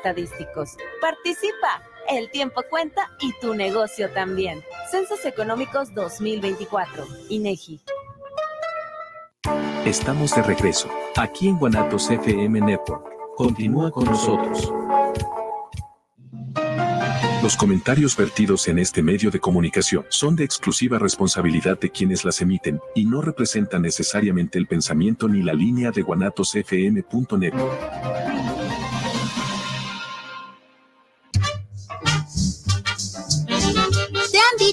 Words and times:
estadísticos. 0.00 0.76
Participa, 1.00 1.82
el 2.08 2.30
tiempo 2.30 2.62
cuenta 2.70 3.10
y 3.20 3.32
tu 3.40 3.54
negocio 3.54 4.10
también. 4.10 4.62
Censos 4.90 5.24
Económicos 5.26 5.94
2024, 5.94 7.06
INEGI. 7.28 7.82
Estamos 9.84 10.34
de 10.34 10.42
regreso, 10.42 10.88
aquí 11.16 11.48
en 11.48 11.58
Guanatos 11.58 12.10
FM 12.10 12.60
Network. 12.60 13.04
Continúa 13.36 13.90
con 13.90 14.04
nosotros. 14.04 14.72
Los 17.42 17.56
comentarios 17.56 18.16
vertidos 18.16 18.68
en 18.68 18.78
este 18.78 19.02
medio 19.02 19.30
de 19.30 19.40
comunicación 19.40 20.04
son 20.10 20.36
de 20.36 20.44
exclusiva 20.44 20.98
responsabilidad 20.98 21.78
de 21.78 21.90
quienes 21.90 22.24
las 22.24 22.42
emiten 22.42 22.80
y 22.94 23.06
no 23.06 23.22
representan 23.22 23.82
necesariamente 23.82 24.58
el 24.58 24.66
pensamiento 24.66 25.26
ni 25.26 25.42
la 25.42 25.54
línea 25.54 25.90
de 25.90 26.02
guanatosfm.net. 26.02 27.54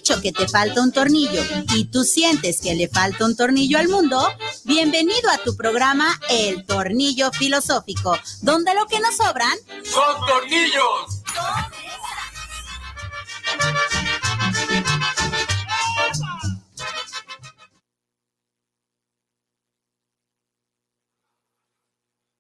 dicho 0.08 0.22
que 0.22 0.32
te 0.32 0.48
falta 0.48 0.82
un 0.82 0.94
tornillo 0.94 1.42
y 1.76 1.86
tú 1.86 2.06
sientes 2.06 2.62
que 2.62 2.74
le 2.76 2.88
falta 2.88 3.26
un 3.26 3.36
tornillo 3.36 3.78
al 3.78 3.90
mundo? 3.90 4.26
Bienvenido 4.64 5.30
a 5.30 5.38
tu 5.40 5.58
programa 5.58 6.18
El 6.30 6.66
Tornillo 6.66 7.30
Filosófico, 7.32 8.18
donde 8.42 8.74
lo 8.74 8.86
que 8.86 9.02
nos 9.02 9.18
sobran 9.18 9.58
son 9.84 10.26
tornillos. 10.26 11.24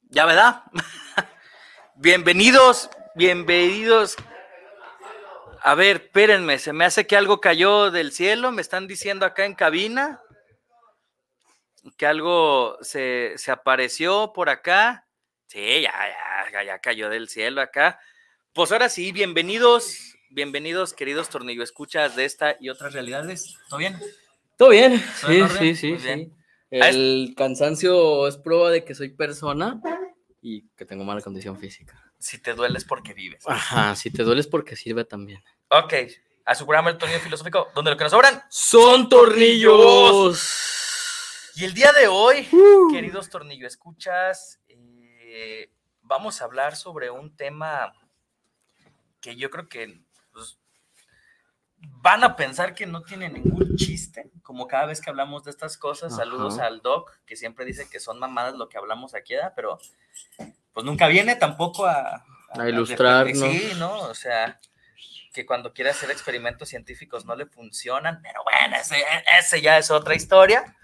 Ya, 0.09 0.25
¿verdad? 0.25 0.63
bienvenidos, 1.97 2.89
bienvenidos. 3.15 4.15
A 5.67 5.75
ver, 5.75 5.97
espérenme, 5.97 6.59
se 6.59 6.71
me 6.71 6.85
hace 6.85 7.05
que 7.05 7.17
algo 7.17 7.41
cayó 7.41 7.91
del 7.91 8.13
cielo, 8.13 8.53
me 8.53 8.61
están 8.61 8.87
diciendo 8.87 9.25
acá 9.25 9.43
en 9.43 9.53
cabina 9.53 10.21
que 11.97 12.05
algo 12.05 12.77
se, 12.79 13.35
apareció 13.49 14.31
por 14.33 14.47
acá. 14.49 15.09
Sí, 15.47 15.81
ya, 15.81 15.91
ya, 16.53 16.63
ya 16.63 16.79
cayó 16.79 17.09
del 17.09 17.27
cielo 17.27 17.59
acá. 17.59 17.99
Pues 18.53 18.71
ahora 18.71 18.87
sí, 18.87 19.11
bienvenidos, 19.11 20.15
bienvenidos, 20.29 20.93
queridos 20.93 21.27
tornillo 21.27 21.63
escuchas 21.63 22.15
de 22.15 22.23
esta 22.23 22.55
y 22.61 22.69
otras 22.69 22.93
realidades. 22.93 23.57
¿Todo 23.67 23.79
bien? 23.79 23.99
Todo 24.55 24.69
bien, 24.69 25.03
sí, 25.15 25.43
sí, 25.59 25.75
sí, 25.75 25.97
sí. 25.99 26.31
El 26.71 27.33
cansancio 27.35 28.25
es 28.29 28.37
prueba 28.37 28.71
de 28.71 28.85
que 28.85 28.95
soy 28.95 29.09
persona 29.09 29.81
y 30.47 30.69
que 30.77 30.85
tengo 30.85 31.03
mala 31.03 31.21
condición 31.21 31.57
física. 31.59 32.01
Si 32.17 32.37
te 32.39 32.53
dueles 32.53 32.85
porque 32.85 33.13
vives. 33.13 33.43
Ajá, 33.45 33.93
si 33.97 34.09
te 34.11 34.23
dueles 34.23 34.47
porque 34.47 34.77
sirve 34.77 35.03
también. 35.03 35.43
Ok, 35.69 35.93
a 36.45 36.55
su 36.55 36.65
programa 36.65 36.89
El 36.89 36.97
Tornillo 36.97 37.19
Filosófico, 37.19 37.67
donde 37.75 37.91
lo 37.91 37.97
que 37.97 38.05
nos 38.05 38.11
sobran 38.11 38.41
son 38.49 39.09
tornillos. 39.09 40.71
Y 41.55 41.65
el 41.65 41.73
día 41.73 41.91
de 41.91 42.07
hoy, 42.07 42.47
uh. 42.51 42.89
queridos 42.93 43.29
tornillo 43.29 43.67
escuchas, 43.67 44.61
eh, 44.69 45.69
vamos 46.01 46.41
a 46.41 46.45
hablar 46.45 46.77
sobre 46.77 47.09
un 47.09 47.35
tema 47.35 47.91
que 49.19 49.35
yo 49.35 49.49
creo 49.49 49.67
que 49.67 50.01
van 51.79 52.23
a 52.23 52.35
pensar 52.35 52.73
que 52.73 52.85
no 52.85 53.01
tiene 53.03 53.29
ningún 53.29 53.75
chiste, 53.75 54.31
como 54.41 54.67
cada 54.67 54.85
vez 54.85 55.01
que 55.01 55.09
hablamos 55.09 55.43
de 55.43 55.51
estas 55.51 55.77
cosas. 55.77 56.15
Saludos 56.15 56.59
al 56.59 56.81
Doc, 56.81 57.19
que 57.25 57.35
siempre 57.35 57.65
dice 57.65 57.89
que 57.89 57.99
son 57.99 58.19
mamadas 58.19 58.55
lo 58.55 58.69
que 58.69 58.77
hablamos 58.77 59.13
aquí, 59.13 59.35
pero 59.55 59.77
pues 60.73 60.85
nunca 60.85 61.07
viene 61.07 61.35
tampoco 61.35 61.85
a, 61.85 62.25
a, 62.51 62.69
ilustrar, 62.69 63.27
¿no? 63.27 63.45
Sí, 63.45 63.71
¿no? 63.77 63.99
O 64.01 64.13
sea, 64.13 64.59
que 65.33 65.45
cuando 65.45 65.73
quiere 65.73 65.91
hacer 65.91 66.09
experimentos 66.09 66.69
científicos 66.69 67.25
no 67.25 67.35
le 67.35 67.45
funcionan, 67.45 68.21
pero 68.21 68.43
bueno, 68.43 68.75
ese, 68.75 69.03
ese 69.39 69.61
ya 69.61 69.77
es 69.77 69.91
otra 69.91 70.15
historia. 70.15 70.75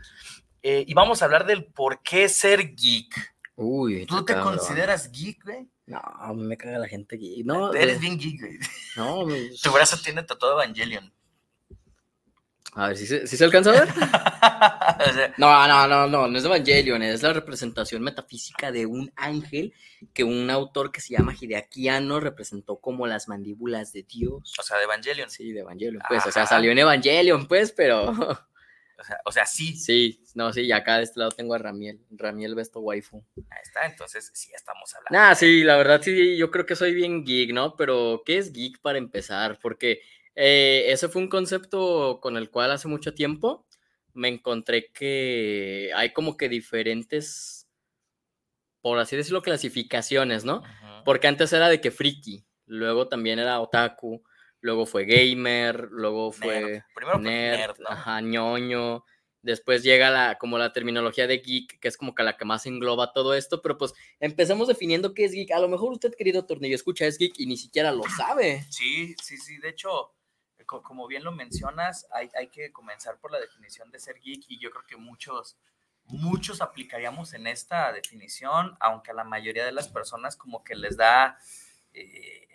Eh, 0.61 0.85
y 0.87 0.93
vamos 0.93 1.21
a 1.21 1.25
hablar 1.25 1.45
del 1.45 1.65
por 1.65 2.01
qué 2.03 2.29
ser 2.29 2.75
geek. 2.75 3.32
Uy, 3.55 4.05
¿Tú 4.05 4.25
te 4.25 4.35
consideras 4.39 5.11
geek, 5.11 5.43
güey? 5.43 5.69
No, 5.85 6.33
me 6.33 6.57
caga 6.57 6.79
la 6.79 6.87
gente 6.87 7.17
geek. 7.17 7.45
No, 7.45 7.73
Eres 7.73 7.99
bien 7.99 8.17
geek, 8.17 8.39
güey. 8.39 8.59
No, 8.95 9.25
tu 9.63 9.71
brazo 9.71 9.97
tiene 9.97 10.23
todo 10.23 10.53
Evangelion. 10.53 11.13
A 12.75 12.87
ver, 12.87 12.97
¿si 12.97 13.05
se, 13.05 13.27
se 13.27 13.43
alcanza 13.43 13.69
a 13.69 13.73
ver? 13.73 13.89
no, 15.37 15.67
no, 15.67 15.87
no, 15.87 16.07
no, 16.07 16.27
no 16.27 16.37
es 16.37 16.45
Evangelion, 16.45 17.03
es 17.03 17.21
la 17.21 17.31
representación 17.31 18.01
metafísica 18.01 18.71
de 18.71 18.87
un 18.87 19.11
ángel 19.15 19.73
que 20.11 20.23
un 20.23 20.49
autor 20.49 20.91
que 20.91 20.99
se 20.99 21.13
llama 21.15 21.35
Hideaki 21.39 21.87
representó 22.19 22.77
como 22.77 23.05
las 23.05 23.27
mandíbulas 23.27 23.93
de 23.93 24.03
Dios. 24.03 24.55
O 24.57 24.63
sea, 24.63 24.77
de 24.77 24.85
Evangelion. 24.85 25.29
Sí, 25.29 25.51
de 25.51 25.59
Evangelion, 25.59 26.01
pues, 26.07 26.25
o 26.25 26.31
sea, 26.31 26.47
salió 26.47 26.71
en 26.71 26.79
Evangelion, 26.79 27.47
pues, 27.47 27.71
pero... 27.71 28.11
O 29.25 29.31
sea, 29.31 29.45
sí. 29.45 29.75
Sí, 29.75 30.23
no, 30.35 30.51
sí, 30.53 30.61
y 30.61 30.71
acá 30.71 30.97
de 30.97 31.03
este 31.03 31.19
lado 31.19 31.31
tengo 31.31 31.53
a 31.53 31.57
Ramiel, 31.57 31.99
Ramiel 32.11 32.55
Besto 32.55 32.79
Waifu. 32.79 33.23
Ahí 33.49 33.61
está, 33.63 33.85
entonces 33.85 34.31
sí 34.33 34.51
estamos 34.55 34.93
hablando. 34.95 35.17
Nah, 35.17 35.35
sí, 35.35 35.63
la 35.63 35.77
verdad 35.77 36.01
sí, 36.01 36.37
yo 36.37 36.51
creo 36.51 36.65
que 36.65 36.75
soy 36.75 36.93
bien 36.93 37.23
geek, 37.23 37.53
¿no? 37.53 37.75
Pero, 37.75 38.23
¿qué 38.25 38.37
es 38.37 38.51
geek 38.51 38.79
para 38.81 38.97
empezar? 38.97 39.59
Porque 39.61 40.01
eh, 40.35 40.85
ese 40.87 41.09
fue 41.09 41.21
un 41.21 41.29
concepto 41.29 42.19
con 42.21 42.37
el 42.37 42.49
cual 42.49 42.71
hace 42.71 42.87
mucho 42.87 43.13
tiempo 43.13 43.65
me 44.13 44.27
encontré 44.27 44.91
que 44.91 45.91
hay 45.95 46.13
como 46.13 46.37
que 46.37 46.49
diferentes, 46.49 47.67
por 48.81 48.99
así 48.99 49.15
decirlo, 49.15 49.41
clasificaciones, 49.41 50.45
¿no? 50.45 50.63
Porque 51.03 51.27
antes 51.27 51.51
era 51.53 51.67
de 51.67 51.81
que 51.81 51.91
friki, 51.91 52.45
luego 52.65 53.07
también 53.07 53.39
era 53.39 53.59
otaku, 53.59 54.23
luego 54.63 54.85
fue 54.85 55.05
gamer, 55.05 55.89
luego 55.91 56.31
fue 56.31 56.83
nerd, 57.19 57.75
ajá, 57.85 58.21
ñoño. 58.21 59.03
Después 59.41 59.83
llega 59.83 60.09
la, 60.09 60.37
como 60.37 60.57
la 60.57 60.71
terminología 60.71 61.27
de 61.27 61.39
geek, 61.39 61.81
que 61.81 61.89
es 61.89 61.97
como 61.97 62.15
que 62.15 62.23
la 62.23 62.37
que 62.37 62.45
más 62.45 62.65
engloba 62.65 63.11
todo 63.11 63.33
esto, 63.33 63.61
pero 63.61 63.77
pues 63.77 63.93
empezamos 64.21 64.69
definiendo 64.69 65.13
qué 65.13 65.25
es 65.25 65.33
geek. 65.33 65.51
A 65.51 65.59
lo 65.59 65.67
mejor 65.67 65.91
usted, 65.91 66.15
querido 66.15 66.45
Tornillo, 66.45 66.75
escucha 66.75 67.05
es 67.05 67.17
geek 67.17 67.37
y 67.39 67.45
ni 67.45 67.57
siquiera 67.57 67.91
lo 67.91 68.03
sabe. 68.03 68.65
Sí, 68.71 69.15
sí, 69.21 69.37
sí. 69.37 69.57
De 69.57 69.67
hecho, 69.67 70.13
como 70.65 71.07
bien 71.07 71.25
lo 71.25 71.33
mencionas, 71.33 72.07
hay, 72.13 72.29
hay 72.33 72.47
que 72.47 72.71
comenzar 72.71 73.19
por 73.19 73.33
la 73.33 73.41
definición 73.41 73.91
de 73.91 73.99
ser 73.99 74.17
geek 74.21 74.45
y 74.47 74.59
yo 74.59 74.71
creo 74.71 74.85
que 74.87 74.95
muchos, 74.95 75.57
muchos 76.05 76.61
aplicaríamos 76.61 77.33
en 77.33 77.47
esta 77.47 77.91
definición, 77.91 78.77
aunque 78.79 79.11
a 79.11 79.13
la 79.13 79.25
mayoría 79.25 79.65
de 79.65 79.73
las 79.73 79.89
personas 79.89 80.37
como 80.37 80.63
que 80.63 80.75
les 80.75 80.95
da... 80.95 81.37
Eh, 81.93 82.47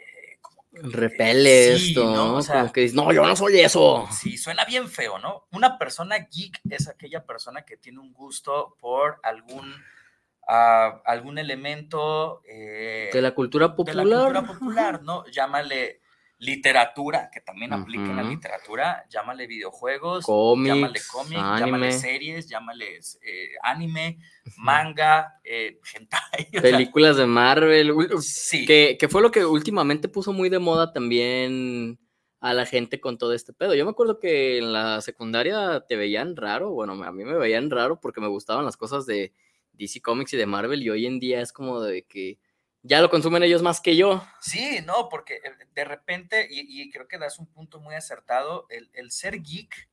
repele 0.73 1.75
esto, 1.75 2.05
¿no? 2.05 2.37
O 2.37 2.43
sea, 2.43 2.71
que 2.73 2.83
dices, 2.83 2.95
no, 2.95 3.12
yo 3.12 3.27
no 3.27 3.34
soy 3.37 3.61
eso. 3.61 4.06
Sí, 4.11 4.37
suena 4.37 4.65
bien 4.65 4.89
feo, 4.89 5.19
¿no? 5.19 5.47
Una 5.53 5.79
persona 5.79 6.19
geek 6.19 6.61
es 6.71 6.89
aquella 6.89 7.25
persona 7.25 7.62
que 7.62 7.77
tiene 7.77 8.01
un 8.01 8.12
gusto 8.12 8.77
por 8.79 9.19
algún, 9.23 9.71
uh, 9.73 11.01
algún 11.05 11.39
elemento 11.39 12.43
eh, 12.45 13.11
de 13.12 13.23
la 13.23 13.34
cultura 13.34 13.75
popular. 13.75 14.05
De 14.05 14.11
la 14.11 14.17
cultura 14.17 14.47
popular, 14.47 15.03
¿no? 15.03 15.25
Llámale 15.27 16.01
literatura, 16.38 17.31
que 17.32 17.41
también 17.41 17.72
aplica 17.72 18.04
en 18.04 18.16
la 18.16 18.22
literatura, 18.22 19.04
llámale 19.10 19.47
videojuegos, 19.47 20.25
llámale 20.26 21.00
cómic, 21.10 21.38
llámale 21.38 21.93
series, 21.93 22.49
llámale 22.49 23.00
eh, 23.22 23.50
anime, 23.62 24.19
manga, 24.56 25.41
eh, 25.43 25.81
hentai. 25.94 26.50
Películas 26.62 27.16
de 27.16 27.26
Marvel, 27.26 27.93
sí. 28.21 28.65
Que, 28.66 28.97
que, 28.99 29.09
fue 29.09 29.21
lo 29.21 29.32
que 29.32 29.44
últimamente 29.44 30.09
puso 30.09 30.32
muy 30.32 30.49
de 30.49 30.60
moda 30.60 30.93
también 30.93 31.99
a 32.41 32.55
la 32.55 32.66
gente 32.66 33.00
con 33.00 33.19
todo 33.19 33.32
este 33.32 33.53
pedo. 33.53 33.75
Yo 33.75 33.84
me 33.84 33.91
acuerdo 33.91 34.20
que 34.20 34.59
en 34.59 34.72
la 34.72 35.00
secundaria 35.00 35.84
te 35.88 35.97
veían 35.97 36.37
raro, 36.37 36.70
bueno, 36.70 36.93
a 37.03 37.12
mí 37.12 37.25
me 37.25 37.37
veían 37.37 37.69
raro 37.70 38.00
porque 38.00 38.20
me 38.20 38.28
gustaban 38.28 38.65
las 38.65 38.76
cosas 38.76 39.06
de 39.06 39.32
DC 39.72 40.00
Comics 40.00 40.34
y 40.34 40.37
de 40.37 40.47
Marvel 40.47 40.82
y 40.82 40.91
hoy 40.91 41.06
en 41.06 41.19
día 41.19 41.41
es 41.41 41.53
como 41.53 41.81
de 41.81 42.05
que 42.05 42.38
ya 42.83 43.00
lo 43.00 43.11
consumen 43.11 43.43
ellos 43.43 43.62
más 43.62 43.81
que 43.81 43.97
yo. 43.97 44.25
Sí, 44.41 44.81
no, 44.84 45.09
porque 45.09 45.37
eh, 45.37 45.67
de 45.75 45.85
repente, 45.85 46.47
y, 46.50 46.91
creo 46.91 47.08
que 47.08 47.19
das 47.19 47.38
un 47.38 47.47
punto 47.47 47.81
muy 47.81 47.94
acertado, 47.94 48.67
el, 48.69 49.11
ser 49.11 49.43
geek 49.43 49.88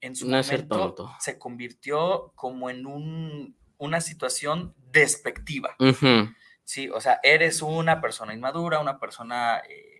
en 0.00 0.14
su 0.14 0.28
momento 0.28 1.14
se 1.20 1.38
convirtió 1.38 2.32
como 2.34 2.70
en 2.70 2.86
un, 2.86 3.56
una 3.78 4.00
situación 4.00 4.74
despectiva. 4.90 5.76
Sí, 6.64 6.88
o 6.88 7.00
sea, 7.00 7.20
eres 7.22 7.62
una 7.62 8.00
persona 8.00 8.34
inmadura, 8.34 8.80
una 8.80 8.98
persona 8.98 9.62
eh, 9.68 9.96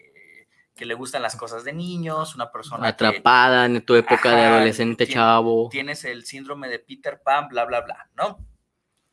que 0.74 0.84
le 0.84 0.94
gustan 0.94 1.22
las 1.22 1.36
cosas 1.36 1.62
de 1.62 1.72
niños, 1.72 2.34
una 2.34 2.50
persona 2.50 2.88
atrapada 2.88 3.66
en 3.66 3.84
tu 3.84 3.94
época 3.94 4.34
de 4.34 4.42
adolescente 4.42 5.06
chavo. 5.06 5.68
Tienes 5.70 6.04
el 6.04 6.24
síndrome 6.24 6.68
de 6.68 6.80
Peter 6.80 7.22
Pan, 7.22 7.48
bla, 7.48 7.64
bla, 7.64 7.82
bla, 7.82 8.10
¿no? 8.16 8.44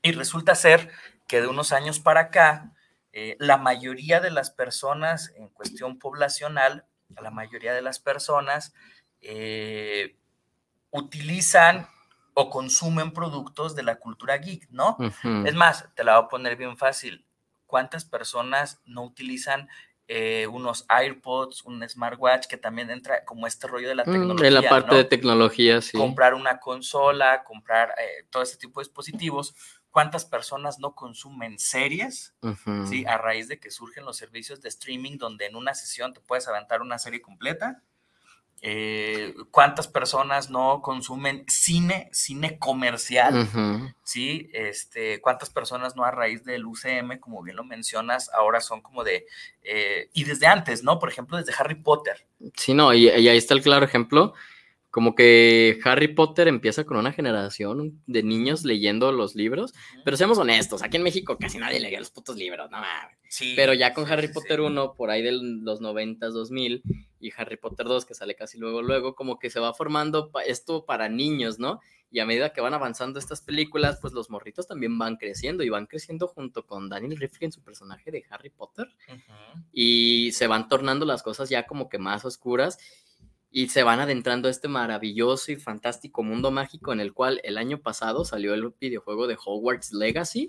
Y 0.02 0.12
resulta 0.14 0.56
ser 0.56 0.92
que 1.28 1.42
de 1.42 1.48
unos 1.48 1.72
años 1.72 2.00
para 2.00 2.22
acá, 2.22 2.73
eh, 3.14 3.36
la 3.40 3.58
mayoría 3.58 4.20
de 4.20 4.32
las 4.32 4.52
personas 4.52 5.32
en 5.36 5.48
cuestión 5.50 6.00
poblacional, 6.00 6.86
la 7.22 7.32
mayoría 7.32 7.74
de 7.74 7.82
las 7.82 8.00
personas 8.00 8.74
eh, 9.22 10.18
utilizan 10.92 11.88
o 12.34 12.50
consumen 12.50 13.14
productos 13.14 13.76
de 13.76 13.84
la 13.84 13.96
cultura 13.98 14.38
geek, 14.38 14.68
¿no? 14.72 14.98
Es 15.46 15.54
más, 15.54 15.88
te 15.96 16.04
la 16.04 16.18
voy 16.18 16.26
a 16.26 16.30
poner 16.30 16.56
bien 16.58 16.76
fácil. 16.76 17.26
¿cuántas 17.74 18.06
personas 18.06 18.80
no 18.86 19.02
utilizan 19.02 19.68
eh, 20.08 20.48
unos 20.48 20.86
AirPods, 20.90 21.64
un 21.64 21.88
smartwatch, 21.88 22.48
que 22.48 22.58
también 22.58 22.90
entra 22.90 23.24
como 23.24 23.48
este 23.48 23.68
rollo 23.68 23.88
de 23.88 23.96
la 23.96 24.04
tecnología. 24.04 24.44
Mm, 24.44 24.46
en 24.46 24.54
la 24.54 24.70
parte 24.70 24.96
de 24.96 25.04
tecnología, 25.06 25.82
sí. 25.82 25.98
Comprar 25.98 26.34
una 26.34 26.60
consola, 26.60 27.44
comprar 27.44 27.94
eh, 27.98 28.26
todo 28.30 28.44
este 28.44 28.58
tipo 28.58 28.80
de 28.80 28.86
dispositivos. 28.86 29.56
¿Cuántas 29.92 30.26
personas 30.26 30.80
no 30.80 30.96
consumen 30.96 31.60
series? 31.60 32.34
¿sí? 32.90 33.06
A 33.06 33.18
raíz 33.18 33.48
de 33.48 33.60
que 33.60 33.70
surgen 33.70 34.06
los 34.06 34.18
servicios 34.18 34.60
de 34.60 34.70
streaming 34.70 35.18
donde 35.18 35.46
en 35.46 35.56
una 35.56 35.76
sesión 35.76 36.14
te 36.14 36.20
puedes 36.20 36.48
aventar 36.48 36.82
una 36.82 36.98
serie 36.98 37.22
completa 37.22 37.84
eh, 38.66 39.36
cuántas 39.52 39.90
personas 39.90 40.50
no 40.50 40.82
consumen 40.82 41.44
cine, 41.50 42.10
cine 42.14 42.58
comercial, 42.58 43.46
¿sí? 44.04 44.50
Este, 44.54 45.20
cuántas 45.20 45.50
personas 45.50 45.98
no 45.98 46.06
a 46.06 46.12
raíz 46.12 46.46
del 46.46 46.66
UCM, 46.66 47.20
como 47.20 47.44
bien 47.44 47.58
lo 47.58 47.66
mencionas, 47.66 48.32
ahora 48.34 48.62
son 48.62 48.80
como 48.80 49.04
de, 49.04 49.26
eh, 49.64 50.10
y 50.14 50.24
desde 50.24 50.48
antes, 50.48 50.82
¿no? 50.82 50.98
Por 50.98 51.10
ejemplo, 51.10 51.38
desde 51.38 51.54
Harry 51.60 51.76
Potter. 51.76 52.26
Sí, 52.56 52.74
no, 52.74 52.94
y, 52.94 53.10
y 53.10 53.28
ahí 53.28 53.38
está 53.38 53.54
el 53.54 53.62
claro 53.62 53.86
ejemplo 53.86 54.34
como 54.94 55.16
que 55.16 55.80
Harry 55.86 56.10
Potter 56.10 56.48
empieza 56.48 56.84
con 56.84 56.98
una 56.98 57.12
generación 57.12 58.00
de 58.06 58.22
niños 58.22 58.64
leyendo 58.64 59.12
los 59.12 59.34
libros, 59.34 59.74
pero 60.06 60.18
seamos 60.18 60.38
honestos, 60.38 60.84
aquí 60.84 60.98
en 60.98 61.04
México 61.04 61.36
casi 61.40 61.58
nadie 61.58 61.80
lee 61.80 61.98
los 61.98 62.12
putos 62.12 62.36
libros, 62.36 62.70
no 62.70 62.78
mames. 62.78 63.18
Sí, 63.28 63.54
pero 63.56 63.74
ya 63.74 63.96
con 63.96 64.06
Harry 64.06 64.28
Potter 64.28 64.62
1, 64.62 64.94
por 64.94 65.10
ahí 65.10 65.24
de 65.24 65.32
los 65.32 65.82
90, 65.82 66.28
2000, 66.28 66.84
y 67.20 67.32
Harry 67.36 67.58
Potter 67.58 67.88
2, 67.88 68.06
que 68.06 68.14
sale 68.14 68.36
casi 68.36 68.60
luego, 68.60 68.84
luego, 68.84 69.16
como 69.16 69.40
que 69.40 69.50
se 69.50 69.60
va 69.60 69.74
formando 69.74 70.30
esto 70.46 70.86
para 70.86 71.10
niños, 71.10 71.58
¿no? 71.58 71.80
Y 72.12 72.20
a 72.20 72.28
medida 72.28 72.54
que 72.54 72.62
van 72.62 72.76
avanzando 72.76 73.18
estas 73.18 73.42
películas, 73.42 73.98
pues 74.00 74.14
los 74.14 74.30
morritos 74.30 74.68
también 74.68 75.00
van 75.00 75.16
creciendo 75.16 75.64
y 75.64 75.70
van 75.70 75.88
creciendo 75.88 76.28
junto 76.28 76.68
con 76.68 76.88
Daniel 76.88 77.18
en 77.40 77.52
su 77.52 77.64
personaje 77.64 78.12
de 78.12 78.24
Harry 78.30 78.52
Potter. 78.52 78.88
Y 79.72 80.32
se 80.34 80.46
van 80.46 80.68
tornando 80.68 81.08
las 81.08 81.24
cosas 81.24 81.50
ya 81.50 81.66
como 81.66 81.90
que 81.90 81.98
más 81.98 82.26
oscuras 82.26 82.78
y 83.56 83.70
se 83.70 83.84
van 83.84 84.00
adentrando 84.00 84.48
a 84.48 84.52
este 84.52 84.68
maravilloso 84.68 85.52
y 85.52 85.58
fantástico 85.58 86.24
mundo 86.24 86.50
mágico 86.50 86.92
en 86.92 87.00
el 87.00 87.14
cual 87.14 87.40
el 87.44 87.60
año 87.60 87.80
pasado 87.80 88.26
salió 88.26 88.56
el 88.56 88.74
videojuego 88.82 89.28
de 89.28 89.38
Hogwarts 89.38 89.94
Legacy 89.94 90.48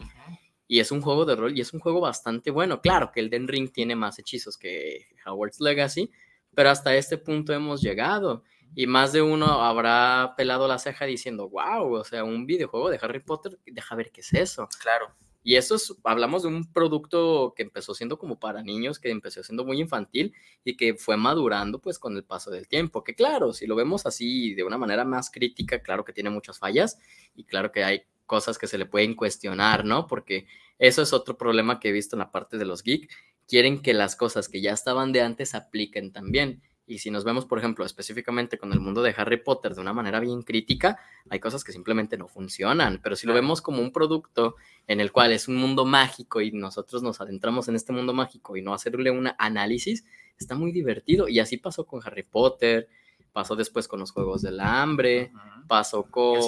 y 0.66 0.80
es 0.80 0.90
un 0.90 1.02
juego 1.02 1.26
de 1.26 1.36
rol 1.36 1.56
y 1.56 1.60
es 1.60 1.74
un 1.74 1.80
juego 1.80 2.00
bastante 2.00 2.50
bueno. 2.50 2.80
Claro 2.80 3.12
que 3.12 3.20
el 3.20 3.28
Den 3.28 3.46
Ring 3.46 3.70
tiene 3.70 3.94
más 3.94 4.18
hechizos 4.18 4.56
que 4.56 5.06
Hogwarts 5.26 5.60
Legacy, 5.60 6.10
pero 6.54 6.70
hasta 6.70 6.96
este 6.96 7.18
punto 7.18 7.52
hemos 7.52 7.82
llegado 7.82 8.42
y 8.74 8.86
más 8.86 9.12
de 9.12 9.20
uno 9.20 9.46
habrá 9.62 10.32
pelado 10.34 10.66
la 10.66 10.78
ceja 10.78 11.04
diciendo, 11.04 11.50
wow, 11.50 11.92
o 11.92 12.04
sea, 12.04 12.24
un 12.24 12.46
videojuego 12.46 12.88
de 12.88 12.98
Harry 13.02 13.20
Potter, 13.20 13.58
deja 13.66 13.94
ver 13.96 14.12
qué 14.12 14.22
es 14.22 14.32
eso. 14.32 14.66
Claro. 14.80 15.14
Y 15.46 15.56
eso 15.56 15.74
es, 15.74 15.94
hablamos 16.04 16.42
de 16.42 16.48
un 16.48 16.72
producto 16.72 17.52
que 17.54 17.62
empezó 17.62 17.94
siendo 17.94 18.18
como 18.18 18.40
para 18.40 18.62
niños, 18.62 18.98
que 18.98 19.10
empezó 19.10 19.42
siendo 19.42 19.62
muy 19.64 19.78
infantil 19.78 20.32
y 20.64 20.74
que 20.74 20.94
fue 20.94 21.18
madurando 21.18 21.80
pues 21.80 21.98
con 21.98 22.16
el 22.16 22.24
paso 22.24 22.50
del 22.50 22.66
tiempo. 22.66 23.04
Que 23.04 23.14
claro, 23.14 23.52
si 23.52 23.66
lo 23.66 23.76
vemos 23.76 24.06
así 24.06 24.54
de 24.54 24.64
una 24.64 24.78
manera 24.78 25.04
más 25.04 25.30
crítica, 25.30 25.82
claro 25.82 26.02
que 26.02 26.14
tiene 26.14 26.30
muchas 26.30 26.58
fallas 26.58 26.98
y 27.36 27.44
claro 27.44 27.72
que 27.72 27.84
hay 27.84 28.02
cosas 28.24 28.56
que 28.56 28.66
se 28.66 28.78
le 28.78 28.86
pueden 28.86 29.14
cuestionar, 29.14 29.84
¿no? 29.84 30.06
Porque 30.06 30.46
eso 30.78 31.02
es 31.02 31.12
otro 31.12 31.36
problema 31.36 31.78
que 31.78 31.90
he 31.90 31.92
visto 31.92 32.16
en 32.16 32.20
la 32.20 32.32
parte 32.32 32.56
de 32.56 32.64
los 32.64 32.82
geek. 32.82 33.10
Quieren 33.46 33.82
que 33.82 33.92
las 33.92 34.16
cosas 34.16 34.48
que 34.48 34.62
ya 34.62 34.72
estaban 34.72 35.12
de 35.12 35.20
antes 35.20 35.54
apliquen 35.54 36.10
también. 36.10 36.62
Y 36.86 36.98
si 36.98 37.10
nos 37.10 37.24
vemos, 37.24 37.46
por 37.46 37.58
ejemplo, 37.58 37.84
específicamente 37.84 38.58
con 38.58 38.72
el 38.72 38.80
mundo 38.80 39.02
de 39.02 39.14
Harry 39.16 39.42
Potter 39.42 39.74
de 39.74 39.80
una 39.80 39.94
manera 39.94 40.20
bien 40.20 40.42
crítica, 40.42 40.98
hay 41.30 41.40
cosas 41.40 41.64
que 41.64 41.72
simplemente 41.72 42.18
no 42.18 42.28
funcionan. 42.28 43.00
Pero 43.02 43.16
si 43.16 43.26
lo 43.26 43.32
vemos 43.32 43.62
como 43.62 43.80
un 43.80 43.90
producto 43.90 44.56
en 44.86 45.00
el 45.00 45.10
cual 45.10 45.32
es 45.32 45.48
un 45.48 45.56
mundo 45.56 45.86
mágico 45.86 46.42
y 46.42 46.52
nosotros 46.52 47.02
nos 47.02 47.20
adentramos 47.20 47.68
en 47.68 47.76
este 47.76 47.92
mundo 47.92 48.12
mágico 48.12 48.56
y 48.56 48.62
no 48.62 48.74
hacerle 48.74 49.10
un 49.10 49.30
análisis, 49.38 50.04
está 50.38 50.54
muy 50.56 50.72
divertido. 50.72 51.28
Y 51.28 51.38
así 51.38 51.56
pasó 51.56 51.86
con 51.86 52.02
Harry 52.04 52.22
Potter, 52.22 52.88
pasó 53.34 53.56
después 53.56 53.88
con 53.88 53.98
los 53.98 54.12
Juegos 54.12 54.42
del 54.42 54.60
Hambre, 54.60 55.32
pasó 55.66 56.04
con 56.04 56.36
El 56.36 56.44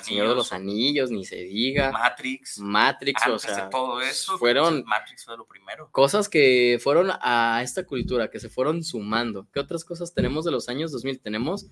Señor 0.00 0.28
de 0.28 0.34
los, 0.36 0.52
Anillos, 0.52 1.10
ni 1.10 1.24
se 1.24 1.42
diga. 1.42 1.90
Matrix. 1.90 2.60
Matrix, 2.60 3.26
o 3.26 3.38
sea, 3.40 3.68
todo 3.68 4.00
eso, 4.00 4.38
fueron 4.38 4.84
Matrix 4.86 5.24
fue 5.24 5.36
lo 5.36 5.44
primero. 5.46 5.90
Cosas 5.90 6.28
que 6.28 6.78
fueron 6.80 7.10
a 7.20 7.60
esta 7.64 7.84
cultura, 7.84 8.30
que 8.30 8.38
se 8.38 8.48
fueron 8.48 8.84
sumando. 8.84 9.48
¿Qué 9.52 9.58
otras 9.58 9.84
cosas 9.84 10.14
tenemos 10.14 10.44
de 10.44 10.52
los 10.52 10.68
años 10.68 10.92
2000? 10.92 11.20
Tenemos 11.20 11.66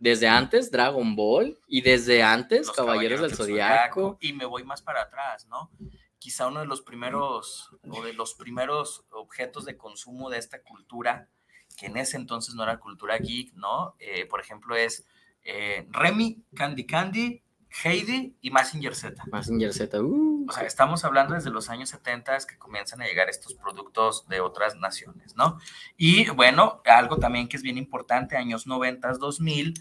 desde 0.00 0.26
antes 0.26 0.72
Dragon 0.72 1.14
Ball 1.14 1.56
y 1.68 1.82
desde 1.82 2.24
antes 2.24 2.72
Caballeros, 2.72 3.20
del, 3.20 3.36
Zodiaco. 3.36 4.18
Y 4.20 4.32
me 4.32 4.46
voy 4.46 4.64
más 4.64 4.82
para 4.82 5.02
atrás, 5.02 5.46
¿no? 5.46 5.70
Quizá 6.18 6.48
uno 6.48 6.58
de 6.58 6.66
los 6.66 6.82
primeros 6.82 7.70
o 7.88 8.02
de 8.02 8.14
los 8.14 8.34
primeros 8.34 9.04
objetos 9.10 9.64
de 9.64 9.76
consumo 9.76 10.28
de 10.28 10.38
esta 10.38 10.60
cultura 10.60 11.28
que 11.76 11.86
en 11.86 11.96
ese 11.96 12.16
entonces 12.16 12.54
no 12.54 12.62
era 12.62 12.78
cultura 12.78 13.18
geek, 13.18 13.54
¿no? 13.54 13.94
Eh, 13.98 14.26
por 14.26 14.40
ejemplo, 14.40 14.76
es 14.76 15.06
eh, 15.44 15.86
Remy, 15.90 16.42
Candy 16.54 16.86
Candy, 16.86 17.42
Heidi 17.84 18.36
y 18.40 18.50
Massinger 18.50 18.94
Z. 18.94 19.22
Massinger 19.30 19.72
Z, 19.72 20.00
uh. 20.00 20.46
O 20.48 20.52
sea, 20.52 20.64
estamos 20.64 21.04
hablando 21.04 21.34
desde 21.34 21.50
los 21.50 21.70
años 21.70 21.88
70 21.90 22.38
que 22.48 22.58
comienzan 22.58 23.00
a 23.00 23.06
llegar 23.06 23.28
estos 23.28 23.54
productos 23.54 24.28
de 24.28 24.40
otras 24.40 24.76
naciones, 24.76 25.36
¿no? 25.36 25.58
Y 25.96 26.28
bueno, 26.30 26.82
algo 26.84 27.16
también 27.16 27.48
que 27.48 27.56
es 27.56 27.62
bien 27.62 27.78
importante, 27.78 28.36
años 28.36 28.66
90, 28.66 29.14
2000, 29.14 29.74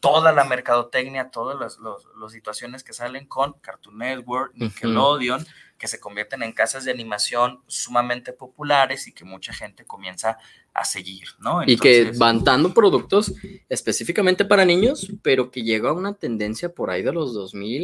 toda 0.00 0.32
la 0.32 0.44
mercadotecnia, 0.44 1.30
todas 1.30 1.78
las, 1.78 2.32
situaciones 2.32 2.82
que 2.82 2.92
salen 2.92 3.26
con 3.26 3.54
Cartoon 3.60 3.98
Network, 3.98 4.52
Nickelodeon, 4.54 5.46
que 5.78 5.88
se 5.88 6.00
convierten 6.00 6.42
en 6.42 6.52
casas 6.52 6.84
de 6.84 6.90
animación 6.90 7.60
sumamente 7.66 8.32
populares 8.32 9.06
y 9.06 9.12
que 9.12 9.24
mucha 9.24 9.52
gente 9.52 9.84
comienza 9.84 10.38
a 10.74 10.84
seguir, 10.84 11.28
¿no? 11.40 11.62
y 11.66 11.76
que 11.76 12.12
van 12.16 12.44
dando 12.44 12.72
productos 12.72 13.32
específicamente 13.68 14.44
para 14.44 14.64
niños, 14.64 15.10
pero 15.22 15.50
que 15.50 15.62
llega 15.62 15.90
a 15.90 15.92
una 15.92 16.14
tendencia 16.14 16.72
por 16.72 16.90
ahí 16.90 17.02
de 17.02 17.12
los 17.12 17.34
2000 17.34 17.78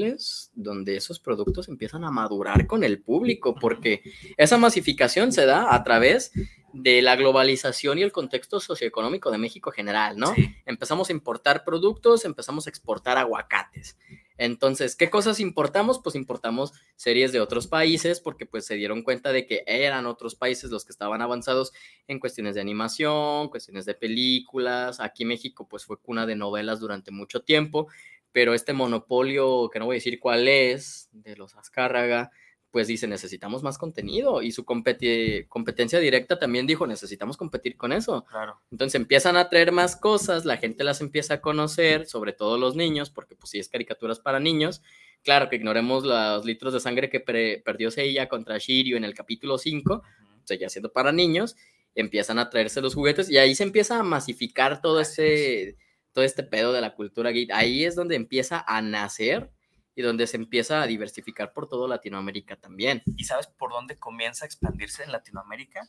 donde 0.55 0.97
esos 0.97 1.21
productos 1.21 1.69
empiezan 1.69 2.05
a 2.05 2.11
madurar 2.11 2.67
con 2.67 2.85
el 2.85 3.01
público, 3.01 3.55
porque 3.55 4.03
esa 4.37 4.59
masificación 4.59 5.33
se 5.33 5.47
da 5.47 5.75
a 5.75 5.85
través 5.85 6.33
de 6.73 7.03
la 7.03 7.17
globalización 7.17 7.99
y 7.99 8.03
el 8.03 8.13
contexto 8.13 8.59
socioeconómico 8.61 9.31
de 9.31 9.39
México 9.39 9.71
general, 9.71 10.19
¿no? 10.19 10.35
Empezamos 10.67 11.09
a 11.09 11.13
importar 11.13 11.65
productos, 11.65 12.25
empezamos 12.25 12.67
a 12.67 12.71
exportar 12.71 13.17
aguacates. 13.17 13.97
Entonces, 14.37 14.97
¿qué 14.97 15.11
cosas 15.11 15.39
importamos? 15.39 16.01
Pues 16.03 16.17
importamos 16.17 16.73
series 16.97 17.33
de 17.33 17.41
otros 17.41 17.67
países 17.69 18.21
porque 18.21 18.47
pues 18.47 18.67
se 18.67 18.75
dieron 18.75 19.03
cuenta 19.03 19.33
de 19.33 19.47
que 19.47 19.63
eran 19.67 20.07
otros 20.07 20.35
países 20.35 20.71
los 20.71 20.85
que 20.85 20.93
estaban 20.93 21.23
avanzados 21.23 21.73
en 22.09 22.19
cuestiones 22.19 22.55
de 22.57 22.61
animación, 22.61 23.49
cuestiones 23.49 23.85
de 23.87 23.95
películas. 23.95 25.01
Aquí 25.01 25.25
México 25.25 25.69
pues 25.69 25.85
fue 25.85 26.01
cuna 26.01 26.27
de 26.27 26.35
novelas 26.35 26.81
durante 26.81 27.13
mucho 27.13 27.43
tiempo, 27.43 27.87
pero 28.33 28.55
este 28.55 28.73
monopolio, 28.73 29.71
que 29.73 29.79
no 29.79 29.87
voy 29.87 29.95
a 29.95 29.99
decir 29.99 30.19
cuál 30.19 30.49
es, 30.49 31.09
de 31.13 31.37
los 31.37 31.55
Azcárraga, 31.57 32.33
pues 32.75 32.89
dice, 32.89 33.07
necesitamos 33.07 33.63
más 33.63 33.79
contenido 33.79 34.43
y 34.43 34.51
su 34.51 34.65
competencia 34.65 36.01
directa 36.01 36.41
también 36.41 36.67
dijo, 36.67 36.89
necesitamos 36.89 37.37
competir 37.37 37.77
con 37.77 37.93
eso. 37.93 38.25
Claro. 38.25 38.61
Entonces 38.73 38.97
empiezan 38.97 39.37
a 39.37 39.49
traer 39.49 39.71
más 39.71 39.95
cosas, 39.95 40.45
la 40.45 40.57
gente 40.57 40.83
las 40.83 41.01
empieza 41.01 41.35
a 41.35 41.41
conocer, 41.41 42.07
sobre 42.07 42.33
todo 42.33 42.59
los 42.59 42.75
niños, 42.75 43.11
porque 43.11 43.37
pues 43.37 43.51
sí 43.51 43.61
es 43.61 43.69
caricaturas 43.69 44.19
para 44.19 44.41
niños. 44.41 44.83
Claro 45.23 45.49
que 45.49 45.55
ignoremos 45.55 46.03
los 46.03 46.45
litros 46.45 46.73
de 46.73 46.81
sangre 46.81 47.11
que 47.11 47.21
perdió 47.21 47.93
Seiya 47.93 48.29
contra 48.29 48.59
Shiryu 48.59 48.97
en 48.97 49.05
el 49.05 49.15
capítulo 49.15 49.57
5, 49.57 50.03
seguía 50.43 50.69
siendo 50.69 50.91
para 50.91 51.13
niños, 51.13 51.55
empiezan 51.95 52.41
a 52.41 52.51
traerse 52.51 52.81
los 52.81 52.97
juguetes 52.97 53.31
y 53.31 53.39
ahí 53.39 53.55
se 53.55 53.63
empieza 53.63 54.01
a 54.01 54.03
masificar 54.03 54.81
todo 54.81 54.99
ese, 54.99 55.77
todo 56.11 56.25
este 56.25 56.43
pedo 56.43 56.73
de 56.73 56.81
la 56.81 56.97
cultura 56.97 57.31
gay. 57.31 57.47
Ahí 57.53 57.85
es 57.85 57.95
donde 57.95 58.17
empieza 58.17 58.65
a 58.67 58.83
nacer 58.83 59.53
y 59.95 60.03
donde 60.03 60.27
se 60.27 60.37
empieza 60.37 60.83
a 60.83 60.87
diversificar 60.87 61.53
por 61.53 61.69
todo 61.69 61.87
Latinoamérica 61.87 62.57
también. 62.57 63.03
¿Y 63.17 63.25
sabes 63.25 63.47
por 63.47 63.71
dónde 63.71 63.97
comienza 63.97 64.45
a 64.45 64.47
expandirse 64.47 65.05
en 65.05 65.13
Latinoamérica? 65.13 65.89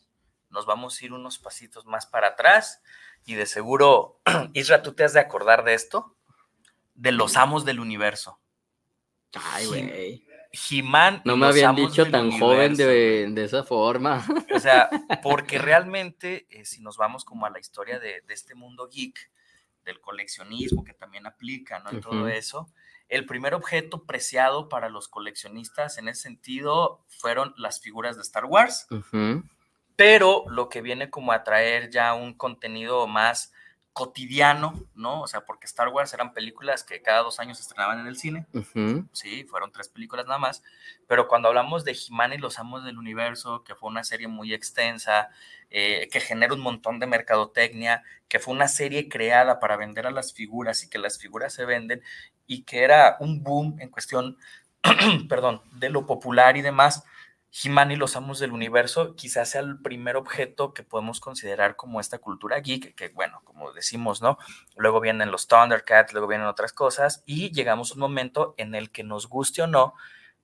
Nos 0.50 0.66
vamos 0.66 1.02
a 1.02 1.06
ir 1.06 1.14
unos 1.14 1.40
pasitos 1.40 1.86
más 1.86 2.06
para 2.06 2.30
atrás 2.30 2.82
y 3.26 3.34
de 3.34 3.46
seguro, 3.46 4.22
Isra, 4.54 4.84
tú 4.84 4.94
te 4.94 5.04
has 5.04 5.14
de 5.14 5.20
acordar 5.20 5.64
de 5.64 5.74
esto, 5.74 6.16
de 6.94 7.12
los 7.12 7.36
amos 7.36 7.66
del 7.66 7.80
universo. 7.80 8.40
Ay, 9.34 9.66
güey. 9.66 10.26
Jimán. 10.52 11.22
No 11.26 11.36
me 11.36 11.48
habían 11.48 11.76
dicho 11.76 12.10
tan 12.10 12.32
joven 12.40 12.76
de, 12.76 13.28
de, 13.30 13.44
esa 13.44 13.64
forma. 13.64 14.26
O 14.54 14.60
sea, 14.60 14.90
porque 15.24 15.58
realmente, 15.58 16.48
eh, 16.50 16.64
si 16.64 16.82
nos 16.82 16.96
vamos 16.96 17.26
como 17.26 17.46
a 17.46 17.50
la 17.50 17.60
historia 17.60 18.00
de, 18.00 18.22
de, 18.22 18.34
este 18.34 18.56
mundo 18.56 18.88
geek, 18.88 19.32
del 19.84 20.00
coleccionismo 20.00 20.84
que 20.84 20.94
también 20.94 21.28
aplica, 21.28 21.80
¿no? 21.80 21.92
En 21.92 22.02
todo 22.02 22.28
eso, 22.28 22.72
el 23.10 23.26
primer 23.26 23.54
objeto 23.54 24.06
preciado 24.06 24.70
para 24.70 24.90
los 24.90 25.08
coleccionistas 25.08 25.98
en 25.98 26.08
ese 26.08 26.24
sentido 26.24 27.06
fueron 27.08 27.54
las 27.58 27.80
figuras 27.80 28.16
de 28.16 28.22
Star 28.24 28.46
Wars, 28.46 28.88
pero 29.96 30.44
lo 30.50 30.70
que 30.70 30.82
viene 30.82 31.10
como 31.10 31.32
a 31.32 31.44
traer 31.44 31.90
ya 31.90 32.14
un 32.14 32.34
contenido 32.34 33.08
más 33.08 33.54
cotidiano, 33.96 34.74
¿no? 34.94 35.22
O 35.22 35.28
sea, 35.28 35.46
porque 35.46 35.66
Star 35.68 35.88
Wars 35.88 36.14
eran 36.14 36.34
películas 36.34 36.84
que 36.84 37.02
cada 37.02 37.22
dos 37.22 37.40
años 37.40 37.60
se 37.60 37.62
estrenaban 37.62 37.98
en 38.02 38.08
el 38.08 38.18
cine. 38.18 38.46
Sí, 39.14 39.46
fueron 39.46 39.72
tres 39.72 39.88
películas 39.88 40.26
nada 40.26 40.38
más. 40.38 40.64
Pero 41.08 41.30
cuando 41.30 41.48
hablamos 41.48 41.86
de 41.86 41.94
He-Man 41.94 42.34
y 42.34 42.38
los 42.38 42.60
Amos 42.60 42.84
del 42.84 42.98
Universo, 42.98 43.64
que 43.64 43.74
fue 43.74 43.90
una 43.90 44.04
serie 44.04 44.28
muy 44.28 44.54
extensa, 44.54 45.30
eh, 45.70 46.10
que 46.12 46.20
genera 46.20 46.54
un 46.54 46.60
montón 46.60 47.00
de 47.00 47.08
mercadotecnia, 47.08 48.04
que 48.28 48.40
fue 48.40 48.54
una 48.54 48.68
serie 48.68 49.08
creada 49.08 49.62
para 49.62 49.78
vender 49.78 50.08
a 50.08 50.12
las 50.12 50.34
figuras 50.34 50.84
y 50.84 50.90
que 50.90 50.98
las 50.98 51.18
figuras 51.18 51.54
se 51.54 51.64
venden 51.64 52.02
y 52.48 52.64
que 52.64 52.84
era 52.84 53.16
un 53.22 53.44
boom 53.44 53.78
en 53.80 53.88
cuestión, 53.88 54.38
perdón, 55.30 55.62
de 55.72 55.90
lo 55.90 56.06
popular 56.06 56.58
y 56.58 56.62
demás 56.62 57.06
He-Man 57.64 57.92
y 57.92 57.96
los 57.96 58.16
Amos 58.16 58.40
del 58.40 58.52
Universo 58.52 59.16
quizás 59.16 59.50
sea 59.52 59.62
el 59.62 59.80
primer 59.80 60.18
objeto 60.18 60.74
que 60.74 60.84
podemos 60.84 61.20
considerar 61.20 61.76
como 61.76 62.00
esta 62.00 62.18
cultura 62.18 62.60
geek, 62.60 62.96
que 62.96 63.10
bueno, 63.10 63.42
como 63.46 63.72
decimos, 63.72 64.22
¿no? 64.22 64.38
Luego 64.76 65.00
vienen 65.00 65.32
los 65.32 65.48
Thundercats, 65.48 66.12
luego 66.12 66.28
vienen 66.28 66.48
otras 66.48 66.74
cosas 66.74 67.24
y 67.26 67.52
llegamos 67.52 67.92
a 67.92 67.94
un 67.94 68.02
momento 68.02 68.56
en 68.58 68.76
el 68.76 68.92
que 68.92 69.04
nos 69.04 69.30
guste 69.30 69.62
o 69.62 69.68
no, 69.68 69.94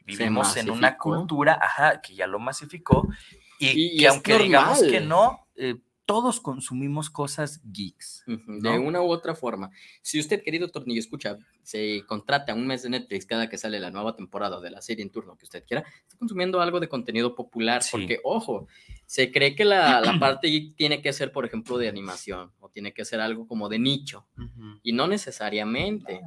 vivimos 0.05 0.55
en 0.55 0.69
una 0.69 0.97
cultura, 0.97 1.59
ajá, 1.61 2.01
que 2.01 2.15
ya 2.15 2.27
lo 2.27 2.39
masificó 2.39 3.07
y, 3.59 3.97
que 3.97 4.07
aunque 4.07 4.37
digamos 4.37 4.81
que 4.81 5.01
no, 5.01 5.47
eh, 5.55 5.75
todos 6.11 6.41
consumimos 6.41 7.09
cosas 7.09 7.61
geeks. 7.63 8.25
De 8.27 8.77
una 8.77 9.01
u 9.01 9.09
otra 9.09 9.33
forma. 9.33 9.71
Si 10.01 10.19
usted, 10.19 10.43
querido 10.43 10.67
Tornillo, 10.67 10.99
escucha, 10.99 11.37
se 11.63 12.03
contrata 12.05 12.53
un 12.53 12.67
mes 12.67 12.83
de 12.83 12.89
Netflix 12.89 13.25
cada 13.25 13.47
que 13.47 13.57
sale 13.57 13.79
la 13.79 13.91
nueva 13.91 14.13
temporada 14.13 14.59
de 14.59 14.71
la 14.71 14.81
serie 14.81 15.03
en 15.03 15.09
turno 15.09 15.37
que 15.37 15.45
usted 15.45 15.63
quiera, 15.65 15.85
está 16.01 16.17
consumiendo 16.17 16.59
algo 16.59 16.81
de 16.81 16.89
contenido 16.89 17.33
popular. 17.33 17.81
Porque, 17.89 18.19
ojo, 18.25 18.67
se 19.05 19.31
cree 19.31 19.55
que 19.55 19.63
la, 19.63 20.17
parte 20.19 20.49
geek 20.49 20.75
tiene 20.75 21.01
que 21.01 21.13
ser, 21.13 21.31
por 21.31 21.45
ejemplo, 21.45 21.77
de 21.77 21.87
animación 21.87 22.51
o 22.59 22.67
tiene 22.67 22.93
que 22.93 23.05
ser 23.05 23.21
algo 23.21 23.47
como 23.47 23.69
de 23.69 23.79
nicho. 23.79 24.27
Y 24.83 24.91
no 24.91 25.07
necesariamente. 25.07 26.19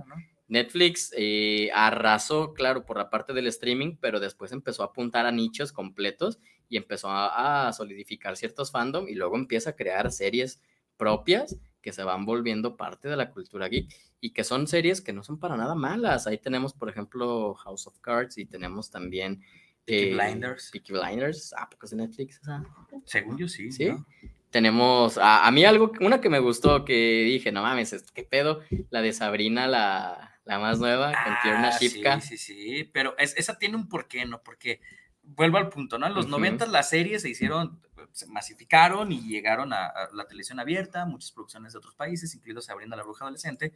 Netflix 0.55 1.13
eh, 1.17 1.69
arrasó, 1.75 2.55
claro, 2.55 2.87
por 2.87 2.97
la 2.97 3.11
parte 3.11 3.33
del 3.33 3.49
streaming, 3.49 3.97
pero 4.01 4.21
después 4.21 4.53
empezó 4.53 4.83
a 4.83 4.87
apuntar 4.87 5.27
a 5.27 5.33
nichos 5.33 5.73
completos 5.73 6.39
y 6.69 6.77
empezó 6.77 7.09
a, 7.11 7.73
solidificar 7.73 8.37
ciertos 8.37 8.71
fandom 8.71 9.09
y 9.09 9.15
luego 9.15 9.37
empieza 9.37 9.71
a 9.71 9.77
crear 9.77 10.13
series 10.13 10.63
propias 10.97 11.59
que 11.83 11.93
se 11.93 12.05
van 12.05 12.25
volviendo 12.25 12.77
parte 12.77 13.09
de 13.09 13.17
la 13.17 13.31
cultura 13.31 13.69
geek 13.69 13.93
y 14.21 14.31
que 14.31 14.45
son 14.45 14.67
series 14.69 15.01
que 15.01 15.13
no 15.13 15.25
son 15.25 15.39
para 15.39 15.57
nada 15.57 15.75
malas. 15.75 16.27
Ahí 16.27 16.39
tenemos, 16.39 16.73
por 16.73 16.89
ejemplo, 16.89 17.55
House 17.55 17.89
of 17.89 17.99
Cards 17.99 18.39
y 18.39 18.47
tenemos 18.47 18.91
también 18.91 19.43
Peaky 19.85 20.05
eh, 20.05 20.15
Blinders. 20.15 20.71
Peaky 20.71 20.93
Blinders, 20.93 21.53
ah, 21.59 21.69
porque 21.69 21.87
es 21.87 21.91
de 21.91 21.97
Netflix. 21.97 22.41
Según 23.05 23.37
yo 23.37 23.49
sí. 23.49 23.73
Sí. 23.73 23.91
Tenemos, 24.51 25.19
a, 25.21 25.51
mí 25.51 25.65
algo, 25.65 25.91
una 26.01 26.21
que 26.21 26.31
me 26.31 26.39
gustó 26.39 26.85
que 26.85 27.25
dije, 27.25 27.51
no 27.51 27.63
mames, 27.63 28.05
qué 28.15 28.23
pedo, 28.23 28.61
la 28.91 29.03
de 29.03 29.13
Sabrina, 29.13 29.67
la, 29.67 30.34
la 30.45 30.59
más 30.59 30.79
nueva, 30.79 31.13
con 31.25 31.35
Tierna 31.43 31.69
ah, 31.69 31.79
Shipka. 31.79 32.21
Sí, 32.21 32.37
sí, 32.37 32.55
sí, 32.55 32.91
pero 32.93 33.17
esa 33.19 33.59
tiene 33.59 33.77
un 33.77 33.89
porqué, 33.89 34.25
¿no? 34.27 34.43
Porque 34.43 34.81
vuelvo 35.25 35.59
al 35.59 35.69
punto, 35.69 35.99
¿no? 35.99 36.07
En 36.07 36.15
los 36.15 36.29
90 36.29 36.67
las 36.67 36.91
series 36.91 37.23
se 37.23 37.31
hicieron, 37.31 37.81
se 38.13 38.27
masificaron 38.27 39.11
y 39.11 39.21
llegaron 39.23 39.73
a, 39.73 39.93
la 40.13 40.27
televisión 40.27 40.61
abierta, 40.61 41.07
muchas 41.07 41.33
producciones 41.33 41.73
de 41.73 41.79
otros 41.79 41.95
países, 41.95 42.35
incluido 42.35 42.61
Sabrina 42.61 42.97
la 42.97 43.03
Bruja 43.03 43.25
Adolescente, 43.25 43.73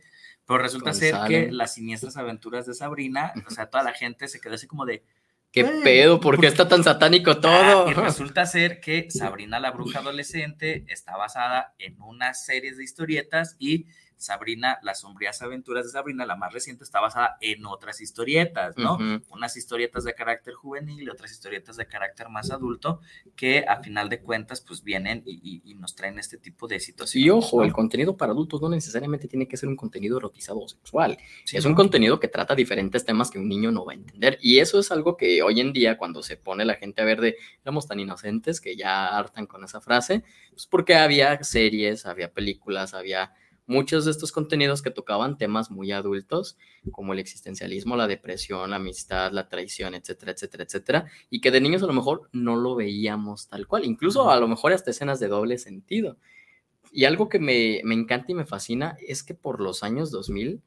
pero 0.47 0.59
resulta 0.59 0.93
ser 0.93 1.17
que 1.27 1.51
las 1.51 1.75
siniestras 1.75 2.17
aventuras 2.17 2.67
de 2.67 2.75
Sabrina, 2.75 3.33
o 3.47 3.51
sea, 3.51 3.71
toda 3.71 3.83
la 3.83 3.93
gente 3.93 4.29
se 4.29 4.41
quedó 4.41 4.55
así 4.55 4.67
como 4.67 4.85
de... 4.85 5.05
¿Qué 5.51 5.65
pedo? 5.65 6.21
¿Por 6.21 6.39
qué 6.39 6.47
está 6.47 6.69
tan 6.69 6.85
satánico 6.85 7.31
ah, 7.31 7.41
todo? 7.41 7.91
y 7.91 7.95
resulta 7.95 8.45
ser 8.45 8.81
que 8.81 9.11
Sabrina 9.11 9.59
la 9.59 9.71
Bruja 9.71 10.01
Adolescente 10.01 10.85
está 10.89 11.17
basada 11.17 11.75
en 11.79 11.99
unas 12.03 12.45
series 12.45 12.77
de 12.77 12.85
historietas 12.85 13.57
y 13.59 13.87
Sabrina, 14.19 14.79
las 14.83 15.01
sombrías 15.01 15.41
aventuras 15.43 15.85
de 15.85 15.93
Sabrina, 15.93 16.27
la 16.27 16.37
más 16.37 16.53
reciente, 16.53 16.83
está 16.83 17.01
basada 17.01 17.39
en 17.41 17.65
otras 17.65 18.01
historietas, 18.01 18.77
¿no? 18.77 18.99
Unas 19.31 19.57
historietas 19.57 20.05
de 20.05 20.15
carácter 20.15 20.55
juvenil 20.55 21.05
y 21.05 21.09
otras 21.09 21.31
historietas 21.31 21.77
de 21.77 21.87
carácter 21.87 22.29
más 22.29 22.51
adulto 22.51 23.01
que 23.37 23.65
a 23.67 23.81
final 23.81 24.09
de 24.09 24.21
cuentas 24.21 24.61
pues 24.61 24.83
vienen 24.83 25.23
y, 25.25 25.63
nos 25.79 25.95
traen 25.95 26.19
este 26.19 26.39
tipo 26.39 26.67
de 26.67 26.81
situaciones. 26.81 27.25
Y 27.25 27.31
ojo, 27.31 27.63
el 27.63 27.73
contenido 27.73 28.17
para 28.17 28.33
adultos 28.33 28.61
no 28.61 28.69
necesariamente 28.69 29.29
tiene 29.29 29.47
que 29.47 29.57
ser 29.57 29.69
un 29.69 29.77
contenido 29.77 30.19
erotizado 30.19 30.59
o 30.59 30.69
sexual. 30.69 31.17
es 31.53 31.65
un 31.65 31.75
contenido 31.75 32.19
que 32.19 32.27
trata 32.27 32.57
diferentes 32.57 33.05
temas 33.05 33.31
que 33.31 33.39
un 33.39 33.49
niño 33.49 33.71
no 33.71 33.85
va 33.85 33.93
a 33.93 33.95
entender. 33.95 34.39
Y 34.43 34.59
eso 34.59 34.81
es 34.81 34.91
algo 34.91 35.17
que 35.17 35.41
hoy 35.43 35.61
en 35.61 35.73
día 35.73 35.97
cuando 35.97 36.25
se 36.25 36.37
pone 36.37 36.65
la 36.65 36.75
gente 36.75 37.01
a 37.01 37.05
ver 37.05 37.21
de 37.21 37.37
éramos 37.63 37.87
tan 37.87 38.01
inocentes 38.01 38.61
que 38.61 38.77
ya 38.77 39.17
hartan 39.17 39.47
con 39.47 39.63
esa 39.63 39.81
frase, 39.81 40.25
pues 40.51 40.67
porque 40.67 40.97
había 40.97 41.43
series, 41.45 42.05
había 42.05 42.33
películas, 42.33 42.95
había 42.95 43.33
muchos 43.69 44.07
de 44.07 44.11
estos 44.11 44.33
contenidos 44.33 44.81
que 44.83 44.91
tocaban 44.91 45.37
temas 45.37 45.71
muy 45.71 45.93
adultos, 45.93 46.57
como 46.91 47.13
el 47.13 47.19
existencialismo, 47.19 47.97
la 47.97 48.09
depresión, 48.09 48.71
la 48.71 48.77
amistad, 48.77 49.31
la 49.31 49.49
traición, 49.49 49.95
etcétera, 49.95 50.33
etcétera, 50.33 50.65
etcétera, 50.65 51.07
y 51.31 51.41
que 51.41 51.51
de 51.51 51.61
niños 51.61 51.83
a 51.83 51.87
lo 51.87 51.93
mejor 51.93 52.31
no 52.33 52.57
lo 52.57 52.75
veíamos 52.75 53.49
tal 53.49 53.67
cual, 53.67 53.85
incluso 53.85 54.31
a 54.31 54.41
lo 54.41 54.49
mejor 54.49 54.73
hasta 54.73 54.91
escenas 54.91 55.21
de 55.21 55.29
doble 55.29 55.59
sentido. 55.59 56.17
Y 56.91 57.05
algo 57.05 57.29
que 57.29 57.39
me, 57.39 57.81
encanta 57.81 58.33
y 58.33 58.35
me 58.35 58.47
fascina 58.47 58.97
es 59.07 59.23
que 59.23 59.35
por 59.35 59.61
los 59.61 59.83
años 59.83 60.11
2000 60.11 60.63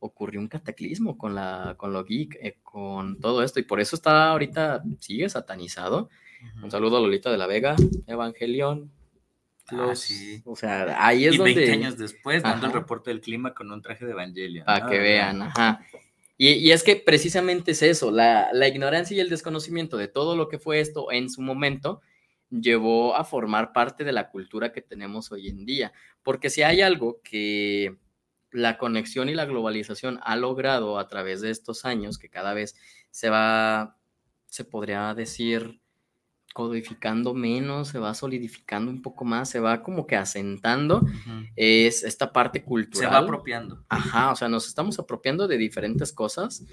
ocurrió 0.00 0.40
un 0.40 0.48
cataclismo 0.48 1.16
con, 1.16 1.36
la, 1.36 1.76
con 1.78 1.92
lo 1.92 2.04
geek, 2.04 2.34
eh, 2.42 2.58
con 2.64 3.20
todo 3.20 3.44
esto, 3.44 3.60
y 3.60 3.62
por 3.62 3.80
eso 3.80 3.94
está 3.94 4.30
ahorita, 4.30 4.82
sigue 4.98 5.28
satanizado. 5.28 6.10
Un 6.60 6.72
saludo 6.72 6.96
a 6.96 7.00
Lolita 7.00 7.30
de 7.30 7.38
la 7.38 7.46
Vega, 7.46 7.76
Evangelión, 8.08 8.90
Ah, 9.68 9.94
sí. 9.94 10.42
O 10.44 10.56
sea, 10.56 11.06
ahí 11.06 11.26
es 11.26 11.34
y 11.34 11.38
donde... 11.38 11.54
20 11.54 11.72
años 11.72 11.98
después, 11.98 12.42
dando 12.42 12.66
el 12.66 12.72
reporte 12.72 13.10
del 13.10 13.20
clima 13.20 13.54
con 13.54 13.70
un 13.70 13.80
traje 13.80 14.04
de 14.04 14.12
Evangelio. 14.12 14.64
Para 14.64 14.86
que 14.86 14.98
vean, 14.98 15.42
ajá. 15.42 15.80
Y, 16.38 16.72
es 16.72 16.82
que 16.82 16.96
precisamente 16.96 17.70
es 17.70 17.82
eso, 17.82 18.10
la, 18.10 18.48
la, 18.52 18.66
ignorancia 18.66 19.16
y 19.16 19.20
el 19.20 19.28
desconocimiento 19.28 19.96
de 19.96 20.08
todo 20.08 20.34
lo 20.34 20.48
que 20.48 20.58
fue 20.58 20.80
esto 20.80 21.12
en 21.12 21.30
su 21.30 21.40
momento 21.40 22.00
llevó 22.50 23.14
a 23.14 23.24
formar 23.24 23.72
parte 23.72 24.02
de 24.02 24.12
la 24.12 24.28
cultura 24.28 24.72
que 24.72 24.82
tenemos 24.82 25.30
hoy 25.30 25.48
en 25.48 25.64
día. 25.64 25.92
Porque 26.22 26.50
si 26.50 26.62
hay 26.62 26.80
algo 26.80 27.20
que 27.22 27.96
la 28.50 28.76
conexión 28.76 29.28
y 29.28 29.34
la 29.34 29.46
globalización 29.46 30.20
ha 30.22 30.36
logrado 30.36 30.98
a 30.98 31.08
través 31.08 31.40
de 31.40 31.50
estos 31.50 31.84
años, 31.84 32.18
que 32.18 32.28
cada 32.28 32.54
vez 32.54 32.76
se 33.10 33.30
va, 33.30 33.96
se 34.46 34.64
podría 34.64 35.14
decir, 35.14 35.80
codificando 36.52 37.34
menos, 37.34 37.88
se 37.88 37.98
va 37.98 38.14
solidificando 38.14 38.90
un 38.90 39.02
poco 39.02 39.24
más, 39.24 39.48
se 39.48 39.60
va 39.60 39.82
como 39.82 40.06
que 40.06 40.16
asentando, 40.16 41.06
es 41.56 42.04
esta 42.04 42.32
parte 42.32 42.62
cultural. 42.62 43.10
Se 43.10 43.14
va 43.14 43.18
apropiando. 43.18 43.84
Ajá, 43.88 44.30
o 44.32 44.36
sea, 44.36 44.48
nos 44.48 44.66
estamos 44.66 44.98
apropiando 44.98 45.48
de 45.48 45.56
diferentes 45.56 46.12
cosas 46.12 46.64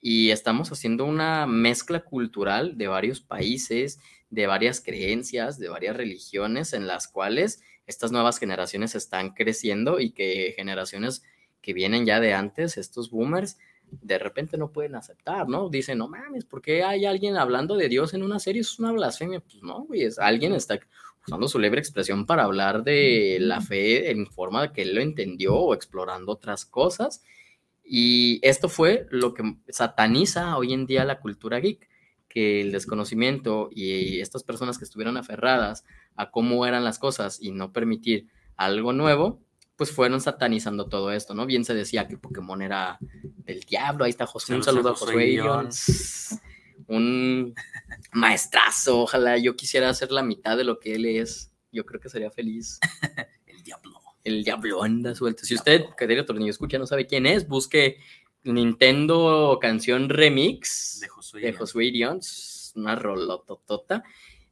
y 0.00 0.30
estamos 0.30 0.70
haciendo 0.70 1.04
una 1.04 1.46
mezcla 1.46 2.00
cultural 2.00 2.76
de 2.76 2.88
varios 2.88 3.20
países, 3.20 3.98
de 4.30 4.46
varias 4.46 4.80
creencias, 4.80 5.58
de 5.58 5.68
varias 5.68 5.96
religiones 5.96 6.72
en 6.72 6.86
las 6.86 7.08
cuales 7.08 7.62
estas 7.86 8.12
nuevas 8.12 8.38
generaciones 8.38 8.94
están 8.94 9.30
creciendo 9.30 10.00
y 10.00 10.12
que 10.12 10.54
generaciones 10.56 11.22
que 11.60 11.72
vienen 11.72 12.04
ya 12.06 12.20
de 12.20 12.34
antes, 12.34 12.76
estos 12.76 13.10
boomers, 13.10 13.58
de 14.02 14.18
repente 14.18 14.56
no 14.56 14.72
pueden 14.72 14.94
aceptar, 14.94 15.48
¿no? 15.48 15.68
Dicen, 15.68 15.98
no 15.98 16.08
mames, 16.08 16.44
¿por 16.44 16.62
qué 16.62 16.84
hay 16.84 17.04
alguien 17.04 17.36
hablando 17.36 17.76
de 17.76 17.88
Dios 17.88 18.14
en 18.14 18.22
una 18.22 18.38
serie? 18.38 18.60
es 18.62 18.78
una 18.78 18.92
blasfemia. 18.92 19.40
Pues 19.40 19.62
no, 19.62 19.84
güey, 19.84 20.02
es, 20.02 20.18
alguien 20.18 20.52
está 20.54 20.78
usando 21.26 21.48
su 21.48 21.58
libre 21.58 21.80
expresión 21.80 22.26
para 22.26 22.44
hablar 22.44 22.84
de 22.84 23.38
la 23.40 23.60
fe 23.60 24.10
en 24.10 24.26
forma 24.26 24.72
que 24.72 24.82
él 24.82 24.94
lo 24.94 25.00
entendió 25.00 25.54
o 25.54 25.74
explorando 25.74 26.32
otras 26.32 26.64
cosas. 26.64 27.22
Y 27.84 28.40
esto 28.42 28.68
fue 28.68 29.06
lo 29.10 29.34
que 29.34 29.56
sataniza 29.68 30.56
hoy 30.56 30.72
en 30.72 30.86
día 30.86 31.04
la 31.04 31.20
cultura 31.20 31.60
geek, 31.60 31.88
que 32.28 32.60
el 32.60 32.72
desconocimiento 32.72 33.68
y 33.70 34.20
estas 34.20 34.42
personas 34.42 34.78
que 34.78 34.84
estuvieron 34.84 35.16
aferradas 35.16 35.84
a 36.16 36.30
cómo 36.30 36.66
eran 36.66 36.84
las 36.84 36.98
cosas 36.98 37.40
y 37.40 37.52
no 37.52 37.72
permitir 37.72 38.28
algo 38.56 38.92
nuevo, 38.92 39.40
pues 39.76 39.90
fueron 39.90 40.20
satanizando 40.20 40.86
todo 40.86 41.10
esto, 41.12 41.34
¿no? 41.34 41.46
Bien 41.46 41.64
se 41.64 41.74
decía 41.74 42.06
que 42.06 42.16
Pokémon 42.16 42.62
era 42.62 42.98
del 43.00 43.60
diablo, 43.60 44.04
ahí 44.04 44.10
está 44.10 44.26
José, 44.26 44.54
un 44.54 44.62
saludo 44.62 44.90
a 44.90 44.94
Josué 44.94 45.40
un 46.86 47.54
maestrazo, 48.12 49.00
ojalá 49.00 49.38
yo 49.38 49.56
quisiera 49.56 49.88
hacer 49.88 50.12
la 50.12 50.22
mitad 50.22 50.56
de 50.56 50.64
lo 50.64 50.78
que 50.78 50.94
él 50.94 51.06
es, 51.06 51.52
yo 51.72 51.84
creo 51.84 52.00
que 52.00 52.08
sería 52.08 52.30
feliz. 52.30 52.78
El 53.46 53.62
diablo. 53.62 54.00
El 54.22 54.42
diablo 54.42 54.82
anda 54.82 55.14
suelto. 55.14 55.44
Si 55.44 55.54
usted, 55.54 55.84
querido 55.98 56.24
niño 56.32 56.50
escucha, 56.50 56.78
no 56.78 56.86
sabe 56.86 57.06
quién 57.06 57.26
es, 57.26 57.46
busque 57.46 57.98
Nintendo 58.42 59.58
canción 59.60 60.08
remix 60.08 61.00
de 61.00 61.08
Josué, 61.08 61.40
de 61.40 61.52
Josué 61.52 61.92
una 62.74 62.96
rolototota. 62.96 64.02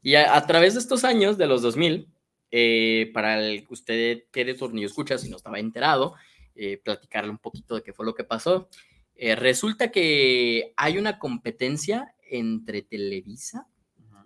Y 0.02 0.14
a, 0.14 0.36
a 0.36 0.46
través 0.46 0.74
de 0.74 0.80
estos 0.80 1.04
años, 1.04 1.38
de 1.38 1.46
los 1.46 1.62
2000, 1.62 2.08
eh, 2.52 3.10
para 3.12 3.44
el 3.44 3.66
que 3.66 3.72
usted 3.74 4.24
quede 4.30 4.54
tornillo 4.54 4.86
escucha, 4.86 5.18
si 5.18 5.28
no 5.28 5.36
estaba 5.36 5.58
enterado, 5.58 6.14
eh, 6.54 6.76
platicarle 6.76 7.30
un 7.30 7.38
poquito 7.38 7.74
de 7.74 7.82
qué 7.82 7.92
fue 7.92 8.06
lo 8.06 8.14
que 8.14 8.24
pasó. 8.24 8.68
Eh, 9.16 9.34
resulta 9.34 9.90
que 9.90 10.72
hay 10.76 10.98
una 10.98 11.18
competencia 11.18 12.14
entre 12.30 12.82
Televisa 12.82 13.66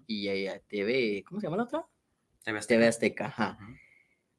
y 0.06 0.28
TV, 0.68 1.24
¿cómo 1.26 1.40
se 1.40 1.46
llama 1.46 1.56
la 1.56 1.62
otra? 1.64 1.86
TV 2.44 2.58
Azteca. 2.58 2.76
TV 2.78 2.86
Azteca 2.88 3.26
ajá. 3.26 3.58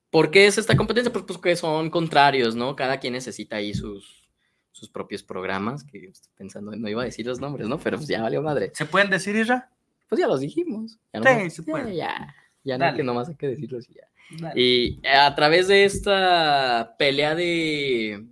¿Por 0.10 0.32
qué 0.32 0.48
es 0.48 0.58
esta 0.58 0.78
competencia? 0.78 1.12
Pues, 1.12 1.26
pues 1.26 1.38
que 1.40 1.56
son 1.58 1.90
contrarios, 1.90 2.56
¿no? 2.56 2.76
Cada 2.76 3.00
quien 3.00 3.14
necesita 3.14 3.58
ahí 3.58 3.74
sus, 3.74 4.30
sus 4.72 4.90
propios 4.90 5.22
programas, 5.24 5.84
que 5.84 6.06
estoy 6.06 6.32
pensando, 6.38 6.72
no 6.76 6.88
iba 6.90 7.02
a 7.02 7.06
decir 7.06 7.26
los 7.26 7.40
nombres, 7.42 7.68
¿no? 7.68 7.78
Pero 7.80 7.98
pues 7.98 8.08
ya 8.08 8.22
valió 8.22 8.42
madre. 8.42 8.72
¿Se 8.74 8.86
pueden 8.86 9.10
decir, 9.10 9.36
Isra? 9.36 9.70
Pues 10.08 10.20
ya 10.22 10.28
los 10.28 10.40
dijimos. 10.40 10.98
Ya 11.14 11.20
Sí, 11.22 11.26
nomás- 11.26 11.54
se 11.54 11.64
ya, 11.64 11.72
puede. 11.72 11.96
Ya, 11.96 12.36
ya 12.68 12.78
no 12.78 12.96
que 12.96 13.04
nomás 13.04 13.30
hay 13.30 13.36
que 13.36 13.48
decirlos 13.48 13.88
y 13.90 13.94
ya. 13.94 14.54
Y 14.56 15.00
a 15.08 15.34
través 15.36 15.68
de 15.70 15.86
esta 15.86 16.96
pelea 17.00 17.34
de, 17.34 18.26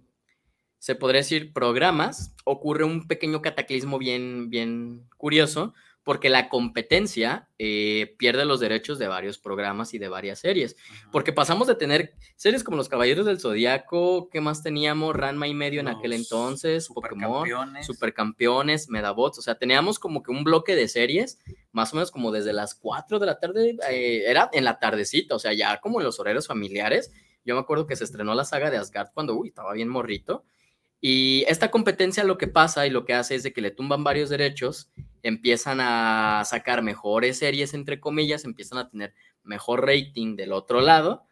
se 0.78 0.96
podría 0.96 1.22
decir, 1.22 1.54
programas, 1.54 2.36
ocurre 2.44 2.84
un 2.84 3.08
pequeño 3.08 3.42
cataclismo 3.42 3.98
bien, 3.98 4.50
bien 4.50 5.08
curioso, 5.18 5.74
porque 6.06 6.30
la 6.30 6.50
competencia 6.50 7.50
eh, 7.58 8.14
pierde 8.20 8.46
los 8.46 8.60
derechos 8.60 9.00
de 9.00 9.08
varios 9.08 9.40
programas 9.40 9.96
y 9.96 9.98
de 9.98 10.08
varias 10.08 10.38
series. 10.38 10.78
Porque 11.12 11.34
pasamos 11.34 11.68
de 11.68 11.74
tener 11.74 12.14
series 12.36 12.64
como 12.64 12.78
Los 12.78 12.90
Caballeros 12.90 13.26
del 13.26 13.40
Zodiaco, 13.40 14.30
¿qué 14.30 14.40
más 14.40 14.62
teníamos? 14.62 15.16
Ranma 15.16 15.48
y 15.48 15.56
medio 15.56 15.80
en 15.80 15.88
aquel 15.88 16.14
entonces, 16.14 16.90
Pokémon, 16.90 17.48
Supercampeones. 17.48 17.86
Supercampeones, 17.88 18.90
Medabots, 18.90 19.40
o 19.40 19.42
sea, 19.42 19.56
teníamos 19.56 19.98
como 19.98 20.22
que 20.22 20.30
un 20.30 20.44
bloque 20.44 20.76
de 20.76 20.88
series, 20.88 21.40
más 21.72 21.92
o 21.92 21.96
menos 21.96 22.12
como 22.12 22.32
desde 22.32 22.54
las 22.54 22.76
4 22.76 23.18
de 23.18 23.26
la 23.26 23.40
tarde, 23.40 23.76
eh, 23.90 24.26
era 24.28 24.52
en 24.54 24.64
la 24.64 24.78
tardecita, 24.78 25.34
o 25.34 25.40
sea, 25.40 25.54
ya 25.54 25.82
como 25.82 26.00
en 26.00 26.06
los 26.06 26.20
horarios 26.20 26.46
familiares. 26.46 27.12
Yo 27.44 27.56
me 27.56 27.62
acuerdo 27.62 27.88
que 27.88 27.96
se 27.96 28.04
estrenó 28.04 28.36
la 28.36 28.46
saga 28.46 28.70
de 28.70 28.78
Asgard 28.78 29.10
cuando, 29.12 29.34
uy, 29.36 29.48
estaba 29.48 29.74
bien 29.74 29.90
morrito. 29.90 30.46
Y 31.02 31.46
esta 31.48 31.70
competencia 31.70 32.24
lo 32.24 32.38
que 32.38 32.48
pasa 32.48 32.88
y 32.88 32.90
lo 32.90 33.06
que 33.06 33.14
hace 33.14 33.36
es 33.36 33.44
de 33.44 33.54
que 33.54 33.62
le 33.62 33.72
tumban 33.72 34.04
varios 34.04 34.30
derechos, 34.30 34.90
empiezan 35.28 35.80
a 35.82 36.44
sacar 36.46 36.82
mejores 36.84 37.40
series, 37.40 37.74
entre 37.74 38.00
comillas, 38.00 38.46
empiezan 38.46 38.78
a 38.78 38.90
tener 38.90 39.14
mejor 39.44 39.86
rating 39.86 40.36
del 40.36 40.52
otro 40.54 40.82
lado. 40.82 41.24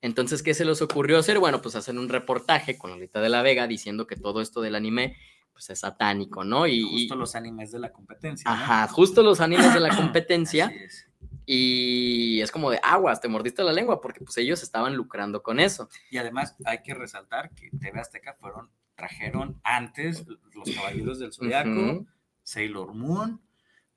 Entonces, 0.00 0.42
¿qué 0.42 0.54
se 0.54 0.64
les 0.64 0.80
ocurrió 0.82 1.18
hacer? 1.18 1.38
Bueno, 1.38 1.60
pues 1.62 1.74
hacer 1.76 1.96
un 1.98 2.08
reportaje 2.08 2.76
con 2.78 2.90
Lolita 2.90 3.20
de 3.20 3.28
la 3.28 3.42
Vega 3.42 3.66
diciendo 3.66 4.06
que 4.06 4.16
todo 4.16 4.40
esto 4.40 4.60
del 4.60 4.74
anime 4.74 5.16
pues 5.52 5.70
es 5.70 5.80
satánico, 5.80 6.44
¿no? 6.44 6.66
Y, 6.68 6.78
y- 6.78 6.82
Justo 7.00 7.16
los 7.16 7.34
animes 7.34 7.72
de 7.72 7.80
la 7.80 7.92
competencia. 7.92 8.48
¿no? 8.48 8.56
ajá, 8.56 8.86
justo 8.88 9.22
los 9.24 9.40
animes 9.40 9.74
de 9.74 9.80
la 9.80 9.88
competencia 9.96 10.66
Así 10.66 10.76
es. 10.78 11.06
y 11.46 12.40
es 12.40 12.52
como 12.52 12.70
de 12.70 12.78
aguas, 12.82 13.20
te 13.20 13.26
mordiste 13.28 13.64
la 13.64 13.72
lengua 13.72 14.00
porque 14.00 14.20
pues 14.20 14.36
ellos 14.38 14.62
estaban 14.62 14.94
lucrando 14.94 15.42
con 15.42 15.58
eso. 15.58 15.88
Y 16.10 16.18
además 16.18 16.54
hay 16.64 16.82
que 16.82 16.94
resaltar 16.94 17.50
que 17.56 17.70
TV 17.70 17.98
Azteca 17.98 18.34
fueron, 18.38 18.70
trajeron 18.94 19.60
antes 19.64 20.24
Los 20.54 20.70
Caballeros 20.76 21.18
del 21.18 21.32
Zodiaco. 21.32 22.04
Sailor 22.48 22.94
Moon, 22.94 23.40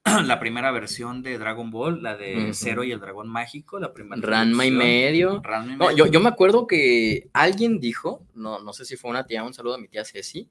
la 0.26 0.40
primera 0.40 0.72
versión 0.72 1.22
de 1.24 1.38
Dragon 1.38 1.72
Ball, 1.72 2.04
la 2.04 2.18
de 2.18 2.46
Ujú. 2.46 2.54
Zero 2.54 2.84
y 2.84 2.92
el 2.92 3.00
Dragón 3.00 3.30
Mágico, 3.30 3.80
la 3.80 3.94
primera 3.94 4.22
Ranma 4.22 4.66
y 4.66 4.72
medio. 4.72 5.42
Ranma 5.42 5.74
y 5.74 5.78
No, 5.78 5.86
medio. 5.88 6.06
yo, 6.06 6.12
yo 6.12 6.20
me 6.20 6.28
acuerdo 6.30 6.68
que 6.68 7.30
alguien 7.34 7.80
dijo, 7.80 8.26
no, 8.34 8.60
no 8.60 8.74
sé 8.74 8.84
si 8.84 8.98
fue 8.98 9.10
una 9.10 9.26
tía, 9.26 9.44
un 9.44 9.54
saludo 9.54 9.76
a 9.76 9.78
mi 9.78 9.88
tía 9.88 10.04
Ceci, 10.04 10.50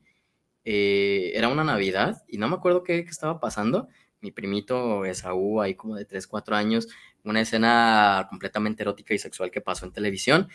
eh, 0.65 1.33
era 1.35 1.49
una 1.49 1.65
Navidad 1.65 2.23
y 2.29 2.39
no 2.39 2.49
me 2.49 2.55
acuerdo 2.57 2.83
qué, 2.85 3.05
qué 3.05 3.11
estaba 3.11 3.39
pasando. 3.41 3.89
Mi 4.23 4.31
primito 4.31 5.05
Esaú, 5.05 5.61
ahí 5.61 5.75
como 5.75 5.97
de 5.97 6.05
3, 6.05 6.27
4 6.27 6.55
años, 6.57 6.89
una 7.25 7.41
escena 7.41 8.27
completamente 8.31 8.83
erótica 8.83 9.15
y 9.15 9.19
sexual 9.19 9.51
que 9.51 9.61
pasó 9.61 9.85
en 9.87 9.93
televisión. 9.93 10.49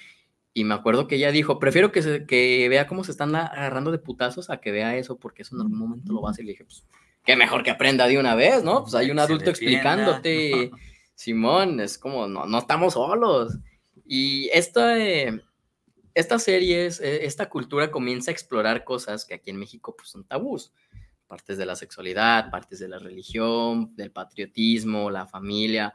Y 0.53 0.63
me 0.63 0.73
acuerdo 0.73 1.07
que 1.07 1.15
ella 1.15 1.31
dijo, 1.31 1.59
prefiero 1.59 1.91
que, 1.91 2.01
se- 2.01 2.25
que 2.25 2.67
vea 2.69 2.87
cómo 2.87 3.03
se 3.03 3.11
están 3.11 3.35
agarrando 3.35 3.91
de 3.91 3.97
putazos 3.99 4.49
a 4.49 4.61
que 4.61 4.71
vea 4.71 4.95
eso, 4.97 5.17
porque 5.17 5.41
eso 5.41 5.55
en 5.55 5.61
algún 5.61 5.77
momento 5.77 6.13
lo 6.13 6.21
va 6.21 6.29
a 6.29 6.31
hacer. 6.31 6.43
Y 6.43 6.47
le 6.47 6.51
dije, 6.53 6.63
pues, 6.65 6.85
qué 7.25 7.35
mejor 7.35 7.63
que 7.63 7.71
aprenda 7.71 8.07
de 8.07 8.17
una 8.19 8.35
vez, 8.35 8.63
¿no? 8.63 8.83
Pues 8.83 8.95
hay 8.95 9.11
un 9.11 9.19
adulto 9.19 9.49
explicándote. 9.49 10.71
Simón, 11.15 11.79
es 11.79 11.97
como, 11.97 12.27
no, 12.27 12.45
no 12.45 12.59
estamos 12.59 12.93
solos. 12.93 13.57
Y 14.05 14.49
esta, 14.53 14.99
eh, 14.99 15.41
estas 16.13 16.43
series, 16.43 16.99
eh, 16.99 17.25
esta 17.25 17.49
cultura 17.49 17.89
comienza 17.89 18.29
a 18.29 18.33
explorar 18.33 18.83
cosas 18.83 19.25
que 19.25 19.33
aquí 19.33 19.49
en 19.49 19.57
México 19.57 19.95
pues, 19.97 20.09
son 20.09 20.25
tabús. 20.25 20.73
Partes 21.27 21.57
de 21.57 21.65
la 21.65 21.75
sexualidad, 21.75 22.51
partes 22.51 22.79
de 22.79 22.87
la 22.87 22.99
religión, 22.99 23.95
del 23.95 24.11
patriotismo, 24.11 25.09
la 25.09 25.25
familia. 25.25 25.93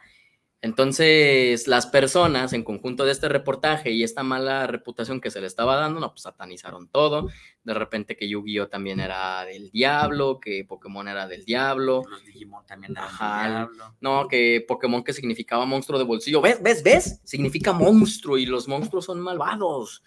Entonces, 0.63 1.67
las 1.69 1.87
personas 1.87 2.53
en 2.53 2.65
conjunto 2.65 3.07
de 3.07 3.13
este 3.13 3.31
reportaje 3.31 3.93
y 3.93 4.03
esta 4.03 4.23
mala 4.23 4.67
reputación 4.67 5.21
que 5.21 5.31
se 5.31 5.41
le 5.41 5.47
estaba 5.47 5.77
dando, 5.77 6.01
no, 6.01 6.11
pues 6.11 6.23
satanizaron 6.23 6.89
todo. 6.89 7.29
De 7.65 7.73
repente 7.73 8.15
que 8.15 8.29
Yu-Gi-Oh 8.29 8.69
también 8.69 9.01
era 9.01 9.45
del 9.47 9.71
diablo, 9.71 10.39
que 10.39 10.67
Pokémon 10.69 11.09
era 11.09 11.27
del 11.27 11.47
diablo. 11.47 12.03
Los 12.09 12.25
Digimon 12.27 12.67
también 12.67 12.93
eran 12.93 13.05
Ajá, 13.05 13.43
del 13.43 13.53
diablo. 13.53 13.97
No, 14.01 14.29
que 14.29 14.63
Pokémon 14.69 15.03
que 15.03 15.15
significaba 15.15 15.65
monstruo 15.65 15.99
de 15.99 16.05
bolsillo. 16.05 16.43
¿Ves? 16.43 16.63
¿Ves? 16.63 16.83
¿Ves? 16.83 17.21
Significa 17.25 17.73
monstruo 17.73 18.37
y 18.37 18.45
los 18.45 18.69
monstruos 18.69 19.07
son 19.07 19.21
malvados. 19.21 20.03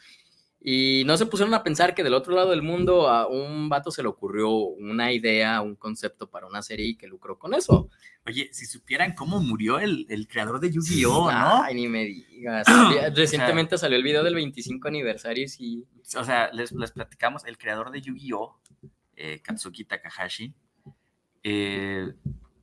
Y 0.65 1.03
no 1.05 1.17
se 1.17 1.25
pusieron 1.25 1.53
a 1.53 1.61
pensar 1.61 1.93
que 1.93 2.03
del 2.03 2.13
otro 2.13 2.33
lado 2.33 2.51
del 2.51 2.61
mundo 2.61 3.09
a 3.09 3.27
un 3.27 3.67
vato 3.67 3.91
se 3.91 4.01
le 4.01 4.07
ocurrió 4.07 4.49
una 4.49 5.11
idea, 5.11 5.59
un 5.59 5.75
concepto 5.75 6.29
para 6.29 6.47
una 6.47 6.61
serie 6.61 6.87
y 6.87 6.95
que 6.95 7.05
lucró 7.05 7.37
con 7.37 7.53
eso. 7.53 7.89
Oye, 8.25 8.47
si 8.53 8.65
supieran 8.65 9.13
cómo 9.13 9.41
murió 9.41 9.79
el, 9.79 10.05
el 10.07 10.25
creador 10.25 10.61
de 10.61 10.71
Yu-Gi-Oh, 10.71 11.29
¿no? 11.29 11.63
Ay, 11.63 11.75
ni 11.75 11.89
me 11.89 12.05
digas. 12.05 12.65
Recientemente 13.13 13.77
salió 13.77 13.97
el 13.97 14.03
video 14.03 14.23
del 14.23 14.35
25 14.35 14.87
aniversario 14.87 15.43
y 15.43 15.49
sí. 15.49 15.85
o 16.17 16.23
sea, 16.23 16.49
les, 16.53 16.71
les 16.71 16.91
platicamos, 16.91 17.43
el 17.43 17.57
creador 17.57 17.91
de 17.91 17.99
Yu-Gi-Oh, 17.99 18.57
eh, 19.17 19.41
Katsuki 19.41 19.83
Takahashi, 19.83 20.53
eh, 21.43 22.13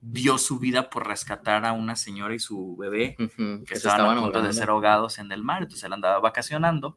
dio 0.00 0.38
su 0.38 0.58
vida 0.58 0.88
por 0.88 1.06
rescatar 1.06 1.66
a 1.66 1.72
una 1.72 1.96
señora 1.96 2.34
y 2.34 2.38
su 2.38 2.76
bebé 2.76 3.16
que 3.16 3.74
estaban, 3.74 4.16
a 4.16 4.20
punto 4.22 4.40
de 4.40 4.54
ser 4.54 4.70
ahogados 4.70 5.18
en 5.18 5.30
el 5.32 5.42
mar, 5.42 5.62
entonces 5.62 5.84
él 5.84 5.92
andaba 5.92 6.18
vacacionando. 6.18 6.96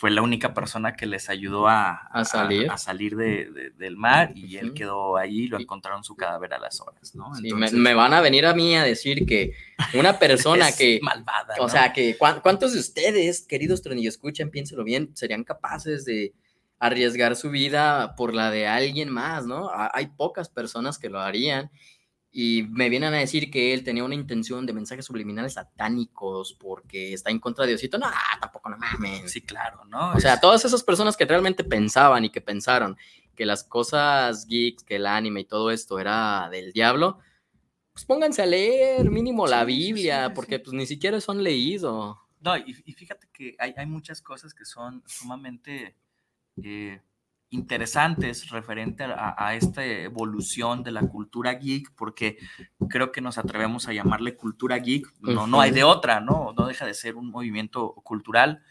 Fue 0.00 0.10
la 0.10 0.22
única 0.22 0.54
persona 0.54 0.96
que 0.96 1.04
les 1.04 1.28
ayudó 1.28 1.68
a, 1.68 1.90
A 2.10 2.24
salir. 2.24 2.70
a 2.70 2.78
salir 2.78 3.16
de- 3.16 3.50
de- 3.50 3.70
del 3.72 3.98
mar 3.98 4.32
y 4.34 4.56
él 4.56 4.72
quedó 4.72 5.18
ahí, 5.18 5.46
lo 5.46 5.60
encontraron 5.60 6.02
su 6.04 6.16
cadáver 6.16 6.54
a 6.54 6.58
las 6.58 6.80
horas, 6.80 7.14
¿no? 7.14 7.34
Sí, 7.34 7.42
me, 7.42 7.48
Entonces, 7.50 7.78
me 7.78 7.92
van 7.92 8.14
a 8.14 8.22
venir 8.22 8.46
a 8.46 8.54
mí 8.54 8.74
a 8.74 8.82
decir 8.82 9.26
que 9.26 9.52
una 9.92 10.18
persona 10.18 10.68
es 10.74 10.76
que 10.78 11.00
malvada, 11.02 11.54
O 11.58 11.64
¿no? 11.64 11.68
sea, 11.68 11.92
que 11.92 12.16
¿cuán- 12.16 12.40
¿cuántos 12.40 12.72
de 12.72 12.80
ustedes, 12.80 13.42
queridos 13.46 13.82
Tronillo, 13.82 14.08
escuchen, 14.08 14.50
piénselo 14.50 14.84
bien, 14.84 15.14
serían 15.14 15.44
capaces 15.44 16.06
de 16.06 16.32
arriesgar 16.78 17.36
su 17.36 17.50
vida 17.50 18.14
por 18.16 18.32
la 18.34 18.50
de 18.50 18.66
alguien 18.66 19.10
más, 19.10 19.44
¿no? 19.44 19.68
Ha- 19.68 19.90
Hay 19.92 20.06
pocas 20.06 20.48
personas 20.48 20.98
que 20.98 21.10
lo 21.10 21.20
harían 21.20 21.70
y 22.32 22.62
me 22.70 22.88
vienen 22.88 23.12
a 23.14 23.18
decir 23.18 23.50
que 23.50 23.74
él 23.74 23.82
tenía 23.82 24.04
una 24.04 24.14
intención 24.14 24.64
de 24.66 24.72
mensajes 24.72 25.04
subliminales 25.04 25.54
satánicos 25.54 26.52
porque 26.54 27.12
está 27.12 27.30
en 27.30 27.40
contra 27.40 27.64
de 27.64 27.70
Diosito. 27.72 27.98
No, 27.98 28.06
tampoco 28.40 28.68
no 28.70 28.76
mames. 28.78 29.32
Sí, 29.32 29.40
claro, 29.40 29.84
¿no? 29.86 30.12
O 30.12 30.20
sea, 30.20 30.34
Es- 30.34 30.40
todas 30.40 30.64
esas 30.64 30.82
personas 30.84 31.16
que 31.16 31.24
realmente 31.24 31.64
pensaban 31.64 32.24
y 32.24 32.30
que 32.30 32.40
pensaron 32.40 32.96
que 33.34 33.46
las 33.46 33.64
cosas 33.64 34.46
geeks, 34.46 34.84
que 34.84 34.96
el 34.96 35.06
anime 35.06 35.40
y 35.40 35.44
todo 35.44 35.70
esto 35.70 35.98
era 35.98 36.48
del 36.50 36.72
diablo, 36.72 37.18
pues 37.92 38.04
pónganse 38.04 38.42
a 38.42 38.46
leer 38.46 39.10
mínimo 39.10 39.46
la 39.46 39.64
Sí, 39.64 39.72
sí, 39.72 39.78
sí, 39.82 39.92
Biblia, 39.92 40.32
porque 40.34 40.58
pues 40.60 40.72
ni 40.74 40.86
siquiera 40.86 41.20
son 41.20 41.42
leído. 41.42 42.18
No, 42.40 42.56
y, 42.56 42.76
y 42.84 42.92
fíjate 42.92 43.28
que 43.32 43.56
hay, 43.58 43.74
hay 43.76 43.86
muchas 43.86 44.22
cosas 44.22 44.54
que 44.54 44.64
son 44.64 45.02
sumamente 45.06 45.96
eh, 46.62 47.00
interesantes 47.50 48.48
referente 48.50 49.04
a, 49.04 49.34
a 49.36 49.54
esta 49.54 49.84
evolución 49.84 50.82
de 50.82 50.92
la 50.92 51.02
cultura 51.08 51.52
geek, 51.54 51.92
porque 51.96 52.38
creo 52.88 53.12
que 53.12 53.20
nos 53.20 53.38
atrevemos 53.38 53.88
a 53.88 53.92
llamarle 53.92 54.36
cultura 54.36 54.78
geek, 54.78 55.06
no, 55.20 55.46
no 55.46 55.60
hay 55.60 55.70
de 55.72 55.84
otra, 55.84 56.20
¿no? 56.20 56.52
No 56.56 56.66
deja 56.66 56.86
de 56.86 56.94
ser 56.94 57.16
un 57.16 57.30
movimiento 57.30 57.92
cultural 58.04 58.62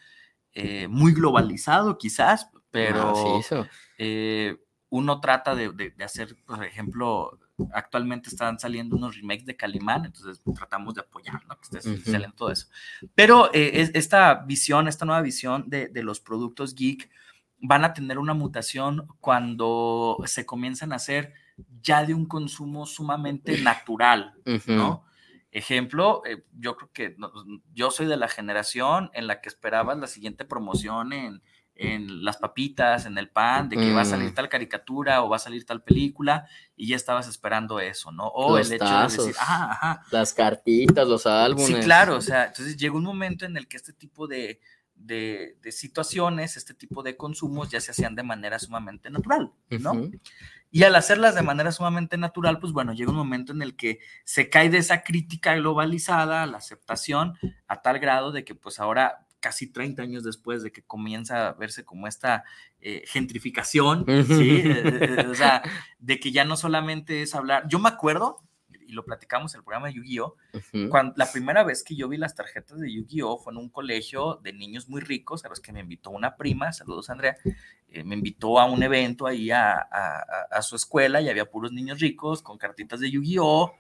eh, 0.54 0.88
muy 0.88 1.14
globalizado 1.14 1.98
quizás, 1.98 2.50
pero 2.72 3.14
Ah, 3.16 3.40
eso. 3.40 3.68
eh, 3.98 4.58
uno 4.90 5.20
trata 5.20 5.54
de, 5.56 5.72
de- 5.72 5.92
de 5.92 6.04
hacer, 6.04 6.36
por 6.46 6.64
ejemplo, 6.66 7.38
actualmente 7.74 8.30
están 8.30 8.58
saliendo 8.60 8.96
unos 8.96 9.16
remakes 9.18 9.46
de 9.46 9.56
Calimán, 9.56 10.06
entonces 10.06 10.42
tratamos 10.56 10.96
de 10.96 11.02
apoyar, 11.02 11.46
¿no? 11.48 11.56
Que 11.60 11.78
esté 11.78 11.90
Ujú. 11.90 12.10
saliendo 12.12 12.36
todo 12.36 12.52
eso. 12.52 12.68
Pero 13.14 13.54
eh, 13.54 13.82
es- 13.82 13.92
esta 13.94 14.34
visión, 14.46 14.88
esta 14.88 15.06
nueva 15.06 15.22
visión 15.22 15.66
de, 15.70 15.90
de 15.90 16.02
los 16.02 16.20
productos 16.22 16.74
geek 16.74 17.10
van 17.62 17.84
a 17.86 17.94
tener 17.94 18.18
una 18.20 18.34
mutación 18.34 19.08
cuando 19.20 20.18
se 20.26 20.46
comienzan 20.46 20.94
a 20.94 20.98
hacer 20.98 21.34
ya 21.82 22.06
de 22.06 22.14
un 22.14 22.26
consumo 22.26 22.86
sumamente 22.86 23.62
natural. 23.62 24.34
¿no? 24.68 25.04
Ejemplo, 25.52 26.22
eh, 26.26 26.44
yo 26.58 26.76
creo 26.78 26.92
que 26.94 27.16
no- 27.18 27.32
yo 27.74 27.90
soy 27.92 28.06
de 28.06 28.18
la 28.18 28.28
generación 28.28 29.10
en 29.14 29.28
la 29.28 29.42
que 29.42 29.50
esperabas 29.50 29.98
la 29.98 30.06
siguiente 30.08 30.46
promoción 30.46 31.12
en, 31.12 31.42
en 31.76 32.24
las 32.24 32.38
papitas, 32.38 33.06
en 33.06 33.18
el 33.18 33.30
pan, 33.30 33.68
de 33.70 33.78
que 33.78 33.92
va 33.94 34.02
a 34.02 34.06
salir 34.06 34.30
Mm. 34.32 34.34
tal 34.36 34.50
caricatura 34.50 35.24
o 35.24 35.30
va 35.30 35.38
a 35.38 35.40
salir 35.40 35.66
tal 35.66 35.82
película 35.82 36.48
y 36.76 36.88
ya 36.90 36.96
estabas 36.98 37.28
esperando 37.28 37.80
eso, 37.80 38.12
¿no? 38.12 38.28
O 38.28 38.58
Los 38.58 38.68
el 38.70 38.74
hecho 38.76 38.86
de 38.86 39.04
decir, 39.18 39.36
ajá, 39.40 39.72
ajá. 39.72 40.02
Las 40.12 40.34
cartitas, 40.34 41.08
los 41.08 41.26
álbumes. 41.26 41.66
Sí, 41.68 41.74
claro, 41.80 42.18
o 42.18 42.22
sea, 42.22 42.46
entonces 42.48 42.78
llegó 42.78 42.98
un 42.98 43.06
momento 43.06 43.46
en 43.46 43.56
el 43.58 43.68
que 43.68 43.78
este 43.78 43.94
tipo 43.94 44.28
de, 44.28 44.60
de, 45.00 45.58
de 45.62 45.72
situaciones, 45.72 46.58
este 46.58 46.74
tipo 46.74 47.02
de 47.02 47.18
consumos 47.18 47.70
ya 47.70 47.82
se 47.82 47.92
hacían 47.92 48.16
de 48.16 48.24
manera 48.24 48.60
sumamente 48.60 49.10
natural, 49.10 49.52
¿no? 49.70 50.10
Y 50.72 50.84
al 50.84 50.96
hacerlas 50.96 51.34
de 51.34 51.42
manera 51.42 51.72
sumamente 51.72 52.18
natural, 52.18 52.60
pues 52.60 52.74
bueno, 52.74 52.94
llega 52.94 53.10
un 53.10 53.18
momento 53.18 53.54
en 53.54 53.64
el 53.64 53.76
que 53.76 54.00
se 54.24 54.50
cae 54.50 54.70
de 54.70 54.78
esa 54.78 55.04
crítica 55.04 55.56
globalizada, 55.56 56.46
la 56.46 56.58
aceptación, 56.58 57.34
a 57.68 57.82
tal 57.82 58.00
grado 58.00 58.32
de 58.32 58.44
que 58.44 58.54
pues 58.54 58.80
ahora 58.80 59.26
casi 59.40 59.72
30 59.72 60.04
años 60.04 60.24
después 60.24 60.62
de 60.62 60.72
que 60.72 60.84
comienza 60.84 61.48
a 61.48 61.54
verse 61.54 61.86
como 61.86 62.08
esta 62.08 62.44
eh, 62.82 63.04
gentrificación, 63.08 64.06
¿sí? 64.28 64.64
o 65.30 65.34
sea, 65.34 65.64
de 65.98 66.20
que 66.20 66.32
ya 66.32 66.46
no 66.46 66.58
solamente 66.58 67.22
es 67.22 67.34
hablar, 67.34 67.66
yo 67.68 67.80
me 67.80 67.90
acuerdo, 67.90 68.44
y 68.90 68.94
lo 68.94 69.06
platicamos 69.06 69.54
en 69.54 69.60
el 69.60 69.64
programa 69.64 69.88
de 69.88 69.94
Yu-Gi-Oh! 69.94 70.36
Cuando 70.90 71.14
la 71.16 71.32
primera 71.32 71.64
vez 71.64 71.84
que 71.84 71.96
yo 71.96 72.10
vi 72.10 72.18
las 72.18 72.34
tarjetas 72.34 72.80
de 72.80 72.92
Yu-Gi-Oh! 72.92 73.38
fue 73.38 73.54
en 73.54 73.58
un 73.58 73.70
colegio 73.70 74.40
de 74.44 74.52
niños 74.52 74.90
muy 74.90 75.00
ricos, 75.00 75.46
a 75.46 75.50
los 75.50 75.60
que 75.60 75.72
me 75.72 75.82
invitó 75.82 76.10
una 76.10 76.36
prima, 76.36 76.74
saludos 76.74 77.12
Andrea, 77.12 77.38
eh, 77.88 78.04
me 78.04 78.16
invitó 78.16 78.60
a 78.60 78.66
un 78.66 78.82
evento 78.82 79.28
ahí 79.28 79.52
a, 79.52 79.76
a, 79.76 80.62
su 80.64 80.76
escuela 80.76 81.22
y 81.22 81.30
había 81.30 81.46
puros 81.46 81.72
niños 81.72 82.00
ricos 82.00 82.42
con 82.42 82.58
cartitas 82.58 83.00
de 83.00 83.12
Yu-Gi-Oh! 83.12 83.74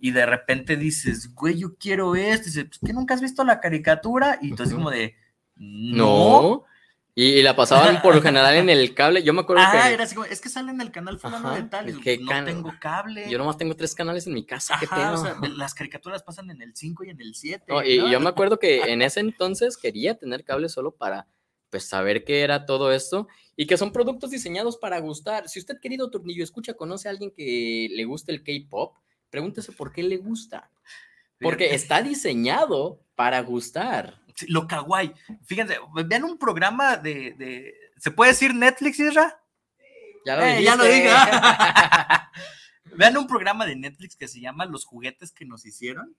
Y 0.00 0.12
de 0.12 0.26
repente 0.26 0.76
dices, 0.76 1.34
güey, 1.34 1.58
yo 1.58 1.76
quiero 1.76 2.14
esto. 2.14 2.48
Y 2.48 2.50
dices, 2.50 2.64
pues, 2.64 2.80
¿qué 2.84 2.92
nunca 2.92 3.14
has 3.14 3.20
visto 3.20 3.44
la 3.44 3.60
caricatura? 3.60 4.38
Y 4.40 4.50
entonces, 4.50 4.74
como 4.74 4.90
de, 4.90 5.14
no. 5.56 6.64
Y, 7.14 7.42
la 7.42 7.54
pasaban 7.54 8.00
por 8.00 8.14
lo 8.14 8.22
general 8.22 8.54
en 8.54 8.70
el 8.70 8.94
cable. 8.94 9.22
Yo 9.22 9.34
me 9.34 9.42
acuerdo 9.42 9.62
ah, 9.66 9.90
era 9.90 10.04
así 10.04 10.14
como, 10.14 10.26
es 10.26 10.40
que 10.40 10.48
sale 10.48 10.70
en 10.70 10.80
el 10.80 10.90
canal 10.90 11.18
fulano 11.18 11.54
de 11.54 11.64
tal. 11.64 11.90
Y 11.90 12.18
no 12.18 12.44
tengo 12.44 12.72
cable. 12.80 13.28
Yo 13.28 13.36
nomás 13.36 13.58
tengo 13.58 13.76
tres 13.76 13.94
canales 13.94 14.26
en 14.26 14.34
mi 14.34 14.46
casa. 14.46 14.74
Ajá, 14.74 15.12
o 15.12 15.16
sea, 15.18 15.36
las 15.56 15.74
caricaturas 15.74 16.22
pasan 16.22 16.50
en 16.50 16.62
el 16.62 16.74
5 16.74 17.04
y 17.04 17.10
en 17.10 17.20
el 17.20 17.34
7. 17.34 17.66
y, 17.84 18.10
yo 18.10 18.20
me 18.20 18.30
acuerdo 18.30 18.58
que 18.58 18.80
en 18.92 19.02
ese 19.02 19.20
entonces 19.20 19.76
quería 19.76 20.16
tener 20.16 20.44
cable 20.44 20.68
solo 20.68 20.92
para 20.92 21.26
pues 21.68 21.86
saber 21.88 22.24
qué 22.24 22.42
era 22.42 22.66
todo 22.66 22.92
esto 22.92 23.28
y 23.56 23.66
que 23.66 23.78
son 23.78 23.92
productos 23.92 24.30
diseñados 24.30 24.76
para 24.76 24.98
gustar. 24.98 25.48
Si 25.48 25.58
usted, 25.58 25.80
querido 25.80 26.10
Tornillo, 26.10 26.44
escucha, 26.44 26.74
conoce 26.74 27.08
a 27.08 27.10
alguien 27.10 27.30
que 27.30 27.88
le 27.90 28.04
guste 28.04 28.32
el 28.32 28.42
K-pop, 28.42 28.96
pregúntese 29.30 29.72
por 29.72 29.92
qué 29.92 30.02
le 30.02 30.16
gusta. 30.16 30.70
Porque 31.40 31.74
está 31.74 32.02
diseñado 32.02 33.00
para 33.14 33.40
gustar 33.40 34.21
lo 34.48 34.66
kawaii. 34.66 35.12
Fíjense, 35.44 35.78
vean 36.06 36.24
un 36.24 36.38
programa 36.38 36.96
de, 36.96 37.74
¿se 37.98 38.10
puede 38.10 38.32
decir 38.32 38.54
Netflix, 38.54 38.98
Isra? 38.98 39.40
Ya 40.24 40.36
lo, 40.36 40.42
eh, 40.42 40.62
ya 40.62 40.76
lo 40.76 40.84
dije. 40.84 41.08
vean 42.96 43.16
un 43.16 43.26
programa 43.26 43.66
de 43.66 43.76
Netflix 43.76 44.16
que 44.16 44.28
se 44.28 44.40
llama 44.40 44.66
Los 44.66 44.84
juguetes 44.84 45.32
que 45.32 45.44
nos 45.44 45.66
hicieron, 45.66 46.16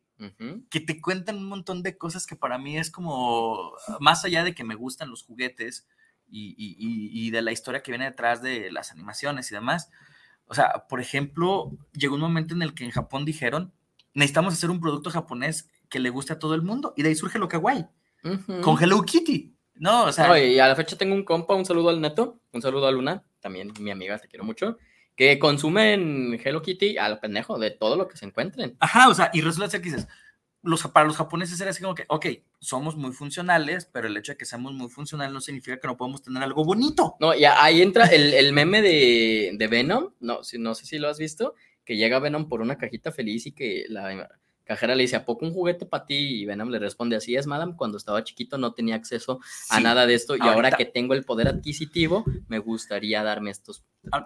que 0.70 0.80
te 0.80 1.02
cuentan 1.02 1.38
un 1.38 1.46
montón 1.46 1.84
de 1.84 1.98
cosas 1.98 2.26
que 2.26 2.36
para 2.36 2.58
mí 2.58 2.78
es 2.78 2.90
como, 2.90 3.74
más 4.00 4.26
allá 4.26 4.44
de 4.44 4.56
que 4.56 4.64
me 4.64 4.76
gustan 4.76 5.10
los 5.10 5.24
juguetes 5.24 5.88
y, 6.30 6.56
y 6.58 7.32
de 7.32 7.42
la 7.42 7.52
historia 7.52 7.84
que 7.84 7.92
viene 7.92 8.06
detrás 8.06 8.42
de 8.42 8.72
las 8.72 8.92
animaciones 8.92 9.52
y 9.52 9.56
demás. 9.56 9.90
O 10.46 10.54
sea, 10.54 10.88
por 10.90 11.00
ejemplo, 11.00 11.72
llegó 11.94 12.16
un 12.16 12.22
momento 12.22 12.54
en 12.54 12.62
el 12.62 12.74
que 12.74 12.84
en 12.84 12.92
Japón 12.92 13.26
dijeron, 13.26 13.74
necesitamos 14.14 14.54
hacer 14.54 14.70
un 14.70 14.82
producto 14.82 15.10
japonés 15.10 15.70
que 15.90 16.00
le 16.00 16.10
guste 16.10 16.34
a 16.34 16.40
todo 16.40 16.56
el 16.56 16.64
mundo, 16.64 16.94
y 16.98 17.04
de 17.04 17.10
ahí 17.10 17.16
surge 17.16 17.40
lo 17.40 17.48
kawaii 17.48 17.88
con 18.62 18.82
Hello 18.82 19.02
Kitty. 19.02 19.54
No, 19.76 20.06
o 20.06 20.12
sea. 20.12 20.40
y 20.44 20.60
a 20.60 20.68
la 20.68 20.76
fecha 20.76 20.98
tengo 20.98 21.16
un 21.16 21.24
compa, 21.24 21.56
un 21.56 21.66
saludo 21.66 21.90
al 21.90 22.02
Neto, 22.02 22.40
un 22.52 22.62
saludo 22.62 22.88
a 22.88 22.92
Luna, 22.92 23.24
también 23.40 23.72
mi 23.80 23.92
amiga, 23.92 24.18
te 24.18 24.28
quiero 24.28 24.46
mucho, 24.46 24.78
que 25.16 25.40
consumen 25.40 26.40
Hello 26.44 26.62
Kitty 26.62 26.98
al 26.98 27.20
pendejo 27.20 27.60
de 27.60 27.72
todo 27.72 27.96
lo 27.96 28.08
que 28.08 28.18
se 28.18 28.26
encuentren. 28.26 28.78
Ajá, 28.80 29.10
o 29.10 29.14
sea, 29.14 29.30
y 29.34 29.42
resulta 29.42 29.70
ser 29.70 29.82
que 29.82 29.90
dices, 29.90 30.08
los, 30.64 30.82
para 30.88 31.06
los 31.06 31.18
japoneses 31.18 31.60
era 31.60 31.72
así 31.72 31.82
como 31.82 31.94
que, 31.94 32.06
ok, 32.08 32.26
somos 32.60 32.96
muy 32.96 33.12
funcionales, 33.12 33.86
pero 33.92 34.08
el 34.08 34.16
hecho 34.16 34.32
de 34.32 34.38
que 34.38 34.46
seamos 34.46 34.74
muy 34.74 34.90
funcionales 34.90 35.34
no 35.34 35.42
significa 35.42 35.78
que 35.80 35.88
no 35.88 35.98
podemos 35.98 36.22
tener 36.22 36.42
algo 36.42 36.64
bonito. 36.64 37.16
No, 37.20 37.36
y 37.36 37.44
ahí 37.44 37.82
entra 37.82 38.06
el, 38.06 38.34
el 38.34 38.54
meme 38.54 38.82
de, 38.82 39.52
de, 39.58 39.68
Venom, 39.68 40.14
no, 40.22 40.44
si, 40.44 40.58
no 40.58 40.74
sé 40.74 40.86
si 40.86 40.98
lo 40.98 41.10
has 41.10 41.20
visto, 41.20 41.56
que 41.84 41.98
llega 41.98 42.20
Venom 42.20 42.48
por 42.48 42.62
una 42.62 42.78
cajita 42.78 43.12
feliz 43.12 43.46
y 43.46 43.52
que 43.52 43.86
la, 43.90 44.30
Cajera 44.66 44.96
le 44.96 45.04
dice, 45.04 45.18
¿a 45.18 45.26
poco 45.26 45.46
un 45.46 45.54
juguete 45.54 45.86
para 45.86 46.06
ti? 46.06 46.16
Y 46.16 46.46
Venom 46.46 46.70
le 46.70 46.80
responde, 46.80 47.16
así 47.16 47.36
es, 47.36 47.48
madam, 47.48 47.76
cuando 47.76 47.98
estaba 47.98 48.24
chiquito 48.24 48.58
no 48.58 48.74
tenía 48.74 48.96
acceso 48.96 49.40
a 49.70 49.80
nada 49.80 50.06
de 50.06 50.14
esto 50.14 50.38
y 50.38 50.42
ahora 50.42 50.72
que 50.72 50.86
tengo 50.86 51.14
el 51.14 51.26
poder 51.26 51.50
adquisitivo, 51.50 52.24
me 52.48 52.60
gustaría 52.60 53.24
darme 53.24 53.52
estos 53.52 53.84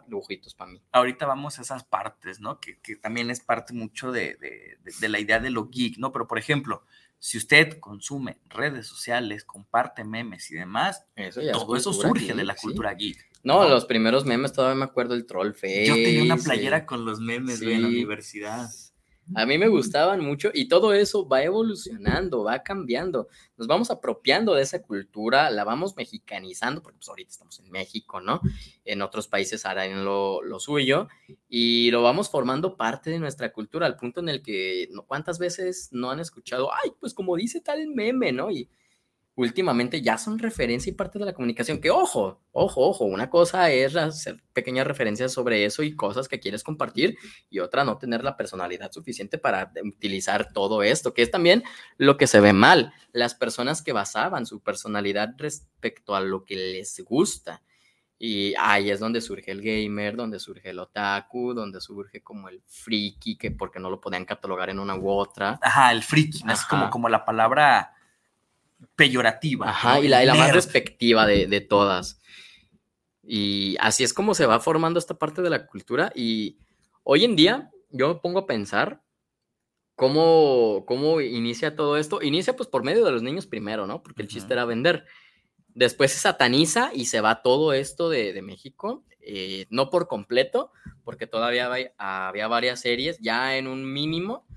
dibujitos 0.07 0.53
para 0.53 0.71
mí. 0.71 0.81
Ahorita 0.91 1.25
vamos 1.25 1.57
a 1.57 1.63
esas 1.63 1.83
partes, 1.83 2.39
¿no? 2.39 2.59
Que, 2.59 2.77
también 3.01 3.31
es 3.31 3.39
parte 3.39 3.73
mucho 3.73 4.11
de, 4.11 4.37
la 5.01 5.19
idea 5.19 5.39
de 5.39 5.49
lo 5.49 5.69
geek, 5.69 5.97
¿no? 5.97 6.11
Pero, 6.11 6.27
por 6.27 6.37
ejemplo, 6.37 6.83
si 7.19 7.37
usted 7.39 7.79
consume 7.79 8.39
redes 8.47 8.85
sociales, 8.85 9.43
comparte 9.43 10.03
memes 10.03 10.51
y 10.51 10.55
demás, 10.55 11.05
todo 11.51 11.75
eso 11.75 11.93
surge 11.93 12.33
de 12.33 12.43
la 12.43 12.55
cultura 12.55 12.93
geek. 12.93 13.27
No, 13.43 13.67
los 13.67 13.85
primeros 13.85 14.25
memes 14.25 14.51
todavía 14.51 14.75
me 14.75 14.85
acuerdo 14.85 15.13
del 15.13 15.25
troll 15.25 15.53
face. 15.53 15.85
Yo 15.85 15.93
tenía 15.93 16.23
una 16.23 16.37
playera 16.37 16.85
con 16.85 17.05
los 17.05 17.19
memes 17.19 17.61
en 17.61 17.81
la 17.81 17.87
universidad. 17.87 18.69
A 19.35 19.45
mí 19.45 19.57
me 19.57 19.67
gustaban 19.67 20.21
mucho 20.23 20.51
y 20.53 20.67
todo 20.67 20.93
eso 20.93 21.27
va 21.27 21.43
evolucionando, 21.43 22.43
va 22.43 22.63
cambiando. 22.63 23.27
Nos 23.57 23.67
vamos 23.67 23.91
apropiando 23.91 24.53
de 24.53 24.63
esa 24.63 24.81
cultura, 24.81 25.49
la 25.49 25.63
vamos 25.63 25.95
mexicanizando, 25.95 26.81
porque 26.81 26.97
pues 26.99 27.09
ahorita 27.09 27.31
estamos 27.31 27.59
en 27.59 27.69
México, 27.69 28.21
¿no? 28.21 28.41
En 28.85 29.01
otros 29.01 29.27
países 29.27 29.65
harán 29.65 30.05
lo, 30.05 30.41
lo 30.41 30.59
suyo 30.59 31.07
y 31.49 31.91
lo 31.91 32.01
vamos 32.03 32.29
formando 32.29 32.77
parte 32.77 33.09
de 33.09 33.19
nuestra 33.19 33.51
cultura 33.51 33.85
al 33.85 33.97
punto 33.97 34.19
en 34.21 34.29
el 34.29 34.41
que, 34.41 34.89
¿cuántas 35.07 35.39
veces 35.39 35.89
no 35.91 36.09
han 36.11 36.19
escuchado? 36.19 36.69
Ay, 36.73 36.91
pues 36.99 37.13
como 37.13 37.35
dice 37.35 37.61
tal 37.61 37.87
meme, 37.87 38.31
¿no? 38.31 38.49
Y 38.49 38.69
últimamente 39.37 40.01
ya 40.01 40.17
son 40.17 40.39
referencia 40.39 40.89
y 40.89 40.95
parte 40.95 41.19
de 41.19 41.25
la 41.25 41.33
comunicación. 41.33 41.79
Que 41.79 41.91
ojo, 41.91 42.41
ojo, 42.51 42.81
ojo, 42.81 43.05
una 43.05 43.29
cosa 43.29 43.69
es 43.69 43.95
hacer 43.95 44.41
pequeñas 44.51 44.87
referencias 44.87 45.31
sobre 45.31 45.63
eso 45.63 45.83
y 45.83 45.95
cosas 45.95 46.27
que 46.27 46.39
quieres 46.39 46.63
compartir 46.63 47.17
y 47.47 47.59
otra 47.59 47.85
no 47.85 47.99
tener 47.99 48.23
la 48.23 48.35
personalidad 48.35 48.91
suficiente 48.91 49.37
para 49.37 49.71
utilizar 49.83 50.51
todo 50.51 50.81
esto, 50.81 51.13
que 51.13 51.21
es 51.21 51.29
también 51.29 51.63
lo 51.97 52.17
que 52.17 52.25
se 52.25 52.39
ve 52.39 52.51
mal. 52.51 52.91
Las 53.11 53.35
personas 53.35 53.83
que 53.83 53.93
basaban 53.93 54.47
su 54.47 54.61
personalidad 54.61 55.35
respecto 55.37 56.15
a 56.15 56.19
lo 56.19 56.43
que 56.43 56.55
les 56.55 56.99
gusta. 57.05 57.61
Y 58.17 58.55
ahí 58.57 58.89
es 58.89 58.99
donde 58.99 59.21
surge 59.21 59.51
el 59.51 59.61
gamer, 59.61 60.15
donde 60.15 60.39
surge 60.39 60.71
el 60.71 60.79
otaku, 60.79 61.53
donde 61.53 61.79
surge 61.79 62.23
como 62.23 62.49
el 62.49 62.63
friki, 62.65 63.37
que 63.37 63.51
porque 63.51 63.79
no 63.79 63.91
lo 63.91 64.01
podían 64.01 64.25
catalogar 64.25 64.71
en 64.71 64.79
una 64.79 64.95
u 64.95 65.07
otra. 65.11 65.59
Ajá, 65.61 65.91
el 65.91 66.01
friki, 66.01 66.41
es 66.51 66.65
como, 66.65 66.89
como 66.89 67.07
la 67.07 67.23
palabra 67.23 67.93
peyorativa. 68.95 69.69
Ajá, 69.69 69.99
y, 69.99 70.07
la, 70.07 70.33
más 70.35 70.53
respectiva 70.53 71.25
de, 71.25 71.61
todas. 71.61 72.19
Y 73.23 73.75
así 73.79 74.03
es 74.03 74.13
como 74.13 74.33
se 74.33 74.45
va 74.45 74.59
formando 74.59 74.99
esta 74.99 75.17
parte 75.17 75.41
de 75.41 75.49
la 75.49 75.65
cultura. 75.67 76.11
Y 76.15 76.57
hoy 77.03 77.23
en 77.23 77.35
día 77.35 77.71
yo 77.89 78.07
me 78.07 78.15
pongo 78.15 78.39
a 78.39 78.47
pensar 78.47 79.01
cómo, 79.95 80.85
cómo 80.87 81.21
inicia 81.21 81.75
todo 81.75 81.97
esto. 81.97 82.21
Inicia 82.21 82.55
pues 82.55 82.69
por 82.69 82.83
medio 82.83 83.03
de 83.05 83.11
los 83.11 83.23
niños 83.23 83.47
primero, 83.47 83.87
¿no? 83.87 84.01
Porque 84.01 84.21
el 84.21 84.27
chiste 84.27 84.53
era 84.53 84.65
vender. 84.65 85.05
Después 85.73 86.11
se 86.11 86.19
sataniza 86.19 86.91
y 86.93 87.05
se 87.05 87.21
va 87.21 87.43
todo 87.43 87.73
esto 87.73 88.09
de, 88.09 88.41
México, 88.41 89.03
eh, 89.21 89.67
no 89.69 89.91
por 89.91 90.07
completo, 90.07 90.71
porque 91.03 91.27
todavía 91.27 91.69
había 91.97 92.47
varias 92.47 92.79
series 92.79 93.19
ya 93.19 93.57
en 93.57 93.67
un 93.67 93.93
mínimo, 93.93 94.47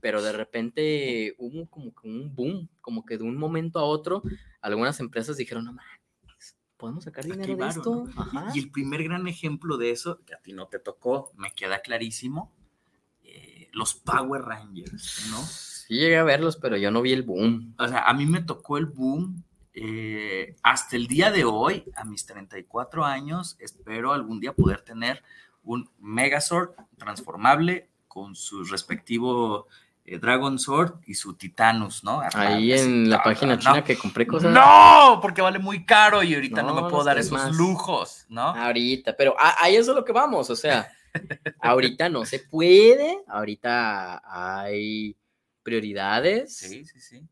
pero 0.00 0.22
de 0.22 0.32
repente 0.32 1.34
hubo 1.38 1.66
como 1.66 1.94
que 1.94 2.08
un 2.08 2.34
boom, 2.34 2.68
como 2.80 3.04
que 3.04 3.18
de 3.18 3.24
un 3.24 3.36
momento 3.36 3.78
a 3.78 3.84
otro, 3.84 4.22
algunas 4.60 5.00
empresas 5.00 5.36
dijeron, 5.36 5.64
no 5.64 5.72
mames, 5.72 6.56
podemos 6.76 7.04
sacar 7.04 7.24
dinero 7.24 7.56
de 7.56 7.68
esto. 7.68 8.04
Y 8.54 8.58
el 8.58 8.70
primer 8.70 9.02
gran 9.04 9.26
ejemplo 9.26 9.76
de 9.76 9.90
eso, 9.90 10.20
que 10.24 10.34
a 10.34 10.38
ti 10.38 10.52
no 10.52 10.68
te 10.68 10.78
tocó, 10.78 11.32
me 11.36 11.52
queda 11.52 11.80
clarísimo, 11.80 12.52
eh, 13.22 13.68
los 13.72 13.94
Power 13.94 14.42
Rangers, 14.42 15.26
¿no? 15.30 15.38
Sí 15.38 15.96
llegué 15.96 16.18
a 16.18 16.24
verlos, 16.24 16.56
pero 16.56 16.76
yo 16.76 16.90
no 16.90 17.02
vi 17.02 17.12
el 17.12 17.22
boom. 17.22 17.74
O 17.78 17.88
sea, 17.88 18.02
a 18.02 18.12
mí 18.14 18.26
me 18.26 18.42
tocó 18.42 18.76
el 18.76 18.86
boom 18.86 19.42
eh, 19.80 20.56
hasta 20.62 20.96
el 20.96 21.06
día 21.06 21.30
de 21.30 21.44
hoy, 21.44 21.84
a 21.94 22.04
mis 22.04 22.26
34 22.26 23.04
años, 23.04 23.56
espero 23.60 24.12
algún 24.12 24.40
día 24.40 24.52
poder 24.52 24.82
tener 24.82 25.22
un 25.62 25.88
Megazord 26.00 26.72
transformable 26.96 27.88
con 28.08 28.34
su 28.34 28.64
respectivo 28.64 29.68
eh, 30.10 30.18
Dragon 30.18 30.58
Sword 30.58 31.00
y 31.06 31.14
su 31.14 31.34
Titanus, 31.34 32.02
¿no? 32.02 32.22
Ahí 32.32 32.72
en 32.72 33.10
la 33.10 33.22
página 33.22 33.58
china 33.58 33.84
que 33.84 33.96
compré 33.96 34.26
cosas. 34.26 34.52
No, 34.52 35.18
porque 35.20 35.42
vale 35.42 35.58
muy 35.58 35.84
caro 35.84 36.22
y 36.22 36.34
ahorita 36.34 36.62
no, 36.62 36.74
me 36.74 36.88
puedo 36.88 37.04
dar 37.04 37.18
esos 37.18 37.54
lujos, 37.54 38.24
¿no? 38.28 38.48
Ahorita, 38.48 39.14
pero 39.16 39.36
ahí 39.38 39.76
es 39.76 39.86
lo 39.86 40.04
que 40.04 40.12
vamos, 40.12 40.48
o 40.48 40.56
sea, 40.56 40.90
ahorita 41.60 42.08
no 42.08 42.24
se 42.24 42.38
puede, 42.38 43.22
ahorita 43.26 44.22
hay 44.24 45.14
prioridades. 45.62 46.56
Sí, 46.56 46.86
sí, 46.86 47.00
sí. 47.00 47.28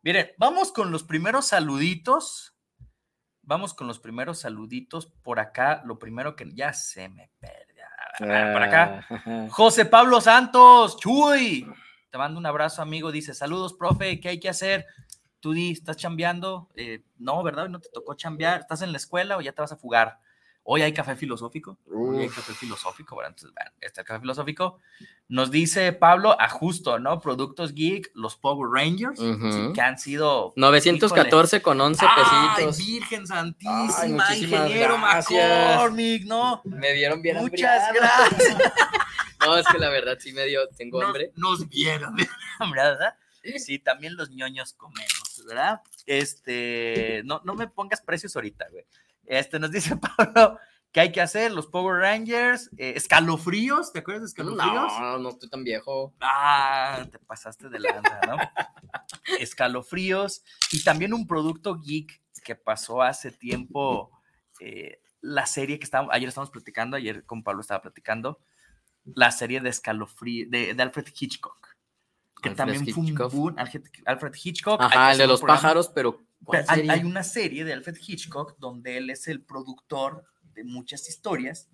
Miren, 0.00 0.30
vamos 0.38 0.72
con 0.72 0.90
los 0.90 1.02
primeros 1.02 1.46
saluditos. 1.48 2.54
Vamos 3.42 3.74
con 3.74 3.86
los 3.86 3.98
primeros 3.98 4.38
saluditos 4.38 5.06
por 5.06 5.38
acá. 5.38 5.82
Lo 5.84 5.98
primero 5.98 6.34
que 6.34 6.50
ya 6.54 6.72
se 6.72 7.10
me 7.10 7.30
perdió. 7.38 7.84
Por 8.18 8.62
acá. 8.62 9.06
Ah, 9.10 9.48
José 9.50 9.84
Pablo 9.84 10.20
Santos, 10.20 10.96
Chuy. 10.98 11.66
Te 12.14 12.18
mando 12.18 12.38
un 12.38 12.46
abrazo, 12.46 12.80
amigo. 12.80 13.10
Dice, 13.10 13.34
saludos, 13.34 13.72
profe, 13.74 14.20
¿qué 14.20 14.28
hay 14.28 14.38
que 14.38 14.48
hacer? 14.48 14.86
Tú 15.40 15.52
di, 15.52 15.72
¿estás 15.72 15.96
chambeando? 15.96 16.68
Eh, 16.76 17.02
no, 17.18 17.42
¿verdad? 17.42 17.68
¿No 17.68 17.80
te 17.80 17.88
tocó 17.92 18.14
chambear? 18.14 18.60
¿Estás 18.60 18.82
en 18.82 18.92
la 18.92 18.98
escuela 18.98 19.36
o 19.36 19.40
ya 19.40 19.50
te 19.50 19.60
vas 19.60 19.72
a 19.72 19.76
fugar? 19.76 20.20
Hoy 20.62 20.82
hay 20.82 20.92
café 20.92 21.16
filosófico. 21.16 21.76
Hoy 21.92 22.18
hay 22.20 22.28
café 22.28 22.52
filosófico. 22.52 23.16
Bueno, 23.16 23.30
entonces, 23.30 23.52
bueno, 23.52 23.72
este 23.80 24.04
café 24.04 24.20
filosófico. 24.20 24.78
Nos 25.26 25.50
dice 25.50 25.92
Pablo, 25.92 26.40
a 26.40 26.48
justo, 26.48 27.00
¿no? 27.00 27.18
Productos 27.20 27.74
Geek, 27.74 28.12
los 28.14 28.36
Power 28.36 28.70
Rangers, 28.70 29.18
Ujú. 29.18 29.50
sí, 29.50 29.72
que 29.74 29.80
han 29.80 29.98
sido. 29.98 30.52
914 30.54 31.62
con 31.62 31.80
11 31.80 32.06
¡Ay, 32.08 32.48
pesitos. 32.54 32.78
Virgen 32.78 33.26
Santísima! 33.26 34.24
Ay, 34.28 34.44
ingeniero 34.44 34.98
gracias. 35.00 35.68
McCormick, 35.74 36.26
¿no? 36.26 36.62
Me 36.62 36.92
dieron 36.92 37.20
bien 37.22 37.38
Muchas 37.38 37.82
hambriado. 37.88 38.24
gracias. 38.30 38.56
No, 39.44 39.56
es 39.56 39.66
que 39.66 39.78
la 39.78 39.88
verdad 39.90 40.16
sí 40.20 40.32
me 40.32 40.44
dio, 40.46 40.68
tengo 40.70 40.98
Nos- 41.00 41.08
hambre. 41.08 41.32
Nos, 41.36 41.68
vieron, 41.68 42.14
¿verdad? 42.74 43.16
Sí, 43.58 43.78
también 43.78 44.16
los 44.16 44.30
ñoños 44.30 44.72
comemos, 44.72 45.44
¿verdad? 45.46 45.82
Este, 46.06 47.22
no, 47.24 47.42
no 47.44 47.54
me 47.54 47.68
pongas 47.68 48.00
precios 48.00 48.34
ahorita, 48.36 48.66
güey. 48.70 48.84
Este, 49.26 49.58
nos 49.58 49.70
dice 49.70 49.96
Pablo, 50.16 50.58
¿qué 50.92 51.00
hay 51.00 51.12
que 51.12 51.20
hacer? 51.20 51.52
Los 51.52 51.66
Power 51.66 52.00
Rangers, 52.00 52.70
eh, 52.78 52.94
escalofríos, 52.96 53.92
¿te 53.92 53.98
acuerdas 53.98 54.22
de 54.22 54.28
escalofríos? 54.28 54.92
No, 54.98 55.18
no 55.18 55.28
estoy 55.28 55.50
tan 55.50 55.62
viejo. 55.62 56.14
Ah, 56.20 57.06
te 57.10 57.18
pasaste 57.18 57.68
de 57.68 57.80
lanza, 57.80 58.20
¿no? 58.26 58.36
Escalofríos 59.40 60.42
y 60.72 60.82
también 60.82 61.12
un 61.12 61.26
producto 61.26 61.78
geek 61.80 62.22
que 62.44 62.54
pasó 62.54 63.02
hace 63.02 63.30
tiempo, 63.30 64.10
eh, 64.60 65.00
la 65.20 65.46
serie 65.46 65.78
que 65.78 65.84
estábamos, 65.84 66.14
ayer 66.14 66.28
estábamos 66.28 66.50
platicando, 66.50 66.96
ayer 66.96 67.24
con 67.24 67.42
Pablo 67.42 67.62
estaba 67.62 67.80
platicando, 67.82 68.38
la 69.04 69.30
serie 69.30 69.60
de 69.60 69.70
Escalofrío, 69.70 70.46
de, 70.48 70.74
de 70.74 70.82
Alfred 70.82 71.06
Hitchcock, 71.18 71.76
que 72.42 72.50
Alfred 72.50 72.56
también 72.56 72.94
fue 72.94 73.02
un 73.02 73.14
boom, 73.14 73.54
Alfred, 74.06 74.34
Hitchcock. 74.42 74.80
Ajá, 74.80 75.12
el 75.12 75.18
de 75.18 75.26
los 75.26 75.40
programa. 75.40 75.60
pájaros, 75.60 75.88
pero 75.94 76.22
hay 76.68 77.04
una 77.04 77.22
serie 77.22 77.64
de 77.64 77.72
Alfred 77.72 77.96
Hitchcock 78.06 78.58
donde 78.58 78.98
él 78.98 79.10
es 79.10 79.28
el 79.28 79.42
productor 79.42 80.24
de 80.54 80.64
muchas 80.64 81.08
historias 81.08 81.68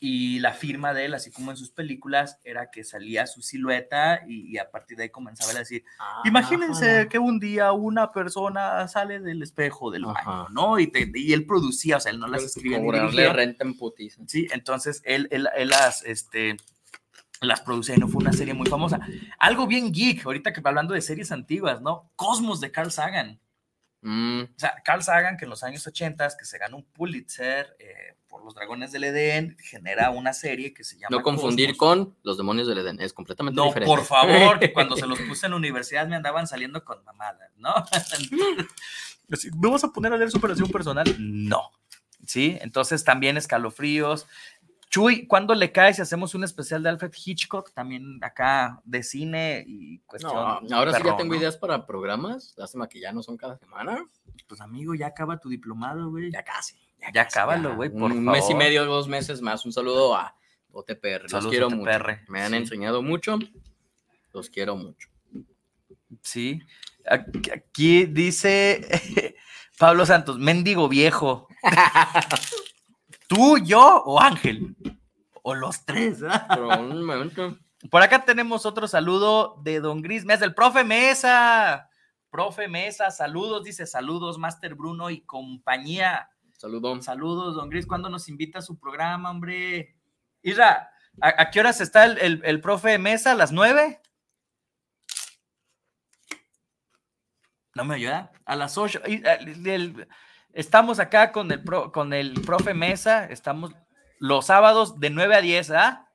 y 0.00 0.38
la 0.38 0.52
firma 0.52 0.94
de 0.94 1.06
él, 1.06 1.14
así 1.14 1.30
como 1.30 1.50
en 1.50 1.56
sus 1.56 1.70
películas, 1.70 2.38
era 2.44 2.70
que 2.70 2.84
salía 2.84 3.26
su 3.26 3.42
silueta 3.42 4.22
y, 4.26 4.46
y 4.52 4.58
a 4.58 4.70
partir 4.70 4.96
de 4.96 5.04
ahí 5.04 5.10
comenzaba 5.10 5.50
a 5.52 5.58
decir, 5.58 5.84
imagínense 6.24 7.00
Ajá. 7.00 7.08
que 7.08 7.18
un 7.18 7.38
día 7.40 7.72
una 7.72 8.12
persona 8.12 8.86
sale 8.88 9.20
del 9.20 9.42
espejo 9.42 9.90
del 9.90 10.04
Ajá. 10.04 10.12
baño, 10.24 10.48
¿no? 10.50 10.78
Y, 10.78 10.86
te- 10.88 11.10
y 11.14 11.32
él 11.32 11.46
producía, 11.46 11.96
o 11.96 12.00
sea, 12.00 12.12
él 12.12 12.20
no 12.20 12.28
las 12.28 12.44
escribía 12.44 12.78
ni 12.78 12.86
Cobrarle 12.86 13.32
renta 13.32 13.64
en 13.64 13.76
putiza. 13.76 14.22
Sí, 14.26 14.46
entonces 14.52 15.02
él, 15.04 15.28
él, 15.30 15.48
él 15.56 15.68
las, 15.68 16.04
este, 16.04 16.56
las 17.40 17.60
producía 17.60 17.94
y 17.96 17.98
no 17.98 18.08
fue 18.08 18.20
una 18.22 18.32
serie 18.32 18.54
muy 18.54 18.68
famosa. 18.68 19.00
Algo 19.38 19.66
bien 19.66 19.92
geek, 19.92 20.24
ahorita 20.26 20.52
que 20.52 20.60
hablando 20.64 20.94
de 20.94 21.00
series 21.00 21.30
antiguas, 21.32 21.80
¿no? 21.80 22.10
Cosmos 22.16 22.60
de 22.60 22.70
Carl 22.70 22.90
Sagan. 22.90 23.40
Mm, 24.00 24.42
O 24.42 24.58
sea, 24.58 24.74
Carl 24.84 25.02
Sagan, 25.02 25.36
que 25.36 25.44
en 25.44 25.50
los 25.50 25.62
años 25.64 25.86
80 25.86 26.28
que 26.38 26.44
se 26.44 26.56
ganó 26.58 26.76
un 26.76 26.84
Pulitzer 26.84 27.76
eh, 27.80 28.14
por 28.28 28.44
los 28.44 28.54
Dragones 28.54 28.92
del 28.92 29.04
Edén, 29.04 29.56
genera 29.60 30.10
una 30.10 30.32
serie 30.32 30.72
que 30.72 30.84
se 30.84 30.96
llama. 30.96 31.08
no 31.16 31.22
confundir 31.22 31.76
Cosmos. 31.76 32.06
con 32.06 32.16
los 32.22 32.36
demonios 32.36 32.68
del 32.68 32.78
Edén, 32.78 33.00
es 33.00 33.12
completamente 33.12 33.56
No, 33.56 33.66
diferente. 33.66 33.92
por 33.92 34.04
favor, 34.04 34.60
que 34.60 34.72
cuando 34.72 34.96
se 34.96 35.06
los 35.06 35.18
puse 35.28 35.46
en 35.46 35.50
la 35.52 35.56
universidad 35.56 36.06
me 36.06 36.14
andaban 36.16 36.46
saliendo 36.46 36.84
con 36.84 37.02
mamadas, 37.04 37.50
¿no? 37.56 37.74
¿Me 39.60 39.68
vas 39.70 39.84
a 39.84 39.88
poner 39.92 40.12
a 40.12 40.16
leer 40.16 40.30
superación 40.30 40.70
personal? 40.70 41.14
No. 41.18 41.70
Sí, 42.26 42.58
entonces 42.60 43.04
también 43.04 43.36
escalofríos. 43.36 44.26
Chuy, 44.90 45.26
¿cuándo 45.26 45.54
le 45.54 45.70
cae 45.70 45.92
si 45.92 46.00
hacemos 46.00 46.34
un 46.34 46.44
especial 46.44 46.82
de 46.82 46.88
Alfred 46.88 47.12
Hitchcock? 47.12 47.72
También 47.74 48.18
acá 48.22 48.80
de 48.84 49.02
cine 49.02 49.64
y 49.66 49.98
cuestión. 50.00 50.32
No, 50.34 50.76
ahora 50.76 50.94
sí 50.94 51.02
ya 51.04 51.16
tengo 51.16 51.34
¿no? 51.34 51.40
ideas 51.40 51.58
para 51.58 51.86
programas. 51.86 52.54
Lástima 52.56 52.88
que 52.88 52.98
ya 53.00 53.12
no 53.12 53.22
son 53.22 53.36
cada 53.36 53.58
semana. 53.58 54.02
Pues 54.46 54.62
amigo, 54.62 54.94
ya 54.94 55.08
acaba 55.08 55.38
tu 55.38 55.50
diplomado, 55.50 56.10
güey. 56.10 56.30
Ya 56.32 56.42
casi. 56.42 56.76
Ya 57.00 57.12
casi, 57.12 57.34
cábalo, 57.34 57.76
güey, 57.76 57.90
por 57.90 58.10
Un 58.10 58.24
mes 58.24 58.38
y 58.38 58.40
favor. 58.48 58.56
medio, 58.56 58.86
dos 58.86 59.08
meses 59.08 59.42
más. 59.42 59.64
Un 59.66 59.72
saludo 59.72 60.16
a 60.16 60.34
OTPR. 60.72 61.30
Los 61.30 61.46
quiero 61.48 61.66
OTPR, 61.66 61.76
mucho. 61.76 62.32
Me 62.32 62.40
han 62.40 62.50
sí. 62.52 62.56
enseñado 62.56 63.02
mucho. 63.02 63.38
Los 64.32 64.48
quiero 64.48 64.74
mucho. 64.74 65.08
Sí. 66.22 66.62
Aquí, 67.06 67.50
aquí 67.50 68.06
dice 68.06 69.36
Pablo 69.78 70.06
Santos, 70.06 70.38
mendigo 70.38 70.88
viejo. 70.88 71.46
¿Tú, 73.28 73.58
yo 73.58 74.02
o 74.04 74.20
Ángel? 74.20 74.74
O 75.42 75.54
los 75.54 75.84
tres. 75.84 76.20
Por 77.90 78.02
acá 78.02 78.24
tenemos 78.24 78.66
otro 78.66 78.88
saludo 78.88 79.60
de 79.62 79.78
Don 79.80 80.02
Gris 80.02 80.24
Mesa, 80.24 80.44
el 80.44 80.54
profe 80.54 80.82
Mesa. 80.82 81.88
Profe 82.30 82.68
Mesa, 82.68 83.10
saludos, 83.10 83.64
dice 83.64 83.86
saludos, 83.86 84.36
Master 84.38 84.74
Bruno 84.74 85.08
y 85.10 85.20
compañía. 85.22 86.28
Saludo. 86.56 87.00
Saludos, 87.00 87.54
Don 87.54 87.70
Gris, 87.70 87.86
¿cuándo 87.86 88.08
nos 88.10 88.28
invita 88.28 88.58
a 88.58 88.62
su 88.62 88.78
programa, 88.78 89.30
hombre? 89.30 89.96
Isra, 90.42 90.90
¿a, 91.20 91.42
a 91.42 91.50
qué 91.50 91.60
horas 91.60 91.80
está 91.80 92.04
el, 92.04 92.18
el- 92.18 92.42
el 92.44 92.60
profe 92.60 92.98
Mesa? 92.98 93.32
¿A 93.32 93.34
las 93.36 93.52
nueve? 93.52 94.00
¿No 97.74 97.84
me 97.84 97.94
ayuda? 97.94 98.32
A 98.44 98.56
las 98.56 98.76
ocho. 98.76 99.00
Eh, 99.04 99.22
el- 99.66 100.08
estamos 100.52 100.98
acá 100.98 101.32
con 101.32 101.50
el, 101.52 101.62
pro- 101.62 101.92
con 101.92 102.12
el 102.12 102.34
profe 102.42 102.74
Mesa, 102.74 103.24
estamos 103.26 103.72
los 104.18 104.46
sábados 104.46 104.98
de 105.00 105.10
9 105.10 105.36
a 105.36 105.40
10, 105.40 105.70
¿ah? 105.72 106.08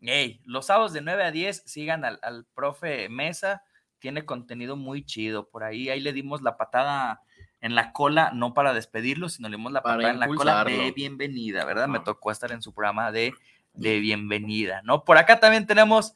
Ey, 0.00 0.40
los 0.44 0.66
sábados 0.66 0.92
de 0.92 1.00
9 1.00 1.24
a 1.24 1.30
10 1.30 1.62
sigan 1.66 2.04
al, 2.04 2.18
al 2.22 2.46
profe 2.54 3.08
Mesa, 3.08 3.62
tiene 3.98 4.24
contenido 4.24 4.76
muy 4.76 5.04
chido. 5.04 5.48
Por 5.48 5.64
ahí, 5.64 5.88
ahí 5.88 6.00
le 6.00 6.12
dimos 6.12 6.40
la 6.42 6.56
patada 6.56 7.22
en 7.60 7.74
la 7.74 7.92
cola, 7.92 8.30
no 8.32 8.54
para 8.54 8.72
despedirlo, 8.74 9.28
sino 9.28 9.48
le 9.48 9.56
dimos 9.56 9.72
la 9.72 9.82
patada 9.82 10.10
en 10.10 10.20
la 10.20 10.26
cola 10.38 10.52
de 10.64 10.92
bienvenida, 10.92 11.64
¿verdad? 11.64 11.88
Me 11.88 11.98
tocó 12.04 12.30
estar 12.30 12.52
en 12.52 12.62
su 12.62 12.72
programa 12.72 13.10
de, 13.10 13.34
de 13.72 13.98
bienvenida, 13.98 14.82
¿no? 14.84 15.02
Por 15.04 15.18
acá 15.18 15.40
también 15.40 15.66
tenemos, 15.66 16.14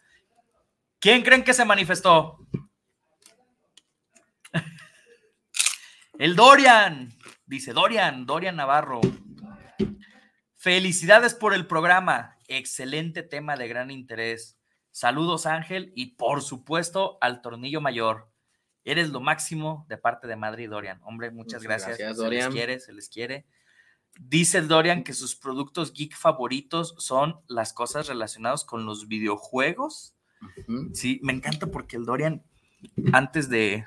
¿quién 1.00 1.22
creen 1.22 1.42
que 1.42 1.52
se 1.54 1.64
manifestó? 1.64 2.38
El 6.18 6.36
Dorian, 6.36 7.12
dice 7.52 7.74
Dorian, 7.74 8.24
Dorian 8.24 8.56
Navarro. 8.56 9.02
Felicidades 10.56 11.34
por 11.34 11.52
el 11.52 11.66
programa. 11.66 12.38
Excelente 12.48 13.22
tema 13.22 13.56
de 13.56 13.68
gran 13.68 13.90
interés. 13.90 14.58
Saludos, 14.90 15.44
Ángel, 15.44 15.92
y 15.94 16.14
por 16.16 16.40
supuesto 16.40 17.18
al 17.20 17.42
tornillo 17.42 17.82
mayor. 17.82 18.30
Eres 18.84 19.10
lo 19.10 19.20
máximo 19.20 19.84
de 19.90 19.98
parte 19.98 20.26
de 20.28 20.36
Madrid, 20.36 20.70
Dorian. 20.70 20.98
Hombre, 21.04 21.30
muchas, 21.30 21.62
Muchas 21.62 21.62
gracias. 21.62 21.98
gracias, 21.98 22.16
se 22.16 22.22
Dorian. 22.22 22.44
les 22.46 22.54
quiere, 22.54 22.80
se 22.80 22.92
les 22.94 23.08
quiere. 23.10 23.46
Dice 24.18 24.56
el 24.56 24.68
Dorian 24.68 25.04
que 25.04 25.12
sus 25.12 25.36
productos 25.36 25.92
geek 25.92 26.16
favoritos 26.16 26.94
son 26.96 27.38
las 27.48 27.74
cosas 27.74 28.08
relacionadas 28.08 28.64
con 28.64 28.86
los 28.86 29.08
videojuegos. 29.08 30.14
Sí, 30.94 31.20
me 31.22 31.34
encanta 31.34 31.66
porque 31.66 31.96
el 31.96 32.06
Dorian, 32.06 32.42
antes 33.12 33.50
de, 33.50 33.84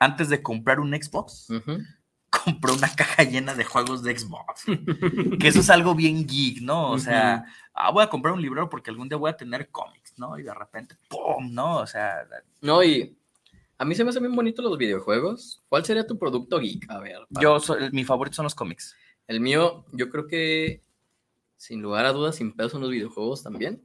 antes 0.00 0.28
de 0.28 0.42
comprar 0.42 0.80
un 0.80 0.90
Xbox. 1.00 1.46
Compró 2.44 2.74
una 2.74 2.94
caja 2.94 3.22
llena 3.24 3.54
de 3.54 3.64
juegos 3.64 4.02
de 4.02 4.16
Xbox. 4.18 4.64
que 5.38 5.48
eso 5.48 5.60
es 5.60 5.70
algo 5.70 5.94
bien 5.94 6.26
geek, 6.26 6.60
¿no? 6.62 6.90
O 6.90 6.98
sea, 6.98 7.44
ah, 7.74 7.90
voy 7.90 8.02
a 8.04 8.08
comprar 8.08 8.34
un 8.34 8.42
libro 8.42 8.68
porque 8.68 8.90
algún 8.90 9.08
día 9.08 9.18
voy 9.18 9.30
a 9.30 9.36
tener 9.36 9.70
cómics, 9.70 10.14
¿no? 10.16 10.38
Y 10.38 10.42
de 10.42 10.54
repente, 10.54 10.96
¡pum! 11.08 11.52
¿No? 11.52 11.78
O 11.78 11.86
sea, 11.86 12.26
No, 12.60 12.82
y 12.82 13.16
a 13.78 13.84
mí 13.84 13.94
se 13.94 14.04
me 14.04 14.10
hacen 14.10 14.22
bien 14.22 14.34
bonitos 14.36 14.64
los 14.64 14.78
videojuegos. 14.78 15.62
¿Cuál 15.68 15.84
sería 15.84 16.06
tu 16.06 16.18
producto 16.18 16.58
geek? 16.58 16.88
A 16.90 16.98
ver. 16.98 17.18
para- 17.32 17.42
yo, 17.42 17.60
soy- 17.60 17.90
mi 17.90 18.04
favorito 18.04 18.36
son 18.36 18.44
los 18.44 18.54
cómics. 18.54 18.94
El 19.26 19.40
mío, 19.40 19.84
yo 19.92 20.10
creo 20.10 20.26
que 20.26 20.82
sin 21.56 21.80
lugar 21.80 22.04
a 22.06 22.12
dudas, 22.12 22.36
sin 22.36 22.52
pedo 22.52 22.68
son 22.68 22.80
los 22.80 22.90
videojuegos 22.90 23.42
también. 23.42 23.82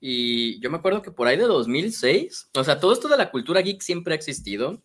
Y 0.00 0.58
yo 0.60 0.70
me 0.70 0.78
acuerdo 0.78 1.02
que 1.02 1.10
por 1.10 1.26
ahí 1.28 1.36
de 1.36 1.44
2006, 1.44 2.48
o 2.54 2.64
sea, 2.64 2.80
todo 2.80 2.92
esto 2.94 3.08
de 3.08 3.18
la 3.18 3.30
cultura 3.30 3.60
geek 3.60 3.82
siempre 3.82 4.14
ha 4.14 4.16
existido, 4.16 4.80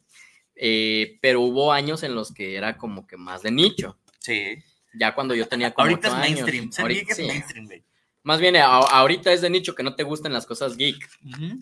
eh, 0.56 1.18
pero 1.22 1.42
hubo 1.42 1.72
años 1.72 2.04
en 2.04 2.16
los 2.16 2.34
que 2.34 2.56
era 2.56 2.78
como 2.78 3.06
que 3.08 3.18
más 3.18 3.42
de 3.42 3.52
nicho. 3.52 3.98
Sí. 4.20 4.56
Ya 4.98 5.14
cuando 5.14 5.36
yo 5.36 5.48
tenía 5.48 5.74
como 5.74 5.88
Ahorita 5.90 6.08
es 6.08 6.14
años. 6.14 6.30
mainstream. 6.42 6.70
Ahorita- 6.78 7.00
geek 7.02 7.10
es 7.12 7.18
sí. 7.18 7.28
mainstream, 7.28 7.66
güey. 7.66 7.84
Más 8.24 8.40
bien, 8.40 8.56
a- 8.56 8.66
ahorita 8.78 9.32
es 9.34 9.42
de 9.42 9.50
nicho 9.50 9.76
que 9.76 9.84
no 9.84 9.96
te 9.96 10.04
gusten 10.04 10.34
las 10.34 10.46
cosas 10.46 10.78
geek. 10.78 10.98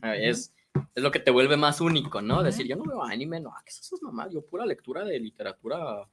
Eh, 0.04 0.30
Es, 0.30 0.54
es 0.96 1.04
lo 1.04 1.12
que 1.12 1.20
te 1.20 1.32
vuelve 1.32 1.58
más 1.58 1.82
único, 1.82 2.22
¿no? 2.22 2.42
Decir, 2.44 2.68
yo 2.68 2.76
no 2.76 2.84
veo 2.86 3.04
anime, 3.04 3.40
no, 3.40 3.54
¿qué 3.66 3.70
es 3.72 3.80
esas 3.80 4.02
mamás? 4.02 4.32
Yo 4.32 4.46
pura 4.46 4.66
lectura 4.66 5.04
de 5.04 5.20
literatura 5.20 6.08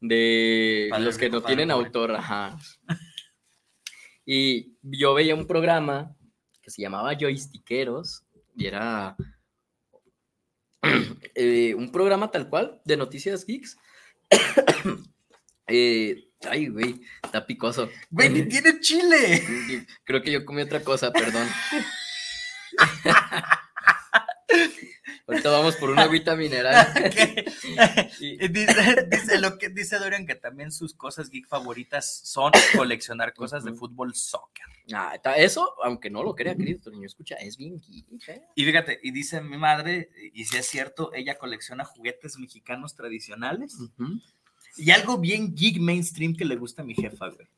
de 0.00 0.88
Padre 0.90 1.04
los 1.04 1.16
que 1.18 1.30
no 1.30 1.40
padre 1.40 1.56
tienen 1.56 1.70
autor, 1.70 2.12
ajá. 2.14 2.58
Y 4.24 4.74
yo 4.82 5.14
veía 5.14 5.34
un 5.34 5.46
programa 5.46 6.14
que 6.62 6.70
se 6.70 6.82
llamaba 6.82 7.14
Joystickeros 7.16 8.24
y 8.56 8.66
era 8.66 9.16
eh, 11.34 11.74
un 11.74 11.92
programa 11.92 12.30
tal 12.30 12.48
cual 12.48 12.80
de 12.84 12.96
noticias 12.96 13.44
geeks. 13.46 13.76
Eh, 15.68 16.28
ay, 16.48 16.68
güey, 16.68 17.00
está 17.24 17.44
picoso. 17.44 17.90
Güey, 18.08 18.30
ni 18.30 18.44
tiene 18.44 18.78
chile. 18.78 19.44
Creo 20.04 20.22
que 20.22 20.30
yo 20.30 20.44
comí 20.44 20.62
otra 20.62 20.84
cosa, 20.84 21.12
perdón. 21.12 21.48
Ahorita 25.28 25.50
vamos 25.50 25.74
por 25.76 25.90
una 25.90 26.02
agüita 26.02 26.36
mineral. 26.36 26.86
Y 28.18 28.48
dice, 28.48 29.08
dice 29.10 29.40
lo 29.40 29.58
que 29.58 29.68
dice 29.68 29.98
Dorian 29.98 30.26
que 30.26 30.34
también 30.36 30.72
sus 30.72 30.94
cosas 30.94 31.28
geek 31.28 31.46
favoritas 31.46 32.20
son 32.24 32.52
coleccionar 32.74 33.34
cosas 33.34 33.64
de 33.64 33.72
fútbol 33.72 34.14
soccer. 34.14 34.64
Ah, 34.92 35.18
eso, 35.36 35.74
aunque 35.82 36.10
no 36.10 36.22
lo 36.22 36.34
crea, 36.34 36.56
querido 36.56 36.90
niño, 36.90 37.06
escucha, 37.06 37.34
es 37.36 37.56
bien 37.56 37.80
geek, 37.80 38.28
¿eh? 38.28 38.42
Y 38.54 38.64
fíjate, 38.64 39.00
y 39.02 39.10
dice 39.10 39.40
mi 39.40 39.58
madre, 39.58 40.10
y 40.32 40.44
si 40.44 40.56
es 40.56 40.66
cierto, 40.66 41.12
ella 41.12 41.36
colecciona 41.36 41.84
juguetes 41.84 42.38
mexicanos 42.38 42.94
tradicionales. 42.94 43.76
Y 44.76 44.90
algo 44.92 45.18
bien 45.18 45.54
geek 45.54 45.78
mainstream 45.78 46.34
que 46.36 46.44
le 46.44 46.56
gusta 46.56 46.82
a 46.82 46.84
mi 46.84 46.94
jefa, 46.94 47.28
güey. 47.28 47.48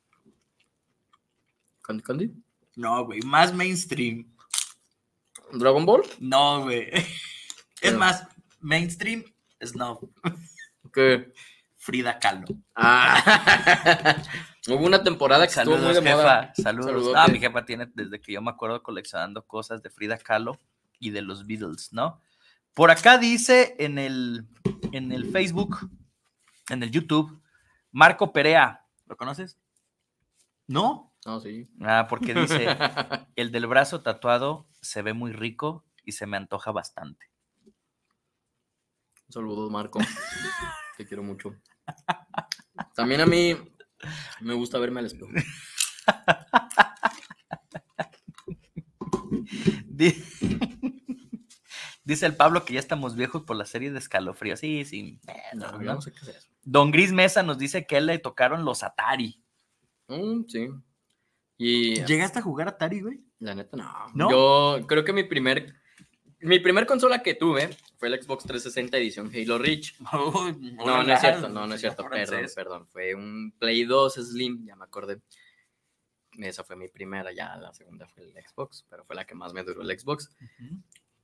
¿Candy 1.83 2.03
Candy? 2.03 2.33
No, 2.77 3.05
güey, 3.05 3.21
más 3.23 3.55
mainstream. 3.55 4.27
¿Dragon 5.53 5.87
Ball? 5.87 6.03
No, 6.19 6.63
güey. 6.63 6.91
Es 7.81 7.95
más, 7.95 8.27
mainstream, 8.61 9.25
Snow. 9.61 10.11
¿Qué? 10.93 11.33
Frida 11.77 12.19
Kahlo. 12.19 12.47
Ah, 12.75 14.23
hubo 14.69 14.85
una 14.85 15.03
temporada 15.03 15.47
que 15.47 15.53
estuvo 15.53 15.77
muy 15.77 15.95
Saludos, 15.95 16.05
de 16.05 16.11
moda. 16.11 16.53
jefa. 16.55 16.63
Saludos. 16.63 17.15
Ah, 17.17 17.29
mi 17.29 17.39
jefa 17.39 17.65
tiene 17.65 17.91
desde 17.95 18.21
que 18.21 18.33
yo 18.33 18.43
me 18.43 18.51
acuerdo 18.51 18.83
coleccionando 18.83 19.47
cosas 19.47 19.83
de 19.83 19.91
Frida 19.91 20.19
Kahlo 20.19 20.59
y 20.99 21.11
de 21.11 21.23
los 21.23 21.47
Beatles, 21.47 21.93
¿no? 21.93 22.21
Por 22.75 22.91
acá 22.91 23.17
dice 23.19 23.77
en 23.79 23.99
el, 23.99 24.47
en 24.93 25.13
el 25.13 25.31
Facebook, 25.31 25.89
en 26.69 26.83
el 26.83 26.91
YouTube, 26.91 27.41
Marco 27.93 28.33
Perea. 28.33 28.85
¿Lo 29.07 29.17
conoces? 29.17 29.57
¿No? 30.67 31.13
No, 31.25 31.41
sí. 31.41 31.69
Ah, 31.81 32.07
porque 32.09 32.35
dice, 32.35 32.67
el 33.37 33.51
del 33.51 33.67
brazo 33.67 34.03
tatuado 34.03 34.67
se 34.81 35.03
ve 35.03 35.13
muy 35.13 35.33
rico 35.33 35.85
y 36.05 36.13
se 36.13 36.27
me 36.27 36.37
antoja 36.37 36.71
bastante. 36.73 37.28
Saludos, 39.29 39.71
Marco. 39.71 40.01
Te 40.97 41.07
quiero 41.07 41.23
mucho. 41.23 41.55
También 42.95 43.21
a 43.21 43.27
mí 43.27 43.57
me 44.41 44.55
gusta 44.55 44.79
verme 44.79 45.01
al 45.01 45.07
espejo. 45.07 45.31
Di- 49.87 50.23
Dice 52.05 52.25
el 52.25 52.37
Pablo 52.37 52.65
que 52.65 52.73
ya 52.73 52.81
estamos 52.81 53.17
viejos 53.17 53.43
por 53.43 53.57
la 53.57 53.67
serie 53.67 53.91
de 53.93 53.99
escalofrío. 53.99 54.57
Sí, 54.57 54.87
sí. 54.87 55.21
No, 55.55 55.73
yo 55.73 55.79
¿no? 55.79 55.95
no 55.97 56.01
sé 56.01 56.11
qué 56.13 56.19
es 56.23 56.29
eso. 56.29 56.49
Don 56.63 56.91
Gris 56.91 57.13
Mesa 57.13 57.43
nos 57.43 57.59
dice 57.59 57.87
que 57.87 57.97
a 57.97 57.99
él 57.99 58.07
le 58.07 58.19
tocaron 58.19 58.65
los 58.65 58.83
Atari. 58.83 59.43
Mm, 60.09 60.45
sí. 60.49 60.69
Y 61.59 62.03
¿Llegaste 62.05 62.39
a 62.39 62.43
jugar 62.43 62.69
Atari, 62.69 63.01
güey? 63.03 63.21
la 63.41 63.55
neta, 63.55 63.77
no. 63.77 63.93
¿No? 64.15 64.31
Yo 64.31 64.87
creo 64.87 65.05
que 65.05 65.13
mi 65.13 65.23
primer, 65.25 65.75
mi 66.41 66.59
primer 66.61 66.87
consola 66.87 67.23
que 67.23 67.35
tuve 67.35 67.77
fue 67.99 68.09
el 68.09 68.23
Xbox 68.23 68.45
360 68.45 68.97
edición 68.97 69.31
Halo 69.35 69.59
Reach. 69.59 69.95
No, 70.03 71.03
no 71.03 71.13
es 71.13 71.21
cierto, 71.21 71.49
no, 71.49 71.67
no 71.67 71.75
es 71.75 71.81
cierto, 71.81 72.09
perdón, 72.09 72.47
perdón. 72.55 72.87
Fue 72.87 73.15
un 73.15 73.53
Play 73.59 73.85
2 73.85 74.15
Slim, 74.15 74.65
ya 74.65 74.77
me 74.77 74.85
acordé. 74.85 75.21
Esa 76.39 76.63
fue 76.65 76.77
mi 76.77 76.89
primera, 76.89 77.33
ya 77.33 77.57
la 77.57 77.73
segunda 77.75 78.07
fue 78.07 78.23
el 78.23 78.33
Xbox, 78.33 78.87
pero 78.89 79.05
fue 79.05 79.17
la 79.17 79.25
que 79.27 79.35
más 79.35 79.53
me 79.53 79.65
duró 79.65 79.83
el 79.83 79.99
Xbox. 79.99 80.31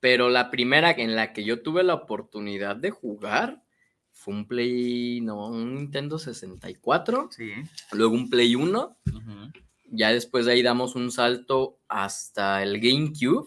Pero 0.00 0.28
la 0.28 0.50
primera 0.50 0.90
en 0.90 1.14
la 1.14 1.32
que 1.32 1.44
yo 1.44 1.62
tuve 1.62 1.82
la 1.84 1.94
oportunidad 1.94 2.74
de 2.76 2.90
jugar 2.90 3.62
fue 4.10 4.34
un 4.34 4.46
Play, 4.48 5.20
no, 5.20 5.46
un 5.48 5.74
Nintendo 5.76 6.18
64, 6.18 7.28
Sí. 7.30 7.52
luego 7.92 8.14
un 8.14 8.28
Play 8.28 8.54
1, 8.56 8.96
Ujú. 9.06 9.52
ya 9.90 10.10
después 10.12 10.46
de 10.46 10.52
ahí 10.52 10.62
damos 10.62 10.96
un 10.96 11.10
salto 11.12 11.78
hasta 11.88 12.62
el 12.62 12.80
GameCube 12.80 13.46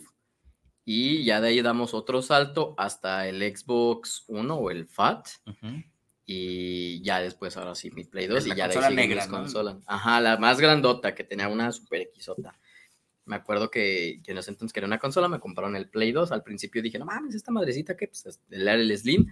y 0.89 1.25
ya 1.25 1.41
de 1.41 1.49
ahí 1.49 1.61
damos 1.61 1.93
otro 1.93 2.21
salto 2.21 2.73
hasta 2.77 3.27
el 3.27 3.41
Xbox 3.41 4.23
1 4.27 4.55
o 4.55 4.71
el 4.71 4.87
FAT 4.87 5.27
Ujú. 5.45 5.83
y 6.25 7.01
ya 7.03 7.19
después 7.19 7.57
ahora 7.57 7.75
sí 7.75 7.91
mi 7.91 8.05
Play 8.05 8.27
2 8.27 8.47
La 8.47 8.53
y 8.53 8.57
ya 8.57 8.67
de 8.69 8.79
ahí 8.79 8.95
negra, 8.95 9.23
mis 9.23 9.31
¿no? 9.31 9.37
consolas. 9.39 9.77
Ajá, 9.85 10.21
la 10.21 10.37
más 10.37 10.59
grandota 10.61 11.13
que 11.13 11.25
tenía 11.25 11.49
una 11.49 11.71
super 11.73 12.09
Xota. 12.17 12.57
Me 13.25 13.35
acuerdo 13.35 13.69
que, 13.69 14.21
que 14.23 14.31
en 14.31 14.37
ese 14.37 14.51
entonces 14.51 14.71
quería 14.71 14.87
una 14.87 14.99
consola, 14.99 15.27
me 15.27 15.41
compraron 15.41 15.75
el 15.75 15.89
Play 15.89 16.13
2. 16.13 16.31
Al 16.31 16.43
principio 16.43 16.81
dije, 16.81 16.97
no 16.97 17.03
mames, 17.05 17.35
esta 17.35 17.51
madrecita 17.51 17.97
que 17.97 18.07
pues, 18.07 18.25
es- 18.25 18.39
era 18.49 18.73
el 18.75 18.97
Slim 18.97 19.27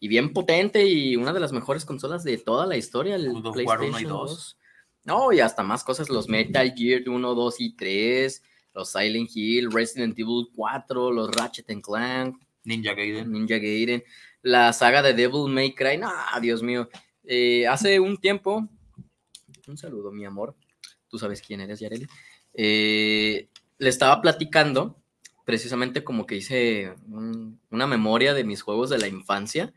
y 0.00 0.08
bien 0.08 0.32
potente 0.32 0.84
y 0.84 1.14
una 1.14 1.32
de 1.32 1.38
las 1.38 1.52
mejores 1.52 1.84
consolas 1.84 2.24
de 2.24 2.36
toda 2.38 2.66
la 2.66 2.76
historia, 2.76 3.14
el 3.14 3.28
of 3.28 3.44
War 3.44 3.52
1 3.54 3.60
y 3.60 3.64
PlayStation 3.64 4.08
2. 4.08 4.30
2. 4.30 4.58
No, 5.04 5.32
y 5.32 5.38
hasta 5.38 5.62
más 5.62 5.84
cosas, 5.84 6.10
los 6.10 6.28
Metal 6.28 6.74
Gear 6.76 7.08
1, 7.08 7.34
2 7.36 7.60
y 7.60 7.76
3, 7.76 8.42
los 8.76 8.90
Silent 8.92 9.30
Hill, 9.34 9.72
Resident 9.72 10.16
Evil 10.18 10.48
4, 10.54 11.10
los 11.10 11.34
Ratchet 11.34 11.70
and 11.70 11.82
Clank, 11.82 12.36
Ninja 12.64 12.92
Gaiden. 12.94 13.32
Ninja 13.32 13.56
Gaiden, 13.56 14.04
la 14.42 14.72
saga 14.74 15.02
de 15.02 15.14
Devil 15.14 15.48
May 15.48 15.74
Cry, 15.74 15.96
no, 15.96 16.10
Dios 16.42 16.62
mío. 16.62 16.88
Eh, 17.24 17.66
hace 17.66 17.98
un 17.98 18.18
tiempo, 18.18 18.68
un 19.66 19.78
saludo, 19.78 20.12
mi 20.12 20.24
amor, 20.26 20.54
tú 21.08 21.18
sabes 21.18 21.40
quién 21.40 21.60
eres, 21.62 21.80
Yareli. 21.80 22.06
Eh, 22.52 23.48
le 23.78 23.88
estaba 23.88 24.20
platicando, 24.20 25.00
precisamente 25.44 26.04
como 26.04 26.26
que 26.26 26.36
hice 26.36 26.94
un- 27.08 27.58
una 27.70 27.86
memoria 27.86 28.34
de 28.34 28.44
mis 28.44 28.60
juegos 28.62 28.90
de 28.90 28.98
la 28.98 29.08
infancia, 29.08 29.72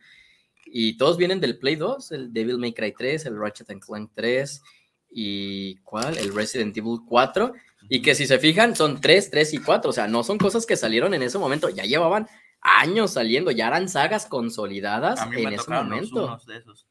y 0.66 0.98
todos 0.98 1.18
vienen 1.18 1.40
del 1.40 1.58
Play 1.58 1.78
2, 1.78 2.12
el 2.12 2.34
Devil 2.34 2.58
May 2.58 2.74
Cry 2.74 2.94
3, 2.94 3.26
el 3.26 3.40
Ratchet 3.40 3.70
and 3.72 3.82
Clank 3.82 4.12
3, 4.14 4.62
y 5.10 5.78
¿cuál? 5.78 6.18
El 6.18 6.36
Resident 6.36 6.78
Evil 6.78 7.00
4, 7.08 7.54
y 7.90 8.02
que 8.04 8.14
si 8.16 8.28
se 8.28 8.38
fijan 8.40 8.76
son 8.76 9.02
3, 9.02 9.32
3 9.32 9.54
y 9.56 9.58
4, 9.58 9.90
o 9.90 9.94
sea, 9.94 10.08
no 10.08 10.24
son 10.24 10.38
cosas 10.38 10.66
que 10.66 10.78
salieron 10.78 11.14
en 11.16 11.24
ese 11.24 11.40
momento, 11.40 11.70
ya 11.70 11.84
llevaban 11.84 12.28
años 12.62 13.14
saliendo, 13.14 13.52
ya 13.52 13.68
eran 13.68 13.90
sagas 13.90 14.28
consolidadas 14.28 15.20
en 15.32 15.54
ese 15.54 15.72
momento. 15.72 16.26
unos 16.26 16.46
de 16.46 16.58
esos. 16.58 16.88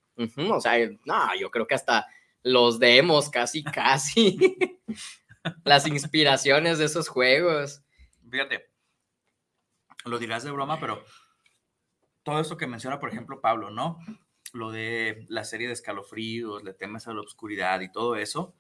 O 0.51 0.61
sea, 0.61 0.75
no, 1.05 1.37
yo 1.39 1.51
creo 1.51 1.67
que 1.67 1.77
hasta 1.77 2.07
los 2.43 2.81
demos, 2.81 3.31
casi, 3.31 3.63
casi. 3.65 4.59
Las 5.65 5.87
inspiraciones 5.87 6.79
de 6.79 6.87
esos 6.87 7.09
juegos. 7.09 7.83
Fíjate, 8.29 8.67
lo 10.05 10.19
dirás 10.19 10.43
de 10.43 10.51
broma, 10.51 10.81
pero 10.81 11.05
todo 12.25 12.41
esto 12.41 12.57
que 12.57 12.67
menciona, 12.67 12.99
por 12.99 13.11
ejemplo, 13.11 13.41
Pablo, 13.41 13.71
¿no? 13.71 13.99
Lo 14.53 14.73
de 14.73 15.27
la 15.29 15.45
serie 15.45 15.69
de 15.69 15.75
escalofríos, 15.75 16.65
le 16.65 16.75
temas 16.75 17.07
a 17.07 17.15
la 17.15 17.21
oscuridad 17.21 17.81
y 17.81 17.93
todo 17.93 18.17
eso, 18.17 18.55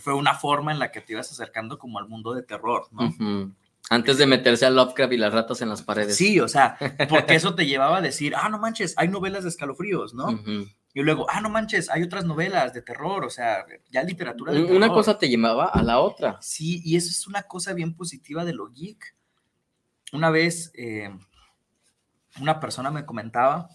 fue 0.00 0.14
una 0.14 0.34
forma 0.34 0.72
en 0.72 0.78
la 0.78 0.90
que 0.90 1.00
te 1.00 1.12
ibas 1.12 1.30
acercando 1.30 1.78
como 1.78 1.98
al 1.98 2.08
mundo 2.08 2.34
de 2.34 2.42
terror, 2.42 2.88
¿no? 2.92 3.54
Antes 3.90 4.16
de 4.16 4.26
meterse 4.26 4.64
a 4.64 4.70
Lovecraft 4.70 5.12
y 5.12 5.18
las 5.18 5.34
ratas 5.34 5.60
en 5.60 5.68
las 5.68 5.82
paredes. 5.82 6.16
Sí, 6.16 6.40
o 6.40 6.48
sea, 6.48 6.78
porque 7.10 7.34
eso 7.34 7.54
te 7.54 7.66
llevaba 7.66 7.98
a 7.98 8.00
decir, 8.00 8.34
ah, 8.34 8.48
no 8.48 8.58
manches, 8.58 8.94
hay 8.96 9.08
novelas 9.08 9.42
de 9.42 9.50
escalofríos, 9.50 10.14
¿no? 10.14 10.28
Y 10.94 11.02
luego, 11.02 11.26
ah, 11.28 11.40
no 11.40 11.50
manches, 11.50 11.90
hay 11.90 12.02
otras 12.02 12.24
novelas 12.24 12.72
de 12.72 12.80
terror, 12.80 13.24
o 13.24 13.30
sea, 13.30 13.66
ya 13.90 14.02
literatura 14.02 14.52
de 14.52 14.62
Una 14.62 14.86
terror. 14.86 14.94
cosa 14.94 15.18
te 15.18 15.28
llevaba 15.28 15.66
a 15.66 15.82
la 15.82 15.98
otra. 15.98 16.38
Sí, 16.40 16.80
y 16.84 16.96
eso 16.96 17.10
es 17.10 17.26
una 17.26 17.42
cosa 17.42 17.74
bien 17.74 17.94
positiva 17.94 18.44
de 18.44 18.54
lo 18.54 18.70
geek. 18.70 19.16
Una 20.12 20.30
vez 20.30 20.72
eh, 20.74 21.10
una 22.40 22.60
persona 22.60 22.90
me 22.90 23.04
comentaba, 23.04 23.68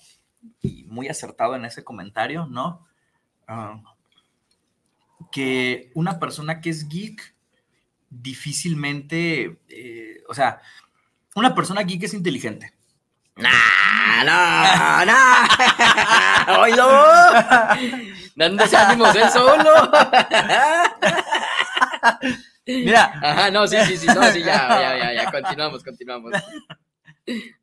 y 0.61 0.85
muy 0.85 1.07
acertado 1.07 1.55
en 1.55 1.65
ese 1.65 1.83
comentario, 1.83 2.45
¿no? 2.47 2.85
Ah, 3.47 3.81
que 5.31 5.91
una 5.95 6.19
persona 6.19 6.61
que 6.61 6.69
es 6.69 6.87
geek 6.89 7.35
difícilmente, 8.09 9.59
eh, 9.69 10.23
o 10.27 10.33
sea, 10.33 10.61
una 11.35 11.53
persona 11.55 11.81
geek 11.83 12.03
es 12.03 12.13
inteligente. 12.13 12.73
¡Nah, 13.35 14.23
no, 14.25 15.05
no! 15.05 16.59
¡Oilo! 16.61 16.87
Dándose 18.35 18.75
ánimos 18.75 19.15
él 19.15 19.29
solo. 19.29 19.91
Mira, 22.65 23.13
Ajá, 23.21 23.49
no, 23.51 23.67
sí, 23.67 23.77
sí, 23.87 23.97
sí, 23.97 24.07
no, 24.07 24.23
sí, 24.31 24.39
ya, 24.43 24.67
ya, 24.69 24.97
ya, 24.97 25.13
ya, 25.23 25.31
continuamos, 25.31 25.83
continuamos. 25.83 26.33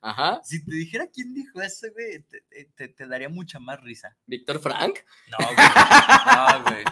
Ajá, 0.01 0.41
si 0.45 0.65
te 0.65 0.75
dijera 0.75 1.07
quién 1.13 1.35
dijo 1.35 1.61
eso, 1.61 1.87
güey, 1.93 2.23
te, 2.23 2.65
te- 2.77 2.89
te 2.89 3.07
daría 3.07 3.29
mucha 3.29 3.59
más 3.59 3.81
risa. 3.81 4.17
Víctor 4.27 4.61
Frank. 4.61 4.99
No, 5.31 5.39
güey. 5.47 5.69
No, 6.27 6.63
güey. 6.63 6.85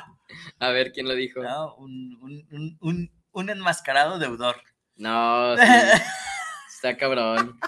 A 0.58 0.70
ver, 0.70 0.92
¿quién 0.92 1.06
lo 1.08 1.14
dijo? 1.14 1.42
No, 1.42 1.74
un, 1.76 2.18
un- 2.22 2.78
un- 2.80 3.10
un- 3.32 3.50
enmascarado 3.50 4.18
deudor. 4.18 4.56
No, 4.96 5.56
sí, 5.56 5.62
está 6.76 6.96
cabrón. 6.96 7.58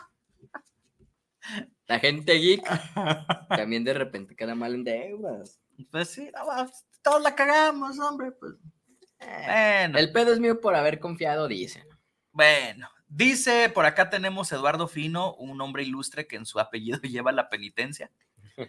La 1.86 1.98
gente 2.00 2.34
geek 2.34 2.62
también 3.48 3.84
de 3.84 3.94
repente 3.94 4.34
queda 4.34 4.54
mal 4.54 4.74
en 4.74 4.84
deudas. 4.84 5.60
Pues 5.90 6.08
sí, 6.10 6.30
no, 6.34 6.44
pues, 6.44 6.84
todos 7.02 7.22
la 7.22 7.34
cagamos, 7.34 7.98
hombre. 8.00 8.32
Pues. 8.32 8.54
Bueno, 9.18 9.98
El 9.98 10.12
pedo 10.12 10.32
es 10.32 10.40
mío 10.40 10.60
por 10.60 10.74
haber 10.74 10.98
confiado, 11.00 11.48
dicen. 11.48 11.84
bueno. 12.32 12.88
Dice, 13.08 13.70
por 13.72 13.86
acá 13.86 14.10
tenemos 14.10 14.50
Eduardo 14.50 14.88
Fino, 14.88 15.34
un 15.36 15.60
hombre 15.60 15.84
ilustre 15.84 16.26
que 16.26 16.34
en 16.34 16.44
su 16.44 16.58
apellido 16.58 16.98
lleva 17.02 17.30
la 17.30 17.48
penitencia. 17.48 18.10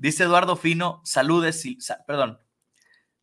Dice 0.00 0.24
Eduardo 0.24 0.56
Fino, 0.56 1.02
saludes, 1.04 1.62
perdón, 2.06 2.40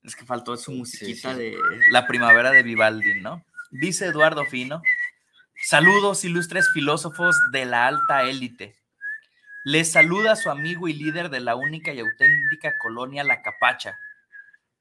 es 0.03 0.15
que 0.15 0.25
faltó 0.25 0.55
su 0.57 0.71
Sí, 0.71 0.77
musiquita 0.77 1.33
sí. 1.33 1.39
de 1.39 1.57
la 1.89 2.05
primavera 2.05 2.51
de 2.51 2.61
Vivaldi, 2.61 3.19
¿no? 3.19 3.43
Dice 3.71 4.05
Eduardo 4.05 4.45
Fino, 4.45 4.83
Saludos, 5.63 6.23
ilustres 6.23 6.69
filósofos 6.71 7.35
de 7.51 7.65
la 7.65 7.87
alta 7.87 8.23
élite. 8.23 8.75
Les 9.63 9.91
saluda 9.91 10.35
su 10.35 10.51
amigo 10.51 10.87
y 10.87 10.93
líder 10.93 11.29
de 11.29 11.39
la 11.39 11.55
única 11.55 11.91
y 11.93 11.99
auténtica 11.99 12.77
colonia 12.77 13.23
La 13.23 13.41
Capacha. 13.41 13.97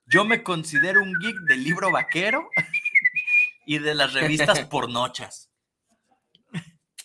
Yo 0.04 0.26
me 0.26 0.42
considero 0.42 1.02
un 1.02 1.14
geek 1.18 1.36
del 1.48 1.64
libro 1.64 1.90
vaquero 1.90 2.50
y 3.66 3.78
de 3.78 3.94
las 3.94 4.12
revistas 4.12 4.60
pornochas. 4.70 5.50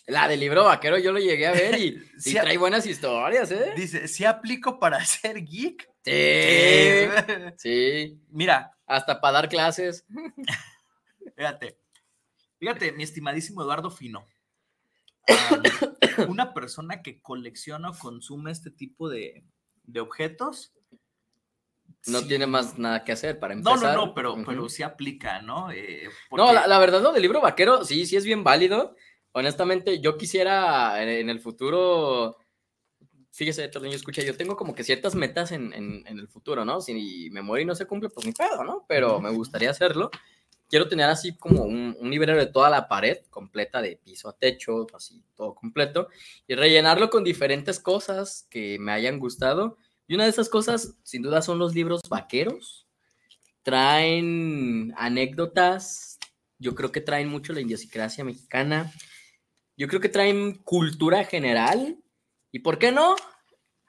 La 0.06 0.26
del 0.28 0.40
libro 0.40 0.64
vaquero 0.64 0.98
yo 0.98 1.12
lo 1.12 1.18
llegué 1.20 1.46
a 1.46 1.52
ver 1.52 1.78
y 1.78 1.98
sí, 2.18 2.32
trae 2.34 2.58
buenas 2.58 2.86
historias, 2.86 3.50
¿eh? 3.52 3.72
Dice, 3.76 4.08
¿sí 4.08 4.24
aplico 4.24 4.78
para 4.80 5.04
ser 5.04 5.44
geek? 5.44 5.88
Sí, 6.04 7.08
sí. 7.58 8.20
Mira, 8.30 8.76
Hasta 8.86 9.20
para 9.20 9.32
dar 9.34 9.48
clases. 9.48 10.04
fíjate, 11.36 11.78
fíjate, 12.58 12.92
mi 12.92 13.04
estimadísimo 13.04 13.62
Eduardo 13.62 13.90
Fino. 13.90 14.26
una 16.28 16.52
persona 16.52 17.00
que 17.02 17.20
colecciona 17.22 17.90
o 17.90 17.98
consume 17.98 18.50
este 18.50 18.70
tipo 18.70 19.08
de, 19.08 19.44
de 19.84 20.00
objetos. 20.00 20.72
No 22.08 22.18
sí- 22.20 22.28
tiene 22.28 22.46
más 22.48 22.76
nada 22.78 23.04
que 23.04 23.12
hacer 23.12 23.38
para 23.38 23.54
No, 23.54 23.70
empezar. 23.74 23.96
no, 23.96 24.06
no, 24.06 24.14
pero, 24.14 24.32
Ujú. 24.34 24.44
pero 24.44 24.68
sí 24.68 24.82
aplica, 24.82 25.40
¿no? 25.42 25.70
Eh, 25.70 26.08
No, 26.32 26.52
la, 26.52 26.66
la 26.66 26.78
verdad, 26.80 27.00
lo 27.00 27.12
del 27.12 27.22
libro 27.22 27.40
vaquero, 27.40 27.84
sí, 27.84 28.04
sí 28.06 28.16
es 28.16 28.24
bien 28.24 28.42
válido. 28.42 28.96
Honestamente, 29.32 30.00
yo 30.00 30.16
quisiera 30.18 31.02
en, 31.02 31.08
en 31.08 31.30
el 31.30 31.40
futuro. 31.40 32.36
Fíjese, 33.30 33.66
Torniño, 33.68 33.96
escucha, 33.96 34.22
yo 34.22 34.36
tengo 34.36 34.56
como 34.56 34.74
que 34.74 34.84
ciertas 34.84 35.14
metas 35.14 35.52
en, 35.52 35.72
en- 35.72 36.06
en 36.06 36.18
el 36.18 36.28
futuro, 36.28 36.64
¿no? 36.64 36.80
Si 36.82 37.30
me 37.30 37.40
muero 37.42 37.62
y 37.62 37.66
no 37.66 37.74
se 37.74 37.86
cumple, 37.86 38.10
pues 38.10 38.26
ni 38.26 38.32
pedo, 38.32 38.62
¿no? 38.62 38.84
Pero 38.88 39.20
me 39.20 39.30
gustaría 39.30 39.70
hacerlo. 39.70 40.10
Quiero 40.68 40.88
tener 40.88 41.06
así 41.08 41.36
como 41.36 41.62
un, 41.64 41.96
un 41.98 42.10
librero 42.10 42.38
de 42.38 42.46
toda 42.46 42.68
la 42.70 42.88
pared 42.88 43.18
completa, 43.30 43.80
de 43.82 43.96
piso 43.96 44.28
a 44.28 44.36
techo, 44.36 44.86
así 44.94 45.22
todo 45.34 45.54
completo, 45.54 46.08
y 46.46 46.54
rellenarlo 46.54 47.08
con 47.10 47.24
diferentes 47.24 47.80
cosas 47.80 48.46
que 48.50 48.78
me 48.78 48.92
hayan 48.92 49.18
gustado. 49.18 49.76
Y 50.06 50.14
una 50.14 50.24
de 50.24 50.30
esas 50.30 50.48
cosas, 50.50 50.94
sin 51.02 51.22
duda, 51.22 51.40
son 51.42 51.58
los 51.58 51.74
libros 51.74 52.00
vaqueros. 52.08 52.86
Traen 53.62 54.92
anécdotas, 54.96 56.18
yo 56.58 56.74
creo 56.74 56.90
que 56.92 57.00
traen 57.00 57.28
mucho 57.28 57.52
la 57.52 57.60
idiosincrasia 57.60 58.24
mexicana. 58.24 58.92
Yo 59.76 59.88
creo 59.88 60.00
que 60.00 60.08
traen 60.08 60.54
cultura 60.56 61.24
general. 61.24 61.98
¿Y 62.50 62.60
por 62.60 62.78
qué 62.78 62.92
no? 62.92 63.16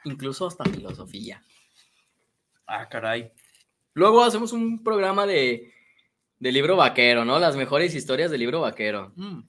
Incluso 0.05 0.47
hasta 0.47 0.63
filosofía. 0.65 1.43
Ah, 2.65 2.87
caray. 2.89 3.31
Luego 3.93 4.23
hacemos 4.23 4.53
un 4.53 4.83
programa 4.83 5.25
de, 5.25 5.73
de 6.39 6.51
libro 6.51 6.75
vaquero, 6.75 7.25
¿no? 7.25 7.39
Las 7.39 7.55
mejores 7.55 7.93
historias 7.95 8.31
del 8.31 8.39
libro 8.39 8.61
vaquero. 8.61 9.13
Mm. 9.15 9.41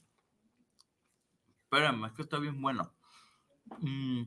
Espérame, 1.63 2.05
es 2.05 2.13
que 2.13 2.21
está 2.21 2.39
bien 2.39 2.61
bueno. 2.61 2.93
Mm. 3.79 4.23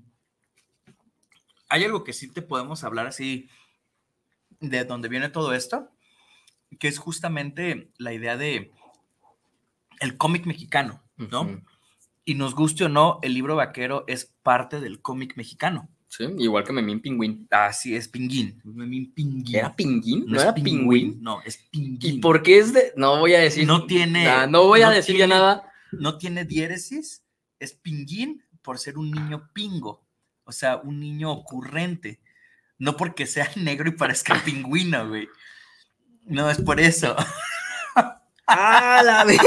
Hay 1.68 1.84
algo 1.84 2.04
que 2.04 2.12
sí 2.12 2.30
te 2.32 2.42
podemos 2.42 2.82
hablar 2.84 3.06
así 3.06 3.48
de 4.60 4.84
dónde 4.84 5.08
viene 5.08 5.28
todo 5.28 5.52
esto, 5.52 5.90
que 6.78 6.88
es 6.88 6.98
justamente 6.98 7.92
la 7.98 8.12
idea 8.12 8.36
de 8.36 8.72
el 10.00 10.16
cómic 10.16 10.46
mexicano, 10.46 11.02
¿no? 11.16 11.62
Y 12.28 12.34
nos 12.34 12.54
guste 12.54 12.84
o 12.84 12.88
no, 12.90 13.20
el 13.22 13.32
libro 13.32 13.56
vaquero 13.56 14.04
es 14.06 14.26
parte 14.42 14.80
del 14.80 15.00
cómic 15.00 15.34
mexicano. 15.38 15.88
Sí, 16.08 16.24
igual 16.36 16.62
que 16.62 16.74
Memín 16.74 17.00
Pingüín. 17.00 17.48
Así 17.50 17.96
es, 17.96 18.06
Pinguín. 18.06 18.60
Memín 18.64 19.14
Pinguín. 19.14 19.56
¿Era 19.56 19.74
Pinguín? 19.74 20.26
¿No, 20.26 20.38
era 20.38 20.52
Pingüín? 20.52 21.22
No, 21.22 21.40
es 21.46 21.56
Pinguín. 21.70 22.16
¿Y 22.16 22.18
por 22.18 22.42
qué 22.42 22.58
es 22.58 22.74
de.? 22.74 22.92
No 22.96 23.18
voy 23.18 23.32
a 23.32 23.38
decir. 23.40 23.66
No 23.66 23.86
tiene- 23.86 24.46
no 24.48 24.66
voy 24.66 24.82
a 24.82 24.90
decir 24.90 25.16
ya 25.16 25.26
nada. 25.26 25.72
no 25.92 26.18
tiene 26.18 26.44
diéresis, 26.44 27.24
es 27.58 27.72
pinguín 27.72 28.44
por 28.60 28.78
ser 28.78 28.98
un 28.98 29.10
niño 29.10 29.48
pingo, 29.54 30.04
o 30.44 30.52
sea, 30.52 30.76
un 30.76 31.00
niño 31.00 31.32
ocurrente, 31.32 32.20
no 32.76 32.94
porque 32.98 33.24
sea 33.24 33.50
negro 33.56 33.88
y 33.88 33.92
parezca 33.92 34.34
pingüino, 34.44 35.08
güey. 35.08 35.30
No, 36.26 36.50
es 36.50 36.60
por 36.60 36.78
eso. 36.78 37.16
¡Ah, 38.46 39.02
la 39.02 39.24
vez! 39.24 39.38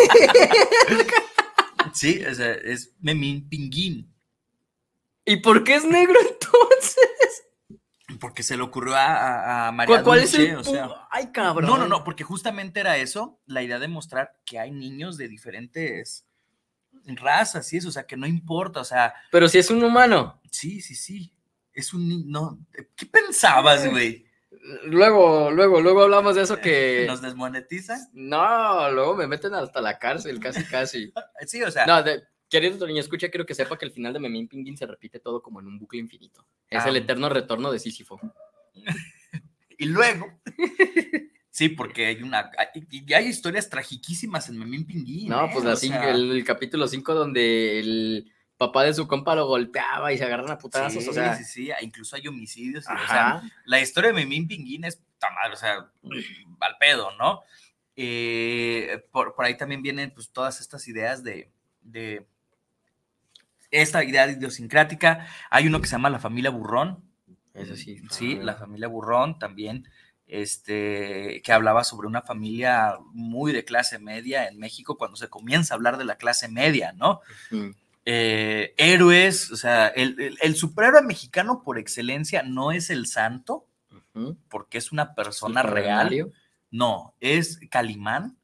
Sí, 2.02 2.26
o 2.26 2.34
sea, 2.34 2.54
es 2.54 2.96
memín 3.00 3.48
pinguín, 3.48 4.12
¿Y 5.24 5.36
por 5.36 5.64
qué 5.64 5.76
es 5.76 5.86
negro 5.86 6.16
entonces? 6.32 7.44
porque 8.20 8.42
se 8.42 8.58
le 8.58 8.64
ocurrió 8.64 8.96
a, 8.98 9.72
María 9.72 10.02
¿Cuál, 10.02 10.22
es 10.22 10.34
el.? 10.34 10.56
o 10.56 10.64
sea, 10.64 10.90
Ay, 11.12 11.32
cabrón. 11.32 11.70
no, 11.70 11.78
no, 11.78 11.88
no, 11.88 12.04
porque 12.04 12.24
justamente 12.24 12.80
era 12.80 12.98
eso, 12.98 13.40
la 13.46 13.62
idea 13.62 13.78
de 13.78 13.88
mostrar 13.88 14.36
que 14.46 14.58
hay 14.58 14.72
niños 14.72 15.16
de 15.16 15.28
diferentes 15.28 16.26
razas 17.06 17.72
y 17.72 17.78
eso, 17.78 17.90
o 17.90 17.92
sea, 17.92 18.08
que 18.08 18.18
no 18.18 18.26
importa, 18.26 18.80
o 18.80 18.84
sea, 18.84 19.14
Pero 19.32 19.48
si 19.48 19.60
es 19.60 19.70
un 19.70 19.84
humano. 19.84 20.42
sí, 20.50 20.82
sí, 20.82 20.96
sí, 20.96 21.36
es 21.72 21.94
un 21.94 22.10
niño, 22.10 22.24
no, 22.26 22.66
¿qué 22.96 23.06
pensabas, 23.06 23.88
güey? 23.88 24.26
Luego, 24.86 25.50
luego, 25.52 25.82
luego 25.82 26.04
hablamos 26.04 26.36
de 26.36 26.44
eso 26.44 26.58
que. 26.58 27.06
¿Nos 27.08 27.22
desmonetizan? 27.22 28.00
No, 28.14 28.92
luego 28.92 29.16
me 29.16 29.28
meten 29.28 29.54
hasta 29.56 29.82
la 29.82 29.98
cárcel, 29.98 30.40
casi, 30.40 30.64
casi. 30.66 31.12
Sí, 31.48 31.62
o 31.64 31.72
sea, 31.72 31.86
No, 31.86 32.04
de- 32.04 32.22
querido 32.50 32.86
niño, 32.86 33.00
escucha, 33.00 33.30
quiero 33.30 33.46
que 33.46 33.56
sepa 33.56 33.78
que 33.78 33.86
al 33.86 33.92
final 33.92 34.14
de 34.14 34.20
Memín 34.20 34.48
Pinguín 34.48 34.78
se 34.78 34.86
repite 34.86 35.20
todo 35.20 35.42
como 35.42 35.60
en 35.62 35.68
un 35.68 35.80
bucle 35.80 36.00
infinito. 36.00 36.46
Es 36.70 36.84
Ah. 36.86 36.90
el 36.90 36.98
eterno 36.98 37.30
retorno 37.30 37.72
de 37.72 37.80
Sísifo. 37.80 38.20
y 39.78 39.86
luego. 39.86 40.40
Sí, 41.50 41.70
porque 41.70 42.06
hay 42.08 42.22
una. 42.24 42.50
hay- 42.58 42.86
Y 42.90 43.14
hay 43.14 43.28
historias 43.28 43.70
tragiquísimas 43.70 44.48
en 44.50 44.58
Memín 44.60 44.86
Pinguín. 44.86 45.30
No, 45.30 45.46
¿eh? 45.46 45.50
pues 45.52 45.66
la 45.66 45.74
O 45.74 45.76
cinco- 45.76 45.96
sea, 46.00 46.12
el, 46.12 46.32
el 46.32 46.44
capítulo 46.46 46.88
5 46.88 47.14
donde 47.14 47.80
el 47.80 48.32
papá 48.62 48.84
de 48.84 48.94
su 48.94 49.08
compa 49.08 49.34
lo 49.34 49.48
golpeaba 49.48 50.14
y 50.14 50.20
se 50.20 50.24
agarran 50.24 50.52
a 50.52 50.58
putazos, 50.60 51.04
sí, 51.04 51.10
o 51.10 51.14
sea. 51.14 51.36
sí, 51.36 51.44
sí, 51.44 51.72
incluso 51.82 52.16
hay 52.16 52.28
homicidios. 52.28 52.86
y, 52.86 52.94
o 52.94 53.08
sea, 53.08 53.30
Ajá. 53.30 53.44
la 53.66 53.82
historia 53.82 54.10
de 54.10 54.14
Memín 54.14 54.48
Pinguín 54.48 54.86
es 54.86 55.02
tan 55.18 55.34
mal, 55.34 55.52
o 55.52 55.56
sea, 55.56 55.90
al 56.60 56.78
pedo, 56.80 57.10
¿no? 57.18 57.42
Eh, 57.96 59.04
por, 59.12 59.34
por 59.34 59.46
ahí 59.46 59.58
también 59.58 59.82
vienen 59.82 60.12
pues 60.12 60.30
todas 60.30 60.62
estas 60.62 60.88
ideas 60.88 61.24
de, 61.24 61.50
de 61.82 62.28
esta 63.72 64.04
idea 64.04 64.30
idiosincrática. 64.30 65.26
Hay 65.50 65.66
uno 65.66 65.82
que 65.82 65.88
se 65.88 65.94
llama 65.94 66.12
la 66.12 66.20
familia 66.20 66.52
Burrón, 66.52 67.04
Eso 67.56 67.76
sí. 67.76 68.00
Sí, 68.12 68.38
ah, 68.40 68.44
la 68.44 68.56
familia 68.56 68.88
Burrón 68.88 69.40
también, 69.40 69.88
este, 70.28 71.42
que 71.44 71.52
hablaba 71.52 71.84
sobre 71.84 72.08
una 72.08 72.22
familia 72.22 73.00
muy 73.12 73.54
de 73.54 73.66
clase 73.66 73.98
media 73.98 74.48
en 74.48 74.60
México 74.60 75.00
cuando 75.00 75.18
se 75.18 75.30
comienza 75.30 75.74
a 75.74 75.78
hablar 75.78 75.98
de 75.98 76.06
la 76.06 76.18
clase 76.18 76.48
media, 76.48 76.94
¿no? 76.94 77.22
mm, 77.50 77.72
Eh, 78.06 78.74
héroes, 78.78 79.52
o 79.52 79.56
sea, 79.56 79.88
el, 79.88 80.20
el- 80.20 80.38
el 80.42 80.56
superhéroe 80.56 81.04
mexicano 81.04 81.62
por 81.64 81.78
excelencia 81.78 82.42
no 82.44 82.72
es 82.72 82.90
el 82.90 83.06
santo, 83.08 83.68
porque 84.50 84.78
es 84.78 84.92
una 84.92 85.14
persona 85.16 85.62
real, 85.64 86.10
no, 86.72 87.14
es 87.20 87.60
Calimán, 87.70 88.38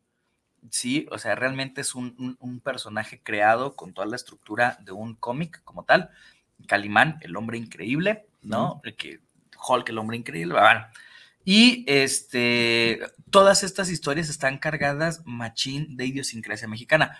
sí, 0.69 1.07
o 1.11 1.17
sea, 1.17 1.35
realmente 1.35 1.81
es 1.81 1.95
un, 1.95 2.15
un- 2.19 2.37
un 2.39 2.59
personaje 2.61 3.19
creado 3.21 3.75
con 3.75 3.93
toda 3.93 4.07
la 4.07 4.15
estructura 4.15 4.77
de 4.81 4.91
un 4.91 5.15
cómic 5.15 5.61
como 5.63 5.83
tal. 5.83 6.09
Calimán, 6.67 7.17
el 7.21 7.35
hombre 7.35 7.57
increíble, 7.57 8.27
¿no? 8.41 8.81
Que 8.97 9.19
Hulk, 9.67 9.89
el 9.89 9.97
hombre 9.97 10.17
increíble, 10.17 10.53
bueno. 10.53 10.85
Y 11.43 11.83
este, 11.87 12.99
todas 13.29 13.63
estas 13.63 13.89
historias 13.89 14.29
están 14.29 14.57
cargadas 14.57 15.21
machín 15.25 15.97
de 15.97 16.05
idiosincrasia 16.05 16.67
mexicana. 16.67 17.17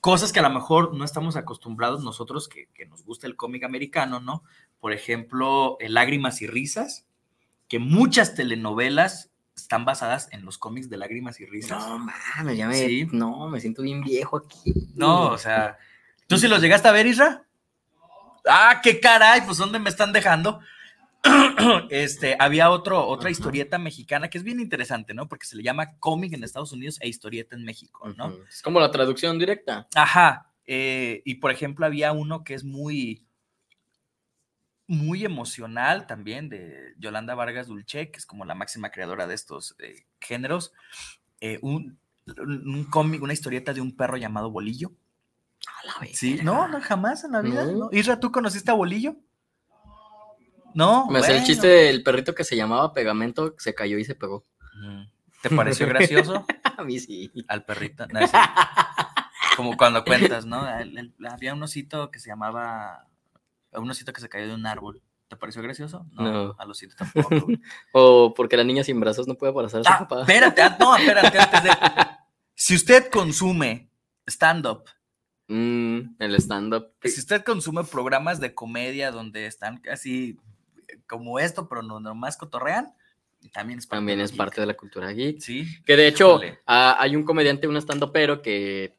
Cosas 0.00 0.32
que 0.32 0.40
a 0.40 0.42
lo 0.42 0.50
mejor 0.50 0.94
no 0.94 1.04
estamos 1.04 1.36
acostumbrados 1.36 2.02
nosotros 2.02 2.48
que, 2.48 2.68
que 2.74 2.86
nos 2.86 3.04
gusta 3.04 3.26
el 3.26 3.36
cómic 3.36 3.64
americano, 3.64 4.20
¿no? 4.20 4.42
Por 4.80 4.92
ejemplo, 4.92 5.76
eh, 5.80 5.88
Lágrimas 5.88 6.40
y 6.40 6.46
Risas, 6.46 7.06
que 7.68 7.78
muchas 7.78 8.34
telenovelas 8.34 9.30
están 9.54 9.84
basadas 9.84 10.28
en 10.32 10.44
los 10.44 10.58
cómics 10.58 10.88
de 10.88 10.96
Lágrimas 10.96 11.38
y 11.40 11.46
Risas. 11.46 11.86
No 11.86 11.98
mames, 11.98 12.56
ya 12.56 12.66
me. 12.66 12.74
Sí. 12.74 13.08
No, 13.12 13.48
me 13.48 13.60
siento 13.60 13.82
bien 13.82 14.02
viejo 14.02 14.38
aquí. 14.38 14.72
No, 14.94 15.28
o 15.28 15.38
sea, 15.38 15.78
¿tú 16.26 16.38
sí 16.38 16.48
los 16.48 16.60
llegaste 16.60 16.88
a 16.88 16.92
ver, 16.92 17.06
Isra? 17.06 17.44
Ah, 18.48 18.80
qué 18.82 19.00
caray, 19.00 19.42
pues 19.42 19.58
¿dónde 19.58 19.78
me 19.78 19.90
están 19.90 20.12
dejando? 20.12 20.60
este, 21.90 22.36
había 22.38 22.70
otro, 22.70 23.06
otra 23.06 23.26
Ajá. 23.28 23.30
historieta 23.32 23.78
mexicana 23.78 24.28
que 24.30 24.38
es 24.38 24.44
bien 24.44 24.60
interesante, 24.60 25.12
¿no? 25.14 25.28
Porque 25.28 25.46
se 25.46 25.56
le 25.56 25.62
llama 25.62 25.98
cómic 25.98 26.32
en 26.32 26.44
Estados 26.44 26.72
Unidos 26.72 26.98
e 27.00 27.08
historieta 27.08 27.54
en 27.56 27.64
México, 27.64 28.08
¿no? 28.16 28.32
Es 28.48 28.62
como 28.62 28.80
la 28.80 28.90
traducción 28.90 29.38
directa. 29.38 29.86
Ajá. 29.94 30.52
eh, 30.66 31.22
y 31.24 31.34
por 31.36 31.50
ejemplo, 31.50 31.84
había 31.86 32.12
uno 32.12 32.42
que 32.44 32.54
es 32.54 32.64
muy, 32.64 33.26
muy 34.86 35.24
emocional 35.24 36.06
también, 36.06 36.48
de 36.48 36.94
Yolanda 36.98 37.34
Vargas 37.34 37.66
Dulce, 37.68 38.10
que 38.10 38.18
es 38.18 38.26
como 38.26 38.44
la 38.44 38.54
máxima 38.54 38.90
creadora 38.90 39.26
de 39.26 39.34
estos 39.34 39.76
eh, 39.78 40.06
géneros. 40.20 40.72
eh, 41.40 41.58
un, 41.62 41.98
un 42.36 42.84
cómic, 42.90 43.22
una 43.22 43.32
historieta 43.32 43.72
de 43.72 43.80
un 43.80 43.96
perro 43.96 44.16
llamado 44.16 44.50
Bolillo. 44.50 44.92
A 45.66 45.86
la 45.86 45.98
vez. 46.00 46.18
Sí, 46.18 46.40
no, 46.42 46.68
no, 46.68 46.80
jamás 46.80 47.24
en 47.24 47.32
la 47.32 47.40
vida. 47.42 47.64
No. 47.66 47.72
¿no? 47.72 47.88
Isra, 47.92 48.18
¿tú 48.18 48.32
conociste 48.32 48.70
a 48.70 48.74
Bolillo? 48.74 49.16
No. 50.74 51.06
Me 51.08 51.18
hace 51.20 51.28
el 51.32 51.38
bueno. 51.38 51.46
chiste 51.46 51.66
del 51.66 52.02
perrito 52.02 52.34
que 52.34 52.44
se 52.44 52.56
llamaba 52.56 52.92
Pegamento, 52.92 53.54
se 53.58 53.74
cayó 53.74 53.98
y 53.98 54.04
se 54.04 54.14
pegó. 54.14 54.44
¿Te 55.42 55.50
pareció 55.50 55.86
gracioso? 55.88 56.44
A 56.76 56.82
mí 56.84 56.98
sí. 56.98 57.30
Al 57.48 57.64
perrito. 57.64 58.06
No, 58.08 58.26
sí. 58.26 58.32
como 59.56 59.76
cuando 59.76 60.04
cuentas, 60.04 60.46
¿no? 60.46 60.68
El- 60.78 60.96
el- 60.98 61.14
había 61.30 61.54
un 61.54 61.62
osito 61.62 62.10
que 62.10 62.18
se 62.18 62.28
llamaba, 62.28 63.06
un 63.72 63.90
osito 63.90 64.12
que 64.12 64.20
se 64.20 64.28
cayó 64.28 64.48
de 64.48 64.54
un 64.54 64.66
árbol. 64.66 65.02
¿Te 65.28 65.36
pareció 65.36 65.62
gracioso? 65.62 66.06
No. 66.12 66.54
al 66.58 66.70
osito 66.70 66.94
tampoco. 66.96 67.46
O 67.92 68.34
porque 68.34 68.56
la 68.56 68.64
niña 68.64 68.82
sin 68.82 68.98
brazos 68.98 69.28
no 69.28 69.34
puede 69.36 69.52
abrazar 69.52 69.80
a 69.80 69.84
su 69.84 69.90
Ah, 69.92 69.98
papá. 70.00 70.20
espérate, 70.22 70.60
ah, 70.62 70.76
no, 70.80 70.96
espérate, 70.96 71.38
antes 71.38 71.62
de... 71.62 71.70
Si 72.54 72.74
usted 72.74 73.08
consume 73.10 73.90
stand-up, 74.26 74.84
Mm, 75.52 76.14
el 76.20 76.34
stand-up. 76.36 76.92
si 77.02 77.18
usted 77.18 77.42
consume 77.42 77.82
programas 77.82 78.38
de 78.38 78.54
comedia 78.54 79.10
donde 79.10 79.46
están 79.46 79.78
casi 79.78 80.38
como 81.06 81.38
esto, 81.38 81.68
pero 81.68 81.82
no 81.82 82.00
nomás 82.00 82.36
cotorrean, 82.36 82.94
también 83.52 83.78
es 83.78 83.86
parte 83.86 83.98
También 83.98 84.18
de 84.18 84.24
es 84.26 84.32
parte 84.32 84.60
de 84.60 84.66
la 84.66 84.74
cultura 84.74 85.10
geek. 85.12 85.40
Sí. 85.40 85.66
Que 85.84 85.96
de 85.96 86.08
hecho, 86.08 86.28
Híjole. 86.36 86.58
ah, 86.66 86.96
hay 86.98 87.16
un 87.16 87.24
comediante, 87.24 87.66
un 87.66 87.76
stand 87.76 88.10
pero 88.12 88.42
que 88.42 88.98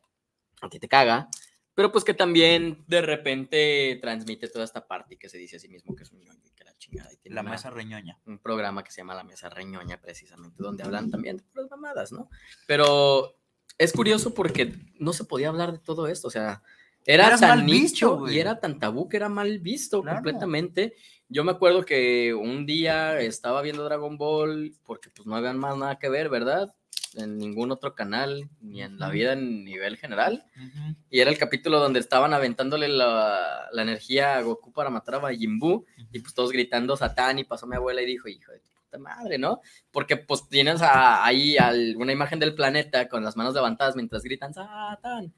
a 0.62 0.70
ti 0.70 0.80
te 0.80 0.88
caga, 0.88 1.30
pero 1.76 1.92
pues 1.92 2.04
que 2.04 2.14
también 2.14 2.84
de 2.88 3.02
repente 3.02 3.98
transmite 4.02 4.48
toda 4.48 4.66
esta 4.66 4.88
parte 4.88 5.14
y 5.16 5.18
que 5.18 5.30
se 5.30 5.38
dice 5.38 5.56
a 5.58 5.60
sí 5.60 5.70
mismo 5.70 5.96
que 5.96 6.04
es 6.04 6.12
un 6.12 6.20
ñoño 6.22 6.42
y 6.46 6.52
que 6.52 6.64
la 6.64 6.76
chingada. 6.78 7.12
Y 7.14 7.18
tiene 7.18 7.36
La 7.36 7.42
una- 7.42 7.52
mesa 7.52 7.70
reñoña. 7.70 8.20
un 8.26 8.40
programa 8.40 8.84
que 8.84 8.92
se 8.92 8.98
llama 9.02 9.16
La 9.16 9.24
Mesa 9.24 9.50
Reñoña, 9.50 10.02
precisamente, 10.02 10.58
donde 10.62 10.84
hablan 10.84 11.10
también 11.12 11.38
de 11.38 11.44
puras 11.44 11.70
mamadas, 11.70 12.12
¿no? 12.12 12.30
Pero 12.68 13.36
es 13.78 13.94
curioso 13.94 14.34
porque 14.34 14.74
no 15.00 15.14
se 15.14 15.24
podía 15.24 15.50
hablar 15.50 15.72
de 15.72 15.80
todo 15.80 16.08
esto, 16.08 16.28
o 16.28 16.32
sea, 16.32 16.62
era 17.06 17.38
tan 17.38 17.66
visto, 17.66 17.82
nicho 17.84 18.18
güey. 18.18 18.36
y 18.36 18.40
era 18.40 18.60
tan 18.60 18.80
tabú 18.80 19.08
que 19.10 19.18
era 19.18 19.30
mal 19.30 19.60
visto 19.60 20.02
Claro. 20.02 20.18
completamente. 20.18 20.96
Yo 21.30 21.44
me 21.44 21.52
acuerdo 21.52 21.84
que 21.86 22.34
un 22.34 22.66
día 22.66 23.20
estaba 23.22 23.62
viendo 23.62 23.84
Dragon 23.86 24.18
Ball 24.18 24.74
porque 24.86 25.10
pues 25.10 25.26
no 25.26 25.36
habían 25.36 25.58
más 25.58 25.78
nada 25.78 25.98
que 25.98 26.10
ver, 26.10 26.30
¿verdad? 26.30 26.74
En 27.16 27.38
ningún 27.38 27.72
otro 27.72 27.94
canal, 27.96 28.50
ni 28.62 28.82
en 28.84 28.98
la 29.00 29.10
vida 29.10 29.34
en 29.34 29.64
nivel 29.66 29.98
general. 29.98 30.46
Y 31.10 31.20
era 31.20 31.30
el 31.30 31.38
capítulo 31.38 31.80
donde 31.80 32.00
estaban 32.00 32.34
aventándole 32.34 32.88
la, 32.88 33.68
la 33.72 33.82
energía 33.82 34.38
a 34.38 34.42
Goku 34.42 34.72
para 34.72 34.90
matar 34.90 35.16
a 35.16 35.20
Majin 35.20 35.60
Buu. 35.60 35.86
Y 36.12 36.20
pues 36.20 36.34
todos 36.34 36.52
gritando 36.52 36.96
Satán. 36.96 37.40
Y 37.40 37.44
pasó 37.44 37.68
mi 37.68 37.76
abuela 37.76 38.02
y 38.02 38.06
dijo, 38.06 38.30
hijo 38.30 38.52
de 38.54 38.60
puta 38.62 38.98
madre, 38.98 39.38
¿no? 39.38 39.60
Porque 39.92 40.16
pues 40.18 40.48
tienes 40.48 40.82
a- 40.82 41.26
ahí 41.26 41.58
al- 41.58 41.96
una 41.98 42.14
imagen 42.14 42.40
del 42.40 42.56
planeta 42.56 43.10
con 43.10 43.24
las 43.26 43.36
manos 43.36 43.54
levantadas 43.56 43.96
mientras 43.98 44.24
gritan 44.24 44.54
Satán. 44.54 45.34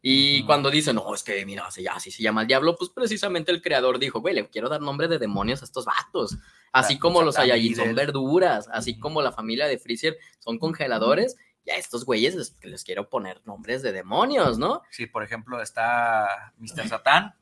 Y 0.00 0.44
cuando 0.44 0.70
dicen, 0.70 0.96
no, 0.96 1.14
es 1.14 1.22
que 1.22 1.44
mira, 1.46 1.66
así, 1.66 1.86
así 1.86 2.10
se 2.10 2.22
llama 2.22 2.42
el 2.42 2.46
diablo, 2.46 2.76
pues 2.76 2.90
precisamente 2.90 3.50
el 3.52 3.62
creador 3.62 3.98
dijo, 3.98 4.20
güey, 4.20 4.34
le 4.34 4.48
quiero 4.48 4.68
dar 4.68 4.80
nombre 4.80 5.08
de 5.08 5.18
demonios 5.18 5.62
a 5.62 5.64
estos 5.64 5.84
vatos. 5.84 6.36
Así 6.72 6.98
como 6.98 7.22
los 7.22 7.34
Saiyajin 7.34 7.76
son 7.76 7.94
verduras, 7.94 8.68
así 8.72 8.98
como 8.98 9.22
la 9.22 9.32
familia 9.32 9.66
de 9.66 9.78
Freezer 9.78 10.16
son 10.38 10.58
congeladores, 10.58 11.36
y 11.64 11.70
a 11.70 11.76
estos 11.76 12.04
güeyes 12.04 12.34
les, 12.34 12.56
les 12.64 12.82
quiero 12.82 13.08
poner 13.08 13.40
nombres 13.44 13.82
de 13.82 13.92
demonios, 13.92 14.58
¿no? 14.58 14.82
Sí, 14.90 15.06
por 15.06 15.22
ejemplo, 15.22 15.60
está 15.62 16.52
Mr. 16.58 16.88
Satán, 16.88 17.34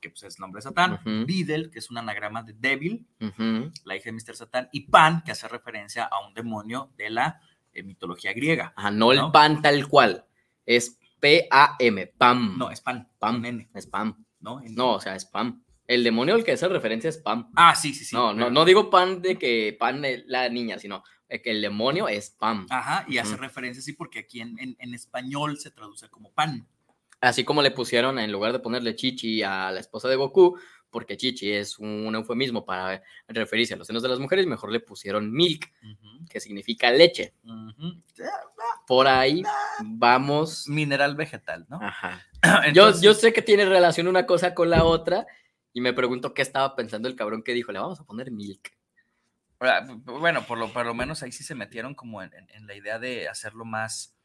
que 0.00 0.10
pues 0.10 0.22
es 0.22 0.38
nombre 0.38 0.58
de 0.58 0.62
Satán, 0.64 0.94
Ujú. 0.94 1.24
Videl, 1.26 1.70
que 1.70 1.78
es 1.78 1.90
un 1.90 1.98
anagrama 1.98 2.42
de 2.42 2.52
Devil, 2.52 3.06
Ujú. 3.20 3.72
la 3.84 3.96
hija 3.96 4.04
de 4.06 4.12
Mr. 4.12 4.36
Satán, 4.36 4.68
y 4.72 4.80
Pan, 4.82 5.22
que 5.24 5.32
hace 5.32 5.48
referencia 5.48 6.04
a 6.04 6.26
un 6.26 6.34
demonio 6.34 6.90
de 6.96 7.10
la 7.10 7.40
eh, 7.72 7.82
mitología 7.82 8.32
griega. 8.32 8.72
Ajá, 8.76 8.90
no 8.90 9.12
el 9.12 9.30
pan 9.32 9.62
tal 9.62 9.88
cual. 9.88 10.26
Es 10.66 10.97
P-A-M, 11.20 12.06
PAM. 12.18 12.56
No, 12.58 12.70
es 12.70 12.80
Pan, 12.80 13.08
Pam. 13.18 13.44
N, 13.44 13.70
Es 13.74 13.86
PAM. 13.86 14.24
¿no? 14.40 14.60
No, 14.70 14.92
o 14.94 15.00
sea, 15.00 15.14
es 15.16 15.24
PAM. 15.24 15.62
El 15.86 16.04
demonio 16.04 16.34
al 16.34 16.44
que 16.44 16.52
hace 16.52 16.68
referencia 16.68 17.08
es 17.10 17.18
PAM. 17.18 17.50
Ah, 17.56 17.74
sí, 17.74 17.94
sí, 17.94 18.04
sí. 18.04 18.14
no, 18.14 18.32
no, 18.34 18.50
no 18.50 18.64
digo 18.64 18.90
pan 18.90 19.22
de 19.22 19.36
que 19.38 19.74
pan 19.78 20.02
de 20.02 20.22
la 20.26 20.48
niña, 20.48 20.78
sino 20.78 21.02
que 21.28 21.50
el 21.50 21.60
demonio 21.62 22.08
es 22.08 22.30
PAM. 22.38 22.66
Ajá, 22.70 23.04
y 23.08 23.18
hace 23.18 23.36
referencia, 23.36 23.82
sí, 23.82 23.92
porque 23.94 24.20
aquí 24.20 24.40
en, 24.40 24.58
en- 24.58 24.76
en 24.78 24.94
español 24.94 25.58
se 25.58 25.70
traduce 25.70 26.08
como 26.08 26.32
pan. 26.32 26.68
Así 27.20 27.42
como 27.42 27.62
le 27.62 27.72
pusieron, 27.72 28.18
en 28.20 28.30
lugar 28.30 28.52
de 28.52 28.60
ponerle 28.60 28.94
chichi 28.94 29.42
a 29.42 29.72
la 29.72 29.80
esposa 29.80 30.08
de 30.08 30.14
Goku, 30.16 30.56
porque 30.90 31.16
chichi 31.16 31.52
es 31.52 31.78
un 31.78 32.14
eufemismo 32.14 32.64
para 32.64 33.02
referirse 33.28 33.74
a 33.74 33.76
los 33.76 33.86
senos 33.86 34.02
de 34.02 34.08
las 34.08 34.18
mujeres, 34.18 34.46
mejor 34.46 34.70
le 34.72 34.80
pusieron 34.80 35.30
milk, 35.32 35.70
que 36.30 36.40
significa 36.40 36.90
leche. 36.90 37.34
Por 38.86 39.06
ahí 39.06 39.42
vamos. 39.84 40.66
Mineral 40.68 41.14
vegetal, 41.16 41.66
¿no? 41.68 41.78
Ajá. 41.82 42.24
Yo, 42.42 42.62
Entonces, 42.64 43.02
yo 43.02 43.14
sé 43.14 43.32
que 43.32 43.42
tiene 43.42 43.64
relación 43.66 44.06
una 44.06 44.24
cosa 44.24 44.54
con 44.54 44.70
la 44.70 44.84
otra 44.84 45.26
y 45.72 45.80
me 45.80 45.92
pregunto 45.92 46.34
qué 46.34 46.42
estaba 46.42 46.74
pensando 46.76 47.08
el 47.08 47.16
cabrón 47.16 47.42
que 47.42 47.52
dijo, 47.52 47.72
le 47.72 47.78
vamos 47.80 48.00
a 48.00 48.04
poner 48.04 48.30
milk. 48.30 48.72
ah, 49.60 49.84
Bueno, 50.04 50.44
por 50.46 50.56
lo, 50.58 50.72
por 50.72 50.86
lo 50.86 50.94
menos 50.94 51.22
ahí 51.22 51.32
sí 51.32 51.42
se 51.44 51.54
metieron 51.56 51.94
como 51.94 52.22
en, 52.22 52.32
en- 52.34 52.48
en 52.50 52.66
la 52.66 52.74
idea 52.76 52.98
de 52.98 53.28
hacerlo 53.28 53.64
más, 53.64 54.16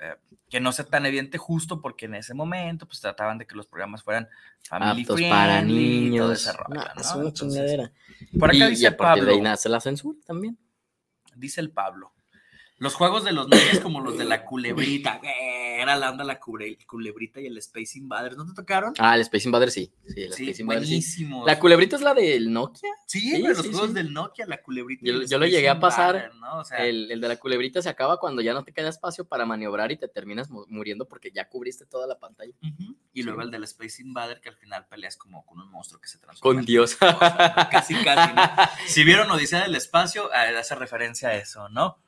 eh, 0.00 0.16
que 0.48 0.60
no 0.60 0.72
sea 0.72 0.86
tan 0.86 1.06
evidente 1.06 1.38
justo 1.38 1.80
porque 1.80 2.06
en 2.06 2.14
ese 2.16 2.34
momento 2.34 2.86
pues 2.86 3.00
trataban 3.00 3.38
de 3.38 3.46
que 3.46 3.54
los 3.54 3.66
programas 3.66 4.02
fueran 4.02 4.28
family 4.62 5.02
Aptos 5.02 5.16
friendly 5.16 5.30
para 5.30 5.60
y 5.62 6.16
todo 6.16 6.30
niños. 6.30 6.32
ese 6.32 6.52
rollo, 6.52 6.80
es 6.96 7.14
una 7.14 7.28
Entonces, 7.28 7.34
chingadera. 7.34 7.92
Por 8.38 8.50
acá 8.50 8.70
y, 8.70 8.72
y 8.74 8.76
dice 8.76 8.86
a 8.88 8.96
partir 8.96 9.24
de 9.24 9.32
ahí 9.32 9.36
Pablo, 9.38 9.50
nace 9.50 9.68
la 9.68 9.80
censura 9.80 10.18
también. 10.26 10.58
dice 11.36 11.60
el 11.60 11.70
Pablo, 11.70 12.12
los 12.80 12.94
juegos 12.94 13.24
de 13.24 13.32
los 13.32 13.46
niños 13.48 13.78
como 13.80 14.00
los 14.00 14.18
de 14.18 14.24
la 14.24 14.44
culebrita, 14.44 15.20
era 15.78 15.96
la 15.96 16.10
onda 16.10 16.24
la 16.24 16.40
culebrita 16.40 17.40
y 17.40 17.46
el 17.46 17.56
Space 17.58 17.98
Invaders, 17.98 18.36
¿no 18.36 18.44
te 18.46 18.52
tocaron? 18.54 18.92
Ah, 18.98 19.14
el 19.14 19.20
Space 19.20 19.46
Invader 19.48 19.70
sí. 19.70 19.92
Sí, 20.06 20.22
el 20.22 20.32
sí, 20.32 20.44
Space 20.44 20.62
Invader 20.62 20.82
sí. 20.84 20.88
buenísimos. 20.90 21.46
La 21.46 21.58
culebrita 21.58 21.96
es 21.96 22.02
la 22.02 22.12
del 22.14 22.52
Nokia. 22.52 22.90
Sí, 23.06 23.20
Sí, 23.20 23.38
los 23.42 23.60
juegos 23.60 23.94
del 23.94 24.12
Nokia, 24.12 24.46
la 24.46 24.60
culebrita. 24.62 25.02
Yo- 25.04 25.38
lo 25.38 25.46
llegué 25.46 25.68
a 25.68 25.78
pasar, 25.78 26.14
Invader, 26.16 26.34
¿no? 26.36 26.58
O 26.60 26.64
sea, 26.64 26.78
El, 26.86 27.10
el 27.12 27.20
de 27.20 27.28
la 27.28 27.36
culebrita 27.36 27.80
se 27.82 27.88
acaba 27.88 28.18
cuando 28.18 28.42
ya 28.42 28.52
no 28.54 28.64
te 28.64 28.72
queda 28.72 28.88
espacio 28.88 29.24
para 29.26 29.44
maniobrar 29.46 29.92
y 29.92 29.96
te 29.98 30.08
terminas 30.08 30.50
mu- 30.50 30.64
muriendo 30.68 31.06
porque 31.06 31.30
ya 31.32 31.48
cubriste 31.48 31.86
toda 31.86 32.06
la 32.06 32.18
pantalla. 32.18 32.52
Y 33.12 33.22
luego 33.22 33.42
el 33.42 33.50
del 33.50 33.64
Space 33.64 34.02
Invader, 34.02 34.40
que 34.40 34.48
al 34.48 34.56
final 34.56 34.86
peleas 34.86 35.16
como 35.16 35.44
con 35.44 35.60
un 35.60 35.70
monstruo 35.70 36.00
que 36.00 36.08
se 36.08 36.18
transforma. 36.18 36.58
Con 36.60 36.64
Dios. 36.66 36.96
cosa, 36.96 37.68
casi, 37.70 37.94
casi. 37.96 38.34
¿no? 38.34 38.42
Si 38.86 39.04
vieron 39.04 39.30
Odisea 39.30 39.62
del 39.64 39.74
Espacio, 39.74 40.30
eh, 40.32 40.56
hace 40.58 40.74
referencia 40.74 41.28
a 41.30 41.34
eso, 41.34 41.68
¿no? 41.68 41.98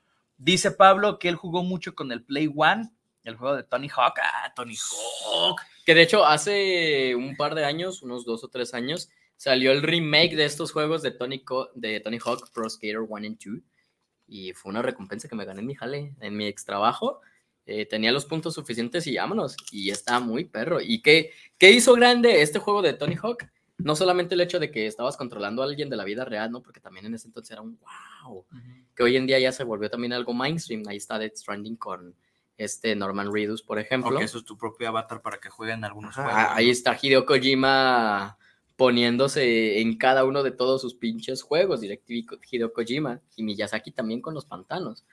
Dice 0.43 0.73
Pablo 0.73 1.19
que 1.19 1.29
él 1.29 1.37
jugó 1.37 1.63
mucho 1.63 1.95
con 1.95 2.11
el 2.11 2.25
Play 2.25 2.51
One, 2.55 2.91
el 3.25 3.37
juego 3.37 3.55
de 3.57 3.63
Tony 3.63 3.89
Hawk. 3.89 4.15
Ah, 4.23 4.53
Tony 4.57 4.75
Hawk. 4.77 5.61
Que 5.87 5.95
de 5.95 6.03
hecho 6.03 6.27
hace 6.27 7.15
un 7.15 7.37
par 7.37 7.55
de 7.55 7.65
años, 7.65 8.03
unos 8.03 8.25
dos 8.25 8.43
o 8.43 8.49
tres 8.49 8.75
años, 8.75 9.09
salió 9.37 9.71
el 9.73 9.83
remake 9.83 10.35
de 10.35 10.45
estos 10.45 10.73
juegos 10.73 11.03
de 11.03 11.13
Tony, 11.13 11.45
Co- 11.45 11.71
de 11.75 12.01
Tony 12.01 12.19
Hawk 12.25 12.51
Pro 12.53 12.69
Skater 12.69 13.01
1 13.01 13.27
and 13.27 13.39
2. 13.45 13.61
Y 14.27 14.53
fue 14.53 14.71
una 14.71 14.83
recompensa 14.83 15.29
que 15.29 15.37
me 15.37 15.45
gané 15.45 15.61
en 15.61 15.67
mi 15.67 15.75
jale, 15.75 16.15
en 16.21 16.37
mi 16.37 16.47
ex 16.47 16.65
trabajo. 16.65 17.21
Eh, 17.65 17.87
tenía 17.87 18.11
los 18.11 18.25
puntos 18.25 18.55
suficientes 18.55 19.07
y 19.07 19.17
vámonos. 19.17 19.57
Y 19.71 19.91
está 19.91 20.19
muy 20.21 20.45
perro. 20.47 20.81
¿Y 20.81 21.03
qué, 21.03 21.31
qué 21.59 21.71
hizo 21.71 21.95
grande 21.95 22.43
este 22.43 22.59
juego 22.59 22.83
de 22.83 22.95
Tony 22.95 23.17
Hawk? 23.23 23.45
No 23.79 23.95
solamente 23.97 24.35
el 24.35 24.41
hecho 24.41 24.59
de 24.61 24.71
que 24.71 24.87
estabas 24.87 25.17
controlando 25.17 25.63
a 25.63 25.67
alguien 25.67 25.91
de 25.91 25.97
la 25.97 26.05
vida 26.05 26.25
real, 26.25 26.51
¿no? 26.51 26.63
Porque 26.63 26.81
también 26.81 27.07
en 27.07 27.15
ese 27.15 27.27
entonces 27.29 27.51
era 27.53 27.63
un 27.63 27.79
wow. 28.25 28.47
Que 28.95 29.03
hoy 29.03 29.17
en 29.17 29.27
día 29.27 29.39
ya 29.39 29.53
se 29.53 29.65
volvió 29.65 29.91
también 29.91 30.13
algo 30.13 30.35
mainstream. 30.35 30.83
Ahí 30.87 30.97
está 30.97 31.19
Death 31.19 31.37
Stranding 31.37 31.77
con 31.77 32.15
este 32.57 32.95
Norman 32.95 33.33
Reedus, 33.33 33.63
por 33.63 33.79
ejemplo. 33.79 34.17
Ok, 34.17 34.23
eso 34.23 34.39
es 34.39 34.45
tu 34.45 34.57
propio 34.57 34.89
avatar 34.89 35.23
para 35.23 35.39
que 35.39 35.49
jueguen 35.49 35.85
algunos 35.85 36.19
Ajá, 36.19 36.31
juegos. 36.33 36.53
ahí 36.57 36.67
¿no? 36.67 36.73
está 36.73 36.99
Hideo 37.01 37.27
Kojima 37.27 38.39
poniéndose 38.77 39.81
en 39.81 39.97
cada 39.97 40.25
uno 40.25 40.43
de 40.43 40.51
todos 40.51 40.81
sus 40.81 40.95
pinches 40.95 41.43
juegos, 41.43 41.81
DirecTV 41.81 42.39
Hideo 42.51 42.73
Kojima 42.73 43.21
y 43.37 43.43
Miyazaki 43.43 43.93
también 43.93 44.21
con 44.21 44.35
los 44.35 44.45
pantanos. 44.45 45.05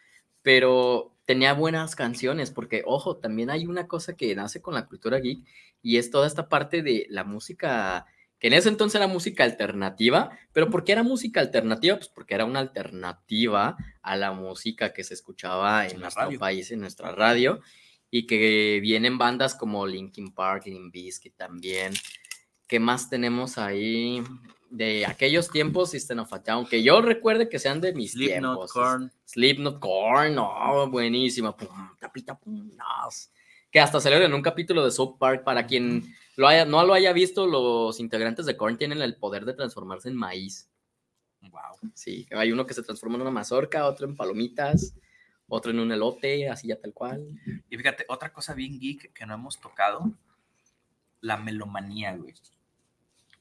Pero 0.41 1.13
tenía 1.25 1.53
buenas 1.53 1.95
canciones, 1.95 2.49
porque 2.49 2.84
ojo, 2.86 3.17
también 3.17 3.49
hay 3.49 3.67
una 3.67 3.88
cosa 3.88 4.15
que 4.15 4.34
nace 4.36 4.61
con 4.61 4.73
la 4.73 4.88
cultura 4.88 5.19
geek 5.19 5.39
y 5.82 5.97
es 5.97 6.09
toda 6.09 6.25
esta 6.25 6.49
parte 6.49 6.82
de 6.82 7.05
la 7.09 7.23
música, 7.23 8.05
que 8.39 8.47
en 8.47 8.53
ese 8.53 8.69
entonces 8.69 8.95
era 8.95 9.07
música 9.07 9.43
alternativa, 9.43 10.31
pero 10.53 10.69
¿por 10.69 10.83
qué 10.85 10.93
era 10.93 11.03
música 11.03 11.41
alternativa? 11.41 11.97
Pues 11.97 12.07
porque 12.07 12.35
era 12.35 12.45
una 12.45 12.59
alternativa 12.59 13.75
a 14.01 14.15
la 14.15 14.31
música 14.31 14.93
que 14.93 15.03
se 15.03 15.13
escuchaba 15.13 15.85
en, 15.85 15.95
En 15.95 15.99
nuestro 16.01 16.23
radio. 16.23 16.39
país, 16.39 16.71
en 16.71 16.79
nuestra 16.79 17.11
radio, 17.11 17.59
y 18.09 18.25
que 18.25 18.79
vienen 18.81 19.17
bandas 19.17 19.55
como 19.55 19.85
Linkin 19.85 20.33
Park, 20.33 20.67
Limp 20.67 20.93
Bizkit 20.93 21.35
también. 21.35 21.93
¿Qué 22.67 22.79
más 22.79 23.09
tenemos 23.09 23.57
ahí? 23.57 24.23
De 24.69 25.05
aquellos 25.05 25.49
tiempos, 25.49 25.89
System 25.91 26.19
of 26.19 26.31
a 26.31 26.39
Down, 26.39 26.67
que 26.67 26.81
yo 26.81 27.01
recuerde 27.01 27.49
que 27.49 27.59
sean 27.59 27.81
de 27.81 27.93
mis 27.93 28.11
Slipknot, 28.11 28.55
tiempos. 28.55 28.71
Korn. 28.71 29.11
Slipknot, 29.25 29.79
Korn, 29.79 30.35
no, 30.35 30.89
buenísima. 30.89 31.57
Pum, 31.57 31.67
tapita, 31.99 32.37
pum, 32.37 32.71
nos. 32.75 33.31
Que 33.71 33.79
hasta 33.79 33.99
salieron 33.99 34.27
en 34.27 34.33
un 34.33 34.41
capítulo 34.43 34.85
de 34.85 34.91
South 34.91 35.17
Park. 35.19 35.43
Para 35.43 35.65
quien 35.65 36.15
lo 36.39 36.47
haya, 36.47 36.63
no 36.63 36.85
lo 36.85 36.93
haya 36.93 37.11
visto, 37.11 37.45
los 37.47 37.99
integrantes 37.99 38.45
de 38.45 38.55
Korn 38.55 38.77
tienen 38.77 39.01
el 39.01 39.17
poder 39.17 39.43
de 39.43 39.53
transformarse 39.53 40.07
en 40.07 40.15
maíz. 40.15 40.69
Wow. 41.41 41.91
Sí, 41.93 42.27
hay 42.31 42.53
uno 42.53 42.65
que 42.65 42.73
se 42.73 42.81
transforma 42.81 43.17
en 43.17 43.23
una 43.23 43.31
mazorca, 43.31 43.85
otro 43.85 44.07
en 44.07 44.15
palomitas, 44.15 44.95
otro 45.49 45.71
en 45.71 45.79
un 45.81 45.91
elote, 45.91 46.47
así 46.47 46.69
ya 46.69 46.79
tal 46.79 46.93
cual. 46.93 47.27
Y 47.69 47.75
fíjate, 47.75 48.05
otra 48.07 48.31
cosa 48.31 48.53
bien 48.53 48.79
geek 48.79 49.11
que 49.11 49.25
no 49.25 49.33
hemos 49.33 49.59
tocado, 49.59 50.13
la 51.19 51.35
melomanía, 51.35 52.15
güey. 52.15 52.33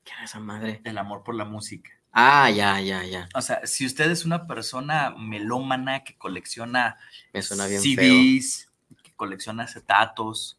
¿Qué 0.03 0.12
era 0.14 0.24
esa 0.24 0.40
madre? 0.40 0.80
El 0.82 0.99
amor 0.99 1.22
por 1.22 1.36
la 1.36 1.44
música. 1.44 1.92
Ah, 2.11 2.51
ya, 2.51 2.80
ya, 2.80 3.05
ya. 3.05 3.28
O 3.36 3.42
sea, 3.42 3.64
si 3.64 3.86
usted 3.86 4.11
es 4.11 4.24
una 4.24 4.49
persona 4.49 5.14
melómana 5.16 6.03
que 6.03 6.18
colecciona 6.18 6.96
Me 7.32 7.42
suena 7.42 7.68
bien 7.68 7.80
feo. 7.80 7.94
CDs, 7.94 8.72
que 9.05 9.14
colecciona 9.14 9.62
acetatos, 9.62 10.57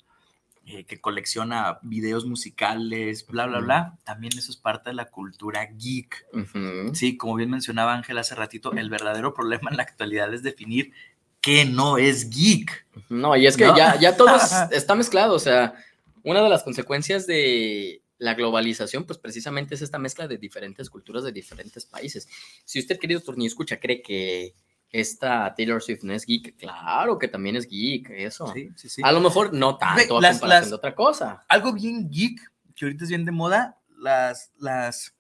eh, 0.72 0.84
que 0.86 1.02
colecciona 1.02 1.80
videos 1.82 2.26
musicales, 2.28 3.26
bla, 3.26 3.48
bla, 3.48 3.60
bla, 3.60 3.98
también 4.04 4.38
eso 4.38 4.52
es 4.52 4.58
parte 4.58 4.92
de 4.92 4.96
la 4.96 5.06
cultura 5.06 5.66
geek. 5.66 6.28
Sí, 6.94 7.18
como 7.18 7.36
bien 7.36 7.50
mencionaba 7.50 7.96
Ángel 7.96 8.20
hace 8.20 8.36
ratito, 8.36 8.72
el 8.74 8.90
verdadero 8.90 9.34
problema 9.34 9.72
en 9.72 9.78
la 9.78 9.84
actualidad 9.84 10.32
es 10.34 10.44
definir 10.44 10.92
qué 11.42 11.66
no 11.66 11.98
es 11.98 12.30
geek. 12.30 12.86
No, 13.10 13.36
y 13.36 13.48
es 13.48 13.58
que 13.58 13.66
¿No? 13.66 13.76
ya, 13.76 14.00
ya 14.00 14.16
todo 14.16 14.36
es- 14.36 14.52
está 14.72 14.94
mezclado. 14.94 15.34
O 15.34 15.40
sea, 15.40 15.74
una 16.24 16.44
de 16.44 16.50
las 16.50 16.62
consecuencias 16.62 17.26
de 17.26 18.04
la 18.20 18.36
globalización, 18.36 19.06
pues 19.06 19.18
precisamente 19.18 19.74
es 19.74 19.82
esta 19.82 19.98
mezcla 19.98 20.28
de 20.28 20.38
diferentes 20.38 20.90
culturas 20.90 21.24
de 21.24 21.32
diferentes 21.32 21.86
países. 21.86 22.28
Si 22.66 22.78
usted, 22.78 23.00
querido 23.00 23.22
Torni, 23.22 23.48
escucha, 23.48 23.80
cree 23.80 24.02
que 24.04 24.54
esta 24.92 25.54
Taylor 25.56 25.82
Swift 25.82 26.04
no 26.04 26.14
es 26.14 26.26
geek, 26.26 26.58
claro 26.58 27.18
que 27.20 27.28
también 27.28 27.56
es 27.56 27.68
geek, 27.68 28.10
eso. 28.12 28.52
Sí, 28.54 28.70
sí, 28.76 28.90
sí. 28.90 29.02
A 29.06 29.12
lo 29.12 29.20
mejor 29.20 29.54
no 29.54 29.78
tanto 29.78 30.18
a 30.18 30.22
las- 30.22 30.40
comparación 30.40 30.50
las- 30.50 30.70
de 30.70 30.76
otra 30.76 30.96
cosa. 30.96 31.46
Algo 31.48 31.74
bien 31.74 32.10
geek, 32.10 32.40
que 32.76 32.86
ahorita 32.86 33.04
es 33.04 33.10
bien 33.10 33.26
de 33.26 33.32
moda, 33.32 33.78
las, 33.98 34.52
las, 34.58 35.16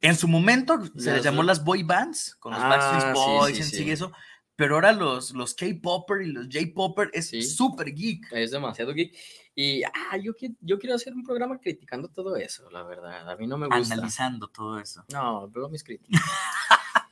en 0.00 0.16
su 0.16 0.28
momento 0.28 0.78
se 0.98 1.12
les 1.12 1.22
llamó 1.24 1.42
las 1.42 1.64
boy 1.64 1.82
bands, 1.82 2.34
con 2.38 2.52
los 2.52 2.60
Ah, 2.62 2.68
Backstreet 2.68 3.14
Boys, 3.14 3.68
sí. 3.68 3.90
eso, 3.90 4.12
pero 4.56 4.76
ahora 4.76 4.92
los, 4.92 5.32
los 5.32 5.54
K-Popper 5.54 6.22
y 6.22 6.32
los 6.32 6.46
J-Popper 6.52 7.10
es 7.12 7.28
Sí. 7.28 7.42
súper 7.42 7.92
geek. 7.94 8.32
Es 8.32 8.50
demasiado 8.52 8.92
geek. 8.92 9.16
Y 9.56 9.82
ah, 9.84 10.16
yo, 10.20 10.32
yo 10.60 10.78
quiero 10.78 10.96
hacer 10.96 11.12
un 11.14 11.22
programa 11.24 11.58
criticando 11.60 12.08
todo 12.08 12.36
eso, 12.36 12.68
la 12.70 12.82
verdad. 12.82 13.28
A 13.30 13.36
mí 13.36 13.46
no 13.46 13.56
me 13.56 13.66
gusta. 13.68 13.94
Analizando 13.94 14.48
todo 14.48 14.78
eso. 14.80 15.04
No, 15.12 15.48
pero 15.52 15.68
mis 15.68 15.82
críticas. 15.84 16.20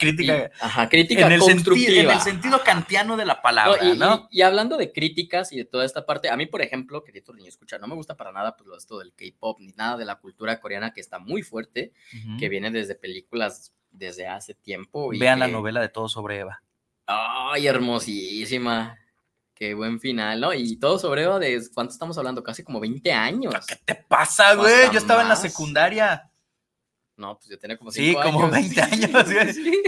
Y- 0.03 0.05
Crítica. 0.05 0.51
ajá, 0.61 0.89
crítica 0.89 1.27
en, 1.27 1.33
el 1.33 1.43
sentido, 1.43 1.77
en 2.01 2.11
el 2.11 2.19
sentido 2.21 2.61
kantiano 2.65 3.17
de 3.17 3.25
la 3.25 3.35
No, 3.35 3.41
palabra, 3.41 3.85
y, 3.85 3.97
¿no? 3.97 4.27
y- 4.33 4.39
y 4.39 4.43
hablando 4.43 4.77
de 4.77 4.91
críticas 4.93 5.53
y 5.53 5.59
de 5.59 5.65
toda 5.65 5.85
esta 5.85 6.05
parte, 6.05 6.29
a 6.29 6.37
mí, 6.37 6.47
por 6.47 6.61
ejemplo, 6.61 7.05
querido 7.05 7.33
niño, 7.33 7.49
escucha, 7.49 7.79
no 7.79 7.87
me 7.87 7.95
gusta 7.95 8.17
para 8.17 8.33
nada 8.33 8.57
pues, 8.57 8.69
esto 8.79 8.99
del 8.99 9.13
K-pop 9.15 9.61
ni 9.61 9.73
nada 9.75 9.97
de 9.97 10.05
la 10.05 10.17
cultura 10.17 10.59
coreana 10.61 10.93
que 10.93 11.01
está 11.01 11.21
muy 11.21 11.43
fuerte, 11.43 11.93
que 12.37 12.49
viene 12.49 12.73
desde 12.73 12.97
películas 12.97 13.73
desde 13.93 14.27
hace 14.27 14.55
tiempo. 14.55 15.13
Y 15.13 15.21
Vean 15.21 15.39
la 15.39 15.47
novela 15.47 15.81
de 15.81 15.89
Todo 15.89 16.09
sobre 16.09 16.41
Eva. 16.41 16.65
Ay, 17.07 17.67
hermosísima. 17.67 18.99
Qué 19.55 19.75
buen 19.75 20.01
final, 20.01 20.41
¿no? 20.41 20.53
Y 20.55 20.77
todo 20.77 20.99
sobre 20.99 21.23
Eva, 21.25 21.39
¿de 21.39 21.63
cuánto 21.75 21.93
estamos 21.93 22.17
hablando? 22.19 22.43
Casi 22.43 22.65
como 22.65 22.81
20 22.81 23.13
años. 23.13 23.55
¿Qué 23.67 23.77
te 23.85 23.95
pasa, 23.95 24.55
güey? 24.55 24.91
Yo 24.93 24.99
estaba 24.99 25.23
en 25.23 25.29
la 25.29 25.35
más. 25.35 25.43
secundaria. 25.43 26.31
No, 27.17 27.37
pues 27.37 27.49
yo 27.51 27.59
tenía 27.59 27.77
como 27.77 27.91
Sí, 27.93 28.07
5 28.11 28.23
como 28.23 28.39
años. 28.47 28.51
20 28.75 28.83
años, 28.83 29.25
güey. 29.33 29.53
Sí, 29.53 29.83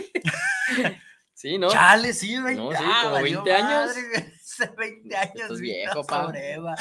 Sí, 1.33 1.59
¿no? 1.59 1.69
Chale, 1.69 2.13
sí, 2.13 2.39
20, 2.41 2.55
No, 2.55 2.71
sí, 2.71 2.77
ah, 2.81 3.01
como 3.03 3.15
valió 3.15 3.43
20 3.43 3.53
años. 3.53 3.87
madre, 3.89 4.09
güey. 4.09 4.35
Hace 4.35 4.71
20 4.79 5.17
años. 5.17 5.35
Estás 5.35 5.61
vi 5.61 5.69
viejo, 5.71 6.05
pa. 6.07 6.27
sobre 6.27 6.53
Eva. 6.53 6.75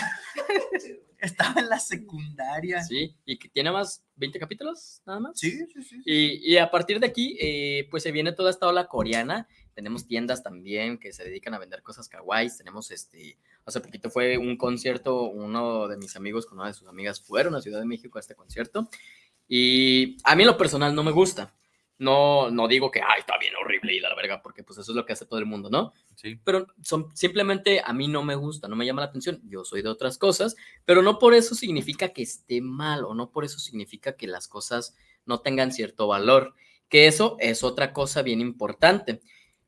Estaba 1.18 1.60
en 1.62 1.70
la 1.70 1.80
secundaria. 1.80 2.84
Sí, 2.84 3.16
y 3.26 3.40
que 3.40 3.50
tiene 3.50 3.72
más 3.72 4.04
20 4.16 4.38
capítulos, 4.40 5.02
nada 5.06 5.20
más. 5.22 5.40
Sí, 5.40 5.52
sí, 5.74 5.82
sí. 5.84 6.02
Y, 6.06 6.54
y 6.54 6.58
a 6.58 6.70
partir 6.70 7.00
de 7.00 7.08
aquí, 7.08 7.36
eh, 7.42 7.88
pues 7.90 8.04
se 8.04 8.12
viene 8.12 8.32
toda 8.34 8.52
esta 8.52 8.68
ola 8.68 8.88
coreana. 8.88 9.48
Tenemos 9.74 10.06
tiendas 10.08 10.44
también 10.44 10.98
que 10.98 11.14
se 11.14 11.24
dedican 11.24 11.54
a 11.54 11.60
vender 11.60 11.84
cosas 11.84 12.10
kawaiis. 12.10 12.58
Tenemos 12.58 12.92
este, 12.92 13.38
hace 13.66 13.82
poquito 13.82 14.10
fue 14.10 14.38
un 14.38 14.58
concierto, 14.58 15.24
uno 15.24 15.88
de 15.88 15.98
mis 15.98 16.16
amigos 16.16 16.46
con 16.46 16.60
una 16.60 16.68
de 16.68 16.74
sus 16.74 16.88
amigas 16.88 17.22
fueron 17.22 17.56
a 17.56 17.62
Ciudad 17.62 17.80
de 17.80 17.86
México 17.86 18.18
a 18.18 18.22
este 18.22 18.36
concierto. 18.36 18.90
Y 19.48 20.18
a 20.24 20.36
mí 20.36 20.44
en 20.44 20.48
lo 20.48 20.58
personal 20.58 20.96
no 20.96 21.04
me 21.04 21.12
gusta. 21.12 21.54
No, 22.00 22.50
no 22.50 22.68
digo 22.68 22.92
que, 22.92 23.02
ay, 23.02 23.20
está 23.20 23.38
bien 23.38 23.54
horrible 23.56 23.96
y 23.96 24.00
la 24.00 24.14
verga, 24.16 24.42
porque 24.42 24.64
pues 24.64 24.80
eso 24.80 24.92
es 24.92 24.96
lo 24.96 25.06
que 25.06 25.14
hace 25.14 25.26
todo 25.26 25.40
el 25.40 25.46
mundo, 25.46 25.70
¿no? 25.70 25.94
Sí. 26.16 26.40
Pero 26.44 26.68
son, 26.82 27.16
simplemente 27.16 27.82
a 27.86 27.94
mí 27.94 28.08
no 28.08 28.24
me 28.24 28.36
gusta, 28.36 28.68
no 28.68 28.76
me 28.76 28.86
llama 28.86 29.02
la 29.02 29.08
atención. 29.08 29.40
Yo 29.46 29.64
soy 29.64 29.84
de 29.84 29.90
otras 29.90 30.18
cosas, 30.18 30.56
pero 30.86 31.02
no 31.02 31.20
por 31.20 31.34
eso 31.34 31.56
significa 31.56 32.10
que 32.10 32.24
esté 32.24 32.62
mal 32.62 33.06
o 33.06 33.14
no 33.14 33.32
por 33.32 33.46
eso 33.46 33.60
significa 33.60 34.18
que 34.18 34.28
las 34.28 34.48
cosas 34.48 34.96
no 35.26 35.42
tengan 35.42 35.72
cierto 35.72 36.08
valor. 36.08 36.56
Que 36.90 37.08
eso 37.08 37.38
es 37.40 37.64
otra 37.64 37.94
cosa 37.94 38.22
bien 38.22 38.42
importante. 38.42 39.22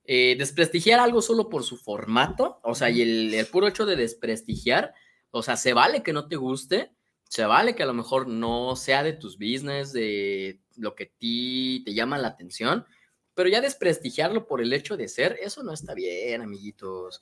Eh, 0.08 0.36
desprestigiar 0.38 1.00
algo 1.00 1.22
solo 1.22 1.50
por 1.50 1.64
su 1.64 1.78
formato, 1.78 2.60
o 2.64 2.76
sea, 2.76 2.90
y 2.90 3.02
el, 3.02 3.34
el 3.34 3.48
puro 3.48 3.68
hecho 3.68 3.86
de 3.86 3.96
desprestigiar, 3.96 4.94
o 5.32 5.42
sea, 5.42 5.58
se 5.58 5.74
vale 5.74 6.04
que 6.04 6.14
no 6.14 6.28
te 6.28 6.36
guste, 6.36 6.92
se 7.28 7.46
vale 7.46 7.76
que 7.76 7.84
a 7.84 7.88
lo 7.88 7.94
mejor 7.94 8.28
no 8.28 8.76
sea 8.76 9.04
de 9.04 9.14
tus 9.14 9.38
business, 9.38 9.92
de 9.94 10.62
lo 10.78 10.96
que 10.96 11.06
a 11.06 11.10
ti 11.18 11.82
te 11.86 11.94
llama 11.94 12.18
la 12.18 12.28
atención, 12.28 12.86
pero 13.34 13.50
ya 13.50 13.62
desprestigiarlo 13.62 14.48
por 14.48 14.62
el 14.62 14.72
hecho 14.74 14.96
de 14.96 15.08
ser, 15.08 15.38
eso 15.42 15.64
no 15.64 15.74
está 15.74 15.94
bien, 15.94 16.42
amiguitos. 16.42 17.22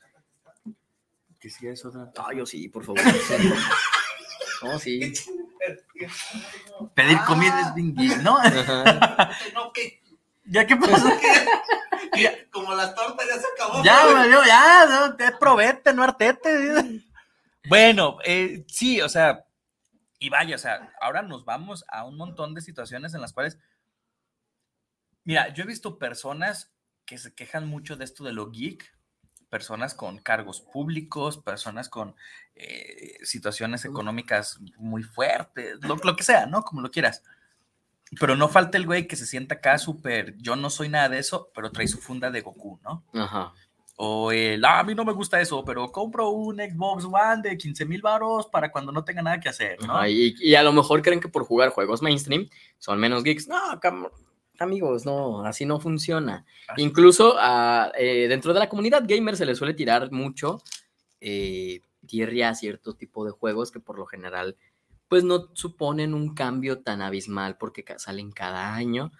Que 1.39 1.49
sí 1.49 1.67
es 1.67 1.83
otra. 1.83 2.11
Ay, 2.17 2.37
yo 2.37 2.45
sí, 2.45 2.69
por 2.69 2.85
favor. 2.85 3.01
No, 4.61 4.79
sí. 4.79 5.13
Pedir 6.93 7.17
comida 7.25 7.61
es 7.61 7.73
bien 7.73 8.23
¿no? 8.23 8.37
No, 9.53 9.71
que 9.73 10.02
¿Ya 10.45 10.67
qué 10.67 10.75
pasó? 10.75 11.07
como 12.51 12.73
las 12.75 12.93
tortas 12.95 13.27
ya 13.27 13.39
se 13.39 13.47
acabó. 13.53 13.83
Ya, 13.83 14.05
valió, 14.05 14.43
ya, 14.45 14.85
no, 14.85 15.15
te 15.15 15.31
probete, 15.33 15.93
no 15.93 16.03
artete. 16.03 17.01
Bueno, 17.67 18.17
eh, 18.23 18.65
sí, 18.67 19.01
o 19.01 19.09
sea, 19.09 19.45
y 20.19 20.29
vaya, 20.29 20.55
o 20.55 20.59
sea, 20.59 20.93
ahora 21.01 21.21
nos 21.21 21.45
vamos 21.45 21.83
a 21.87 22.05
un 22.05 22.17
montón 22.17 22.53
de 22.53 22.61
situaciones 22.61 23.13
en 23.13 23.21
las 23.21 23.33
cuales, 23.33 23.57
mira, 25.23 25.53
yo 25.53 25.63
he 25.63 25.67
visto 25.67 25.97
personas 25.97 26.71
que 27.05 27.17
se 27.17 27.33
quejan 27.33 27.67
mucho 27.67 27.95
de 27.95 28.05
esto 28.05 28.23
de 28.23 28.33
lo 28.33 28.51
geek, 28.51 28.93
personas 29.49 29.93
con 29.93 30.17
cargos 30.19 30.61
públicos, 30.61 31.37
personas 31.37 31.89
con 31.89 32.15
eh, 32.55 33.17
situaciones 33.23 33.85
económicas 33.85 34.59
muy 34.77 35.03
fuertes, 35.03 35.77
lo, 35.81 35.95
lo 35.95 36.15
que 36.15 36.23
sea, 36.23 36.45
¿no? 36.45 36.63
Como 36.63 36.81
lo 36.81 36.91
quieras. 36.91 37.23
Pero 38.19 38.35
no 38.35 38.47
falta 38.49 38.77
el 38.77 38.85
güey 38.85 39.07
que 39.07 39.15
se 39.15 39.25
sienta 39.25 39.55
acá 39.55 39.77
súper, 39.77 40.35
yo 40.37 40.55
no 40.55 40.69
soy 40.69 40.89
nada 40.89 41.09
de 41.09 41.19
eso, 41.19 41.49
pero 41.53 41.71
trae 41.71 41.87
su 41.87 41.97
funda 41.99 42.29
de 42.31 42.41
Goku, 42.41 42.79
¿no? 42.83 43.03
Ajá. 43.13 43.53
O 43.95 44.31
el, 44.31 44.65
"Ah, 44.65 44.79
a 44.79 44.83
mí 44.83 44.95
no 44.95 45.05
me 45.05 45.13
gusta 45.13 45.39
eso, 45.39 45.63
pero 45.63 45.91
compro 45.91 46.29
un 46.29 46.57
Xbox 46.57 47.05
One 47.05 47.41
de 47.43 47.57
15 47.57 47.85
mil 47.85 48.01
baros 48.01 48.47
para 48.47 48.71
cuando 48.71 48.91
no 48.91 49.03
tenga 49.03 49.21
nada 49.21 49.39
que 49.39 49.49
hacer, 49.49 49.77
¿no? 49.85 49.95
Ajá, 49.95 50.09
y, 50.09 50.33
y 50.39 50.55
a 50.55 50.63
lo 50.63 50.73
mejor 50.73 51.01
creen 51.01 51.19
que 51.19 51.27
por 51.27 51.45
jugar 51.45 51.69
juegos 51.69 52.01
mainstream 52.01 52.49
son 52.79 52.99
menos 52.99 53.23
geeks. 53.23 53.47
No, 53.47 53.57
amigos, 54.59 55.05
no, 55.05 55.45
así 55.45 55.65
no 55.65 55.79
funciona. 55.79 56.45
Así. 56.67 56.81
Incluso 56.81 57.35
eh, 57.97 58.27
dentro 58.29 58.53
de 58.53 58.59
la 58.59 58.69
comunidad 58.69 59.03
gamer 59.05 59.37
se 59.37 59.45
le 59.45 59.55
suele 59.55 59.73
tirar 59.73 60.11
mucho 60.11 60.61
eh, 61.21 61.81
tierra 62.07 62.49
a 62.49 62.55
cierto 62.55 62.95
tipo 62.95 63.25
de 63.25 63.31
juegos 63.31 63.71
que 63.71 63.79
por 63.79 63.97
lo 63.97 64.05
general 64.05 64.57
pues 65.13 65.23
no 65.23 65.51
suponen 65.53 66.15
un 66.15 66.33
cambio 66.33 66.79
tan 66.79 67.03
abismal 67.03 67.55
porque 67.59 67.85
salen 67.97 68.31
cada 68.31 68.73
año. 68.73 69.11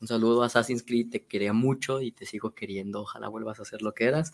Un 0.00 0.08
saludo 0.08 0.42
a 0.42 0.46
Assassin's 0.46 0.82
Creed, 0.82 1.10
te 1.10 1.26
quería 1.26 1.52
mucho 1.52 2.00
y 2.00 2.10
te 2.10 2.24
sigo 2.24 2.54
queriendo, 2.54 3.02
ojalá 3.02 3.28
vuelvas 3.28 3.60
a 3.60 3.66
ser 3.66 3.82
lo 3.82 3.92
que 3.92 4.04
eras. 4.04 4.32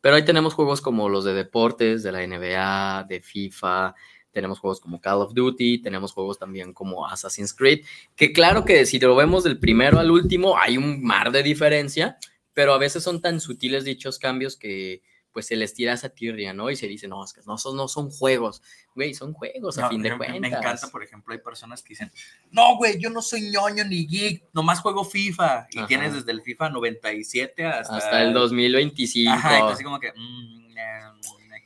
Pero 0.00 0.16
ahí 0.16 0.24
tenemos 0.24 0.54
juegos 0.54 0.80
como 0.80 1.10
los 1.10 1.26
de 1.26 1.34
deportes, 1.34 2.02
de 2.02 2.12
la 2.12 2.26
NBA, 2.26 3.04
de 3.10 3.20
FIFA, 3.20 3.94
tenemos 4.32 4.58
juegos 4.58 4.80
como 4.80 5.02
Call 5.02 5.20
of 5.20 5.34
Duty, 5.34 5.82
tenemos 5.82 6.14
juegos 6.14 6.38
también 6.38 6.72
como 6.72 7.06
Assassin's 7.06 7.52
Creed, 7.52 7.84
que 8.16 8.32
claro 8.32 8.64
que 8.64 8.86
si 8.86 8.98
lo 8.98 9.14
vemos 9.14 9.44
del 9.44 9.58
primero 9.58 9.98
al 9.98 10.10
último 10.10 10.56
hay 10.56 10.78
un 10.78 11.04
mar 11.04 11.30
de 11.30 11.42
diferencia, 11.42 12.16
pero 12.54 12.72
a 12.72 12.78
veces 12.78 13.02
son 13.02 13.20
tan 13.20 13.38
sutiles 13.38 13.84
dichos 13.84 14.18
cambios 14.18 14.56
que 14.56 15.02
pues 15.34 15.46
se 15.48 15.56
les 15.56 15.74
tira 15.74 15.92
esa 15.92 16.08
tirria, 16.08 16.54
¿no? 16.54 16.70
Y 16.70 16.76
se 16.76 16.86
dice, 16.86 17.06
no, 17.08 17.22
es 17.22 17.34
que 17.34 17.42
no 17.46 17.58
son, 17.58 17.76
no 17.76 17.88
son 17.88 18.08
juegos, 18.10 18.62
güey, 18.94 19.12
son 19.12 19.34
juegos 19.34 19.76
a 19.78 19.90
fin 19.90 20.00
de 20.00 20.16
cuentas. 20.16 20.40
Me 20.40 20.48
encanta, 20.48 20.88
por 20.88 21.02
ejemplo, 21.02 21.34
hay 21.34 21.40
personas 21.40 21.82
que 21.82 21.90
dicen, 21.90 22.10
no, 22.52 22.76
güey, 22.78 22.98
yo 22.98 23.10
no 23.10 23.20
soy 23.20 23.50
ñoño 23.50 23.84
ni 23.84 24.06
geek, 24.06 24.44
nomás 24.54 24.80
juego 24.80 25.04
FIFA. 25.04 25.66
Y 25.72 25.78
Ajá. 25.80 25.86
tienes 25.88 26.14
desde 26.14 26.32
el 26.32 26.40
FIFA 26.40 26.70
97 26.70 27.66
hasta, 27.66 27.96
Hasta 27.96 28.22
el 28.22 28.32
2025. 28.32 29.30
Ajá, 29.30 29.68
así 29.70 29.84
como 29.84 30.00
que, 30.00 30.12
mm, 30.16 30.74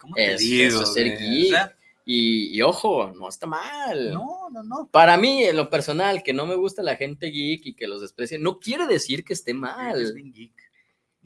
¿cómo 0.01 0.15
te 0.15 0.33
Es- 0.35 0.41
digo? 0.41 0.67
eso 0.69 0.83
es 0.83 0.93
ser 0.95 1.19
geek. 1.19 1.47
O 1.47 1.49
sea, 1.51 1.75
y, 2.11 2.57
y 2.57 2.63
ojo, 2.63 3.13
no 3.15 3.29
está 3.29 3.47
mal. 3.47 4.13
no, 4.15 4.49
no, 4.51 4.63
no. 4.63 4.89
Para 4.91 5.19
mí, 5.19 5.45
en 5.45 5.57
lo 5.59 5.69
personal, 5.69 6.23
que 6.23 6.33
no 6.33 6.47
me 6.47 6.55
gusta 6.55 6.83
la 6.83 6.97
gente 6.97 7.27
geek 7.27 7.67
y 7.67 7.75
que 7.75 7.87
los 7.87 8.01
desprecie, 8.01 8.39
no 8.39 8.59
quiere 8.59 8.87
decir 8.87 9.25
que 9.25 9.35
esté 9.35 9.51
Es 9.51 9.57
mal. 9.59 10.15
bien 10.15 10.33
geek. 10.33 10.68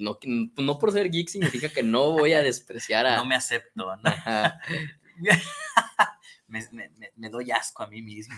No, 0.03 0.19
no 0.57 0.79
por 0.79 0.91
ser 0.93 1.11
geek 1.11 1.29
significa 1.29 1.69
que 1.69 1.83
no 1.83 2.11
voy 2.13 2.33
a 2.33 2.43
despreciar 2.43 3.07
a... 3.07 3.17
No 3.17 3.25
me 3.25 3.35
acepto, 3.37 3.95
¿no? 3.97 4.03
Me, 6.49 6.61
me- 6.71 6.91
me- 6.99 7.13
me 7.17 7.31
doy 7.31 7.51
asco 7.51 7.83
a 7.83 7.87
mí 7.87 8.03
mismo, 8.03 8.35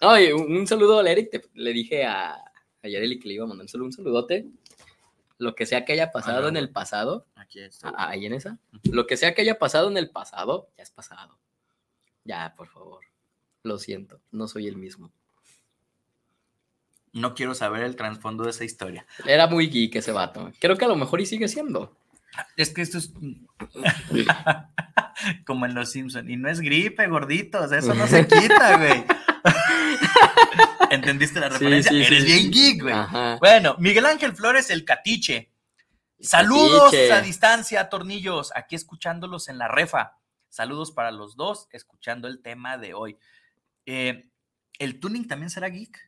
¿no? 0.00 0.20
Y 0.20 0.30
un, 0.30 0.56
un 0.58 0.66
saludo 0.66 1.00
a 1.00 1.10
Eric, 1.10 1.30
te- 1.30 1.50
le 1.54 1.72
dije 1.72 2.04
a, 2.04 2.34
a 2.34 2.88
Yareli 2.88 3.18
que 3.18 3.26
le 3.28 3.34
iba 3.34 3.44
a 3.44 3.48
mandar 3.48 3.68
solo 3.68 3.84
un 3.84 3.92
saludote. 3.92 4.46
Lo 5.38 5.56
que 5.56 5.66
sea 5.66 5.84
que 5.84 5.92
haya 5.94 6.12
pasado 6.12 6.46
en 6.48 6.56
el 6.56 6.70
pasado, 6.70 7.26
Aquí 7.34 7.58
está. 7.60 7.92
ahí 7.96 8.26
en 8.26 8.32
esa, 8.34 8.58
lo 8.84 9.08
que 9.08 9.16
sea 9.16 9.34
que 9.34 9.42
haya 9.42 9.58
pasado 9.58 9.90
en 9.90 9.96
el 9.96 10.10
pasado, 10.10 10.68
ya 10.76 10.84
es 10.84 10.90
pasado. 10.92 11.36
Ya, 12.24 12.54
por 12.56 12.68
favor. 12.68 13.04
Lo 13.64 13.78
siento, 13.78 14.20
no 14.30 14.46
soy 14.46 14.68
el 14.68 14.76
mismo. 14.76 15.10
No 17.12 17.34
quiero 17.34 17.54
saber 17.54 17.82
el 17.82 17.96
trasfondo 17.96 18.44
de 18.44 18.50
esa 18.50 18.64
historia. 18.64 19.06
Era 19.26 19.46
muy 19.46 19.68
geek 19.68 19.96
ese 19.96 20.12
vato. 20.12 20.50
Creo 20.60 20.76
que 20.78 20.84
a 20.84 20.88
lo 20.88 20.96
mejor 20.96 21.20
y 21.20 21.26
sigue 21.26 21.48
siendo. 21.48 21.96
Es 22.56 22.70
que 22.70 22.82
esto 22.82 22.98
es. 22.98 23.12
Como 25.46 25.66
en 25.66 25.74
Los 25.74 25.90
Simpson. 25.90 26.28
Y 26.30 26.36
no 26.36 26.48
es 26.48 26.60
gripe, 26.60 27.06
gorditos, 27.06 27.70
eso 27.72 27.94
no 27.94 28.06
se 28.06 28.26
quita, 28.26 28.78
güey. 28.78 29.04
¿Entendiste 30.90 31.40
la 31.40 31.48
referencia? 31.50 31.92
sí, 31.92 32.02
Eres 32.02 32.24
sí, 32.24 32.26
bien 32.26 32.50
geek, 32.50 32.82
güey. 32.82 32.94
Ajá. 32.94 33.36
Bueno, 33.38 33.76
Miguel 33.78 34.06
Ángel 34.06 34.34
Flores, 34.34 34.70
el 34.70 34.84
catiche. 34.84 35.50
Saludos 36.20 36.92
Catiche. 36.92 37.12
a 37.12 37.20
distancia, 37.20 37.88
tornillos, 37.88 38.52
aquí 38.54 38.76
escuchándolos 38.76 39.48
en 39.48 39.58
la 39.58 39.68
refa. 39.68 40.16
Saludos 40.48 40.92
para 40.92 41.10
los 41.10 41.36
dos, 41.36 41.66
escuchando 41.72 42.28
el 42.28 42.40
tema 42.42 42.78
de 42.78 42.94
hoy. 42.94 43.16
Eh, 43.86 44.28
¿El 44.78 45.00
tuning 45.00 45.26
también 45.26 45.50
será 45.50 45.68
geek? 45.68 45.98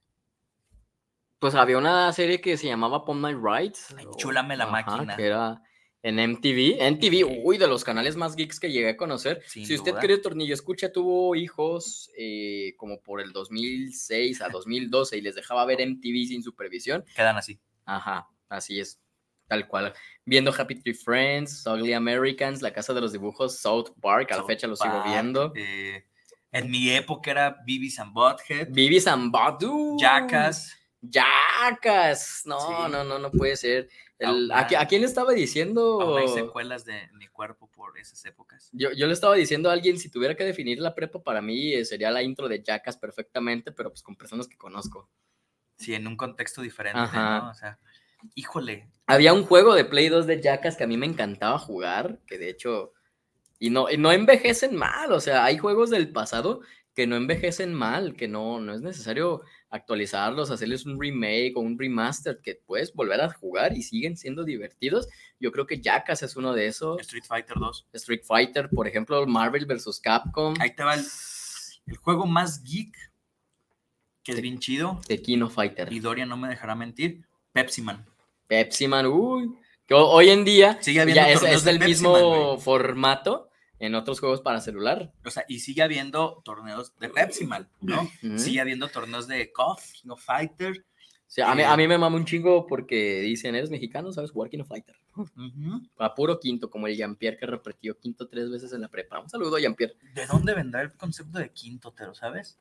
Pues 1.44 1.54
había 1.56 1.76
una 1.76 2.10
serie 2.14 2.40
que 2.40 2.56
se 2.56 2.68
llamaba 2.68 3.04
Pon 3.04 3.20
My 3.20 3.34
Rides. 3.34 3.94
Ay, 3.98 4.06
chúlame 4.16 4.56
la 4.56 4.64
ajá, 4.64 4.72
máquina. 4.72 5.14
Que 5.14 5.26
era 5.26 5.60
en 6.02 6.18
MTV. 6.18 6.78
MTV, 6.80 7.42
uy, 7.44 7.58
de 7.58 7.68
los 7.68 7.84
canales 7.84 8.16
más 8.16 8.34
geeks 8.34 8.58
que 8.58 8.72
llegué 8.72 8.88
a 8.88 8.96
conocer. 8.96 9.42
Sin 9.46 9.66
si 9.66 9.74
usted, 9.74 9.90
duda. 9.90 10.00
querido 10.00 10.22
Tornillo, 10.22 10.54
escucha, 10.54 10.90
tuvo 10.90 11.36
hijos 11.36 12.10
eh, 12.16 12.72
como 12.78 12.98
por 13.02 13.20
el 13.20 13.32
2006 13.32 14.40
a 14.40 14.48
2012 14.48 15.18
y 15.18 15.20
les 15.20 15.34
dejaba 15.34 15.66
ver 15.66 15.86
MTV 15.86 16.28
sin 16.28 16.42
supervisión. 16.42 17.04
Quedan 17.14 17.36
así. 17.36 17.60
Ajá, 17.84 18.26
así 18.48 18.80
es, 18.80 18.98
tal 19.46 19.68
cual. 19.68 19.92
Viendo 20.24 20.50
Happy 20.50 20.76
Tree 20.76 20.94
Friends, 20.94 21.66
Ugly 21.66 21.92
Americans, 21.92 22.62
La 22.62 22.72
Casa 22.72 22.94
de 22.94 23.02
los 23.02 23.12
Dibujos, 23.12 23.58
South 23.58 23.90
Park, 24.00 24.32
a 24.32 24.38
la 24.38 24.44
fecha 24.44 24.66
lo 24.66 24.76
sigo 24.76 25.02
viendo. 25.04 25.52
eh, 25.56 26.06
en 26.52 26.70
mi 26.70 26.88
época 26.88 27.32
era 27.32 27.58
Beavis 27.66 27.98
and 27.98 28.14
Butthead, 28.14 28.68
Vivis 28.70 29.06
and 29.06 29.30
Badu. 29.30 29.98
Jackass. 30.00 30.74
Jackass. 31.10 32.42
No, 32.46 32.58
Sí. 32.60 32.90
no, 32.90 33.04
no, 33.04 33.18
no 33.18 33.30
puede 33.30 33.56
ser. 33.56 33.88
El- 34.18 34.50
¿a, 34.52 34.66
quién 34.86 35.00
le 35.00 35.06
estaba 35.06 35.32
diciendo? 35.32 36.00
Aún 36.00 36.18
hay 36.20 36.28
secuelas 36.28 36.84
de 36.84 37.08
mi 37.12 37.26
cuerpo 37.28 37.68
por 37.70 37.98
esas 37.98 38.24
épocas. 38.24 38.70
Yo, 38.72 38.92
yo 38.92 39.06
le 39.06 39.12
estaba 39.12 39.34
diciendo 39.34 39.68
a 39.70 39.72
alguien, 39.72 39.98
si 39.98 40.08
tuviera 40.10 40.34
que 40.34 40.44
definir 40.44 40.78
la 40.78 40.94
prepa 40.94 41.22
para 41.22 41.42
mí, 41.42 41.74
eh, 41.74 41.84
sería 41.84 42.10
la 42.10 42.22
intro 42.22 42.48
de 42.48 42.62
Jackass 42.62 42.96
perfectamente, 42.96 43.72
pero 43.72 43.90
pues 43.90 44.02
con 44.02 44.16
personas 44.16 44.46
que 44.48 44.56
conozco. 44.56 45.08
Sí, 45.76 45.94
en 45.94 46.06
un 46.06 46.16
contexto 46.16 46.62
diferente, 46.62 47.00
Ajá. 47.00 47.40
¿no? 47.40 47.50
O 47.50 47.54
sea, 47.54 47.78
híjole. 48.34 48.88
Había 49.06 49.32
un 49.34 49.44
juego 49.44 49.74
de 49.74 49.84
Play 49.84 50.08
2 50.08 50.26
de 50.26 50.40
Jackass 50.40 50.76
que 50.76 50.84
a 50.84 50.86
mí 50.88 50.96
me 50.96 51.06
encantaba 51.06 51.58
jugar, 51.58 52.20
que 52.26 52.38
de 52.38 52.48
hecho, 52.48 52.92
y 53.58 53.70
no, 53.70 53.90
y 53.90 53.98
no 53.98 54.12
envejecen 54.12 54.76
mal, 54.76 55.12
o 55.12 55.20
sea, 55.20 55.44
hay 55.44 55.58
juegos 55.58 55.90
del 55.90 56.10
pasado 56.12 56.60
que 56.94 57.06
no 57.08 57.16
envejecen 57.16 57.74
mal, 57.74 58.14
que 58.14 58.28
no, 58.28 58.60
no 58.60 58.72
es 58.72 58.80
necesario 58.80 59.42
actualizarlos, 59.74 60.50
hacerles 60.50 60.86
un 60.86 61.00
remake 61.00 61.52
o 61.56 61.60
un 61.60 61.76
remaster, 61.78 62.40
que 62.42 62.54
puedes 62.54 62.94
volver 62.94 63.20
a 63.20 63.28
jugar 63.32 63.76
y 63.76 63.82
siguen 63.82 64.16
siendo 64.16 64.44
divertidos. 64.44 65.08
Yo 65.40 65.50
creo 65.50 65.66
que 65.66 65.80
Jackass 65.80 66.22
es 66.22 66.36
uno 66.36 66.52
de 66.52 66.66
esos. 66.68 67.00
Street 67.00 67.24
Fighter 67.26 67.56
2. 67.58 67.88
Street 67.92 68.22
Fighter, 68.24 68.70
por 68.70 68.86
ejemplo, 68.86 69.26
Marvel 69.26 69.66
vs. 69.66 70.00
Capcom, 70.00 70.54
Ahí 70.60 70.74
te 70.74 70.84
va 70.84 70.94
el, 70.94 71.04
el 71.86 71.96
juego 71.96 72.24
más 72.26 72.62
geek, 72.62 72.94
que 74.22 74.32
es 74.32 74.40
bien 74.40 74.58
chido, 74.58 75.00
Fighter, 75.50 75.92
y 75.92 75.98
Doria 76.00 76.24
no 76.24 76.36
me 76.36 76.48
dejará 76.48 76.74
mentir, 76.74 77.24
Pepsi 77.52 77.82
Man. 77.82 78.06
Pepsi 78.46 78.86
Man, 78.88 79.06
uy, 79.06 79.50
que 79.86 79.94
ho- 79.94 80.08
hoy 80.08 80.30
en 80.30 80.44
día 80.44 80.78
Sigue 80.80 81.12
ya 81.12 81.30
es, 81.30 81.42
es 81.42 81.64
de 81.64 81.72
del 81.72 81.80
Pepsi 81.80 81.90
mismo 81.94 82.52
Man, 82.52 82.60
formato 82.60 83.50
en 83.78 83.94
otros 83.94 84.20
juegos 84.20 84.40
para 84.40 84.60
celular. 84.60 85.12
O 85.24 85.30
sea, 85.30 85.44
y 85.48 85.60
sigue 85.60 85.82
habiendo 85.82 86.42
torneos 86.44 86.96
de 86.98 87.08
Pepsi 87.08 87.46
Man, 87.46 87.68
¿no? 87.80 88.08
Sigue 88.36 88.60
habiendo 88.60 88.88
torneos 88.88 89.26
de 89.26 89.52
KOF, 89.52 89.92
King 89.92 90.10
of 90.10 90.24
Fighter. 90.24 90.84
Sí, 91.26 91.40
a, 91.40 91.54
mí, 91.54 91.62
Eh, 91.62 91.66
a 91.66 91.76
mí 91.76 91.88
me 91.88 91.98
mama 91.98 92.16
un 92.16 92.24
chingo 92.24 92.66
porque 92.66 93.20
dicen, 93.22 93.54
eres 93.56 93.70
mexicano, 93.70 94.12
sabes 94.12 94.30
jugar 94.30 94.50
King 94.50 94.60
of 94.60 94.68
Fighter. 94.68 94.94
A 95.98 96.14
puro 96.14 96.38
quinto, 96.38 96.70
como 96.70 96.86
el 96.86 96.96
Jean-Pierre 96.96 97.36
que 97.36 97.46
repetió 97.46 97.98
quinto 97.98 98.28
tres 98.28 98.50
veces 98.50 98.72
en 98.72 98.80
la 98.82 98.88
prepa. 98.88 99.18
Un 99.20 99.28
saludo, 99.28 99.58
Jean-Pierre. 99.58 99.94
¿De 100.14 100.26
dónde 100.26 100.54
vendrá 100.54 100.82
el 100.82 100.92
concepto 100.92 101.38
de 101.38 101.50
quinto, 101.50 101.92
te 101.92 102.04
lo 102.06 102.14
sabes? 102.14 102.58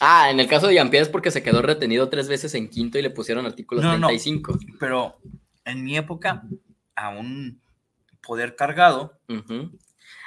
Ah, 0.00 0.30
en 0.30 0.40
el 0.40 0.48
caso 0.48 0.66
de 0.66 0.74
Jean-Pierre 0.74 1.04
es 1.04 1.08
porque 1.08 1.30
se 1.30 1.42
quedó 1.42 1.62
retenido 1.62 2.08
tres 2.08 2.28
veces 2.28 2.54
en 2.54 2.68
quinto 2.68 2.98
y 2.98 3.02
le 3.02 3.10
pusieron 3.10 3.46
artículo 3.46 3.82
No, 3.82 3.98
no. 3.98 4.08
35. 4.08 4.58
Pero 4.80 5.16
en 5.64 5.84
mi 5.84 5.96
época, 5.96 6.42
a 6.94 7.08
un 7.10 7.60
poder 8.26 8.56
cargado. 8.56 9.18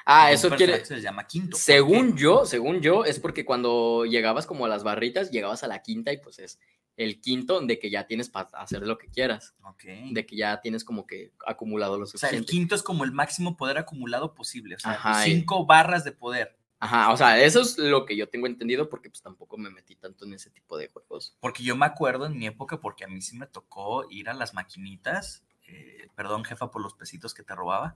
Ah, 0.05 0.31
eso 0.31 0.49
quiere... 0.51 0.85
se 0.85 1.01
llama 1.01 1.25
quinto. 1.27 1.51
¿por 1.51 1.59
Según 1.59 2.13
qué? 2.15 2.21
yo, 2.21 2.45
según 2.45 2.81
yo, 2.81 3.05
es 3.05 3.19
porque 3.19 3.43
cuando 3.43 4.05
llegabas 4.05 4.45
como 4.45 4.65
a 4.65 4.69
las 4.69 4.83
barritas, 4.83 5.31
llegabas 5.31 5.63
a 5.63 5.67
la 5.67 5.81
quinta 5.81 6.13
y 6.13 6.17
pues 6.17 6.37
es 6.39 6.59
el 6.95 7.19
quinto 7.19 7.59
de 7.59 7.77
que 7.79 7.89
ya 7.89 8.07
tienes 8.07 8.29
para 8.29 8.47
hacer 8.53 8.85
lo 8.87 8.97
que 8.97 9.07
quieras, 9.09 9.53
Ok. 9.63 9.83
de 10.11 10.25
que 10.25 10.37
ya 10.37 10.61
tienes 10.61 10.83
como 10.85 11.05
que 11.07 11.33
acumulado 11.45 11.97
lo 11.97 12.03
O 12.03 12.07
sea, 12.07 12.29
el 12.29 12.35
suficiente. 12.37 12.51
quinto 12.51 12.75
es 12.75 12.83
como 12.83 13.03
el 13.03 13.11
máximo 13.11 13.57
poder 13.57 13.77
acumulado 13.79 14.33
posible. 14.35 14.75
O 14.75 14.79
sea, 14.79 14.91
Ajá, 14.91 15.27
y- 15.27 15.31
cinco 15.33 15.65
barras 15.65 16.03
de 16.05 16.11
poder. 16.13 16.55
Ajá, 16.79 17.11
o 17.11 17.17
sea, 17.17 17.41
eso 17.43 17.61
es 17.61 17.77
lo 17.79 18.05
que 18.05 18.15
yo 18.15 18.29
tengo 18.29 18.45
entendido 18.47 18.89
porque 18.89 19.09
pues 19.09 19.21
tampoco 19.21 19.57
me 19.57 19.69
metí 19.71 19.95
tanto 19.95 20.25
en 20.25 20.33
ese 20.33 20.51
tipo 20.51 20.77
de 20.77 20.87
juegos. 20.89 21.35
Porque 21.39 21.63
yo 21.63 21.75
me 21.75 21.85
acuerdo 21.85 22.27
en 22.27 22.37
mi 22.37 22.45
época, 22.47 22.79
porque 22.79 23.05
a 23.05 23.07
mí 23.07 23.21
sí 23.21 23.35
me 23.37 23.47
tocó 23.47 24.05
ir 24.11 24.29
a 24.29 24.33
las 24.33 24.53
maquinitas. 24.53 25.43
eh, 25.67 26.07
perdón, 26.15 26.43
jefa, 26.45 26.69
por 26.69 26.81
los 26.83 26.93
pesitos 26.93 27.33
que 27.33 27.41
te 27.43 27.55
robaba. 27.55 27.95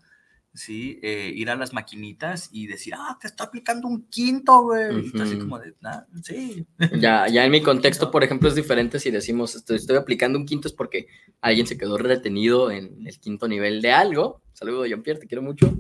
Sí, 0.54 1.00
eh, 1.04 1.32
ir 1.36 1.50
a 1.52 1.56
las 1.56 1.74
maquinitas 1.74 2.50
y 2.52 2.66
decir, 2.68 2.94
ah, 2.98 3.18
te 3.22 3.28
está 3.28 3.44
aplicando 3.46 3.88
un 3.88 4.08
quinto, 4.10 4.64
güey. 4.64 5.06
Y 5.08 5.12
tú 5.12 5.22
Así 5.22 5.38
como 5.38 5.60
de, 5.60 5.76
ah, 5.84 6.06
sí. 6.24 6.66
Ya, 7.00 7.28
ya 7.28 7.46
en 7.46 7.52
mi 7.52 7.62
contexto, 7.62 8.10
por 8.12 8.24
ejemplo, 8.24 8.50
es 8.50 8.56
diferente 8.56 9.00
si 9.00 9.12
decimos 9.12 9.56
estoy, 9.56 9.78
estoy 9.78 9.96
aplicando 9.98 10.40
un 10.40 10.46
quinto 10.46 10.68
es 10.68 10.74
porque 10.74 11.08
alguien 11.40 11.68
se 11.68 11.78
quedó 11.78 11.98
retenido 11.98 12.72
en 12.72 13.06
el 13.06 13.20
quinto 13.20 13.48
nivel 13.48 13.82
de 13.82 13.92
algo. 13.92 14.42
Saludo, 14.54 14.86
Jean-Pierre, 14.88 15.20
te 15.20 15.28
quiero 15.28 15.44
mucho. 15.44 15.72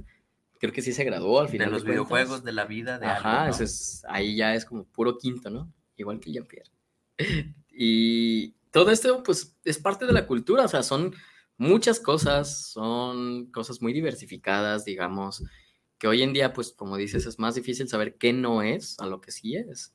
Creo 0.59 0.72
que 0.72 0.82
sí 0.82 0.93
se 0.93 1.03
graduó 1.03 1.39
al 1.39 1.47
De 1.47 1.53
final. 1.53 1.72
los 1.72 1.84
cuentas. 1.84 1.91
videojuegos, 1.93 2.43
de 2.43 2.51
la 2.51 2.65
vida, 2.65 2.99
de 2.99 3.07
Ajá, 3.07 3.32
algo. 3.43 3.45
¿no? 3.45 3.51
ese 3.51 3.63
es, 3.63 4.03
ahí 4.07 4.36
ya 4.36 4.53
es 4.53 4.65
como 4.65 4.84
puro 4.86 5.17
quinto, 5.17 5.49
¿no? 5.49 5.74
Igual 5.97 6.20
que 6.20 6.32
Jean-Pierre. 6.32 6.70
Y 7.82 8.55
todo 8.72 8.91
esto, 8.91 9.24
pues, 9.24 9.55
es 9.63 9.78
parte 9.78 10.05
de 10.05 10.11
la 10.11 10.28
cultura, 10.28 10.65
o 10.65 10.67
sea, 10.67 10.84
son 10.84 11.15
muchas 11.60 11.99
cosas, 11.99 12.72
son 12.72 13.51
cosas 13.51 13.82
muy 13.82 13.93
diversificadas, 13.93 14.86
digamos, 14.86 15.43
que 15.99 16.07
hoy 16.07 16.24
en 16.24 16.34
día, 16.34 16.53
pues, 16.53 16.72
como 16.72 16.97
dices, 16.97 17.26
es 17.28 17.38
más 17.38 17.53
difícil 17.53 17.88
saber 17.88 18.16
qué 18.16 18.34
no 18.34 18.64
es 18.64 18.97
a 18.99 19.05
lo 19.05 19.22
que 19.22 19.32
sí 19.32 19.55
es. 19.55 19.93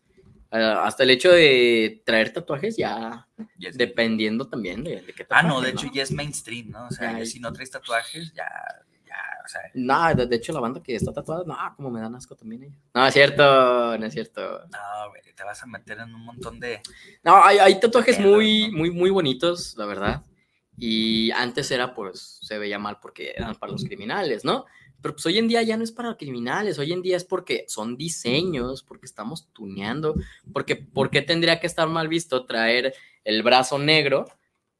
Ah, 0.51 0.85
hasta 0.85 1.03
el 1.03 1.11
hecho 1.11 1.33
de 1.33 2.03
traer 2.07 2.33
tatuajes 2.33 2.77
ya 2.77 3.27
dependiendo 3.75 4.47
también 4.47 4.85
de, 4.85 5.01
de 5.01 5.12
qué 5.12 5.27
Ah, 5.31 5.43
no, 5.43 5.55
tatuaje, 5.55 5.67
de 5.67 5.73
hecho 5.73 5.91
ya 5.93 6.03
es 6.05 6.12
mainstream, 6.12 6.71
¿no? 6.71 6.87
O 6.87 6.91
sea, 6.91 7.25
si 7.27 7.41
no 7.41 7.53
traes 7.53 7.71
tatuajes, 7.73 8.33
ya, 8.35 8.47
ya, 9.05 9.17
o 9.45 9.49
sea, 9.49 9.62
No, 9.73 10.15
de, 10.15 10.27
de 10.27 10.37
hecho 10.37 10.53
la 10.53 10.61
banda 10.61 10.81
que 10.81 10.95
está 10.95 11.12
tatuada, 11.12 11.43
no, 11.45 11.57
como 11.77 11.91
me 11.91 12.01
dan 12.01 12.15
asco 12.15 12.37
también. 12.37 12.79
No, 12.95 13.05
es 13.07 13.15
cierto, 13.15 13.99
no 13.99 14.07
es 14.07 14.12
cierto. 14.12 14.61
no, 14.71 15.09
güey, 15.09 15.23
te 15.35 15.43
vas 15.43 15.61
a 15.62 15.67
meter 15.67 15.99
en 15.99 16.15
un 16.15 16.25
montón 16.25 16.61
de... 16.61 16.81
No, 17.25 17.43
hay, 17.43 17.59
hay 17.59 17.81
tatuajes 17.81 18.21
muy, 18.21 18.69
¿no? 18.71 18.79
muy, 18.79 18.91
muy 18.91 19.11
bonitos, 19.11 19.75
la 19.77 19.87
verdad. 19.87 20.23
Y 20.77 21.31
antes 21.33 21.70
era, 21.70 21.95
pues, 21.95 22.39
se 22.43 22.59
veía 22.59 22.79
mal 22.79 22.99
porque 23.01 23.33
eran 23.37 23.55
para 23.55 23.72
los 23.72 23.85
criminales, 23.85 24.45
¿no? 24.45 24.64
Pero 25.05 25.16
pues 25.16 25.27
hoy 25.27 25.37
en 25.37 25.49
día 25.49 25.62
ya 25.62 25.77
no 25.77 25.85
es 25.85 25.93
para 25.93 26.16
criminales, 26.16 26.79
hoy 26.79 26.91
en 26.91 27.03
día 27.03 27.18
es 27.18 27.25
porque 27.25 27.66
son 27.68 27.99
diseños, 27.99 28.83
porque 28.83 29.05
estamos 29.05 29.53
tuneando, 29.53 30.14
porque 30.51 30.77
¿por 30.77 31.11
qué 31.11 31.20
tendría 31.20 31.61
que 31.61 31.66
estar 31.66 31.87
mal 31.89 32.09
visto 32.09 32.47
traer 32.47 32.95
el 33.22 33.43
brazo 33.43 33.79
negro, 33.79 34.25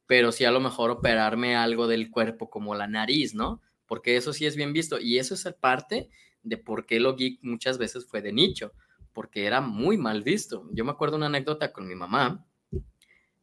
pero 0.07 0.31
sí 0.31 0.43
a 0.43 0.49
lo 0.49 0.59
mejor 0.59 0.89
operarme 0.89 1.55
algo 1.55 1.85
del 1.85 2.09
cuerpo 2.09 2.49
como 2.49 2.73
la 2.73 2.87
nariz, 2.87 3.35
¿no? 3.35 3.61
Porque 3.85 4.17
eso 4.17 4.33
sí 4.33 4.47
es 4.47 4.55
bien 4.55 4.73
visto 4.73 4.99
y 4.99 5.19
eso 5.19 5.35
es 5.35 5.43
parte 5.59 6.09
de 6.41 6.57
por 6.57 6.87
qué 6.87 6.99
lo 6.99 7.15
geek 7.15 7.39
muchas 7.43 7.77
veces 7.77 8.07
fue 8.07 8.23
de 8.23 8.33
nicho, 8.33 8.73
porque 9.13 9.45
era 9.45 9.61
muy 9.61 9.95
mal 9.97 10.23
visto. 10.23 10.67
Yo 10.71 10.85
me 10.85 10.91
acuerdo 10.91 11.17
una 11.17 11.27
anécdota 11.27 11.71
con 11.71 11.87
mi 11.87 11.93
mamá, 11.93 12.43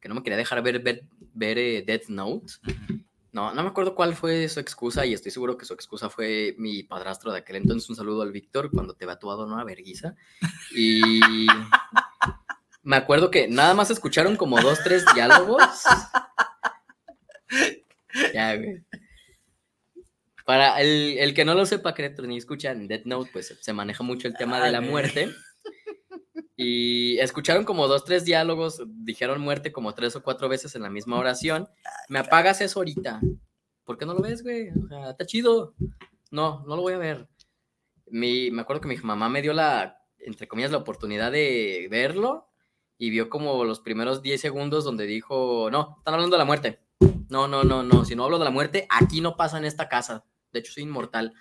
que 0.03 0.09
no 0.09 0.17
me 0.17 0.23
quería 0.25 0.37
dejar 0.37 0.61
ver, 0.63 0.81
ver, 0.81 1.05
ver 1.33 1.59
eh, 1.59 1.85
Death 1.87 2.09
Note. 2.09 2.55
No, 3.31 3.55
no 3.55 3.63
me 3.63 3.69
acuerdo 3.69 3.95
cuál 3.95 4.15
fue 4.15 4.49
su 4.49 4.59
excusa 4.59 5.07
y 5.07 5.15
estoy 5.15 5.31
seguro 5.31 5.57
que 5.57 5.65
su 5.65 5.73
excusa 5.73 6.11
fue 6.11 6.55
mi 6.59 6.83
padrastro 6.83 7.33
de 7.33 7.39
aquel 7.39 7.57
entonces. 7.57 7.89
Un 7.89 7.97
saludo 7.97 8.23
al 8.23 8.33
Víctor 8.33 8.71
cuando 8.73 8.95
te 8.95 9.07
va 9.07 9.21
tuado 9.21 9.47
una 9.47 9.65
verguiza. 9.65 10.17
Y 10.75 11.47
me 12.83 12.97
acuerdo 12.97 13.31
que 13.31 13.47
nada 13.47 13.75
más 13.75 13.91
escucharon 13.91 14.37
como 14.37 14.61
dos, 14.61 14.81
tres 14.83 15.05
diálogos. 15.15 15.63
Ya, 18.35 18.57
güey. 18.57 18.83
Para 20.45 20.81
el, 20.81 21.17
el 21.19 21.33
que 21.33 21.45
no 21.45 21.55
lo 21.55 21.65
sepa, 21.65 21.95
que 21.95 22.13
ni 22.25 22.37
escuchan 22.37 22.89
Death 22.89 23.05
Note, 23.05 23.31
pues 23.33 23.57
se 23.61 23.73
maneja 23.73 24.03
mucho 24.03 24.27
el 24.27 24.35
tema 24.35 24.63
de 24.63 24.73
la 24.73 24.81
güey. 24.81 24.91
muerte. 24.91 25.33
Y 26.57 27.19
escucharon 27.19 27.65
como 27.65 27.89
dos, 27.89 28.05
tres 28.05 28.25
diálogos, 28.25 28.83
dijeron 28.87 29.41
muerte 29.41 29.73
como 29.73 29.95
tres 29.95 30.15
o 30.17 30.23
cuatro 30.23 30.49
veces 30.49 30.75
en 30.75 30.83
la 30.83 30.91
misma 30.91 31.19
oración. 31.19 31.69
Me 32.09 32.19
apagas 32.19 32.61
eso 32.61 32.81
ahorita. 32.81 33.21
¿Por 33.85 33.99
qué 33.99 34.07
no 34.07 34.15
lo 34.15 34.21
ves, 34.21 34.43
güey? 34.43 34.69
O 34.71 35.11
está 35.11 35.27
chido. 35.27 35.75
No, 36.31 36.65
no 36.67 36.77
lo 36.77 36.83
voy 36.83 36.95
a 36.95 36.99
ver. 36.99 37.29
Mi, 38.07 38.51
me 38.51 38.63
acuerdo 38.63 38.83
que 38.83 38.89
mi 38.89 38.97
mamá 38.97 39.29
me 39.29 39.43
dio 39.43 39.53
la, 39.53 39.99
entre 40.19 40.47
comillas, 40.47 40.71
la 40.71 40.79
oportunidad 40.79 41.33
de 41.33 41.89
verlo 41.91 42.49
y 42.99 43.11
vio 43.11 43.29
como 43.29 43.65
los 43.65 43.81
primeros 43.81 44.23
10 44.23 44.41
segundos 44.41 44.85
donde 44.85 45.07
dijo, 45.07 45.71
no, 45.71 45.97
están 45.99 46.15
hablando 46.15 46.37
de 46.37 46.39
la 46.39 46.45
muerte. 46.45 46.81
No, 47.29 47.49
no, 47.49 47.65
no, 47.65 47.83
no, 47.83 48.05
si 48.05 48.15
no 48.15 48.25
hablo 48.25 48.39
de 48.39 48.45
la 48.45 48.51
muerte, 48.51 48.87
aquí 48.91 49.21
no 49.21 49.37
pasa 49.37 49.59
en 49.59 49.65
esta 49.65 49.89
casa. 49.89 50.25
De 50.53 50.61
hecho, 50.61 50.73
soy 50.73 50.85
inmortal. 50.85 51.33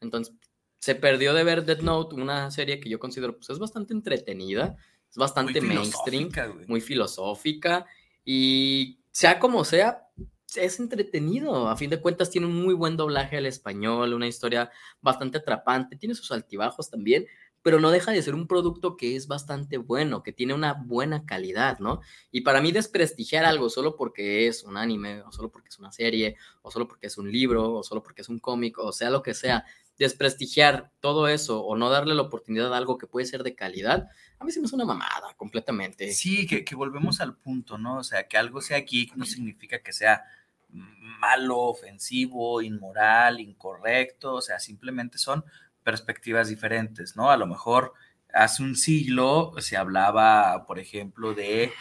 Entonces, 0.00 0.34
se 0.82 0.96
perdió 0.96 1.32
de 1.32 1.44
ver 1.44 1.64
Death 1.64 1.82
Note, 1.82 2.16
una 2.16 2.50
serie 2.50 2.80
que 2.80 2.90
yo 2.90 2.98
considero 2.98 3.36
pues 3.36 3.48
es 3.50 3.60
bastante 3.60 3.94
entretenida, 3.94 4.76
es 5.08 5.16
bastante 5.16 5.60
mainstream, 5.60 6.28
muy 6.66 6.80
filosófica 6.80 7.86
y 8.24 8.98
sea 9.12 9.38
como 9.38 9.64
sea, 9.64 10.08
es 10.56 10.80
entretenido. 10.80 11.68
A 11.68 11.76
fin 11.76 11.88
de 11.88 12.00
cuentas 12.00 12.30
tiene 12.30 12.48
un 12.48 12.60
muy 12.60 12.74
buen 12.74 12.96
doblaje 12.96 13.36
al 13.36 13.46
español, 13.46 14.12
una 14.12 14.26
historia 14.26 14.72
bastante 15.00 15.38
atrapante, 15.38 15.94
tiene 15.94 16.16
sus 16.16 16.32
altibajos 16.32 16.90
también, 16.90 17.26
pero 17.62 17.78
no 17.78 17.92
deja 17.92 18.10
de 18.10 18.20
ser 18.20 18.34
un 18.34 18.48
producto 18.48 18.96
que 18.96 19.14
es 19.14 19.28
bastante 19.28 19.76
bueno, 19.76 20.24
que 20.24 20.32
tiene 20.32 20.52
una 20.52 20.72
buena 20.72 21.24
calidad, 21.24 21.78
¿no? 21.78 22.00
Y 22.32 22.40
para 22.40 22.60
mí 22.60 22.72
desprestigiar 22.72 23.44
algo 23.44 23.70
solo 23.70 23.94
porque 23.94 24.48
es 24.48 24.64
un 24.64 24.76
anime, 24.76 25.22
o 25.22 25.30
solo 25.30 25.48
porque 25.52 25.68
es 25.68 25.78
una 25.78 25.92
serie, 25.92 26.36
o 26.62 26.72
solo 26.72 26.88
porque 26.88 27.06
es 27.06 27.18
un 27.18 27.30
libro, 27.30 27.72
o 27.72 27.84
solo 27.84 28.02
porque 28.02 28.22
es 28.22 28.28
un 28.28 28.40
cómic, 28.40 28.78
o 28.78 28.90
sea 28.90 29.10
lo 29.10 29.22
que 29.22 29.32
sea, 29.32 29.64
desprestigiar 29.98 30.90
todo 31.00 31.28
eso 31.28 31.64
o 31.64 31.76
no 31.76 31.90
darle 31.90 32.14
la 32.14 32.22
oportunidad 32.22 32.72
a 32.74 32.76
algo 32.76 32.98
que 32.98 33.06
puede 33.06 33.26
ser 33.26 33.42
de 33.42 33.54
calidad, 33.54 34.08
a 34.38 34.44
mí 34.44 34.50
se 34.50 34.60
me 34.60 34.66
hace 34.66 34.74
una 34.74 34.84
mamada 34.84 35.34
completamente. 35.36 36.12
Sí, 36.12 36.46
que, 36.46 36.64
que 36.64 36.74
volvemos 36.74 37.20
al 37.20 37.36
punto, 37.36 37.78
¿no? 37.78 37.98
O 37.98 38.04
sea, 38.04 38.26
que 38.26 38.36
algo 38.36 38.60
sea 38.60 38.80
geek 38.80 39.14
no 39.16 39.24
significa 39.24 39.80
que 39.80 39.92
sea 39.92 40.24
malo, 40.72 41.58
ofensivo, 41.58 42.62
inmoral, 42.62 43.40
incorrecto, 43.40 44.34
o 44.34 44.40
sea, 44.42 44.58
simplemente 44.58 45.18
son 45.18 45.44
perspectivas 45.84 46.48
diferentes, 46.48 47.16
¿no? 47.16 47.30
A 47.30 47.36
lo 47.36 47.46
mejor 47.46 47.92
hace 48.32 48.62
un 48.62 48.76
siglo 48.76 49.52
se 49.58 49.76
hablaba, 49.76 50.64
por 50.66 50.78
ejemplo, 50.78 51.34
de, 51.34 51.72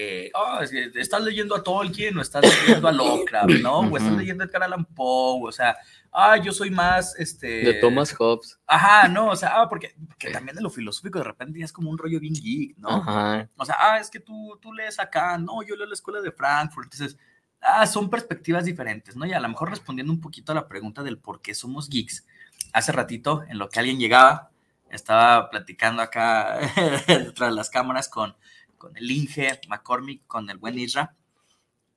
eh, 0.00 0.30
oh, 0.32 0.60
estás 0.94 1.20
leyendo 1.24 1.56
a 1.56 1.62
Tolkien 1.64 2.16
o 2.16 2.22
estás 2.22 2.44
leyendo 2.44 2.86
a 2.86 2.92
Lovecraft, 2.92 3.60
¿no? 3.60 3.80
O 3.80 3.96
estás 3.96 4.16
leyendo 4.16 4.44
a 4.44 4.46
Edgar 4.46 4.62
Allan 4.62 4.84
Poe, 4.84 5.48
o 5.48 5.50
sea, 5.50 5.76
ah, 6.12 6.36
yo 6.36 6.52
soy 6.52 6.70
más, 6.70 7.18
este... 7.18 7.48
De 7.48 7.74
Thomas 7.74 8.12
Hobbes. 8.12 8.60
Ajá, 8.64 9.08
no, 9.08 9.30
o 9.30 9.34
sea, 9.34 9.60
ah, 9.60 9.68
porque, 9.68 9.96
también 10.32 10.54
de 10.54 10.62
lo 10.62 10.70
filosófico 10.70 11.18
de 11.18 11.24
repente 11.24 11.60
es 11.60 11.72
como 11.72 11.90
un 11.90 11.98
rollo 11.98 12.20
bien 12.20 12.34
geek, 12.34 12.78
¿no? 12.78 12.90
Ajá. 12.90 13.48
O 13.56 13.64
sea, 13.64 13.74
ah, 13.76 13.98
es 13.98 14.08
que 14.08 14.20
tú, 14.20 14.56
tú 14.62 14.72
lees 14.72 15.00
acá, 15.00 15.36
no, 15.36 15.64
yo 15.64 15.74
leo 15.74 15.86
la 15.86 15.94
escuela 15.94 16.20
de 16.20 16.30
Frankfurt, 16.30 16.92
entonces, 16.92 17.18
ah, 17.60 17.84
son 17.84 18.08
perspectivas 18.08 18.64
diferentes, 18.64 19.16
¿no? 19.16 19.26
Y 19.26 19.32
a 19.32 19.40
lo 19.40 19.48
mejor 19.48 19.68
respondiendo 19.68 20.12
un 20.12 20.20
poquito 20.20 20.52
a 20.52 20.54
la 20.54 20.68
pregunta 20.68 21.02
del 21.02 21.18
por 21.18 21.42
qué 21.42 21.56
somos 21.56 21.88
geeks, 21.88 22.24
hace 22.72 22.92
ratito, 22.92 23.42
en 23.48 23.58
lo 23.58 23.68
que 23.68 23.80
alguien 23.80 23.98
llegaba, 23.98 24.50
estaba 24.90 25.50
platicando 25.50 26.02
acá 26.02 26.60
tras 27.34 27.52
las 27.52 27.68
cámaras 27.68 28.08
con, 28.08 28.36
con 28.78 28.96
el 28.96 29.10
Inge 29.10 29.60
McCormick, 29.68 30.26
con 30.26 30.48
el 30.48 30.58
buen 30.58 30.78
Isra, 30.78 31.16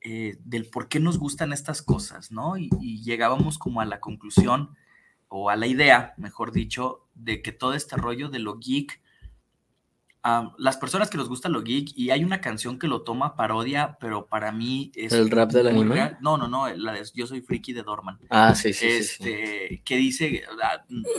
eh, 0.01 0.37
del 0.43 0.65
por 0.65 0.87
qué 0.87 0.99
nos 0.99 1.19
gustan 1.19 1.53
estas 1.53 1.81
cosas, 1.81 2.31
¿no? 2.31 2.57
Y, 2.57 2.69
llegábamos 3.03 3.57
como 3.57 3.81
a 3.81 3.85
la 3.85 3.99
conclusión, 3.99 4.75
o 5.27 5.49
a 5.49 5.55
la 5.55 5.67
idea, 5.67 6.13
mejor 6.17 6.51
dicho, 6.51 7.07
de 7.15 7.41
que 7.41 7.51
todo 7.51 7.73
este 7.73 7.95
rollo 7.95 8.29
de 8.29 8.39
lo 8.39 8.57
geek 8.57 9.01
las 10.57 10.77
personas 10.77 11.09
que 11.09 11.17
nos 11.17 11.27
gusta 11.27 11.49
lo 11.49 11.63
geek 11.63 11.93
y 11.95 12.11
hay 12.11 12.23
una 12.23 12.41
canción 12.41 12.77
que 12.77 12.87
lo 12.87 13.01
toma 13.01 13.35
parodia, 13.35 13.97
pero 13.99 14.27
para 14.27 14.51
mí 14.51 14.91
es... 14.95 15.13
¿El 15.13 15.31
rap 15.31 15.51
del 15.51 15.67
anime? 15.67 16.17
No, 16.21 16.37
no, 16.37 16.47
no, 16.47 16.69
la 16.69 16.93
de 16.93 17.01
Yo 17.15 17.25
soy 17.25 17.41
friki 17.41 17.73
de 17.73 17.81
Dorman. 17.81 18.19
Ah, 18.29 18.53
sí, 18.53 18.71
sí, 18.71 18.87
este, 18.87 19.67
sí, 19.69 19.77
Que 19.79 19.97
dice, 19.97 20.43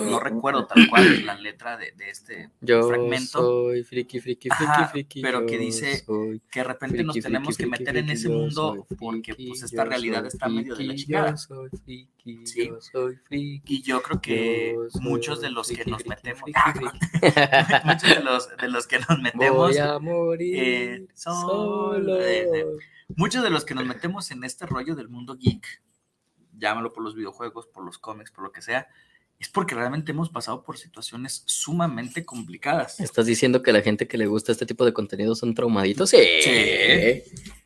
no 0.00 0.20
recuerdo 0.20 0.66
tal 0.66 0.88
cual 0.88 1.26
la 1.26 1.34
letra 1.34 1.76
de, 1.76 1.92
de 1.92 2.10
este 2.10 2.50
yo 2.60 2.86
fragmento. 2.88 3.40
soy 3.40 3.82
friki, 3.82 4.20
friki, 4.20 4.48
friki, 4.50 4.84
friki. 4.92 5.22
Pero 5.22 5.46
que 5.46 5.58
dice 5.58 6.04
que 6.50 6.60
de 6.60 6.64
repente 6.64 7.02
nos 7.02 7.18
tenemos 7.18 7.56
que 7.56 7.66
meter 7.66 7.96
en 7.96 8.10
ese 8.10 8.28
mundo 8.28 8.86
porque 8.98 9.34
pues 9.34 9.62
esta 9.62 9.84
realidad 9.84 10.26
está 10.26 10.48
medio 10.48 10.76
de 10.76 10.84
la 10.84 10.94
chingada. 10.94 11.30
Yo 11.30 11.36
soy 11.36 11.70
friki, 11.84 12.44
yo 12.68 12.80
soy 12.80 13.16
friki. 13.16 13.74
Y 13.74 13.82
yo 13.82 14.00
creo 14.02 14.20
que 14.20 14.76
muchos 15.00 15.40
de 15.40 15.50
los 15.50 15.68
que 15.68 15.84
nos 15.86 16.06
metemos... 16.06 16.42
muchos 17.84 18.08
de 18.08 18.22
los, 18.22 18.56
de 18.56 18.68
los 18.68 18.86
que 18.92 18.98
nos 19.08 19.18
metemos. 19.20 19.56
Voy 19.56 19.78
a 19.78 19.98
morir 19.98 20.56
eh, 20.58 21.06
solo. 21.14 21.98
muchos 23.16 23.42
de 23.42 23.50
los 23.50 23.64
que 23.64 23.74
nos 23.74 23.86
metemos 23.86 24.30
en 24.30 24.44
este 24.44 24.66
rollo 24.66 24.94
del 24.94 25.08
mundo 25.08 25.36
geek, 25.36 25.66
llámalo 26.58 26.92
por 26.92 27.02
los 27.02 27.14
videojuegos, 27.14 27.66
por 27.66 27.84
los 27.84 27.98
cómics, 27.98 28.30
por 28.30 28.44
lo 28.44 28.52
que 28.52 28.60
sea, 28.60 28.88
es 29.38 29.48
porque 29.48 29.74
realmente 29.74 30.12
hemos 30.12 30.28
pasado 30.28 30.62
por 30.62 30.78
situaciones 30.78 31.42
sumamente 31.46 32.24
complicadas. 32.24 33.00
¿Estás 33.00 33.26
diciendo 33.26 33.60
que 33.62 33.72
la 33.72 33.80
gente 33.80 34.06
que 34.06 34.16
le 34.16 34.26
gusta 34.26 34.52
este 34.52 34.66
tipo 34.66 34.84
de 34.84 34.92
contenido 34.92 35.34
son 35.34 35.52
traumaditos? 35.54 36.10
Sí. 36.10 36.18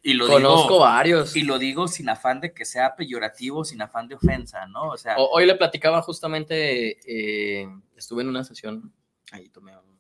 Y 0.03 0.15
lo 0.15 0.27
Conozco 0.27 0.69
digo, 0.69 0.79
varios. 0.81 1.37
Y 1.37 1.43
lo 1.43 1.59
digo 1.59 1.87
sin 1.87 2.09
afán 2.09 2.41
de 2.41 2.55
que 2.55 2.65
sea 2.65 2.97
peyorativo, 2.97 3.65
sin 3.65 3.83
afán 3.83 4.09
de 4.09 4.15
ofensa, 4.15 4.67
¿no? 4.67 4.89
O 4.91 4.97
sea. 4.97 5.17
Hoy 5.19 5.45
le 5.45 5.55
platicaba 5.57 6.01
justamente, 6.01 6.99
eh, 7.05 7.69
estuve 7.95 8.23
en 8.23 8.29
una 8.29 8.43
sesión, 8.45 8.91
ahí 9.33 9.51
tomé 9.51 9.77
un 9.77 9.96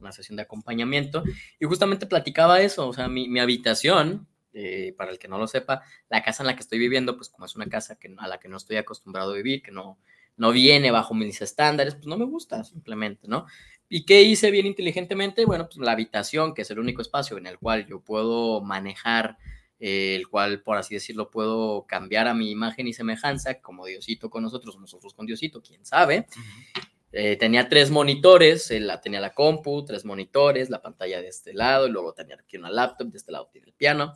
una 0.00 0.12
sesión 0.12 0.36
de 0.36 0.42
acompañamiento, 0.42 1.24
y 1.58 1.64
justamente 1.66 2.06
platicaba 2.06 2.60
eso, 2.60 2.88
o 2.88 2.92
sea, 2.92 3.08
mi, 3.08 3.28
mi 3.28 3.40
habitación, 3.40 4.26
eh, 4.52 4.94
para 4.96 5.10
el 5.10 5.18
que 5.18 5.28
no 5.28 5.36
lo 5.36 5.46
sepa, 5.46 5.82
la 6.08 6.22
casa 6.22 6.42
en 6.42 6.46
la 6.46 6.54
que 6.54 6.62
estoy 6.62 6.78
viviendo, 6.78 7.16
pues 7.16 7.28
como 7.28 7.44
es 7.44 7.54
una 7.56 7.66
casa 7.66 7.98
que, 7.98 8.14
a 8.16 8.26
la 8.26 8.38
que 8.38 8.48
no 8.48 8.56
estoy 8.56 8.76
acostumbrado 8.76 9.32
a 9.32 9.36
vivir, 9.36 9.62
que 9.62 9.70
no, 9.70 9.98
no 10.36 10.50
viene 10.52 10.90
bajo 10.90 11.14
mis 11.14 11.42
estándares, 11.42 11.94
pues 11.94 12.06
no 12.06 12.16
me 12.16 12.24
gusta 12.24 12.64
simplemente, 12.64 13.28
¿no? 13.28 13.46
¿Y 13.88 14.04
qué 14.04 14.22
hice 14.22 14.50
bien 14.50 14.66
inteligentemente? 14.66 15.44
Bueno, 15.44 15.66
pues 15.66 15.78
la 15.78 15.92
habitación, 15.92 16.54
que 16.54 16.62
es 16.62 16.70
el 16.70 16.78
único 16.78 17.02
espacio 17.02 17.38
en 17.38 17.46
el 17.46 17.58
cual 17.58 17.86
yo 17.86 18.00
puedo 18.00 18.60
manejar, 18.60 19.38
eh, 19.78 20.16
el 20.16 20.28
cual, 20.28 20.62
por 20.62 20.76
así 20.76 20.94
decirlo, 20.94 21.30
puedo 21.30 21.86
cambiar 21.86 22.26
a 22.26 22.34
mi 22.34 22.50
imagen 22.50 22.88
y 22.88 22.94
semejanza, 22.94 23.60
como 23.60 23.86
Diosito 23.86 24.30
con 24.30 24.42
nosotros, 24.42 24.78
nosotros 24.78 25.14
con 25.14 25.26
Diosito, 25.26 25.62
quién 25.62 25.84
sabe. 25.84 26.26
Eh, 27.18 27.38
tenía 27.38 27.66
tres 27.66 27.90
monitores, 27.90 28.70
eh, 28.70 28.78
la, 28.78 29.00
tenía 29.00 29.20
la 29.20 29.32
compu, 29.32 29.82
tres 29.86 30.04
monitores, 30.04 30.68
la 30.68 30.82
pantalla 30.82 31.22
de 31.22 31.28
este 31.28 31.54
lado, 31.54 31.86
y 31.86 31.90
luego 31.90 32.12
tenía 32.12 32.36
aquí 32.38 32.58
una 32.58 32.68
laptop, 32.68 33.06
de 33.06 33.16
este 33.16 33.32
lado 33.32 33.48
tiene 33.50 33.68
el 33.68 33.72
piano. 33.72 34.12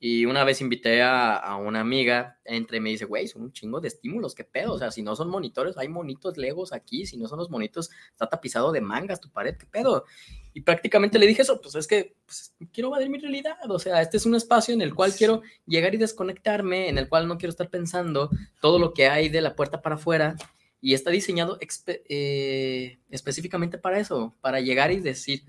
Y 0.00 0.24
una 0.26 0.42
vez 0.42 0.60
invité 0.60 1.02
a, 1.02 1.54
una 1.64 1.78
amiga, 1.78 2.40
entre 2.44 2.78
y 2.78 2.80
me 2.80 2.90
dice, 2.90 3.04
güey, 3.04 3.28
son 3.28 3.42
un 3.42 3.52
chingo 3.52 3.80
de 3.80 3.86
estímulos, 3.86 4.34
¿qué 4.34 4.42
pedo? 4.42 4.72
O 4.72 4.78
sea, 4.80 4.90
si 4.90 5.04
no 5.04 5.14
son 5.14 5.30
monitores, 5.30 5.78
hay 5.78 5.86
monitos 5.86 6.36
legos 6.36 6.72
aquí, 6.72 7.06
si 7.06 7.16
no 7.16 7.28
son 7.28 7.38
los 7.38 7.48
monitos, 7.48 7.90
está 8.10 8.28
tapizado 8.28 8.72
de 8.72 8.80
mangas 8.80 9.20
tu 9.20 9.30
pared, 9.30 9.56
¿qué 9.56 9.66
pedo? 9.66 10.04
Y 10.52 10.62
prácticamente 10.62 11.20
le 11.20 11.28
dije 11.28 11.42
eso, 11.42 11.60
pues 11.60 11.76
es 11.76 11.86
que 11.86 12.16
pues, 12.26 12.56
quiero 12.72 12.88
evadir 12.88 13.08
mi 13.08 13.18
realidad, 13.18 13.70
o 13.70 13.78
sea, 13.78 14.02
este 14.02 14.16
es 14.16 14.26
un 14.26 14.34
espacio 14.34 14.74
en 14.74 14.82
el 14.82 14.96
cual 14.96 15.14
quiero 15.14 15.42
llegar 15.64 15.94
y 15.94 15.98
desconectarme, 15.98 16.88
en 16.88 16.98
el 16.98 17.08
cual 17.08 17.28
no 17.28 17.38
quiero 17.38 17.50
estar 17.50 17.70
pensando 17.70 18.30
todo 18.60 18.80
lo 18.80 18.92
que 18.94 19.06
hay 19.06 19.28
de 19.28 19.42
la 19.42 19.54
puerta 19.54 19.80
para 19.80 19.94
afuera 19.94 20.34
y 20.82 20.94
está 20.94 21.10
diseñado 21.10 21.58
eh, 21.86 22.98
específicamente 23.08 23.78
para 23.78 24.00
eso, 24.00 24.34
para 24.40 24.60
llegar 24.60 24.90
y 24.90 24.98
decir, 24.98 25.44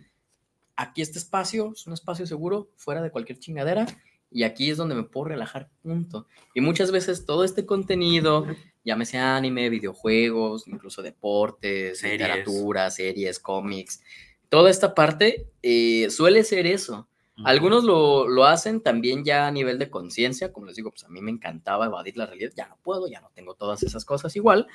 aquí 0.76 1.02
este 1.02 1.18
espacio 1.18 1.74
es 1.76 1.88
un 1.88 1.94
espacio 1.94 2.28
seguro, 2.28 2.70
fuera 2.78 3.02
de 3.02 3.10
cualquier 3.10 3.40
chingadera, 3.40 3.88
y 4.30 4.44
aquí 4.44 4.70
es 4.70 4.78
donde 4.78 4.94
me 4.94 5.04
puedo 5.04 5.26
relajar, 5.26 5.70
punto. 5.82 6.28
Y 6.54 6.62
muchas 6.62 6.92
veces 6.92 7.26
todo 7.26 7.44
este 7.44 7.66
contenido, 7.66 8.46
llámese 8.86 9.18
anime, 9.18 9.70
videojuegos, 9.70 10.68
incluso 10.68 11.02
deportes, 11.02 12.04
literatura, 12.04 12.92
series, 12.92 13.40
cómics, 13.40 14.02
toda 14.50 14.70
esta 14.70 14.94
parte 14.94 15.48
eh, 15.64 16.10
suele 16.12 16.44
ser 16.44 16.68
eso. 16.68 17.08
Algunos 17.44 17.84
lo, 17.84 18.28
lo, 18.28 18.46
hacen 18.46 18.82
también 18.82 19.26
ya 19.26 19.48
a 19.48 19.52
nivel 19.52 19.80
de 19.80 19.90
conciencia, 19.90 20.54
como 20.54 20.68
les 20.68 20.76
digo, 20.76 20.92
pues 20.92 21.04
a 21.04 21.10
mí 21.10 21.20
me 21.20 21.32
encantaba 21.32 21.88
evadir 21.88 22.16
la 22.16 22.28
realidad, 22.28 22.52
ya 22.56 22.68
no 22.68 22.78
puedo, 22.84 23.08
ya 23.08 23.22
no 23.22 23.32
tengo 23.34 23.56
todas 23.56 23.82
esas 23.82 24.06
cosas 24.06 24.36
igual, 24.36 24.68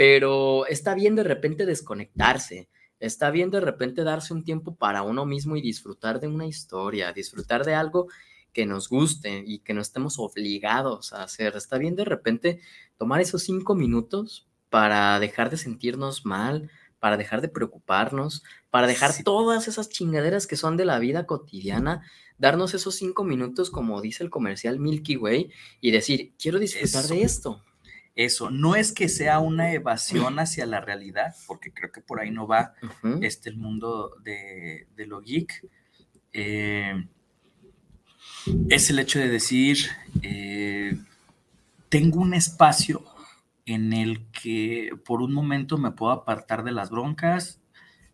pero 0.00 0.64
está 0.64 0.94
bien 0.94 1.14
de 1.14 1.24
repente 1.24 1.66
desconectarse, 1.66 2.70
está 3.00 3.30
bien 3.30 3.50
de 3.50 3.60
repente 3.60 4.02
darse 4.02 4.32
un 4.32 4.44
tiempo 4.44 4.74
para 4.74 5.02
uno 5.02 5.26
mismo 5.26 5.56
y 5.56 5.60
disfrutar 5.60 6.20
de 6.20 6.26
una 6.26 6.46
historia, 6.46 7.12
disfrutar 7.12 7.66
de 7.66 7.74
algo 7.74 8.08
que 8.54 8.64
nos 8.64 8.88
guste 8.88 9.44
y 9.46 9.58
que 9.58 9.74
no 9.74 9.82
estemos 9.82 10.18
obligados 10.18 11.12
a 11.12 11.24
hacer. 11.24 11.54
Está 11.54 11.76
bien 11.76 11.96
de 11.96 12.06
repente 12.06 12.60
tomar 12.96 13.20
esos 13.20 13.42
cinco 13.42 13.74
minutos 13.74 14.48
para 14.70 15.20
dejar 15.20 15.50
de 15.50 15.58
sentirnos 15.58 16.24
mal, 16.24 16.70
para 16.98 17.18
dejar 17.18 17.42
de 17.42 17.50
preocuparnos, 17.50 18.42
para 18.70 18.86
dejar 18.86 19.12
todas 19.22 19.68
esas 19.68 19.90
chingaderas 19.90 20.46
que 20.46 20.56
son 20.56 20.78
de 20.78 20.86
la 20.86 20.98
vida 20.98 21.26
cotidiana, 21.26 22.10
darnos 22.38 22.72
esos 22.72 22.94
cinco 22.94 23.22
minutos, 23.22 23.68
como 23.70 24.00
dice 24.00 24.24
el 24.24 24.30
comercial 24.30 24.80
Milky 24.80 25.18
Way, 25.18 25.52
y 25.82 25.90
decir, 25.90 26.32
quiero 26.38 26.58
disfrutar 26.58 27.04
de 27.04 27.22
esto 27.22 27.62
eso. 28.14 28.50
No 28.50 28.76
es 28.76 28.92
que 28.92 29.08
sea 29.08 29.38
una 29.38 29.72
evasión 29.72 30.38
hacia 30.38 30.66
la 30.66 30.80
realidad, 30.80 31.34
porque 31.46 31.72
creo 31.72 31.92
que 31.92 32.00
por 32.00 32.20
ahí 32.20 32.30
no 32.30 32.46
va 32.46 32.74
este, 33.20 33.50
el 33.50 33.56
mundo 33.56 34.12
de, 34.22 34.86
lo 34.96 35.20
geek. 35.20 35.66
Eh, 36.32 37.06
es 38.68 38.90
el 38.90 38.98
hecho 38.98 39.18
de 39.18 39.28
decir, 39.28 39.78
eh, 40.22 40.96
tengo 41.88 42.20
un 42.20 42.34
espacio 42.34 43.04
en 43.66 43.92
el 43.92 44.26
que 44.30 44.90
por 45.04 45.22
un 45.22 45.32
momento 45.32 45.78
me 45.78 45.92
puedo 45.92 46.12
apartar 46.12 46.64
de 46.64 46.72
las 46.72 46.90
broncas. 46.90 47.60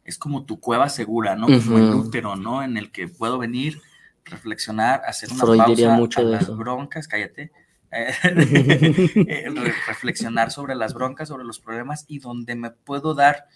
Es 0.04 0.18
como 0.18 0.44
tu 0.44 0.60
cueva 0.60 0.88
segura, 0.88 1.34
¿no? 1.34 1.46
Como 1.46 1.78
el 1.78 1.94
útero, 1.94 2.36
¿no? 2.36 2.62
En 2.62 2.76
el 2.76 2.92
que 2.92 3.08
puedo 3.08 3.38
venir, 3.38 3.82
reflexionar, 4.24 5.02
hacer 5.06 5.32
una 5.32 5.44
pausa 5.44 5.96
mucho 5.96 6.20
a 6.20 6.24
de 6.24 6.30
las 6.30 6.42
eso. 6.44 6.56
broncas, 6.56 7.08
cállate, 7.08 7.50
reflexionar 9.86 10.50
sobre 10.50 10.74
las 10.74 10.94
broncas, 10.94 11.28
sobre 11.28 11.44
los 11.44 11.60
problemas 11.60 12.04
y 12.08 12.18
donde 12.18 12.54
me 12.54 12.70
puedo 12.70 13.14
dar 13.14 13.46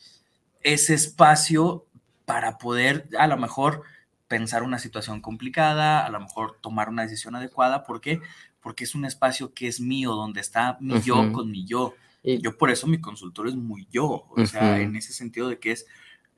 ese 0.62 0.94
espacio 0.94 1.86
para 2.24 2.58
poder 2.58 3.08
a 3.18 3.26
lo 3.26 3.36
mejor 3.36 3.82
pensar 4.28 4.62
una 4.62 4.78
situación 4.78 5.20
complicada, 5.20 6.04
a 6.06 6.10
lo 6.10 6.20
mejor 6.20 6.56
tomar 6.60 6.88
una 6.88 7.02
decisión 7.02 7.34
adecuada. 7.34 7.84
¿Por 7.84 8.00
qué? 8.00 8.20
Porque 8.62 8.84
es 8.84 8.94
un 8.94 9.04
espacio 9.04 9.52
que 9.54 9.66
es 9.66 9.80
mío, 9.80 10.12
donde 10.14 10.40
está 10.40 10.76
mi 10.80 10.94
yo 11.00 11.32
con 11.32 11.50
mi 11.50 11.64
yo. 11.64 11.94
Y- 12.22 12.38
Yo 12.42 12.56
por 12.56 12.70
eso 12.70 12.86
mi 12.86 13.00
consultorio 13.00 13.50
es 13.50 13.56
muy 13.56 13.88
yo, 13.90 14.26
o 14.28 14.46
sea, 14.46 14.76
en 14.82 14.94
ese 14.96 15.12
sentido 15.12 15.48
de 15.48 15.58
que 15.58 15.72
es, 15.72 15.86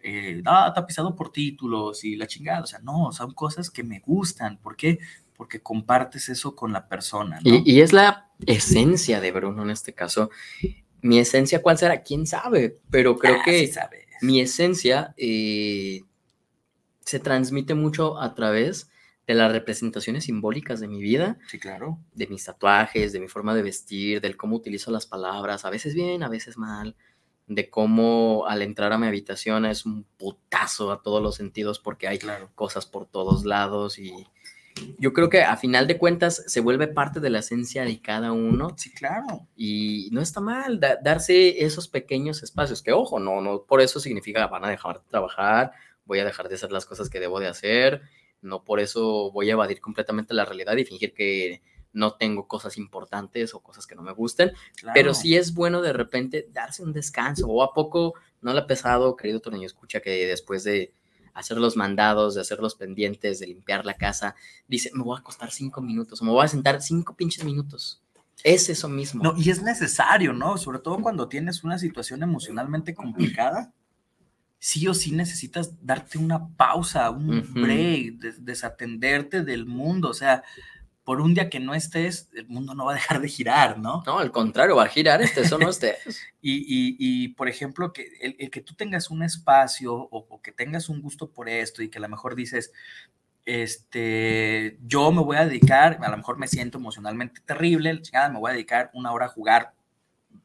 eh, 0.04 0.40
ah, 0.46 0.72
tapizado 0.74 1.14
por 1.16 1.30
títulos 1.32 2.04
y 2.04 2.16
la 2.16 2.26
chingada, 2.26 2.62
o 2.62 2.66
sea, 2.66 2.78
no, 2.78 3.12
son 3.12 3.34
cosas 3.34 3.68
que 3.70 3.82
me 3.82 3.98
gustan, 4.00 4.56
¿por 4.58 4.76
qué? 4.76 4.98
Porque 5.42 5.60
compartes 5.60 6.28
eso 6.28 6.54
con 6.54 6.72
la 6.72 6.86
persona, 6.88 7.40
¿no? 7.44 7.52
Y, 7.52 7.62
y 7.66 7.80
es 7.80 7.92
la 7.92 8.30
esencia 8.46 9.20
de 9.20 9.32
Bruno 9.32 9.64
en 9.64 9.70
este 9.70 9.92
caso. 9.92 10.30
Mi 11.00 11.18
esencia, 11.18 11.60
¿cuál 11.60 11.76
será? 11.78 12.00
¿Quién 12.04 12.28
sabe? 12.28 12.78
Pero 12.92 13.18
creo 13.18 13.38
Ah, 13.40 13.42
que 13.44 13.66
sí 13.66 13.76
mi 14.20 14.40
esencia 14.40 15.14
eh, 15.16 16.02
se 17.04 17.18
transmite 17.18 17.74
mucho 17.74 18.20
a 18.20 18.36
través 18.36 18.88
de 19.26 19.34
las 19.34 19.50
representaciones 19.50 20.26
simbólicas 20.26 20.78
de 20.78 20.86
mi 20.86 21.02
vida, 21.02 21.38
Sí, 21.48 21.58
claro. 21.58 21.98
de 22.14 22.28
mis 22.28 22.44
tatuajes, 22.44 23.12
de 23.12 23.18
mi 23.18 23.26
forma 23.26 23.52
de 23.56 23.62
vestir, 23.64 24.20
del 24.20 24.36
cómo 24.36 24.54
utilizo 24.54 24.92
las 24.92 25.06
palabras, 25.06 25.64
a 25.64 25.70
veces 25.70 25.92
bien, 25.94 26.22
a 26.22 26.28
veces 26.28 26.56
mal, 26.56 26.94
de 27.48 27.68
cómo 27.68 28.44
al 28.46 28.62
entrar 28.62 28.92
a 28.92 28.98
mi 28.98 29.08
habitación 29.08 29.66
es 29.66 29.86
un 29.86 30.04
putazo 30.16 30.92
a 30.92 31.02
todos 31.02 31.20
los 31.20 31.34
sentidos 31.34 31.80
porque 31.80 32.06
hay 32.06 32.18
Claro. 32.20 32.48
cosas 32.54 32.86
por 32.86 33.06
todos 33.06 33.44
lados 33.44 33.98
y 33.98 34.12
yo 34.98 35.12
creo 35.12 35.28
que 35.28 35.42
a 35.42 35.56
final 35.56 35.86
de 35.86 35.98
cuentas 35.98 36.42
se 36.46 36.60
vuelve 36.60 36.88
parte 36.88 37.20
de 37.20 37.30
la 37.30 37.40
esencia 37.40 37.84
de 37.84 38.00
cada 38.00 38.32
uno 38.32 38.74
Sí, 38.76 38.90
claro. 38.92 39.46
y 39.56 40.08
no 40.12 40.20
está 40.20 40.40
mal 40.40 40.80
da- 40.80 40.96
darse 41.02 41.64
esos 41.64 41.88
pequeños 41.88 42.42
espacios, 42.42 42.82
que 42.82 42.92
ojo, 42.92 43.18
no, 43.20 43.40
no 43.40 43.64
por 43.64 43.80
eso 43.80 44.00
significa 44.00 44.46
van 44.46 44.64
a 44.64 44.70
dejar 44.70 45.00
de 45.02 45.08
trabajar, 45.08 45.72
voy 46.04 46.18
a 46.20 46.24
dejar 46.24 46.48
de 46.48 46.54
hacer 46.56 46.72
las 46.72 46.86
cosas 46.86 47.08
que 47.10 47.20
debo 47.20 47.38
de 47.40 47.48
hacer, 47.48 48.02
no 48.40 48.64
por 48.64 48.80
eso 48.80 49.30
voy 49.32 49.50
a 49.50 49.52
evadir 49.52 49.80
completamente 49.80 50.34
la 50.34 50.44
realidad 50.44 50.76
y 50.76 50.84
fingir 50.84 51.12
que 51.14 51.62
no 51.92 52.14
tengo 52.14 52.48
cosas 52.48 52.78
importantes 52.78 53.52
o 53.54 53.60
cosas 53.60 53.86
que 53.86 53.94
no 53.94 54.00
me 54.02 54.12
gusten, 54.12 54.52
claro. 54.76 54.94
pero 54.94 55.12
sí 55.14 55.36
es 55.36 55.52
bueno 55.54 55.82
de 55.82 55.92
repente 55.92 56.48
darse 56.50 56.82
un 56.82 56.92
descanso 56.94 57.46
o 57.46 57.62
a 57.62 57.74
poco 57.74 58.14
no 58.40 58.52
le 58.54 58.60
ha 58.60 58.66
pesado, 58.66 59.14
querido 59.14 59.40
Torniño, 59.40 59.66
escucha 59.66 60.00
que 60.00 60.26
después 60.26 60.64
de 60.64 60.94
hacer 61.34 61.56
los 61.58 61.76
mandados, 61.76 62.34
de 62.34 62.40
hacer 62.42 62.58
los 62.60 62.74
pendientes, 62.74 63.38
de 63.40 63.46
limpiar 63.46 63.84
la 63.86 63.94
casa, 63.94 64.34
dice, 64.68 64.90
me 64.94 65.02
voy 65.02 65.16
a 65.16 65.20
acostar 65.20 65.50
cinco 65.50 65.80
minutos 65.80 66.20
o 66.20 66.24
me 66.24 66.30
voy 66.30 66.44
a 66.44 66.48
sentar 66.48 66.82
cinco 66.82 67.14
pinches 67.14 67.44
minutos. 67.44 68.00
Es 68.44 68.68
eso 68.68 68.88
mismo. 68.88 69.22
No, 69.22 69.34
y 69.36 69.50
es 69.50 69.62
necesario, 69.62 70.32
¿no? 70.32 70.58
Sobre 70.58 70.78
todo 70.80 70.98
cuando 70.98 71.28
tienes 71.28 71.62
una 71.64 71.78
situación 71.78 72.22
emocionalmente 72.22 72.94
complicada, 72.94 73.72
sí 74.58 74.86
o 74.88 74.94
sí 74.94 75.12
necesitas 75.12 75.72
darte 75.84 76.18
una 76.18 76.48
pausa, 76.56 77.10
un 77.10 77.38
Ujú. 77.38 77.60
break, 77.60 78.14
des- 78.18 78.44
desatenderte 78.44 79.42
del 79.42 79.66
mundo, 79.66 80.08
o 80.10 80.14
sea, 80.14 80.42
por 81.04 81.20
un 81.20 81.34
día 81.34 81.50
que 81.50 81.58
no 81.60 81.74
estés, 81.74 82.28
el 82.34 82.46
mundo 82.46 82.74
no 82.74 82.84
va 82.84 82.92
a 82.92 82.94
dejar 82.94 83.20
de 83.20 83.28
girar, 83.28 83.78
¿no? 83.78 84.02
No, 84.06 84.18
al 84.20 84.30
contrario, 84.30 84.76
va 84.76 84.84
a 84.84 84.88
girar 84.88 85.20
este, 85.20 85.40
eso 85.42 85.58
no 85.58 85.68
estés. 85.70 85.98
Y, 86.44 86.56
y- 86.58 86.96
y, 86.98 87.28
por 87.28 87.48
ejemplo, 87.48 87.92
que 87.92 88.06
el, 88.20 88.34
el 88.38 88.50
que 88.50 88.60
tú 88.60 88.74
tengas 88.74 89.10
un 89.10 89.22
espacio 89.22 89.94
o, 89.94 90.08
o 90.28 90.42
que 90.42 90.50
tengas 90.52 90.88
un 90.88 91.00
gusto 91.00 91.30
por 91.30 91.48
esto 91.48 91.82
y 91.82 91.88
que 91.88 91.98
a 91.98 92.00
lo 92.02 92.08
mejor 92.08 92.34
dices, 92.34 92.72
este, 93.44 94.78
yo 94.86 95.12
me 95.12 95.22
voy 95.22 95.36
a 95.36 95.44
dedicar, 95.46 95.98
a 96.02 96.10
lo 96.10 96.16
mejor 96.16 96.38
me 96.38 96.48
siento 96.48 96.78
emocionalmente 96.78 97.40
terrible, 97.42 98.00
chingada, 98.02 98.28
me 98.28 98.38
voy 98.38 98.50
a 98.50 98.54
dedicar 98.54 98.90
una 98.94 99.12
hora 99.12 99.26
a 99.26 99.28
jugar 99.28 99.74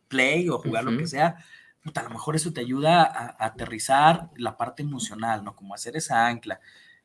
play 0.08 0.50
o 0.50 0.58
jugar 0.60 0.84
lo 0.84 0.98
que 0.98 1.08
sea, 1.08 1.36
puta, 1.84 2.02
a 2.02 2.04
lo 2.04 2.10
mejor 2.12 2.36
eso 2.36 2.54
te 2.54 2.62
ayuda 2.62 3.04
a, 3.04 3.26
a 3.40 3.46
aterrizar 3.48 4.30
la 4.36 4.56
parte 4.58 4.84
emocional, 4.84 5.44
¿no? 5.44 5.56
Como 5.56 5.74
hacer 5.74 5.96
esa 5.98 6.28
ancla. 6.28 6.60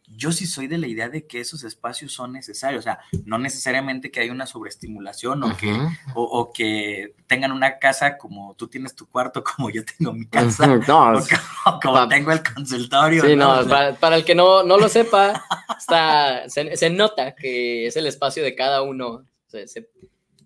Yo 0.08 0.30
sí 0.32 0.46
soy 0.46 0.66
de 0.66 0.76
la 0.78 0.88
idea 0.88 1.08
de 1.08 1.26
que 1.26 1.40
esos 1.40 1.64
espacios 1.64 2.12
son 2.12 2.32
necesarios, 2.32 2.80
o 2.80 2.82
sea, 2.82 2.98
no 3.24 3.38
necesariamente 3.38 4.10
que 4.10 4.20
haya 4.20 4.32
una 4.32 4.46
sobreestimulación 4.46 5.42
o 5.44 5.56
que 5.56 5.72
o, 6.14 6.22
o 6.22 6.52
que 6.52 7.14
tengan 7.26 7.52
una 7.52 7.78
casa 7.78 8.18
como 8.18 8.54
tú 8.56 8.68
tienes 8.68 8.94
tu 8.94 9.06
cuarto, 9.08 9.42
como 9.56 9.70
yo 9.70 9.82
tengo 9.84 10.12
mi 10.12 10.26
casa, 10.26 10.66
No, 10.66 11.12
o 11.12 11.80
como, 11.80 12.08
tengo 12.08 12.32
el 12.32 12.42
consultorio. 12.42 13.22
sí, 13.22 13.36
no, 13.36 13.52
O 13.60 13.62
sea, 13.62 13.68
para, 13.68 13.94
para 13.94 14.16
el 14.16 14.24
que 14.24 14.34
no, 14.34 14.62
no 14.64 14.76
lo 14.76 14.88
sepa, 14.88 15.44
está, 15.78 16.48
se, 16.48 16.76
se 16.76 16.90
nota 16.90 17.34
que 17.34 17.86
es 17.86 17.96
el 17.96 18.06
espacio 18.06 18.42
de 18.42 18.54
cada 18.54 18.82
uno. 18.82 19.24
Se, 19.46 19.66
se- 19.68 19.88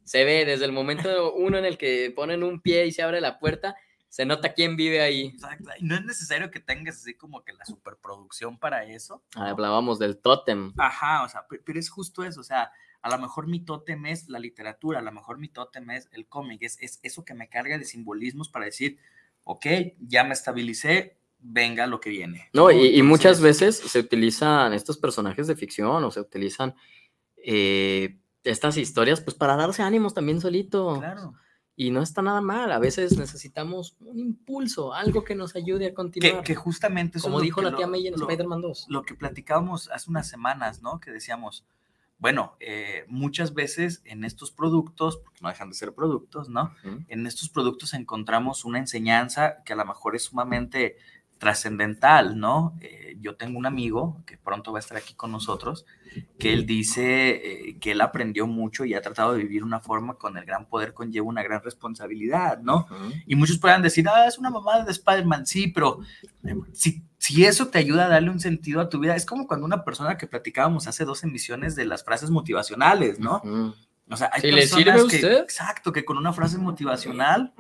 se 0.05 0.23
ve 0.25 0.45
desde 0.45 0.65
el 0.67 0.71
momento 0.73 1.33
uno 1.35 1.59
en 1.59 1.65
el 1.65 1.77
que 1.77 2.13
ponen 2.15 2.45
un 2.45 2.61
pie 2.61 2.87
y 2.87 2.93
se 2.93 3.03
abre 3.03 3.21
la 3.21 3.41
puerta, 3.41 3.75
se 4.17 4.25
nota 4.25 4.55
quién 4.55 4.77
vive 4.77 5.03
ahí. 5.03 5.27
exacto, 5.27 5.69
y 5.79 5.85
no 5.85 5.95
es 5.95 6.03
necesario 6.03 6.51
que 6.51 6.59
tengas 6.59 6.97
así 6.97 7.13
como 7.15 7.45
que 7.45 7.53
la 7.53 7.67
superproducción 7.67 8.59
para 8.59 8.83
eso. 8.85 9.23
Hablábamos 9.35 9.99
del 9.99 10.17
tótem. 10.17 10.73
Ajá, 10.79 11.23
o 11.23 11.29
sea, 11.29 11.47
pe- 11.47 11.61
pero 11.63 11.79
es 11.79 11.91
justo 11.91 12.25
eso, 12.25 12.41
o 12.41 12.45
sea, 12.45 12.73
a 13.03 13.11
lo 13.11 13.19
mejor 13.19 13.47
mi 13.47 13.61
tótem 13.61 14.07
es 14.07 14.31
la 14.31 14.39
literatura, 14.39 15.01
a 15.01 15.03
lo 15.03 15.13
mejor 15.13 15.37
mi 15.37 15.49
tótem 15.51 15.91
es 15.91 16.09
el 16.13 16.27
cómic, 16.29 16.63
es, 16.63 16.79
es 16.81 16.99
eso 17.03 17.27
que 17.27 17.35
me 17.35 17.51
carga 17.51 17.77
de 17.77 17.85
simbolismos 17.85 18.49
para 18.49 18.65
decir, 18.65 18.97
ok, 19.45 19.67
ya 20.01 20.25
me 20.25 20.33
estabilicé, 20.33 21.19
venga 21.39 21.87
lo 21.87 22.01
que 22.01 22.09
viene. 22.09 22.49
No, 22.55 22.71
y, 22.71 22.97
y 22.97 23.03
muchas 23.03 23.43
veces 23.43 23.77
se 23.77 23.99
utilizan 23.99 24.73
estos 24.73 24.97
personajes 24.97 25.47
de 25.47 25.57
ficción 25.57 26.03
o 26.03 26.11
se 26.11 26.21
utilizan 26.21 26.75
eh, 27.37 28.17
estas 28.45 28.79
historias 28.79 29.21
pues 29.21 29.37
para 29.37 29.57
darse 29.57 29.83
ánimos 29.83 30.15
también 30.15 30.41
solito. 30.41 30.99
Claro. 31.01 31.35
Y 31.79 31.91
no 31.91 32.01
está 32.03 32.23
nada 32.23 32.41
mal. 32.41 32.73
A 32.73 32.79
veces 32.79 33.19
necesitamos 33.19 33.97
un 34.01 34.19
impulso, 34.19 34.95
algo 34.95 35.25
que 35.25 35.35
nos 35.35 35.55
ayude 35.57 35.87
a 35.89 35.95
continuar. 35.95 36.43
que 36.43 36.55
justamente 36.55 37.19
eso 37.19 37.27
Como 37.27 37.37
es 37.39 37.43
lo 37.43 37.45
dijo 37.45 37.61
que 37.61 37.65
la 37.67 37.71
lo- 37.73 37.77
tía 37.77 37.87
May 37.87 38.07
en 38.07 38.15
lo- 38.15 38.21
Spider-Man 38.23 38.63
2. 38.63 38.87
lo 38.89 39.03
que 39.03 39.15
platicábamos 39.15 39.91
hace 39.91 40.09
unas 40.11 40.27
semanas, 40.29 40.81
¿no? 40.81 41.01
Que 41.01 41.11
decíamos, 41.11 41.67
bueno, 42.19 42.57
eh, 42.61 43.05
muchas 43.09 43.53
veces 43.53 44.01
en 44.07 44.25
estos 44.25 44.51
productos, 44.51 45.19
porque 45.19 45.41
no 45.43 45.51
dejan 45.51 45.69
de 45.69 45.75
ser 45.77 45.95
productos, 45.95 46.49
¿no? 46.49 46.75
En 47.09 47.27
estos 47.27 47.51
productos 47.51 47.93
encontramos 47.93 48.65
una 48.65 48.79
enseñanza 48.79 49.63
que 49.65 49.75
a 49.75 49.77
lo 49.77 49.85
mejor 49.85 50.17
es 50.17 50.25
sumamente 50.25 50.97
trascendental, 51.39 52.39
¿no? 52.39 52.75
Eh, 52.81 53.17
yo 53.21 53.37
tengo 53.37 53.59
un 53.59 53.67
amigo 53.67 54.23
que 54.27 54.39
pronto 54.39 54.73
va 54.73 54.79
a 54.79 54.81
estar 54.81 54.97
aquí 54.97 55.15
con 55.15 55.33
nosotros, 55.33 55.85
que 56.39 56.53
él 56.53 56.65
dice 56.65 57.31
eh, 57.31 57.79
que 57.79 57.93
él 57.93 58.01
aprendió 58.01 58.47
mucho 58.47 58.85
y 58.85 58.95
ha 58.95 59.03
tratado 59.03 59.35
de 59.35 59.43
vivir 59.43 59.65
una 59.65 59.81
forma 59.81 60.15
con 60.15 60.39
el 60.39 60.45
gran 60.45 60.67
poder 60.67 60.95
conlleva 60.95 61.27
una 61.27 61.43
gran 61.43 61.63
responsabilidad, 61.63 62.61
¿no? 62.61 62.87
Y 63.27 63.35
muchos 63.35 63.59
puedan 63.59 63.83
decir, 63.83 64.09
ah, 64.09 64.27
es 64.27 64.39
una 64.39 64.51
mamada 64.51 64.85
de 64.85 64.93
Spider-Man, 64.93 65.47
sí, 65.47 65.69
pero 65.69 66.01
si, 66.73 67.03
si 67.19 67.45
eso 67.45 67.69
te 67.69 67.79
ayuda 67.79 68.07
a 68.07 68.09
darle 68.09 68.31
un 68.31 68.41
sentido 68.41 68.81
a 68.81 68.89
tu 68.89 68.99
vida, 68.99 69.17
es 69.17 69.27
como 69.27 69.47
cuando 69.47 69.67
una 69.67 69.85
persona 69.85 70.17
que 70.17 70.27
platicábamos 70.27 70.87
hace 70.87 71.05
dos 71.05 71.23
emisiones 71.25 71.77
de 71.77 71.85
las 71.85 72.05
frases 72.05 72.31
motivacionales, 72.31 73.19
¿no? 73.19 73.43
O 74.09 74.17
sea, 74.17 74.31
hay 74.33 74.53
le 74.53 74.67
sirve 74.67 74.93
a 74.93 74.97
que, 74.97 75.03
usted. 75.03 75.39
exacto, 75.41 75.93
que 75.93 76.05
con 76.05 76.17
una 76.17 76.33
frase 76.33 76.59
motivacional, 76.59 77.53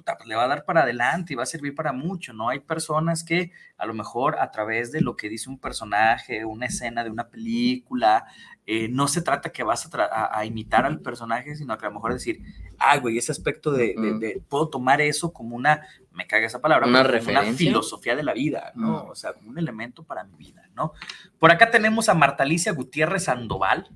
puta, 0.00 0.16
pues 0.16 0.26
le 0.28 0.34
va 0.34 0.44
a 0.44 0.48
dar 0.48 0.64
para 0.64 0.82
adelante 0.82 1.34
y 1.34 1.36
va 1.36 1.42
a 1.42 1.46
servir 1.46 1.74
para 1.74 1.92
mucho, 1.92 2.32
¿no? 2.32 2.48
Hay 2.48 2.60
personas 2.60 3.22
que 3.22 3.52
a 3.76 3.84
lo 3.84 3.92
mejor 3.92 4.38
a 4.38 4.50
través 4.50 4.92
de 4.92 5.02
lo 5.02 5.14
que 5.14 5.28
dice 5.28 5.50
un 5.50 5.58
personaje, 5.58 6.44
una 6.46 6.66
escena 6.66 7.04
de 7.04 7.10
una 7.10 7.28
película, 7.28 8.24
eh, 8.66 8.88
no 8.88 9.08
se 9.08 9.20
trata 9.20 9.52
que 9.52 9.62
vas 9.62 9.84
a, 9.84 9.90
tra- 9.90 10.08
a- 10.10 10.38
a 10.38 10.44
imitar 10.46 10.86
al 10.86 11.00
personaje, 11.00 11.54
sino 11.54 11.76
que 11.76 11.84
a 11.84 11.88
lo 11.90 11.96
mejor 11.96 12.14
decir, 12.14 12.40
ah, 12.78 12.96
güey, 12.96 13.18
ese 13.18 13.30
aspecto 13.32 13.72
de, 13.72 13.94
de- 13.94 14.10
Ujú. 14.10 14.18
de- 14.20 14.42
puedo 14.48 14.68
tomar 14.70 15.02
eso 15.02 15.32
como 15.34 15.54
una, 15.54 15.82
me 16.12 16.26
caga 16.26 16.46
esa 16.46 16.60
palabra, 16.62 16.86
Una 16.86 17.00
como 17.00 17.10
una 17.10 17.18
referencia. 17.18 17.66
filosofía 17.66 18.16
de 18.16 18.22
la 18.22 18.32
vida, 18.32 18.72
¿no? 18.74 19.04
O 19.04 19.14
sea, 19.14 19.34
como 19.34 19.50
un 19.50 19.58
elemento 19.58 20.02
para 20.04 20.24
mi 20.24 20.36
vida, 20.36 20.68
¿no? 20.74 20.92
Por 21.38 21.50
acá 21.50 21.70
tenemos 21.70 22.08
a 22.08 22.14
Marta 22.14 22.42
Alicia 22.44 22.72
Gutiérrez 22.72 23.24
Sandoval. 23.24 23.88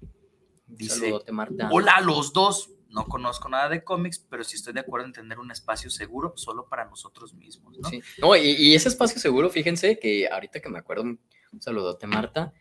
Dice, 0.67 0.97
Saludote, 0.97 1.33
Marta. 1.33 1.69
Hola 1.73 1.93
a 1.97 2.01
los 2.03 2.33
dos. 2.35 2.71
No 2.95 3.05
conozco 3.07 3.49
nada 3.49 3.69
de 3.69 3.83
cómics, 3.83 4.25
pero 4.31 4.45
sí 4.45 4.57
estoy 4.57 4.73
de 4.73 4.81
acuerdo 4.81 5.07
en 5.07 5.13
tener 5.13 5.39
un 5.39 5.51
espacio 5.51 5.91
seguro 5.91 6.33
solo 6.37 6.67
para 6.69 6.85
nosotros 6.85 7.35
mismos, 7.35 7.77
¿no? 7.79 7.89
Sí. 7.89 8.01
No, 8.23 8.37
y, 8.37 8.51
y 8.51 8.75
ese 8.75 8.89
espacio 8.89 9.21
seguro, 9.21 9.51
fíjense 9.51 9.99
que 9.99 10.29
ahorita 10.29 10.61
que 10.61 10.69
me 10.69 10.79
acuerdo, 10.79 11.03
un 11.03 11.19
saludote, 11.61 12.07
Marta. 12.07 12.53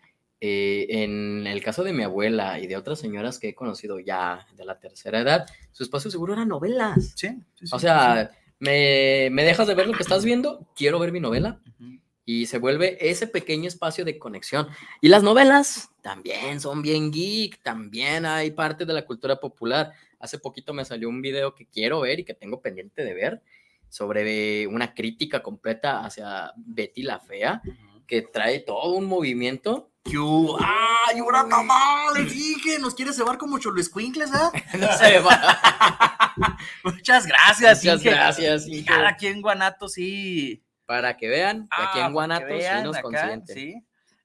eh, 0.42 0.88
en 0.90 1.48
el 1.48 1.64
caso 1.64 1.84
de 1.84 1.94
mi 1.94 2.04
abuela 2.04 2.60
y 2.60 2.68
de 2.68 2.76
otras 2.76 3.00
señoras 3.00 3.40
que 3.40 3.50
he 3.50 3.56
conocido 3.56 4.00
ya 4.00 4.46
de 4.58 4.66
la 4.66 4.80
tercera 4.80 5.20
edad, 5.20 5.46
su 5.72 5.84
espacio 5.84 6.12
seguro 6.12 6.34
eran 6.34 6.50
novelas. 6.50 7.14
Sí, 7.16 7.30
sí, 7.56 7.68
sí, 7.68 7.72
O 7.72 7.80
sea, 7.80 8.32
me, 8.60 9.30
me 9.32 9.44
dejas 9.44 9.68
de 9.68 9.76
ver 9.76 9.88
lo 9.88 9.94
que 9.94 10.04
estás 10.04 10.26
viendo, 10.26 10.68
quiero 10.76 11.00
ver 11.00 11.12
mi 11.12 11.20
novela 11.20 11.62
sí. 11.64 11.72
Ujú. 11.86 12.00
y 12.26 12.46
se 12.48 12.58
vuelve 12.58 12.98
ese 13.10 13.28
pequeño 13.28 13.68
espacio 13.68 14.04
de 14.04 14.18
conexión. 14.20 14.68
Y 15.00 15.08
las 15.10 15.24
novelas 15.24 15.90
también 16.02 16.60
son 16.60 16.82
bien 16.82 17.12
geek, 17.12 17.62
también 17.64 18.26
hay 18.26 18.52
parte 18.52 18.86
de 18.86 18.94
la 18.94 19.06
cultura 19.06 19.40
popular. 19.40 19.94
Hace 20.24 20.40
poquito 20.40 20.74
me 20.74 20.86
salió 20.86 21.10
un 21.10 21.22
video 21.22 21.54
que 21.54 21.66
quiero 21.66 22.00
ver 22.00 22.22
y 22.22 22.24
que 22.24 22.34
tengo 22.34 22.62
pendiente 22.62 23.04
de 23.04 23.14
ver 23.14 23.42
sobre 23.90 24.66
una 24.68 24.94
crítica 24.94 25.44
completa 25.44 26.06
hacia 26.06 26.54
Betty 26.56 27.04
la 27.04 27.20
Fea. 27.20 27.62
Que 28.08 28.22
trae 28.22 28.60
todo 28.60 28.94
un 28.94 29.06
movimiento. 29.06 29.90
¿Qué 30.04 30.18
hubo? 30.18 30.58
¡Ay, 30.62 31.20
ahora 31.20 31.46
tamales! 31.50 32.32
Dije, 32.32 32.80
nos 32.80 32.96
quiere 32.96 33.12
cebar 33.12 33.38
como 33.38 33.60
Cholescuincles, 33.60 34.30
¿eh? 34.32 34.64
No 34.78 34.92
se 34.98 35.20
va. 35.20 36.58
Muchas 36.84 37.26
gracias. 37.26 37.84
Muchas 37.84 38.00
Inge. 38.06 38.10
gracias. 38.10 38.68
Inge. 38.68 38.86
cada 38.86 39.10
aquí 39.10 39.28
en 39.28 39.42
Guanato 39.42 39.88
sí. 39.90 40.64
Para 40.86 41.18
que 41.18 41.28
vean 41.28 41.64
que 41.64 41.82
aquí 41.84 42.00
Ah, 42.00 42.08
en 42.08 42.14
que 42.48 42.54
vean 42.54 42.78
sí 42.80 42.84
nos 42.86 42.96
acá, 42.98 43.04
consienten. 43.04 43.56
sí. 43.56 43.76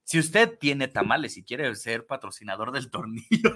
Si 0.09 0.19
usted 0.19 0.57
tiene 0.59 0.89
tamales 0.89 1.37
y 1.37 1.45
quiere 1.45 1.75
ser 1.75 2.07
patrocinador 2.07 2.73
del 2.73 2.91
tornillo, 2.91 3.55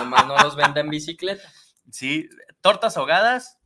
Nomás 0.00 0.26
no 0.26 0.38
los 0.38 0.56
venda 0.56 0.80
en 0.80 0.88
bicicleta. 0.88 1.46
sí, 1.90 2.26
tortas 2.62 2.96
ahogadas. 2.96 3.58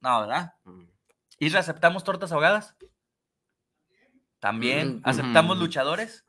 No, 0.00 0.20
¿verdad? 0.20 0.52
Mm. 0.64 0.82
¿Y 1.38 1.56
aceptamos 1.56 2.04
tortas 2.04 2.32
ahogadas? 2.32 2.76
También. 4.40 4.96
Mm, 4.98 5.02
¿Aceptamos 5.04 5.56
ujú. 5.56 5.64
luchadores? 5.64 6.26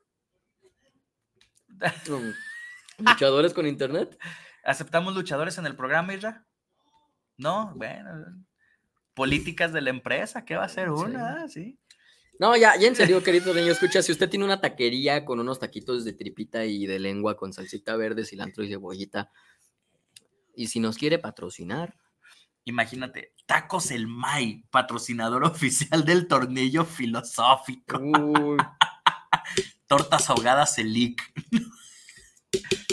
Luchadores 2.99 3.53
con 3.53 3.67
internet. 3.67 4.17
¿Aceptamos 4.63 5.13
luchadores 5.13 5.57
en 5.57 5.65
el 5.65 5.75
programa, 5.75 6.13
Isra? 6.13 6.45
No, 7.35 7.73
bueno. 7.75 8.41
Políticas 9.15 9.73
de 9.73 9.81
la 9.81 9.89
empresa, 9.89 10.45
¿qué 10.45 10.55
va 10.55 10.63
a 10.63 10.69
ser 10.69 10.91
una? 10.91 11.45
Sí. 11.49 11.77
No, 12.43 12.57
ya, 12.57 12.75
ya 12.75 12.89
en 12.89 12.95
serio, 12.97 13.23
querido 13.23 13.53
niño, 13.53 13.71
escucha, 13.71 14.01
si 14.01 14.11
usted 14.11 14.29
tiene 14.29 14.43
una 14.43 14.59
taquería 14.59 15.23
con 15.23 15.39
unos 15.39 15.59
taquitos 15.59 16.03
de 16.03 16.11
tripita 16.11 16.65
y 16.65 16.85
de 16.85 16.99
lengua 16.99 17.37
con 17.37 17.53
salsita 17.53 17.95
verde, 17.95 18.25
cilantro 18.25 18.65
y 18.65 18.67
cebollita, 18.67 19.31
y 20.53 20.67
si 20.67 20.81
nos 20.81 20.97
quiere 20.97 21.19
patrocinar, 21.19 21.95
Imagínate, 22.65 23.33
Tacos 23.45 23.91
El 23.91 24.07
May, 24.07 24.65
patrocinador 24.71 25.43
oficial 25.45 26.03
del 26.03 26.27
tornillo 26.27 26.83
filosófico. 26.83 27.97
uy, 27.99 28.57
Tortas 29.87 30.29
ahogadas 30.29 30.77
Elic. 30.79 31.21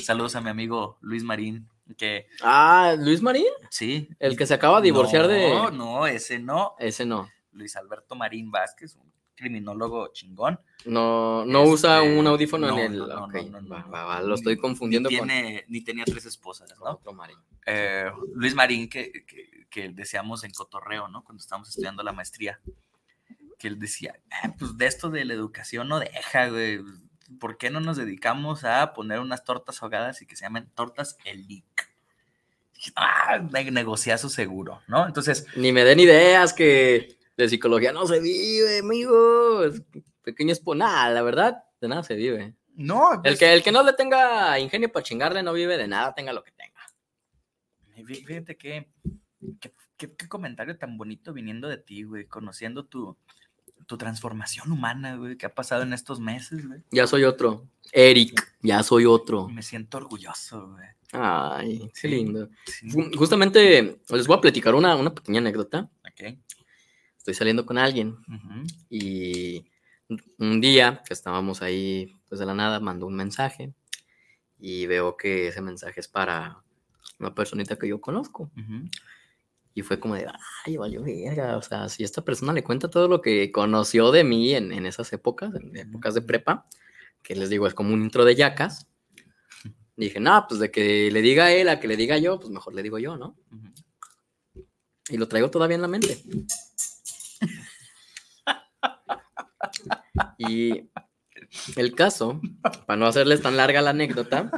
Saludos 0.00 0.36
a 0.36 0.40
mi 0.40 0.50
amigo 0.50 0.98
Luis 1.00 1.24
Marín, 1.24 1.68
que 1.96 2.28
ah, 2.42 2.94
Luis 2.96 3.20
Marín, 3.20 3.52
sí. 3.68 4.08
el 4.20 4.36
que 4.36 4.46
se 4.46 4.54
acaba 4.54 4.80
de 4.80 4.84
divorciar 4.84 5.22
no, 5.22 5.28
de... 5.28 5.72
No, 5.72 6.06
ese 6.06 6.38
no. 6.38 6.74
Ese 6.78 7.04
no, 7.04 7.28
Luis 7.50 7.74
Alberto 7.74 8.14
Marín 8.14 8.52
Vázquez, 8.52 8.94
un 8.94 9.10
criminólogo 9.40 10.08
chingón. 10.12 10.60
no, 10.84 11.44
no 11.44 11.62
usa 11.64 12.02
Este, 12.04 12.18
un 12.18 12.26
audífono 12.26 12.68
no, 12.68 12.78
en 12.78 12.92
el... 12.92 12.98
no, 12.98 13.06
no, 13.06 13.24
ok, 13.24 13.34
no, 13.50 13.60
no, 13.62 13.68
va, 13.68 13.80
no. 13.80 13.90
va, 13.90 14.04
va, 14.04 14.20
lo 14.22 14.34
estoy 14.34 14.56
confundiendo 14.56 15.08
ni 15.10 15.18
con 15.18 15.28
tiene, 15.28 15.64
Ni 15.68 15.82
tenía 15.82 16.04
tres 16.04 16.26
esposas, 16.26 16.70
¿no? 16.78 16.90
otro 16.92 17.12
Marín. 17.12 17.38
Eh, 17.66 18.10
Luis 18.34 18.54
Marín, 18.54 18.88
que, 18.88 19.10
que, 19.26 19.66
que 19.68 19.88
decíamos 19.90 20.44
en 20.44 20.52
Cotorreo, 20.52 21.08
¿no? 21.08 21.24
Cuando 21.24 21.40
estábamos 21.42 21.68
estudiando 21.70 22.02
la 22.02 22.12
maestría, 22.12 22.60
que 23.58 23.68
él 23.68 23.78
decía, 23.78 24.14
"Ah, 24.30 24.54
pues 24.58 24.76
de 24.78 24.86
esto 24.86 25.10
de 25.10 25.24
la 25.24 25.34
educación 25.34 25.88
no 25.88 25.98
deja, 26.00 26.48
güey. 26.48 26.80
¿Por 27.38 27.58
qué 27.58 27.70
no 27.70 27.80
nos 27.80 27.96
dedicamos 27.96 28.64
a 28.64 28.92
poner 28.94 29.20
unas 29.20 29.44
tortas 29.44 29.82
ahogadas 29.82 30.20
y 30.22 30.26
que 30.26 30.34
se 30.36 30.44
llamen 30.44 30.68
tortas 30.74 31.16
Elic? 31.24 31.90
Ah, 32.96 33.38
ne- 33.52 33.70
negociazo 33.70 34.28
seguro, 34.30 34.80
¿no? 34.88 35.06
Entonces, 35.06 35.46
Ni 35.56 35.70
me 35.72 35.84
den 35.84 36.00
ideas 36.00 36.54
que 36.54 37.18
de 37.44 37.48
psicología 37.48 37.92
no 37.92 38.06
se 38.06 38.20
vive, 38.20 38.78
amigos. 38.80 39.82
Pequeño 40.22 40.52
esponal, 40.52 41.14
la 41.14 41.22
verdad, 41.22 41.64
de 41.80 41.88
nada 41.88 42.02
se 42.02 42.14
vive. 42.14 42.54
no, 42.76 43.14
El 43.14 43.20
pues, 43.20 43.38
que, 43.38 43.52
el 43.52 43.62
que 43.62 43.72
no 43.72 43.82
le 43.82 43.92
tenga 43.92 44.58
ingenio 44.58 44.90
para 44.90 45.02
chingarle 45.02 45.42
no 45.42 45.52
vive 45.52 45.76
de 45.76 45.88
nada, 45.88 46.14
tenga 46.14 46.32
lo 46.32 46.42
que 46.42 46.52
tenga. 46.52 46.80
fí- 48.06 48.24
fíjate 48.24 48.56
que, 48.56 48.88
que- 49.60 49.72
que- 49.96 50.14
qué 50.16 50.28
comentario 50.28 50.78
tan 50.78 50.96
bonito 50.96 51.32
viniendo 51.34 51.68
de 51.68 51.76
ti, 51.76 52.02
güey, 52.04 52.26
conociendo 52.26 52.84
tu, 52.86 53.16
tu 53.86 53.98
transformación 53.98 54.72
humana, 54.72 55.16
güey, 55.16 55.36
que 55.36 55.44
ha 55.46 55.54
pasado 55.54 55.82
en 55.82 55.92
estos 55.92 56.20
meses, 56.20 56.66
güey. 56.66 56.80
Ya 56.90 57.06
soy 57.06 57.24
otro. 57.24 57.66
Eric, 57.92 58.40
ya 58.62 58.82
soy 58.82 59.04
otro. 59.04 59.48
Me 59.48 59.62
siento 59.62 59.98
orgulloso, 59.98 60.68
güey. 60.72 60.86
Ay, 61.12 61.90
qué 61.92 62.00
Sí. 62.00 62.08
lindo. 62.08 62.48
Sí, 62.66 62.88
Justamente 63.16 64.00
les 64.08 64.26
voy 64.26 64.38
a 64.38 64.40
platicar 64.40 64.74
una, 64.74 64.94
una 64.96 65.12
pequeña 65.14 65.38
anécdota. 65.40 65.90
ok. 66.08 66.38
Estoy 67.20 67.34
saliendo 67.34 67.66
con 67.66 67.76
alguien 67.76 68.16
y 68.88 69.66
un 70.38 70.58
día 70.62 71.02
que 71.06 71.12
estábamos 71.12 71.60
ahí, 71.60 72.16
pues 72.30 72.38
de 72.38 72.46
la 72.46 72.54
nada, 72.54 72.80
mandó 72.80 73.06
un 73.06 73.14
mensaje 73.14 73.74
y 74.58 74.86
veo 74.86 75.18
que 75.18 75.48
ese 75.48 75.60
mensaje 75.60 76.00
es 76.00 76.08
para 76.08 76.62
una 77.18 77.34
personita 77.34 77.76
que 77.76 77.88
yo 77.88 78.00
conozco. 78.00 78.50
Y 79.74 79.82
fue 79.82 80.00
como 80.00 80.14
de, 80.14 80.28
ay, 80.64 80.78
valió 80.78 81.02
verga. 81.02 81.58
O 81.58 81.62
sea, 81.62 81.90
si 81.90 82.04
esta 82.04 82.24
persona 82.24 82.54
le 82.54 82.64
cuenta 82.64 82.88
todo 82.88 83.06
lo 83.06 83.20
que 83.20 83.52
conoció 83.52 84.12
de 84.12 84.24
mí 84.24 84.54
en, 84.54 84.72
en 84.72 84.86
esas 84.86 85.12
épocas, 85.12 85.54
en 85.54 85.76
épocas 85.76 86.14
de 86.14 86.22
prepa, 86.22 86.66
que 87.22 87.36
les 87.36 87.50
digo, 87.50 87.66
es 87.66 87.74
como 87.74 87.92
un 87.92 88.02
intro 88.02 88.24
de 88.24 88.34
yacas. 88.34 88.88
Dije, 89.94 90.20
no, 90.20 90.46
pues 90.48 90.58
de 90.58 90.70
que 90.70 91.10
le 91.10 91.20
diga 91.20 91.52
él 91.52 91.68
a 91.68 91.80
que 91.80 91.86
le 91.86 91.98
diga 91.98 92.16
yo, 92.16 92.40
pues 92.40 92.48
mejor 92.48 92.74
le 92.74 92.82
digo 92.82 92.98
yo, 92.98 93.18
¿no? 93.18 93.36
Y 95.10 95.18
lo 95.18 95.28
traigo 95.28 95.50
todavía 95.50 95.74
en 95.74 95.82
la 95.82 95.88
mente. 95.88 96.22
Y 100.38 100.88
el 101.76 101.94
caso, 101.94 102.40
para 102.86 102.98
no 102.98 103.06
hacerles 103.06 103.42
tan 103.42 103.56
larga 103.56 103.82
la 103.82 103.90
anécdota, 103.90 104.50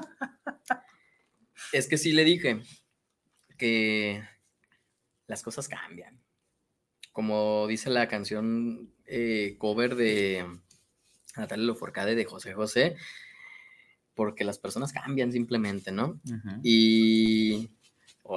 es 1.73 1.89
que 1.89 1.99
sí 1.99 2.13
le 2.13 2.25
dije 2.25 2.63
que 3.59 4.23
las 5.27 5.43
cosas 5.43 5.69
cambian. 5.69 6.21
Como 7.13 7.67
dice 7.67 7.91
la 7.91 8.09
canción 8.09 8.93
eh, 9.05 9.57
cover 9.59 9.97
de 9.97 10.47
Natalia 11.37 11.67
Lafourcade 11.67 12.15
de 12.15 12.25
José 12.25 12.55
José, 12.55 12.97
porque 14.15 14.45
las 14.45 14.59
personas 14.59 14.93
cambian 14.93 15.33
simplemente, 15.33 15.93
¿no? 15.93 16.21
Y 16.63 17.71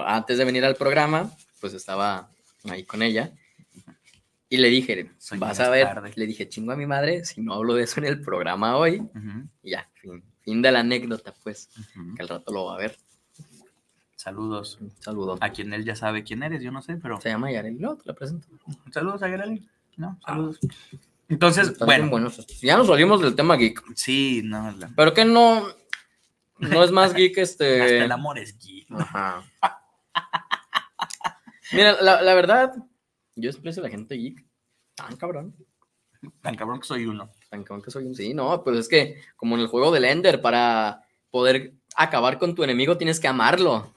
antes 0.06 0.38
de 0.38 0.46
venir 0.46 0.66
al 0.66 0.76
programa, 0.76 1.32
pues 1.60 1.74
estaba 1.74 2.32
ahí 2.70 2.84
con 2.86 3.02
ella. 3.02 3.34
Y 4.56 4.58
le 4.58 4.70
dije, 4.70 5.12
vas 5.38 5.60
a 5.60 5.70
ver, 5.70 5.86
tarde. 5.88 6.12
le 6.16 6.26
dije, 6.26 6.48
chingo 6.48 6.72
a 6.72 6.76
mi 6.78 6.86
madre, 6.86 7.26
si 7.26 7.42
no 7.42 7.54
hablo 7.54 7.74
de 7.76 7.84
eso 7.84 8.00
en 8.00 8.06
el 8.06 8.22
programa 8.22 8.78
hoy, 8.78 9.02
y 9.64 9.72
ya, 9.72 9.90
fin, 9.96 10.24
fin 10.42 10.62
de 10.62 10.72
la 10.72 10.80
anécdota, 10.80 11.34
pues, 11.44 11.70
que 12.16 12.22
al 12.22 12.30
rato 12.30 12.54
lo 12.54 12.66
va 12.66 12.76
a 12.76 12.78
ver. 12.78 12.96
Saludos. 14.16 14.78
Un 14.82 14.92
saludo. 15.00 15.38
A 15.42 15.50
quien 15.52 15.74
él 15.74 15.84
ya 15.86 15.96
sabe 15.96 16.24
quién 16.24 16.42
eres, 16.42 16.64
yo 16.64 16.72
no 16.72 16.82
sé, 16.82 16.96
pero 16.98 17.20
Se 17.22 17.30
llama 17.30 17.52
Yareli, 17.52 17.78
no, 17.80 17.96
te 17.98 18.04
la 18.06 18.14
presento. 18.14 18.48
saludos 18.92 19.22
a 19.22 19.30
Gerali. 19.30 19.68
No, 19.98 20.20
saludos. 20.26 20.60
Entonces, 21.30 21.78
bueno, 21.80 22.28
estos. 22.28 22.62
Ya 22.62 22.78
nos 22.78 22.88
salimos 22.88 23.22
del 23.22 23.36
tema 23.36 23.56
geek, 23.58 23.82
sí, 23.96 24.42
no, 24.44 24.72
la- 24.72 24.90
pero 24.96 25.14
que 25.14 25.26
no, 25.26 25.68
no 26.60 26.84
es 26.84 26.92
más 26.92 27.14
geek 27.14 27.38
este... 27.38 27.82
hasta 27.82 28.06
el 28.06 28.12
amor 28.12 28.38
es 28.40 28.58
geek. 28.58 28.88
Ajá. 28.92 29.44
Mira, 31.74 32.00
la, 32.02 32.22
la 32.22 32.34
verdad, 32.36 32.74
yo 33.36 33.50
expreso 33.50 33.82
a 33.82 33.84
la 33.86 33.90
gente 33.90 34.16
geek. 34.16 34.45
Tan 34.96 35.16
cabrón. 35.18 35.56
Tan 36.42 36.56
cabrón 36.56 36.80
que 36.80 36.88
soy 36.88 37.06
uno. 37.06 37.30
Tan 37.50 37.64
cabrón 37.64 37.84
que 37.84 37.92
soy 37.92 38.06
un 38.06 38.16
sí, 38.16 38.34
no, 38.34 38.64
pero 38.64 38.78
es 38.80 38.88
que 38.88 39.22
como 39.36 39.56
en 39.56 39.62
el 39.62 39.68
juego 39.68 39.92
del 39.92 40.06
Ender, 40.06 40.42
para 40.42 41.06
poder 41.30 41.74
acabar 41.96 42.40
con 42.40 42.56
tu 42.56 42.64
enemigo 42.64 42.98
tienes 42.98 43.20
que 43.20 43.28
amarlo. 43.28 43.94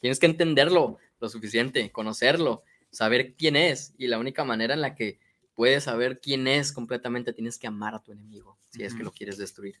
Tienes 0.00 0.18
que 0.18 0.26
entenderlo 0.26 0.98
lo 1.20 1.28
suficiente, 1.28 1.92
conocerlo, 1.92 2.64
saber 2.90 3.34
quién 3.34 3.56
es. 3.56 3.94
Y 3.98 4.06
la 4.06 4.18
única 4.18 4.44
manera 4.44 4.74
en 4.74 4.80
la 4.80 4.94
que 4.94 5.18
puedes 5.54 5.84
saber 5.84 6.20
quién 6.20 6.48
es 6.48 6.72
completamente, 6.72 7.34
tienes 7.34 7.58
que 7.58 7.66
amar 7.66 7.94
a 7.94 8.02
tu 8.02 8.12
enemigo, 8.12 8.58
si 8.70 8.82
es 8.82 8.94
que 8.94 9.02
lo 9.02 9.12
quieres 9.12 9.36
destruir. 9.36 9.76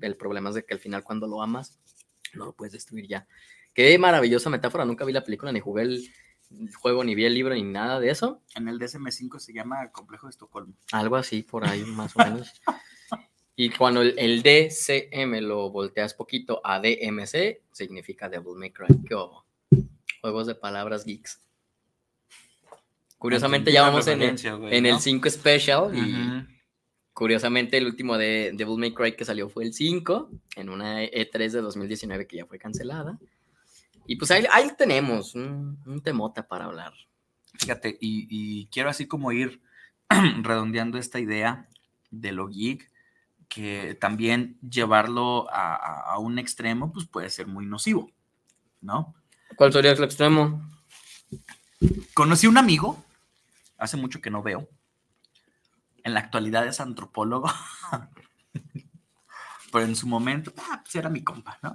El 0.00 0.16
problema 0.16 0.50
es 0.50 0.54
de 0.54 0.64
que 0.64 0.74
al 0.74 0.80
final 0.80 1.02
cuando 1.02 1.26
lo 1.26 1.42
amas, 1.42 1.80
no 2.34 2.44
lo 2.44 2.52
puedes 2.52 2.72
destruir 2.72 3.08
ya. 3.08 3.26
Qué 3.74 3.98
maravillosa 3.98 4.50
metáfora, 4.50 4.84
nunca 4.84 5.04
vi 5.04 5.12
la 5.12 5.24
película, 5.24 5.50
ni 5.50 5.60
jugué 5.60 5.82
el 5.82 6.08
juego, 6.74 7.04
ni 7.04 7.14
vi 7.14 7.24
el 7.24 7.34
libro, 7.34 7.54
ni 7.54 7.62
nada 7.62 8.00
de 8.00 8.10
eso. 8.10 8.42
En 8.54 8.68
el 8.68 8.78
DSM5 8.78 9.38
se 9.38 9.52
llama 9.52 9.90
Complejo 9.92 10.26
de 10.26 10.30
Estocolmo. 10.30 10.74
Algo 10.92 11.16
así, 11.16 11.42
por 11.42 11.66
ahí 11.66 11.82
más 11.84 12.16
o 12.16 12.18
menos. 12.18 12.52
Y 13.54 13.68
cuando 13.70 14.00
el, 14.00 14.18
el 14.18 14.42
DCM 14.42 15.46
lo 15.46 15.70
volteas 15.70 16.14
poquito 16.14 16.60
a 16.64 16.80
DMC, 16.80 17.60
significa 17.70 18.28
Devil 18.28 18.56
May 18.56 18.70
Cry. 18.70 18.86
¿Qué 19.06 19.14
hubo? 19.14 19.44
Juegos 20.20 20.46
de 20.46 20.54
palabras 20.54 21.04
geeks. 21.04 21.38
Curiosamente 23.18 23.70
ya 23.70 23.82
vamos 23.82 24.08
en 24.08 24.22
el, 24.22 24.58
güey, 24.58 24.76
en 24.76 24.86
el 24.86 24.94
¿no? 24.94 24.98
5 24.98 25.30
Special 25.30 25.96
y 25.96 26.44
curiosamente 27.12 27.76
el 27.76 27.86
último 27.86 28.18
de 28.18 28.50
Devil 28.52 28.78
May 28.78 28.92
Cry 28.92 29.14
que 29.14 29.24
salió 29.24 29.48
fue 29.48 29.62
el 29.62 29.74
5 29.74 30.30
en 30.56 30.68
una 30.68 31.04
E3 31.04 31.50
de 31.50 31.60
2019 31.60 32.26
que 32.26 32.38
ya 32.38 32.46
fue 32.46 32.58
cancelada. 32.58 33.20
Y 34.06 34.16
pues 34.16 34.30
ahí, 34.30 34.44
ahí 34.52 34.70
tenemos 34.76 35.34
un, 35.34 35.78
un 35.86 36.00
temota 36.02 36.46
para 36.46 36.66
hablar. 36.66 36.92
Fíjate, 37.54 37.96
y, 38.00 38.26
y 38.30 38.66
quiero 38.66 38.90
así 38.90 39.06
como 39.06 39.32
ir 39.32 39.60
redondeando 40.42 40.98
esta 40.98 41.20
idea 41.20 41.68
de 42.10 42.32
lo 42.32 42.48
geek, 42.48 42.90
que 43.48 43.96
también 44.00 44.58
llevarlo 44.60 45.48
a, 45.52 45.74
a- 45.74 46.12
a 46.14 46.18
un 46.18 46.38
extremo, 46.38 46.92
pues 46.92 47.06
puede 47.06 47.30
ser 47.30 47.46
muy 47.46 47.66
nocivo, 47.66 48.10
¿no? 48.80 49.14
¿Cuál 49.56 49.72
sería 49.72 49.92
el 49.92 50.02
extremo? 50.02 50.62
Conocí 52.14 52.46
un 52.46 52.56
amigo, 52.58 53.04
hace 53.78 53.96
mucho 53.96 54.20
que 54.20 54.30
no 54.30 54.42
veo, 54.42 54.68
En 56.04 56.14
la 56.14 56.20
actualidad 56.20 56.66
es 56.66 56.80
antropólogo. 56.80 57.50
pero 59.72 59.84
en 59.86 59.96
su 59.96 60.06
momento, 60.06 60.52
ah, 60.70 60.80
pues 60.82 60.94
era 60.96 61.08
mi 61.08 61.22
compa, 61.22 61.58
¿no? 61.62 61.74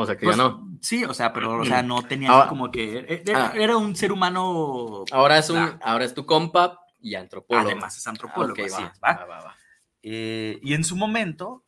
O 0.00 0.06
sea 0.06 0.16
que 0.16 0.24
Pues, 0.24 0.36
ya 0.36 0.42
no. 0.42 0.78
Sí, 0.80 1.04
o 1.04 1.12
sea, 1.14 1.32
pero 1.32 1.58
o 1.60 1.64
sea, 1.64 1.82
no 1.82 2.02
tenía 2.02 2.30
Ahora- 2.30 2.48
como 2.48 2.70
que. 2.70 2.98
e- 2.98 3.22
Era, 3.26 3.48
Ah. 3.48 3.52
era 3.56 3.76
un 3.76 3.94
ser 3.96 4.12
humano. 4.12 5.04
Ahora 5.10 5.38
es 5.38 5.50
un, 5.50 5.58
Ah. 5.58 5.78
ahora 5.82 6.04
es 6.04 6.14
tu 6.14 6.24
compa 6.26 6.80
y 7.00 7.14
antropólogo. 7.14 7.66
Además 7.68 7.96
es 7.96 8.06
Ah, 8.06 8.10
antropólogo, 8.10 8.64
así 8.64 8.82
va, 8.82 8.88
es, 8.92 9.00
¿va? 9.02 9.12
va, 9.16 9.24
va, 9.26 9.44
va. 9.44 9.56
Eh, 10.02 10.58
y 10.62 10.74
en 10.74 10.84
su 10.84 10.96
momento, 10.96 11.64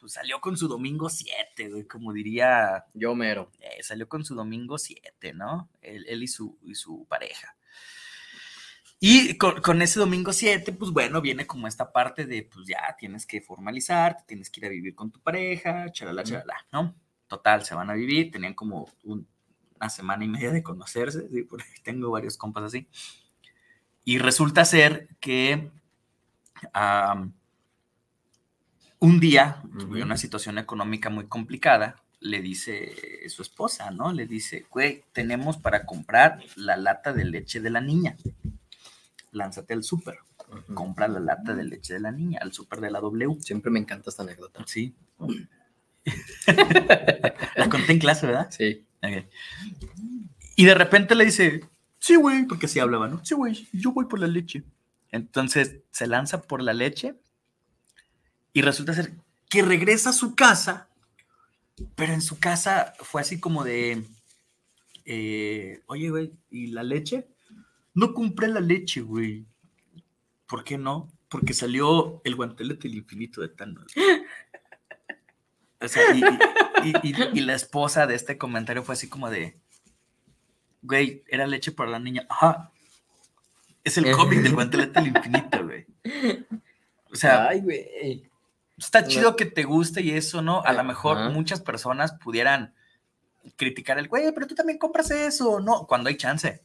pues 0.00 0.12
salió 0.12 0.40
con 0.40 0.56
su 0.56 0.68
domingo 0.68 1.08
7, 1.08 1.68
güey, 1.70 1.84
como 1.86 2.12
diría, 2.12 2.84
Yo 2.94 3.14
mero. 3.14 3.50
eh, 3.60 3.82
salió 3.82 4.08
con 4.08 4.24
su 4.24 4.34
domingo 4.34 4.78
7, 4.78 5.32
¿no? 5.34 5.68
Él, 5.80 6.04
él 6.08 6.22
y, 6.22 6.28
su, 6.28 6.58
y 6.62 6.74
su 6.74 7.06
pareja. 7.08 7.56
Y 9.00 9.36
con, 9.38 9.60
con 9.62 9.80
ese 9.80 10.00
domingo 10.00 10.32
7, 10.32 10.72
pues 10.72 10.90
bueno, 10.90 11.20
viene 11.20 11.46
como 11.46 11.68
esta 11.68 11.92
parte 11.92 12.26
de, 12.26 12.42
pues 12.52 12.66
ya 12.66 12.96
tienes 12.98 13.26
que 13.26 13.40
formalizar, 13.40 14.24
tienes 14.26 14.50
que 14.50 14.58
ir 14.60 14.66
a 14.66 14.70
vivir 14.70 14.94
con 14.96 15.12
tu 15.12 15.20
pareja, 15.20 15.90
chalala, 15.92 16.24
chalala, 16.24 16.66
¿no? 16.72 16.96
Total, 17.28 17.64
se 17.64 17.74
van 17.74 17.90
a 17.90 17.94
vivir, 17.94 18.30
tenían 18.30 18.54
como 18.54 18.88
un- 19.04 19.26
una 19.78 19.90
semana 19.90 20.24
y 20.24 20.28
media 20.28 20.50
de 20.50 20.62
conocerse, 20.62 21.28
¿sí? 21.28 21.42
Por 21.44 21.62
ahí 21.62 21.68
tengo 21.84 22.10
varios 22.10 22.36
compas 22.36 22.64
así. 22.64 22.88
Y 24.04 24.18
resulta 24.18 24.64
ser 24.64 25.08
que 25.20 25.70
un 29.00 29.20
día, 29.20 29.62
en 29.78 30.02
una 30.02 30.16
situación 30.16 30.58
económica 30.58 31.10
muy 31.10 31.26
complicada, 31.26 32.02
le 32.20 32.40
dice 32.42 33.28
su 33.28 33.42
esposa, 33.42 33.90
¿no? 33.92 34.12
Le 34.12 34.26
dice, 34.26 34.66
güey, 34.70 35.04
tenemos 35.12 35.56
para 35.56 35.86
comprar 35.86 36.40
la 36.56 36.76
lata 36.76 37.12
de 37.12 37.24
leche 37.24 37.60
de 37.60 37.70
la 37.70 37.80
niña. 37.80 38.16
Lánzate 39.30 39.74
al 39.74 39.84
súper, 39.84 40.18
compra 40.74 41.06
la 41.06 41.20
lata 41.20 41.54
de 41.54 41.62
leche 41.62 41.94
de 41.94 42.00
la 42.00 42.10
niña, 42.10 42.40
al 42.42 42.52
súper 42.52 42.80
de 42.80 42.90
la 42.90 43.00
W. 43.00 43.36
Siempre 43.40 43.70
me 43.70 43.78
encanta 43.78 44.10
esta 44.10 44.24
anécdota. 44.24 44.64
Sí. 44.66 44.94
La 47.56 47.68
conté 47.68 47.92
en 47.92 47.98
clase, 47.98 48.26
¿verdad? 48.26 48.48
Sí. 48.50 48.86
Ok. 49.02 49.24
Y 50.56 50.64
de 50.64 50.74
repente 50.74 51.14
le 51.14 51.24
dice, 51.24 51.60
sí, 51.98 52.16
güey, 52.16 52.44
porque 52.44 52.66
así 52.66 52.80
hablaba, 52.80 53.08
¿no? 53.08 53.24
Sí, 53.24 53.34
güey, 53.34 53.68
yo 53.72 53.92
voy 53.92 54.06
por 54.06 54.18
la 54.18 54.26
leche. 54.26 54.64
Entonces 55.10 55.78
se 55.90 56.06
lanza 56.06 56.42
por 56.42 56.62
la 56.62 56.74
leche 56.74 57.14
y 58.52 58.62
resulta 58.62 58.92
ser 58.94 59.12
que 59.48 59.62
regresa 59.62 60.10
a 60.10 60.14
su 60.14 60.34
casa, 60.34 60.88
pero 61.94 62.12
en 62.12 62.20
su 62.20 62.38
casa 62.38 62.92
fue 62.98 63.20
así 63.20 63.40
como 63.40 63.64
de, 63.64 64.04
eh, 65.04 65.80
oye, 65.86 66.10
güey, 66.10 66.32
¿y 66.50 66.68
la 66.68 66.82
leche? 66.82 67.28
No 67.94 68.12
compré 68.12 68.48
la 68.48 68.60
leche, 68.60 69.00
güey. 69.00 69.46
¿Por 70.46 70.64
qué 70.64 70.76
no? 70.76 71.08
Porque 71.28 71.54
salió 71.54 72.20
el 72.24 72.34
guantelete 72.34 72.88
del 72.88 72.98
infinito 72.98 73.40
de 73.40 73.48
Thanos. 73.48 73.92
O 75.80 75.88
sea, 75.88 76.02
y, 76.14 76.20
y- 76.88 76.92
y- 77.02 77.14
y 77.34 77.40
la 77.40 77.54
esposa 77.54 78.06
de 78.06 78.14
este 78.14 78.36
comentario 78.38 78.82
fue 78.82 78.94
así 78.94 79.08
como 79.08 79.30
de, 79.30 79.58
güey, 80.82 81.22
era 81.28 81.46
leche 81.46 81.72
para 81.72 81.90
la 81.90 81.98
niña. 81.98 82.26
Ajá. 82.28 82.70
Es 83.84 83.96
el 83.98 84.10
cómic 84.12 84.40
del 84.40 84.54
guantelete 84.54 85.00
del 85.00 85.08
infinito, 85.16 85.64
güey. 85.64 85.86
O 87.10 87.16
sea, 87.16 87.48
Ay, 87.48 87.60
güey. 87.60 88.28
está 88.76 89.06
chido 89.06 89.34
que 89.34 89.46
te 89.46 89.64
guste 89.64 90.02
y 90.02 90.10
eso, 90.10 90.42
¿no? 90.42 90.62
A 90.62 90.72
lo 90.72 90.84
mejor 90.84 91.16
Ajá. 91.16 91.28
muchas 91.30 91.60
personas 91.60 92.12
pudieran 92.12 92.74
criticar 93.56 93.98
el, 93.98 94.08
güey, 94.08 94.30
pero 94.34 94.46
tú 94.46 94.54
también 94.54 94.78
compras 94.78 95.10
eso, 95.10 95.60
¿no? 95.60 95.86
Cuando 95.86 96.08
hay 96.10 96.16
chance. 96.16 96.62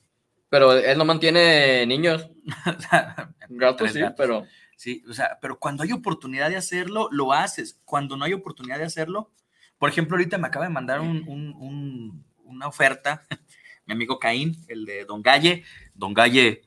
Pero 0.50 0.74
él 0.74 0.98
no 0.98 1.06
mantiene 1.06 1.86
niños. 1.86 2.30
Gatos 3.50 3.92
sí, 3.94 4.02
pero. 4.18 4.46
Sí, 4.84 5.02
o 5.10 5.14
sea, 5.14 5.38
pero 5.42 5.58
cuando 5.60 5.82
hay 5.84 5.94
oportunidad 5.94 6.50
de 6.50 6.58
hacerlo, 6.58 7.08
lo 7.10 7.32
haces. 7.32 7.80
Cuando 7.86 8.18
no 8.18 8.26
hay 8.26 8.34
oportunidad 8.34 8.78
de 8.80 8.84
hacerlo, 8.84 9.32
por 9.78 9.88
ejemplo, 9.90 10.18
ahorita 10.18 10.38
me 10.38 10.48
acaba 10.48 10.66
de 10.66 10.72
mandar 10.74 11.00
un- 11.00 11.24
un- 11.26 11.54
un- 11.58 12.26
una 12.44 12.68
oferta, 12.68 13.24
mi 13.86 13.94
amigo 13.94 14.20
Caín, 14.20 14.58
el 14.68 14.84
de 14.84 15.06
Don 15.06 15.22
Galle. 15.22 15.64
Don 15.94 16.14
Galle, 16.14 16.64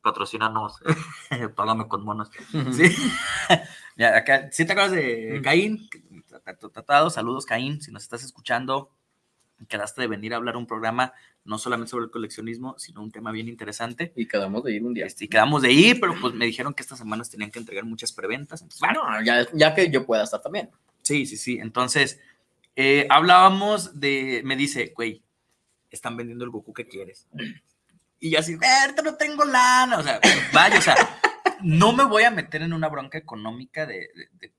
patrocínanos, 0.00 0.78
págame 1.54 1.86
con 1.86 2.02
monos. 2.02 2.30
Sí. 2.72 2.84
Acá, 4.02 4.48
¿sí 4.50 4.64
te 4.64 4.72
acuerdas 4.72 4.92
de. 4.92 5.42
Caín? 5.44 5.86
Tratado, 6.72 7.10
saludos 7.10 7.44
Caín, 7.44 7.82
si 7.82 7.92
nos 7.92 8.04
estás 8.04 8.24
escuchando, 8.24 8.90
quedaste 9.66 10.00
de 10.02 10.06
venir 10.08 10.32
a 10.32 10.36
hablar 10.36 10.56
un 10.56 10.66
programa 10.66 11.12
no 11.44 11.58
solamente 11.58 11.90
sobre 11.90 12.06
el 12.06 12.10
coleccionismo, 12.10 12.74
sino 12.78 13.02
un 13.02 13.10
tema 13.10 13.30
bien 13.32 13.48
interesante. 13.48 14.12
Y 14.16 14.26
quedamos 14.26 14.64
de 14.64 14.72
ir 14.72 14.84
un 14.84 14.94
día. 14.94 15.06
Este, 15.06 15.26
y 15.26 15.28
quedamos 15.28 15.62
de 15.62 15.72
ir, 15.72 16.00
pero 16.00 16.14
pues 16.20 16.34
me 16.34 16.46
dijeron 16.46 16.72
que 16.74 16.82
estas 16.82 16.98
semanas 16.98 17.30
tenían 17.30 17.50
que 17.50 17.58
entregar 17.58 17.84
muchas 17.84 18.12
preventas. 18.12 18.62
entonces, 18.62 18.80
bueno, 18.80 19.02
ya, 19.24 19.46
ya 19.52 19.74
que 19.74 19.90
yo 19.90 20.06
pueda 20.06 20.24
estar 20.24 20.40
también. 20.40 20.70
sí, 21.02 21.26
sí, 21.26 21.36
sí. 21.36 21.58
Entonces, 21.60 22.18
eh, 22.76 23.06
hablábamos 23.10 24.00
de, 24.00 24.40
me 24.44 24.56
dice, 24.56 24.92
güey, 24.96 25.22
están 25.90 26.16
vendiendo 26.16 26.44
el 26.44 26.50
Goku 26.50 26.72
que 26.72 26.88
quieres. 26.88 27.28
Y 28.18 28.30
yo 28.30 28.38
así, 28.38 28.54
"Eh, 28.54 28.58
ahorita 28.82 29.02
no 29.02 29.14
tengo 29.16 29.44
lana. 29.44 29.98
O 29.98 30.02
sea, 30.02 30.18
vaya, 30.52 30.78
o 30.78 30.82
sea, 30.82 30.96
no 31.62 31.92
me 31.92 32.04
voy 32.04 32.22
a 32.24 32.30
meter 32.30 32.62
en 32.62 32.72
una 32.72 32.88
bronca 32.88 33.18
económica 33.18 33.86
de, 33.86 34.08
de- 34.14 34.28
de 34.40 34.52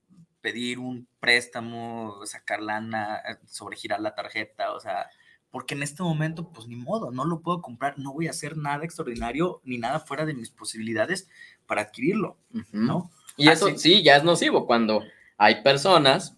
pedir 0.46 0.78
un 0.78 1.08
préstamo, 1.20 2.24
sacar 2.26 2.62
lana, 2.62 3.18
eh, 3.28 3.38
sobregirar 3.48 4.00
la 4.00 4.14
tarjeta, 4.14 4.74
o 4.74 4.80
sea, 4.80 5.10
porque 5.50 5.74
en 5.74 5.82
este 5.82 6.04
momento, 6.04 6.52
pues 6.52 6.68
ni 6.68 6.76
modo, 6.76 7.10
no 7.10 7.26
lo 7.26 7.42
puedo 7.42 7.64
comprar, 7.64 7.98
no 7.98 8.14
voy 8.14 8.28
a 8.28 8.30
hacer 8.30 8.56
nada 8.56 8.86
extraordinario 8.86 9.60
ni 9.64 9.80
nada 9.80 10.00
fuera 10.00 10.24
de 10.24 10.36
mis 10.36 10.52
posibilidades 10.52 11.28
para 11.66 11.82
adquirirlo, 11.82 12.38
Ujú. 12.54 12.66
¿no? 12.74 13.12
Y 13.38 13.50
eso 13.50 13.68
Así- 13.70 13.78
sí, 13.80 14.04
ya 14.04 14.18
es 14.18 14.24
nocivo 14.24 14.68
cuando 14.68 15.04
hay 15.38 15.64
personas 15.64 16.38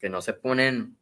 que 0.00 0.08
no 0.08 0.20
se 0.22 0.32
ponen 0.32 0.96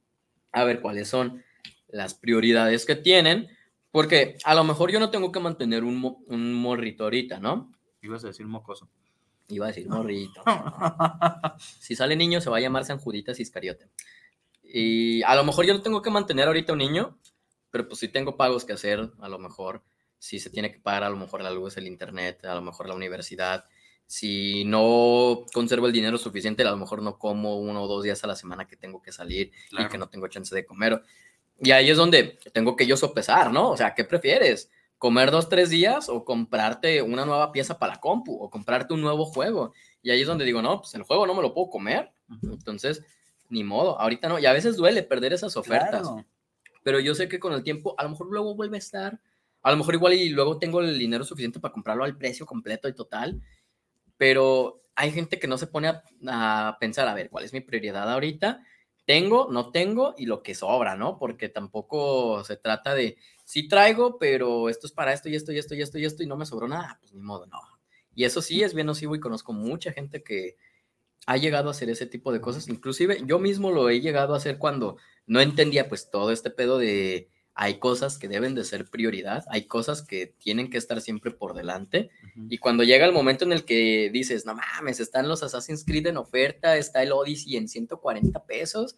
a 0.52 0.64
ver 0.64 0.82
cuáles 0.82 1.08
son 1.08 1.42
las 1.88 2.12
prioridades 2.12 2.84
que 2.84 2.94
tienen, 2.96 3.48
porque 3.90 4.36
a 4.44 4.54
lo 4.54 4.64
mejor 4.64 4.92
yo 4.92 5.00
no 5.00 5.10
tengo 5.10 5.32
que 5.32 5.40
mantener 5.40 5.82
un, 5.82 5.96
mo- 5.96 6.22
un 6.26 6.52
morrito 6.52 7.04
ahorita, 7.04 7.40
¿no? 7.40 7.72
Ibas 8.02 8.22
a 8.24 8.26
decir 8.26 8.46
mocoso. 8.46 8.90
Iba 9.48 9.66
a 9.66 9.68
decir 9.68 9.88
morrito. 9.88 10.42
Si 11.80 11.94
sale 11.94 12.16
niño, 12.16 12.40
se 12.40 12.50
va 12.50 12.56
a 12.58 12.60
llamar 12.60 12.84
San 12.84 12.98
Juditas 12.98 13.38
Iscariote. 13.40 13.88
Y 14.62 15.22
a 15.22 15.34
lo 15.36 15.44
mejor 15.44 15.66
yo 15.66 15.74
no 15.74 15.82
tengo 15.82 16.02
que 16.02 16.10
mantener 16.10 16.46
ahorita 16.48 16.72
un 16.72 16.78
niño, 16.78 17.18
pero 17.70 17.86
pues 17.86 18.00
sí 18.00 18.08
tengo 18.08 18.36
pagos 18.36 18.64
que 18.64 18.72
hacer, 18.72 19.10
a 19.20 19.28
lo 19.28 19.38
mejor. 19.38 19.82
Si 20.18 20.38
se 20.40 20.50
tiene 20.50 20.72
que 20.72 20.80
pagar, 20.80 21.04
a 21.04 21.10
lo 21.10 21.16
mejor 21.16 21.42
la 21.42 21.50
luz, 21.50 21.76
el 21.76 21.86
internet, 21.86 22.44
a 22.44 22.54
lo 22.54 22.62
mejor 22.62 22.88
la 22.88 22.94
universidad. 22.94 23.66
Si 24.06 24.64
no 24.64 25.44
conservo 25.52 25.86
el 25.86 25.92
dinero 25.92 26.18
suficiente, 26.18 26.62
a 26.62 26.70
lo 26.70 26.76
mejor 26.76 27.02
no 27.02 27.18
como 27.18 27.58
uno 27.58 27.82
o 27.82 27.88
dos 27.88 28.02
días 28.04 28.22
a 28.24 28.26
la 28.26 28.36
semana 28.36 28.66
que 28.66 28.76
tengo 28.76 29.00
que 29.02 29.12
salir 29.12 29.52
y 29.66 29.70
Claro. 29.70 29.88
que 29.90 29.98
no 29.98 30.08
tengo 30.08 30.28
chance 30.28 30.54
de 30.54 30.64
comer. 30.64 31.02
Y 31.60 31.70
ahí 31.70 31.90
es 31.90 31.96
donde 31.96 32.38
tengo 32.52 32.74
que 32.74 32.86
yo 32.86 32.96
sopesar, 32.96 33.52
¿no? 33.52 33.70
O 33.70 33.76
sea, 33.76 33.94
¿qué 33.94 34.04
prefieres? 34.04 34.70
¿Comer 34.98 35.30
dos, 35.30 35.48
tres 35.48 35.70
días 35.70 36.08
o 36.08 36.24
comprarte 36.24 37.02
una 37.02 37.24
nueva 37.24 37.52
pieza 37.52 37.78
para 37.78 37.94
la 37.94 38.00
compu 38.00 38.36
o 38.42 38.48
comprarte 38.48 38.94
un 38.94 39.02
nuevo 39.02 39.26
juego? 39.26 39.72
Y 40.02 40.10
ahí 40.10 40.22
es 40.22 40.26
donde 40.26 40.44
digo, 40.44 40.62
no, 40.62 40.80
pues 40.80 40.94
el 40.94 41.02
juego 41.02 41.26
no 41.26 41.34
me 41.34 41.42
lo 41.42 41.52
puedo 41.52 41.68
comer. 41.68 42.12
Entonces, 42.42 43.02
ni 43.48 43.64
modo, 43.64 44.00
ahorita 44.00 44.28
no. 44.28 44.38
Y 44.38 44.46
a 44.46 44.52
veces 44.52 44.76
duele 44.76 45.02
perder 45.02 45.32
esas 45.32 45.56
ofertas. 45.56 46.02
Claro. 46.02 46.24
Pero 46.82 47.00
yo 47.00 47.14
sé 47.14 47.28
que 47.28 47.38
con 47.38 47.52
el 47.52 47.62
tiempo, 47.62 47.94
a 47.98 48.04
lo 48.04 48.10
mejor 48.10 48.28
luego 48.30 48.54
vuelve 48.54 48.76
a 48.76 48.78
estar. 48.78 49.20
A 49.62 49.70
lo 49.70 49.78
mejor 49.78 49.94
igual 49.94 50.12
y 50.12 50.28
luego 50.28 50.58
tengo 50.58 50.80
el 50.80 50.98
dinero 50.98 51.24
suficiente 51.24 51.58
para 51.58 51.72
comprarlo 51.72 52.04
al 52.04 52.16
precio 52.16 52.46
completo 52.46 52.88
y 52.88 52.94
total. 52.94 53.42
Pero 54.16 54.82
hay 54.94 55.10
gente 55.10 55.38
que 55.38 55.48
no 55.48 55.58
se 55.58 55.66
pone 55.66 55.88
a, 55.88 56.02
a 56.28 56.78
pensar, 56.78 57.08
a 57.08 57.14
ver, 57.14 57.30
¿cuál 57.30 57.44
es 57.44 57.52
mi 57.52 57.60
prioridad 57.60 58.10
ahorita? 58.10 58.62
Tengo, 59.06 59.48
no 59.50 59.70
tengo 59.70 60.14
y 60.16 60.26
lo 60.26 60.42
que 60.42 60.54
sobra, 60.54 60.96
¿no? 60.96 61.18
Porque 61.18 61.48
tampoco 61.48 62.44
se 62.44 62.56
trata 62.56 62.94
de, 62.94 63.16
sí 63.54 63.68
traigo, 63.68 64.18
pero 64.18 64.68
esto 64.68 64.88
es 64.88 64.92
para 64.92 65.12
esto 65.12 65.28
y 65.28 65.36
esto 65.36 65.52
y 65.52 65.58
esto 65.58 65.76
y 65.76 65.80
esto 65.80 65.96
y 65.96 66.04
esto 66.04 66.22
y 66.24 66.26
no 66.26 66.36
me 66.36 66.44
sobró 66.44 66.66
nada, 66.66 66.98
pues 67.00 67.12
ni 67.12 67.20
modo, 67.20 67.46
no. 67.46 67.60
Y 68.12 68.24
eso 68.24 68.42
sí 68.42 68.64
es 68.64 68.74
bien 68.74 68.88
nocivo 68.88 69.14
y 69.14 69.20
conozco 69.20 69.52
mucha 69.52 69.92
gente 69.92 70.24
que 70.24 70.56
ha 71.24 71.36
llegado 71.36 71.68
a 71.68 71.70
hacer 71.70 71.88
ese 71.88 72.06
tipo 72.06 72.32
de 72.32 72.40
cosas. 72.40 72.66
Inclusive 72.66 73.22
yo 73.24 73.38
mismo 73.38 73.70
lo 73.70 73.90
he 73.90 74.00
llegado 74.00 74.34
a 74.34 74.38
hacer 74.38 74.58
cuando 74.58 74.96
no 75.28 75.40
entendía 75.40 75.88
pues 75.88 76.10
todo 76.10 76.32
este 76.32 76.50
pedo 76.50 76.78
de 76.78 77.28
hay 77.54 77.78
cosas 77.78 78.18
que 78.18 78.26
deben 78.26 78.56
de 78.56 78.64
ser 78.64 78.90
prioridad, 78.90 79.44
hay 79.48 79.68
cosas 79.68 80.02
que 80.02 80.26
tienen 80.26 80.68
que 80.68 80.78
estar 80.78 81.00
siempre 81.00 81.30
por 81.30 81.54
delante. 81.54 82.10
Y 82.48 82.58
cuando 82.58 82.82
llega 82.82 83.06
el 83.06 83.12
momento 83.12 83.44
en 83.44 83.52
el 83.52 83.64
que 83.64 84.10
dices, 84.12 84.46
no 84.46 84.56
mames, 84.56 84.98
están 84.98 85.28
los 85.28 85.44
Assassin's 85.44 85.84
Creed 85.84 86.08
en 86.08 86.16
oferta, 86.16 86.76
está 86.76 87.04
el 87.04 87.12
Odyssey 87.12 87.56
en 87.56 87.68
140 87.68 88.46
pesos, 88.46 88.96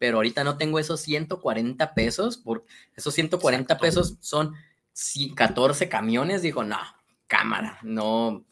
pero 0.00 0.16
ahorita 0.16 0.44
no 0.44 0.56
tengo 0.56 0.78
esos 0.78 1.02
140 1.02 1.92
pesos, 1.92 2.38
por 2.38 2.64
esos 2.96 3.12
140 3.12 3.74
Exacto. 3.74 3.82
pesos 3.82 4.16
son 4.20 4.54
sí, 4.94 5.34
14 5.34 5.90
camiones, 5.90 6.40
digo, 6.40 6.64
no, 6.64 6.78
cámara, 7.26 7.78
no, 7.82 8.42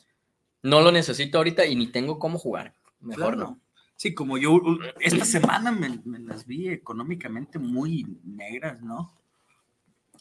no 0.63 0.81
lo 0.83 0.93
necesito 0.93 1.39
ahorita 1.39 1.65
y 1.65 1.75
ni 1.75 1.87
tengo 1.87 2.19
cómo 2.19 2.39
jugar, 2.39 2.75
mejor 3.01 3.35
Claro. 3.35 3.37
no. 3.37 3.61
Sí, 3.97 4.15
como 4.15 4.37
yo 4.37 4.61
esta 5.01 5.25
semana 5.25 5.73
me, 5.73 6.01
me 6.05 6.19
las 6.19 6.47
vi 6.47 6.69
económicamente 6.69 7.59
muy 7.59 8.07
negras, 8.23 8.83
¿no? 8.83 9.19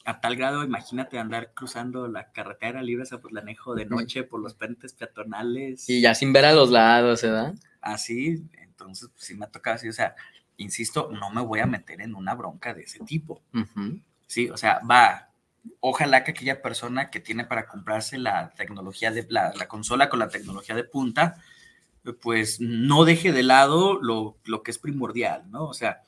a 0.05 0.21
tal 0.21 0.37
grado, 0.37 0.63
imagínate 0.63 1.19
andar 1.19 1.53
cruzando 1.53 2.07
la 2.07 2.31
carretera 2.31 2.81
libre 2.81 3.03
a 3.03 3.05
Zapotlanejo 3.05 3.75
de 3.75 3.85
noche 3.85 4.23
por 4.23 4.39
los 4.39 4.53
puentes 4.53 4.93
peatonales. 4.93 5.89
Y 5.89 5.99
ya 5.99 6.15
sin 6.15 6.31
ver 6.31 6.45
a 6.45 6.53
los 6.53 6.69
lados, 6.69 7.23
¿verdad? 7.23 7.53
Así, 7.81 8.41
entonces, 8.53 9.09
pues 9.09 9.25
sí 9.25 9.35
me 9.35 9.43
ha 9.43 9.49
tocado 9.49 9.75
así, 9.75 9.89
o 9.89 9.93
sea, 9.93 10.15
insisto, 10.57 11.09
no 11.11 11.29
me 11.29 11.41
voy 11.41 11.59
a 11.59 11.65
meter 11.65 12.01
en 12.01 12.15
una 12.15 12.35
bronca 12.35 12.73
de 12.73 12.83
ese 12.83 12.99
tipo. 12.99 13.41
Sí, 14.27 14.49
o 14.49 14.57
sea, 14.57 14.81
va. 14.89 15.29
Ojalá 15.79 16.23
que 16.23 16.31
aquella 16.31 16.61
persona 16.61 17.09
que 17.09 17.19
tiene 17.19 17.45
para 17.45 17.67
comprarse 17.67 18.17
la 18.17 18.51
tecnología 18.51 19.11
de 19.11 19.25
la, 19.29 19.53
la 19.53 19.67
consola 19.67 20.09
con 20.09 20.19
la 20.19 20.29
tecnología 20.29 20.75
de 20.75 20.83
punta, 20.83 21.35
pues 22.21 22.59
no 22.61 23.05
deje 23.05 23.31
de 23.31 23.43
lado 23.43 24.01
lo, 24.01 24.37
lo 24.45 24.63
que 24.63 24.71
es 24.71 24.77
primordial, 24.77 25.49
¿no? 25.51 25.65
O 25.65 25.73
sea, 25.73 26.01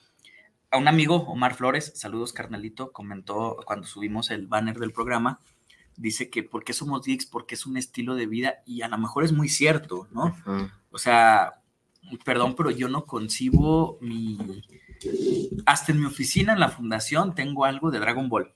a 0.71 0.77
un 0.77 0.87
amigo, 0.87 1.15
Omar 1.27 1.55
Flores, 1.55 1.91
saludos 1.95 2.31
carnalito, 2.31 2.91
comentó 2.91 3.57
cuando 3.65 3.87
subimos 3.87 4.29
el 4.29 4.47
banner 4.47 4.77
del 4.77 4.93
programa, 4.93 5.39
dice 5.97 6.29
que 6.29 6.43
por 6.43 6.63
qué 6.63 6.73
somos 6.73 7.05
geeks, 7.05 7.25
porque 7.25 7.55
es 7.55 7.65
un 7.65 7.75
estilo 7.75 8.15
de 8.15 8.27
vida 8.27 8.55
y 8.65 8.81
a 8.81 8.87
lo 8.87 8.97
mejor 8.97 9.23
es 9.23 9.33
muy 9.33 9.49
cierto, 9.49 10.07
¿no? 10.11 10.27
Ujú. 10.45 10.69
O 10.91 10.97
sea, 10.97 11.58
perdón, 12.17 12.55
pero 12.55 12.71
yo 12.71 12.87
no 12.87 13.05
concibo 13.05 13.97
mi... 14.01 14.37
Hasta 15.65 15.91
en 15.91 16.01
mi 16.01 16.05
oficina, 16.05 16.53
en 16.53 16.59
la 16.59 16.69
fundación, 16.69 17.33
tengo 17.35 17.65
algo 17.65 17.89
de 17.91 17.99
Dragon 17.99 18.27
Ball, 18.27 18.53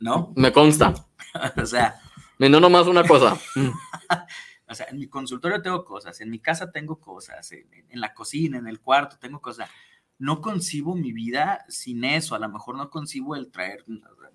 ¿no? 0.00 0.32
Me 0.36 0.52
consta. 0.52 0.94
O 1.56 1.66
sea, 1.66 2.00
no 2.38 2.60
nomás 2.60 2.86
una 2.86 3.04
cosa. 3.04 3.36
O 4.70 4.74
sea, 4.74 4.86
en 4.90 4.98
mi 4.98 5.08
consultorio 5.08 5.62
tengo 5.62 5.82
cosas, 5.82 6.20
en 6.20 6.28
mi 6.28 6.40
casa 6.40 6.70
tengo 6.70 7.00
cosas, 7.00 7.52
en, 7.52 7.66
en 7.88 8.00
la 8.02 8.12
cocina, 8.12 8.58
en 8.58 8.68
el 8.68 8.80
cuarto 8.80 9.16
tengo 9.18 9.40
cosas. 9.40 9.70
No 10.18 10.42
concibo 10.42 10.94
mi 10.94 11.12
vida 11.12 11.64
sin 11.68 12.04
eso, 12.04 12.34
a 12.34 12.38
lo 12.38 12.50
mejor 12.50 12.76
no 12.76 12.90
concibo 12.90 13.34
el 13.34 13.50
traer, 13.50 13.84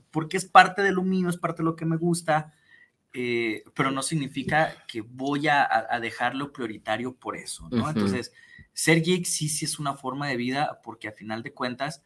porque 0.10 0.38
es 0.38 0.46
parte 0.46 0.82
de 0.82 0.92
lo 0.92 1.04
mío, 1.04 1.30
es 1.30 1.38
parte 1.38 1.62
de 1.62 1.66
lo 1.66 1.76
que 1.76 1.86
me 1.86 1.98
gusta, 1.98 2.52
eh, 3.14 3.64
pero 3.76 3.92
no 3.92 4.02
significa 4.02 4.76
que 4.88 5.02
voy 5.02 5.48
a, 5.48 5.68
a 5.90 6.00
dejarlo 6.00 6.52
prioritario 6.52 7.14
por 7.16 7.38
eso, 7.38 7.68
¿no? 7.70 7.82
Ujú. 7.84 7.90
Entonces, 7.90 8.32
ser 8.74 9.02
geek 9.04 9.26
sí, 9.26 9.50
sí 9.50 9.66
es 9.66 9.78
una 9.80 9.94
forma 9.96 10.28
de 10.28 10.38
vida, 10.38 10.80
porque 10.84 11.08
a 11.08 11.12
final 11.12 11.44
de 11.44 11.54
cuentas, 11.54 12.04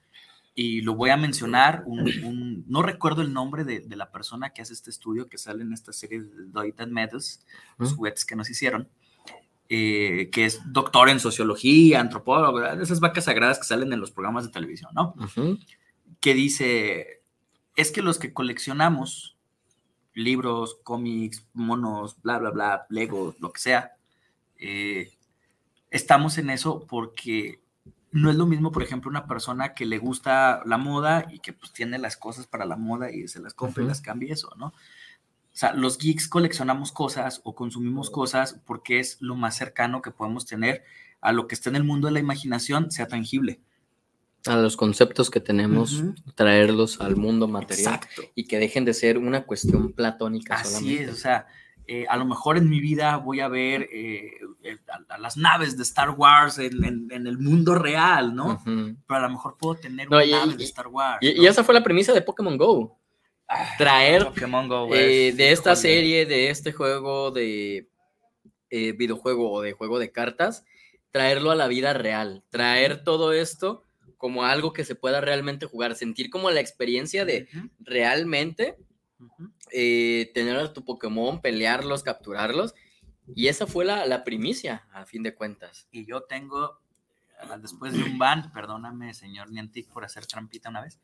y 0.53 0.81
lo 0.81 0.95
voy 0.95 1.11
a 1.11 1.17
mencionar, 1.17 1.83
un, 1.85 1.99
un- 2.23 2.65
no 2.67 2.81
recuerdo 2.81 3.21
el 3.21 3.31
nombre 3.31 3.63
de, 3.63 3.79
de 3.81 3.95
la 3.95 4.11
persona 4.11 4.49
que 4.49 4.61
hace 4.63 4.73
este 4.73 4.89
estudio, 4.89 5.29
que 5.29 5.37
sale 5.37 5.61
en 5.63 5.71
esta 5.71 5.93
serie 5.93 6.21
de 6.21 6.45
Doit 6.47 6.79
and 6.81 6.91
Medals, 6.91 7.45
los 7.77 7.89
Ujú. 7.89 7.97
juguetes 7.99 8.25
que 8.25 8.35
nos 8.35 8.49
hicieron, 8.49 8.89
eh, 9.69 10.29
que 10.31 10.45
es 10.45 10.61
doctor 10.65 11.09
en 11.09 11.19
sociología, 11.19 11.99
antropólogo, 11.99 12.65
esas 12.65 12.99
vacas 12.99 13.25
sagradas 13.25 13.59
que 13.59 13.65
salen 13.65 13.93
en 13.93 13.99
los 13.99 14.11
programas 14.11 14.45
de 14.45 14.51
televisión, 14.51 14.91
¿no? 14.95 15.13
Ujú. 15.19 15.57
Que 16.19 16.33
dice, 16.33 17.21
es 17.75 17.91
que 17.91 18.01
los 18.01 18.17
que 18.17 18.33
coleccionamos 18.33 19.36
libros, 20.17 20.79
cómics, 20.83 21.47
monos, 21.53 22.21
bla, 22.21 22.39
bla, 22.39 22.49
bla, 22.49 22.85
Legos, 22.89 23.39
lo 23.39 23.51
que 23.51 23.61
sea, 23.61 23.95
eh, 24.57 25.13
estamos 25.91 26.37
en 26.37 26.49
eso 26.49 26.85
porque 26.87 27.61
no 28.11 28.29
es 28.29 28.35
lo 28.35 28.47
mismo, 28.47 28.71
por 28.71 28.83
ejemplo, 28.83 29.09
una 29.09 29.27
persona 29.27 29.73
que 29.73 29.85
le 29.85 29.99
gusta 29.99 30.63
la 30.65 30.77
moda 30.77 31.27
y 31.31 31.39
que 31.39 31.53
pues 31.53 31.71
tiene 31.71 31.99
las 31.99 32.17
cosas 32.17 32.47
para 32.47 32.65
la 32.65 32.77
moda 32.77 33.11
y 33.11 33.27
se 33.27 33.39
las 33.39 33.53
compra 33.53 33.81
y 33.81 33.85
Ujú. 33.85 33.89
las 33.89 34.01
cambia 34.01 34.29
y 34.29 34.31
eso, 34.31 34.53
¿no? 34.57 34.67
O 34.67 35.59
sea, 35.59 35.73
los 35.73 35.97
geeks 35.97 36.27
coleccionamos 36.27 36.91
cosas 36.91 37.41
o 37.43 37.55
consumimos 37.55 38.09
cosas 38.09 38.59
porque 38.65 38.99
es 38.99 39.21
lo 39.21 39.35
más 39.35 39.55
cercano 39.55 40.01
que 40.01 40.11
podemos 40.11 40.45
tener 40.45 40.83
a 41.21 41.31
lo 41.31 41.47
que 41.47 41.55
está 41.55 41.69
en 41.69 41.75
el 41.75 41.83
mundo 41.83 42.07
de 42.07 42.13
la 42.13 42.19
imaginación, 42.19 42.91
sea 42.91 43.07
tangible. 43.07 43.59
A 44.45 44.55
los 44.55 44.77
conceptos 44.77 45.29
que 45.29 45.39
tenemos, 45.41 46.03
traerlos 46.35 47.01
al 47.01 47.15
mundo 47.17 47.47
material 47.47 47.95
Exacto. 47.95 48.21
y 48.35 48.45
que 48.45 48.59
dejen 48.59 48.85
de 48.85 48.93
ser 48.93 49.17
una 49.17 49.43
cuestión 49.43 49.91
platónica 49.91 50.55
Así 50.55 50.73
solamente. 50.75 51.03
es, 51.03 51.09
o 51.11 51.15
sea, 51.15 51.47
eh, 51.85 52.05
a 52.09 52.15
lo 52.17 52.25
mejor 52.25 52.57
en 52.57 52.69
mi 52.69 52.79
vida 52.79 53.17
voy 53.17 53.39
a 53.41 53.47
ver 53.49 53.89
eh, 53.91 54.31
a, 55.09 55.15
a 55.15 55.17
las 55.17 55.35
naves 55.37 55.75
de 55.75 55.83
Star 55.83 56.11
Wars 56.11 56.59
en, 56.59 56.83
en- 56.85 57.07
en 57.11 57.27
el 57.27 57.37
mundo 57.39 57.75
real, 57.75 58.35
¿no? 58.35 58.61
Pero 58.63 58.95
a 59.19 59.19
lo 59.21 59.29
mejor 59.29 59.57
puedo 59.57 59.75
tener 59.75 60.09
No, 60.09 60.17
una 60.17 60.25
y- 60.25 60.31
nave 60.31 60.53
y- 60.53 60.57
de 60.57 60.63
Star 60.65 60.87
Wars. 60.87 61.17
Y, 61.21 61.33
¿no? 61.33 61.43
y 61.43 61.47
esa 61.47 61.63
fue 61.63 61.73
la 61.73 61.83
premisa 61.83 62.13
de 62.13 62.21
Pokémon 62.21 62.57
Go. 62.57 62.97
Ah, 63.49 63.69
traer, 63.77 64.25
Pokémon 64.25 64.67
Go, 64.67 64.93
Eh, 64.93 65.29
es- 65.29 65.37
de 65.37 65.51
esta 65.51 65.75
serie, 65.75 66.25
de 66.25 66.49
este 66.49 66.71
juego 66.73 67.31
de 67.31 67.89
eh, 68.69 68.91
videojuego 68.93 69.51
o 69.51 69.61
de 69.61 69.71
juego 69.73 69.97
de 69.99 70.11
cartas, 70.11 70.65
traerlo 71.11 71.51
a 71.51 71.55
la 71.55 71.67
vida 71.67 71.93
real, 71.93 72.43
traer 72.49 73.03
todo 73.05 73.31
esto 73.31 73.83
como 74.17 74.43
algo 74.45 74.73
que 74.73 74.83
se 74.83 74.95
pueda 74.95 75.21
realmente 75.21 75.65
jugar, 75.65 75.95
sentir 75.95 76.29
como 76.29 76.49
la 76.51 76.59
experiencia 76.59 77.23
de 77.23 77.47
realmente 77.79 78.75
eh, 79.71 80.31
tener 80.33 80.57
a 80.57 80.73
tu 80.73 80.83
Pokémon, 80.83 81.41
pelearlos, 81.41 82.03
capturarlos. 82.03 82.73
Y 83.35 83.47
esa 83.47 83.67
fue 83.67 83.85
la, 83.85 84.05
la 84.05 84.23
primicia, 84.23 84.87
a 84.91 85.05
fin 85.05 85.23
de 85.23 85.35
cuentas. 85.35 85.87
Y 85.91 86.05
yo 86.05 86.23
tengo, 86.23 86.79
ah, 87.41 87.57
después 87.57 87.93
de 87.93 88.03
un 88.03 88.17
ban, 88.17 88.51
perdóname, 88.53 89.13
señor 89.13 89.51
Niantic, 89.51 89.89
por 89.89 90.05
hacer 90.05 90.25
trampita 90.25 90.69
una 90.69 90.81
vez. 90.81 90.99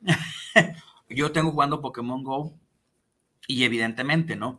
yo 1.10 1.32
tengo 1.32 1.50
jugando 1.50 1.80
Pokémon 1.80 2.22
Go 2.22 2.54
y 3.48 3.64
evidentemente, 3.64 4.36
¿no? 4.36 4.58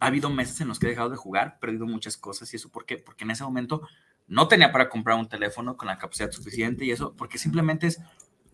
Ha 0.00 0.06
habido 0.06 0.30
meses 0.30 0.60
en 0.60 0.68
los 0.68 0.78
que 0.78 0.86
he 0.86 0.90
dejado 0.90 1.10
de 1.10 1.16
jugar, 1.16 1.60
perdido 1.60 1.86
muchas 1.86 2.16
cosas 2.16 2.52
y 2.52 2.56
eso, 2.56 2.70
¿por 2.70 2.86
qué? 2.86 2.98
Porque 2.98 3.24
en 3.24 3.30
ese 3.30 3.44
momento 3.44 3.82
no 4.28 4.48
tenía 4.48 4.72
para 4.72 4.88
comprar 4.88 5.18
un 5.18 5.28
teléfono 5.28 5.76
con 5.76 5.88
la 5.88 5.98
capacidad 5.98 6.30
suficiente 6.30 6.84
y 6.84 6.90
eso, 6.90 7.14
porque 7.16 7.38
simplemente 7.38 7.86
es, 7.88 8.00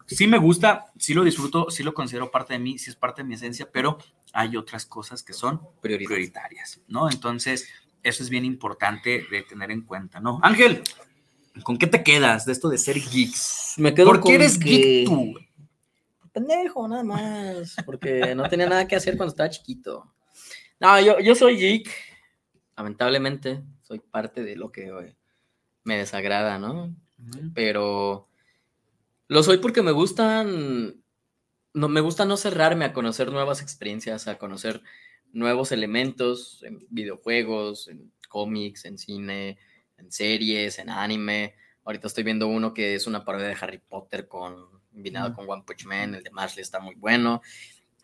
sí 0.07 0.27
me 0.27 0.39
gusta, 0.39 0.87
sí 0.99 1.15
lo 1.15 1.25
disfruto, 1.25 1.71
sí 1.71 1.83
lo 1.83 1.95
considero 1.95 2.31
parte 2.31 2.55
de 2.55 2.59
mí, 2.59 2.79
sí 2.79 2.91
es 2.91 2.97
parte 2.97 3.23
de 3.23 3.29
mi 3.29 3.35
esencia, 3.35 3.69
pero 3.71 3.99
hay 4.33 4.57
otras 4.57 4.87
cosas 4.87 5.23
que 5.23 5.33
son 5.33 5.61
prioritarias, 5.81 6.81
¿no? 6.89 7.11
Entonces, 7.11 7.69
eso 8.03 8.23
es 8.23 8.31
bien 8.31 8.45
importante 8.45 9.27
de 9.31 9.43
tener 9.43 9.71
en 9.71 9.83
cuenta, 9.83 10.21
¿no? 10.21 10.41
Ángel, 10.43 10.83
¿con 11.63 11.77
qué 11.79 11.87
te 11.87 12.03
quedas 12.03 12.45
de 12.47 12.53
esto 12.53 12.69
de 12.69 12.79
ser 12.79 12.97
geeks? 13.01 13.75
Me 13.79 13.95
quedo 13.95 14.07
¿Por 14.09 14.23
qué 14.23 14.35
eres 14.37 14.59
que- 14.59 14.69
geek 14.71 15.07
tú? 15.09 15.35
Pendejo, 16.33 16.87
nada 16.87 17.03
más. 17.03 17.75
Porque 17.85 18.35
no 18.35 18.49
tenía 18.49 18.69
nada 18.69 18.87
que 18.87 18.95
hacer 18.95 19.17
cuando 19.17 19.31
estaba 19.33 19.51
chiquito. 19.51 20.13
No, 20.79 21.01
yo, 21.01 21.19
yo 21.19 21.35
soy 21.35 21.57
geek. 21.57 21.91
Lamentablemente, 22.77 23.63
soy 23.83 23.99
parte 23.99 24.45
de 24.45 24.55
lo 24.55 24.71
que 24.71 24.87
eh, 24.87 25.17
me 25.89 25.97
desagrada, 25.97 26.59
¿no? 26.59 26.95
Pero 27.55 28.29
lo 29.27 29.43
soy 29.43 29.59
porque 29.59 29.83
me 29.83 29.91
gustan. 29.91 31.03
No, 31.73 31.89
me 31.89 32.01
gusta 32.01 32.25
no 32.27 32.37
cerrarme 32.37 32.85
a 32.85 32.93
conocer 32.93 33.33
nuevas 33.33 33.63
experiencias, 33.63 34.29
a 34.29 34.39
conocer 34.39 34.83
nuevos 35.33 35.73
elementos 35.73 36.63
en 36.63 36.79
videojuegos, 36.91 37.89
en 37.89 38.13
cómics, 38.29 38.85
en 38.85 38.99
cine, 38.99 39.59
en 39.97 40.13
series, 40.13 40.79
en 40.79 40.91
anime. 40.91 41.55
Ahorita 41.85 42.07
estoy 42.07 42.25
viendo 42.25 42.49
uno 42.49 42.75
que 42.75 42.95
es 42.95 43.07
una 43.07 43.25
parodia 43.25 43.49
de 43.49 43.57
Harry 43.59 43.79
Potter 43.79 44.29
con 44.29 44.79
combinado 44.93 45.33
con 45.33 45.49
One 45.49 45.63
Punch 45.65 45.87
Man, 45.87 46.15
el 46.17 46.23
de 46.23 46.31
Marshall 46.31 46.61
está 46.61 46.81
muy 46.81 46.97
bueno. 46.97 47.41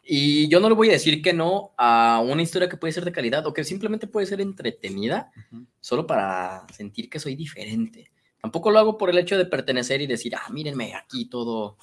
Y 0.07 0.49
yo 0.49 0.61
no 0.61 0.69
le 0.69 0.75
voy 0.75 0.91
a 0.91 0.93
decir 0.93 1.23
que 1.23 1.33
no 1.33 1.73
a 1.79 2.23
una 2.25 2.43
historia 2.43 2.69
que 2.69 2.77
puede 2.77 2.93
ser 2.93 3.05
de 3.05 3.13
calidad 3.13 3.47
o 3.47 3.55
que 3.55 3.65
simplemente 3.65 4.07
puede 4.07 4.27
ser 4.27 4.41
entretenida, 4.41 5.33
Ujú. 5.51 5.67
solo 5.81 6.07
para 6.07 6.67
sentir 6.73 7.09
que 7.09 7.19
soy 7.19 7.35
diferente. 7.35 8.11
Tampoco 8.41 8.71
lo 8.71 8.79
hago 8.79 8.99
por 8.99 9.09
el 9.09 9.17
hecho 9.17 9.39
de 9.39 9.47
pertenecer 9.47 10.03
y 10.03 10.07
decir, 10.07 10.35
ah, 10.37 10.51
mírenme, 10.53 10.95
aquí 10.95 11.25
todo, 11.25 11.79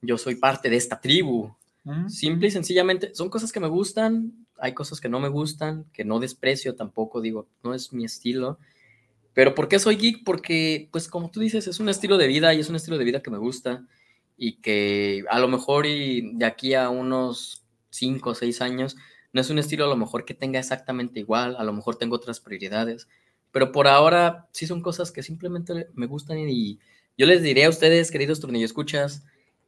yo 0.00 0.16
soy 0.16 0.36
parte 0.36 0.70
de 0.70 0.76
esta 0.76 0.98
tribu. 0.98 1.54
Ujú. 1.84 2.08
Simple 2.08 2.48
y 2.48 2.50
sencillamente, 2.50 3.14
son 3.14 3.28
cosas 3.28 3.52
que 3.52 3.60
me 3.60 3.68
gustan, 3.68 4.46
hay 4.58 4.72
cosas 4.72 4.98
que 5.00 5.10
no 5.10 5.20
me 5.20 5.28
gustan, 5.28 5.84
que 5.92 6.04
no 6.06 6.18
desprecio 6.20 6.74
tampoco, 6.74 7.20
digo, 7.20 7.48
no 7.62 7.74
es 7.74 7.92
mi 7.92 8.04
estilo. 8.06 8.58
Pero 9.34 9.54
¿por 9.54 9.68
qué 9.68 9.78
soy 9.78 9.96
geek? 9.96 10.24
Porque, 10.24 10.88
pues 10.90 11.06
como 11.06 11.30
tú 11.30 11.40
dices, 11.40 11.66
es 11.68 11.78
un 11.80 11.90
estilo 11.90 12.16
de 12.16 12.26
vida 12.26 12.54
y 12.54 12.60
es 12.60 12.70
un 12.70 12.76
estilo 12.76 12.96
de 12.96 13.04
vida 13.04 13.22
que 13.22 13.30
me 13.30 13.38
gusta 13.38 13.84
y 14.38 14.60
que 14.60 15.24
a 15.28 15.38
lo 15.40 15.48
mejor 15.48 15.84
y 15.84 16.32
de 16.34 16.46
aquí 16.46 16.72
a 16.74 16.88
unos 16.88 17.66
5 17.90 18.30
o 18.30 18.34
6 18.34 18.62
años 18.62 18.96
no 19.32 19.40
es 19.42 19.50
un 19.50 19.58
estilo 19.58 19.84
a 19.84 19.88
lo 19.88 19.96
mejor 19.96 20.24
que 20.24 20.32
tenga 20.32 20.58
exactamente 20.58 21.20
igual, 21.20 21.56
a 21.58 21.64
lo 21.64 21.72
mejor 21.74 21.96
tengo 21.96 22.16
otras 22.16 22.40
prioridades, 22.40 23.08
pero 23.50 23.72
por 23.72 23.88
ahora 23.88 24.48
sí 24.52 24.66
son 24.66 24.80
cosas 24.80 25.10
que 25.12 25.22
simplemente 25.22 25.88
me 25.94 26.06
gustan 26.06 26.38
y 26.38 26.78
yo 27.18 27.26
les 27.26 27.42
diré 27.42 27.64
a 27.64 27.68
ustedes, 27.68 28.10
queridos 28.10 28.40
tornillo 28.40 28.64
escuchas, 28.64 29.24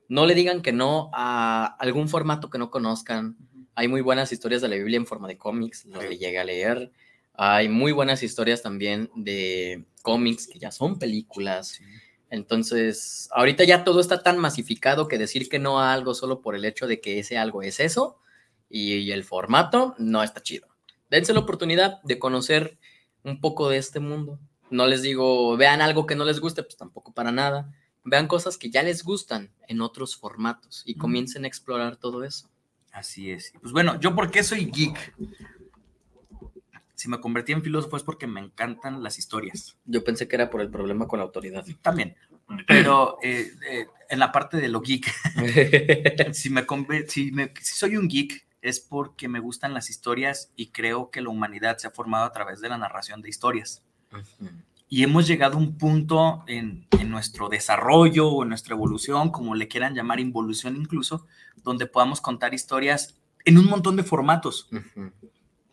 no 0.09 0.25
le 0.25 0.35
digan 0.35 0.63
que 0.63 0.73
no 0.73 1.11
a 1.13 1.67
algún 1.79 2.09
formato 2.09 2.49
que 2.49 2.59
no 2.59 2.71
conozcan. 2.71 3.37
Hay 3.75 3.89
muy 3.89 4.01
buenas 4.01 4.33
historias 4.33 4.63
de 4.63 4.69
la 4.69 4.77
Biblia 4.77 4.97
en 4.97 5.07
forma 5.07 5.29
de 5.29 5.37
cómics, 5.37 5.85
los 5.87 6.03
Sí. 6.05 6.17
llegué 6.17 6.39
a 6.39 6.45
leer. 6.45 6.93
Hay 7.35 7.69
muy 7.69 7.93
buenas 7.93 8.23
historias 8.23 8.63
también 8.63 9.11
de 9.15 9.85
cómics 10.03 10.47
que 10.47 10.59
ya 10.59 10.71
son 10.71 10.99
películas. 10.99 11.69
Sí. 11.69 11.85
Entonces, 12.31 13.29
ahorita 13.33 13.65
ya 13.65 13.85
todo 13.85 14.01
está 14.01 14.23
tan 14.23 14.39
masificado 14.39 15.09
que 15.09 15.19
decir 15.19 15.49
que 15.49 15.59
no 15.59 15.81
a 15.81 15.93
algo 15.93 16.15
solo 16.15 16.41
por 16.41 16.55
el 16.55 16.65
hecho 16.65 16.87
de 16.87 17.01
que 17.01 17.19
ese 17.19 17.37
algo 17.37 17.63
es 17.63 17.81
eso 17.81 18.19
y, 18.69 18.95
y 18.95 19.13
el 19.13 19.25
formato 19.25 19.95
no 19.99 20.23
está 20.23 20.41
chido. 20.41 20.69
Dense 21.11 21.35
la 21.35 21.41
oportunidad 21.41 22.01
de 22.03 22.19
conocer 22.21 22.79
un 23.25 23.41
poco 23.41 23.69
de 23.69 23.79
este 23.79 24.01
mundo. 24.01 24.39
No 24.71 24.87
les 24.87 25.03
digo, 25.03 25.57
vean 25.57 25.83
algo 25.83 26.07
que 26.07 26.15
no 26.15 26.25
les 26.25 26.39
guste, 26.41 26.63
pues 26.63 26.77
tampoco 26.77 27.13
para 27.13 27.33
nada. 27.33 27.73
Vean 28.05 28.29
cosas 28.29 28.57
que 28.57 28.71
ya 28.71 28.83
les 28.83 29.03
gustan 29.03 29.53
en 29.67 29.81
otros 29.81 30.17
formatos 30.17 30.83
y 30.87 30.95
comiencen 30.95 31.45
a 31.45 31.49
explorar 31.49 31.97
todo 31.97 32.25
eso. 32.25 32.49
Así 32.93 33.31
es. 33.31 33.53
Pues 33.61 33.73
bueno, 33.73 33.99
¿yo 34.01 34.15
por 34.15 34.31
qué 34.31 34.43
soy 34.43 34.67
geek? 34.67 35.15
Si 37.01 37.09
me 37.09 37.19
convertí 37.19 37.53
en 37.53 37.63
filósofo 37.63 37.97
es 37.97 38.03
porque 38.03 38.27
me 38.27 38.41
encantan 38.41 39.03
las 39.03 39.19
historias. 39.19 39.79
Yo 39.87 40.05
pensé 40.05 40.29
que 40.29 40.37
era 40.37 40.51
por 40.51 40.61
el 40.61 40.69
problema 40.71 41.09
con 41.09 41.19
la 41.19 41.25
autoridad. 41.25 41.65
También. 41.81 42.15
Pero 42.67 43.17
eh, 43.23 43.51
eh, 43.71 43.87
en 44.11 44.19
la 44.19 44.31
parte 44.33 44.59
de 44.59 44.69
lo 44.69 44.83
geek, 44.83 45.07
si, 46.35 46.51
me 46.51 46.67
si, 47.09 47.33
me- 47.33 47.55
si 47.59 47.75
soy 47.75 47.97
un 47.97 48.07
geek 48.07 48.47
es 48.61 48.81
porque 48.81 49.29
me 49.29 49.41
gustan 49.41 49.73
las 49.73 49.89
historias 49.89 50.53
y 50.57 50.67
creo 50.73 51.11
que 51.11 51.23
la 51.23 51.31
humanidad 51.31 51.79
se 51.79 51.87
ha 51.87 51.91
formado 51.91 52.27
a 52.27 52.33
través 52.33 52.61
de 52.61 52.69
la 52.69 52.77
narración 52.77 53.23
de 53.23 53.31
historias. 53.31 53.83
y 54.91 55.03
hemos 55.03 55.27
llegado 55.27 55.55
a 55.55 55.59
un 55.59 55.79
punto 55.79 56.45
en, 56.49 56.87
en 56.99 57.09
nuestro 57.09 57.49
desarrollo 57.49 58.29
o 58.29 58.43
en 58.43 58.51
nuestra 58.51 58.75
evolución, 58.75 59.31
como 59.31 59.55
le 59.55 59.69
quieran 59.69 59.95
llamar, 59.95 60.21
involución 60.21 60.77
incluso, 60.77 61.27
donde 61.65 61.87
podamos 61.87 62.21
contar 62.21 62.53
historias 62.53 63.15
en 63.47 63.57
un 63.57 63.65
montón 63.67 63.97
de 63.97 64.03
formatos. 64.03 64.69
Ujú. 64.71 65.11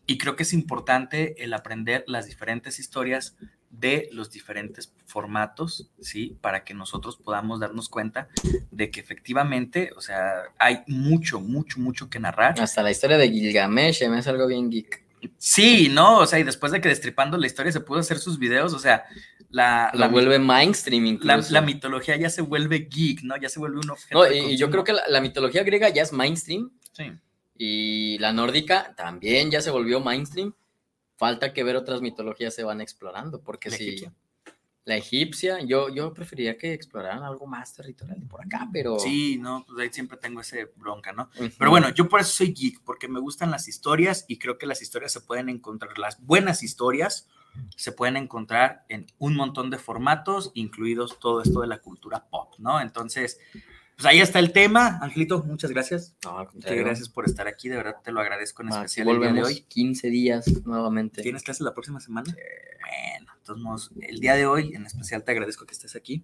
Y 0.07 0.17
creo 0.17 0.35
que 0.35 0.43
es 0.43 0.53
importante 0.53 1.43
el 1.43 1.53
aprender 1.53 2.05
las 2.07 2.25
diferentes 2.25 2.79
historias 2.79 3.35
de 3.69 4.09
los 4.13 4.31
diferentes 4.31 4.93
formatos, 5.05 5.91
¿sí? 5.99 6.37
Para 6.41 6.63
que 6.63 6.73
nosotros 6.73 7.17
podamos 7.17 7.59
darnos 7.59 7.89
cuenta 7.89 8.29
de 8.71 8.89
que 8.89 9.01
efectivamente, 9.01 9.91
o 9.95 10.01
sea, 10.01 10.43
hay 10.57 10.79
mucho, 10.87 11.41
mucho, 11.41 11.79
mucho 11.79 12.09
que 12.09 12.19
narrar. 12.19 12.59
Hasta 12.59 12.81
la 12.81 12.91
historia 12.91 13.17
de 13.17 13.29
Gilgamesh 13.29 14.07
me 14.07 14.17
hace 14.17 14.29
algo 14.29 14.47
bien 14.47 14.69
geek. 14.71 15.05
Sí, 15.37 15.89
¿no? 15.91 16.19
O 16.19 16.25
sea, 16.25 16.39
y 16.39 16.43
después 16.43 16.71
de 16.71 16.79
que 16.79 16.87
destripando 16.87 17.37
la 17.37 17.47
historia 17.47 17.71
se 17.71 17.81
pudo 17.81 17.99
hacer 17.99 18.19
sus 18.19 18.39
videos, 18.39 18.73
o 18.73 18.79
sea, 18.79 19.03
la, 19.49 19.91
La 19.93 20.01
la, 20.01 20.07
vuelve 20.07 20.39
mainstream 20.39 21.03
la, 21.03 21.09
incluso. 21.09 21.53
la 21.53 21.61
mitología 21.61 22.15
ya 22.15 22.29
se 22.29 22.41
vuelve 22.41 22.87
geek, 22.89 23.23
¿no? 23.23 23.35
Ya 23.35 23.49
se 23.49 23.59
vuelve 23.59 23.79
un 23.79 23.89
objeto. 23.89 24.25
No, 24.25 24.31
y, 24.31 24.55
yo 24.55 24.69
creo 24.69 24.85
que 24.85 24.93
la, 24.93 25.03
la 25.09 25.19
mitología 25.19 25.63
griega 25.63 25.89
ya 25.89 26.03
es 26.03 26.13
mainstream 26.13 26.71
Sí. 26.97 27.11
Y 27.57 28.17
la 28.19 28.33
nórdica 28.33 28.93
también 28.95 29.51
ya 29.51 29.61
se 29.61 29.71
volvió 29.71 29.99
mainstream. 29.99 30.53
Falta 31.15 31.53
que 31.53 31.63
ver 31.63 31.75
otras 31.75 32.01
mitologías 32.01 32.53
se 32.53 32.63
van 32.63 32.79
explorando, 32.81 33.41
porque 33.41 33.69
La 33.69 33.77
si 33.77 33.83
egipcia. 33.87 34.13
la 34.85 34.95
egipcia, 34.97 35.59
yo, 35.65 35.89
yo 35.89 36.13
preferiría 36.13 36.57
que 36.57 36.73
exploraran 36.73 37.23
algo 37.23 37.45
más 37.47 37.73
territorial 37.73 38.19
de 38.19 38.25
por 38.27 38.41
acá, 38.45 38.69
pero... 38.71 38.99
Sí, 38.99 39.37
no, 39.39 39.65
pues 39.67 39.79
ahí 39.79 39.89
siempre 39.91 40.17
tengo 40.17 40.41
ese 40.41 40.71
bronca, 40.75 41.11
¿no? 41.13 41.29
Pero 41.57 41.71
bueno, 41.71 41.89
yo 41.89 42.07
por 42.07 42.19
eso 42.21 42.31
soy 42.31 42.53
geek, 42.53 42.81
porque 42.83 43.07
me 43.07 43.19
gustan 43.19 43.49
las 43.51 43.67
historias 43.67 44.25
y 44.27 44.37
creo 44.37 44.57
que 44.57 44.65
las 44.67 44.81
historias 44.81 45.11
se 45.11 45.21
pueden 45.21 45.49
encontrar, 45.49 45.97
las 45.97 46.23
buenas 46.23 46.61
historias 46.63 47.27
se 47.75 47.91
pueden 47.91 48.15
encontrar 48.17 48.85
en 48.87 49.07
un 49.17 49.35
montón 49.35 49.71
de 49.71 49.79
formatos, 49.79 50.51
incluidos 50.53 51.19
todo 51.19 51.41
esto 51.41 51.61
de 51.61 51.67
la 51.67 51.79
cultura 51.79 52.27
pop, 52.29 52.53
¿no? 52.59 52.79
Entonces, 52.79 53.39
pues 53.97 54.05
ahí 54.05 54.19
está 54.19 54.37
el 54.39 54.51
tema. 54.51 54.99
Angelito, 55.01 55.43
muchas 55.43 55.71
gracias. 55.71 56.15
No, 56.23 56.31
al 56.31 56.45
Muchas 56.45 56.51
contrario. 56.53 56.83
gracias 56.85 57.09
por 57.09 57.25
estar 57.25 57.47
aquí, 57.47 57.67
de 57.67 57.77
verdad 57.77 57.95
te 58.03 58.11
lo 58.11 58.21
agradezco 58.21 58.61
en 58.61 58.69
especial 58.69 59.07
el 59.09 59.15
día 59.17 59.23
de 59.23 59.29
volvemos 59.31 59.49
hoy. 59.49 59.61
15 59.67 60.09
días 60.09 60.65
nuevamente. 60.65 61.23
¿Tienes 61.23 61.41
clases 61.41 61.61
la 61.61 61.73
próxima 61.73 61.99
semana? 61.99 62.31
Bueno, 62.31 63.31
entonces 63.37 63.89
el 64.07 64.19
día 64.19 64.35
de 64.35 64.45
hoy 64.45 64.73
en 64.75 64.85
especial 64.85 65.23
te 65.23 65.31
agradezco 65.31 65.65
que 65.65 65.73
estés 65.73 65.95
aquí. 65.95 66.23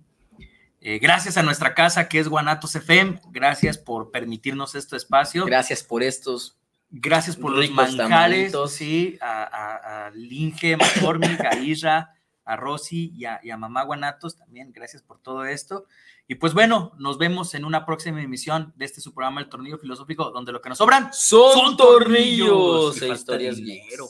Eh, 0.82 1.00
gracias 1.00 1.38
a 1.38 1.44
nuestra 1.44 1.74
casa 1.74 2.08
que 2.10 2.20
es 2.20 2.28
Guanatos 2.28 2.76
FM, 2.76 3.22
gracias 3.32 3.78
por 3.78 4.12
permitirnos 4.12 4.76
este 4.76 4.98
espacio. 4.98 5.46
Gracias 5.46 5.82
por 5.82 6.04
estos. 6.04 6.58
Gracias 6.92 7.36
por 7.38 7.54
los 7.54 7.72
manjares, 7.72 7.98
tamalitos. 7.98 8.72
sí, 8.74 9.18
a, 9.20 9.44
a, 9.44 10.06
a 10.08 10.12
Linge, 10.12 10.78
McCormick, 10.78 11.40
a 11.40 11.56
Isra, 11.58 12.13
a 12.46 12.56
Rosy 12.56 13.14
y 13.16 13.26
a, 13.26 13.58
Mamá 13.58 13.84
Guanatos 13.84 14.36
también. 14.36 14.72
Gracias 14.74 15.02
por 15.02 15.20
todo 15.20 15.46
esto. 15.46 15.86
Y 16.28 16.36
pues 16.36 16.54
bueno, 16.54 16.94
nos 16.98 17.18
vemos 17.18 17.54
en 17.54 17.66
una 17.66 17.86
próxima 17.86 18.22
emisión 18.22 18.74
de 18.76 18.86
este 18.86 19.02
su 19.02 19.14
programa 19.14 19.42
El 19.42 19.50
Tornillo 19.50 19.78
Filosófico, 19.78 20.32
donde 20.32 20.52
lo 20.52 20.62
que 20.62 20.70
nos 20.70 20.78
sobran 20.78 21.12
son, 21.14 21.76
tornillos. 21.78 23.02
E 23.02 23.10
historias 23.10 23.58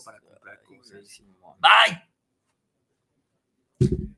para 0.03 0.19
comprar 0.19 0.61
cosas. 0.64 1.22
Bye. 3.80 4.10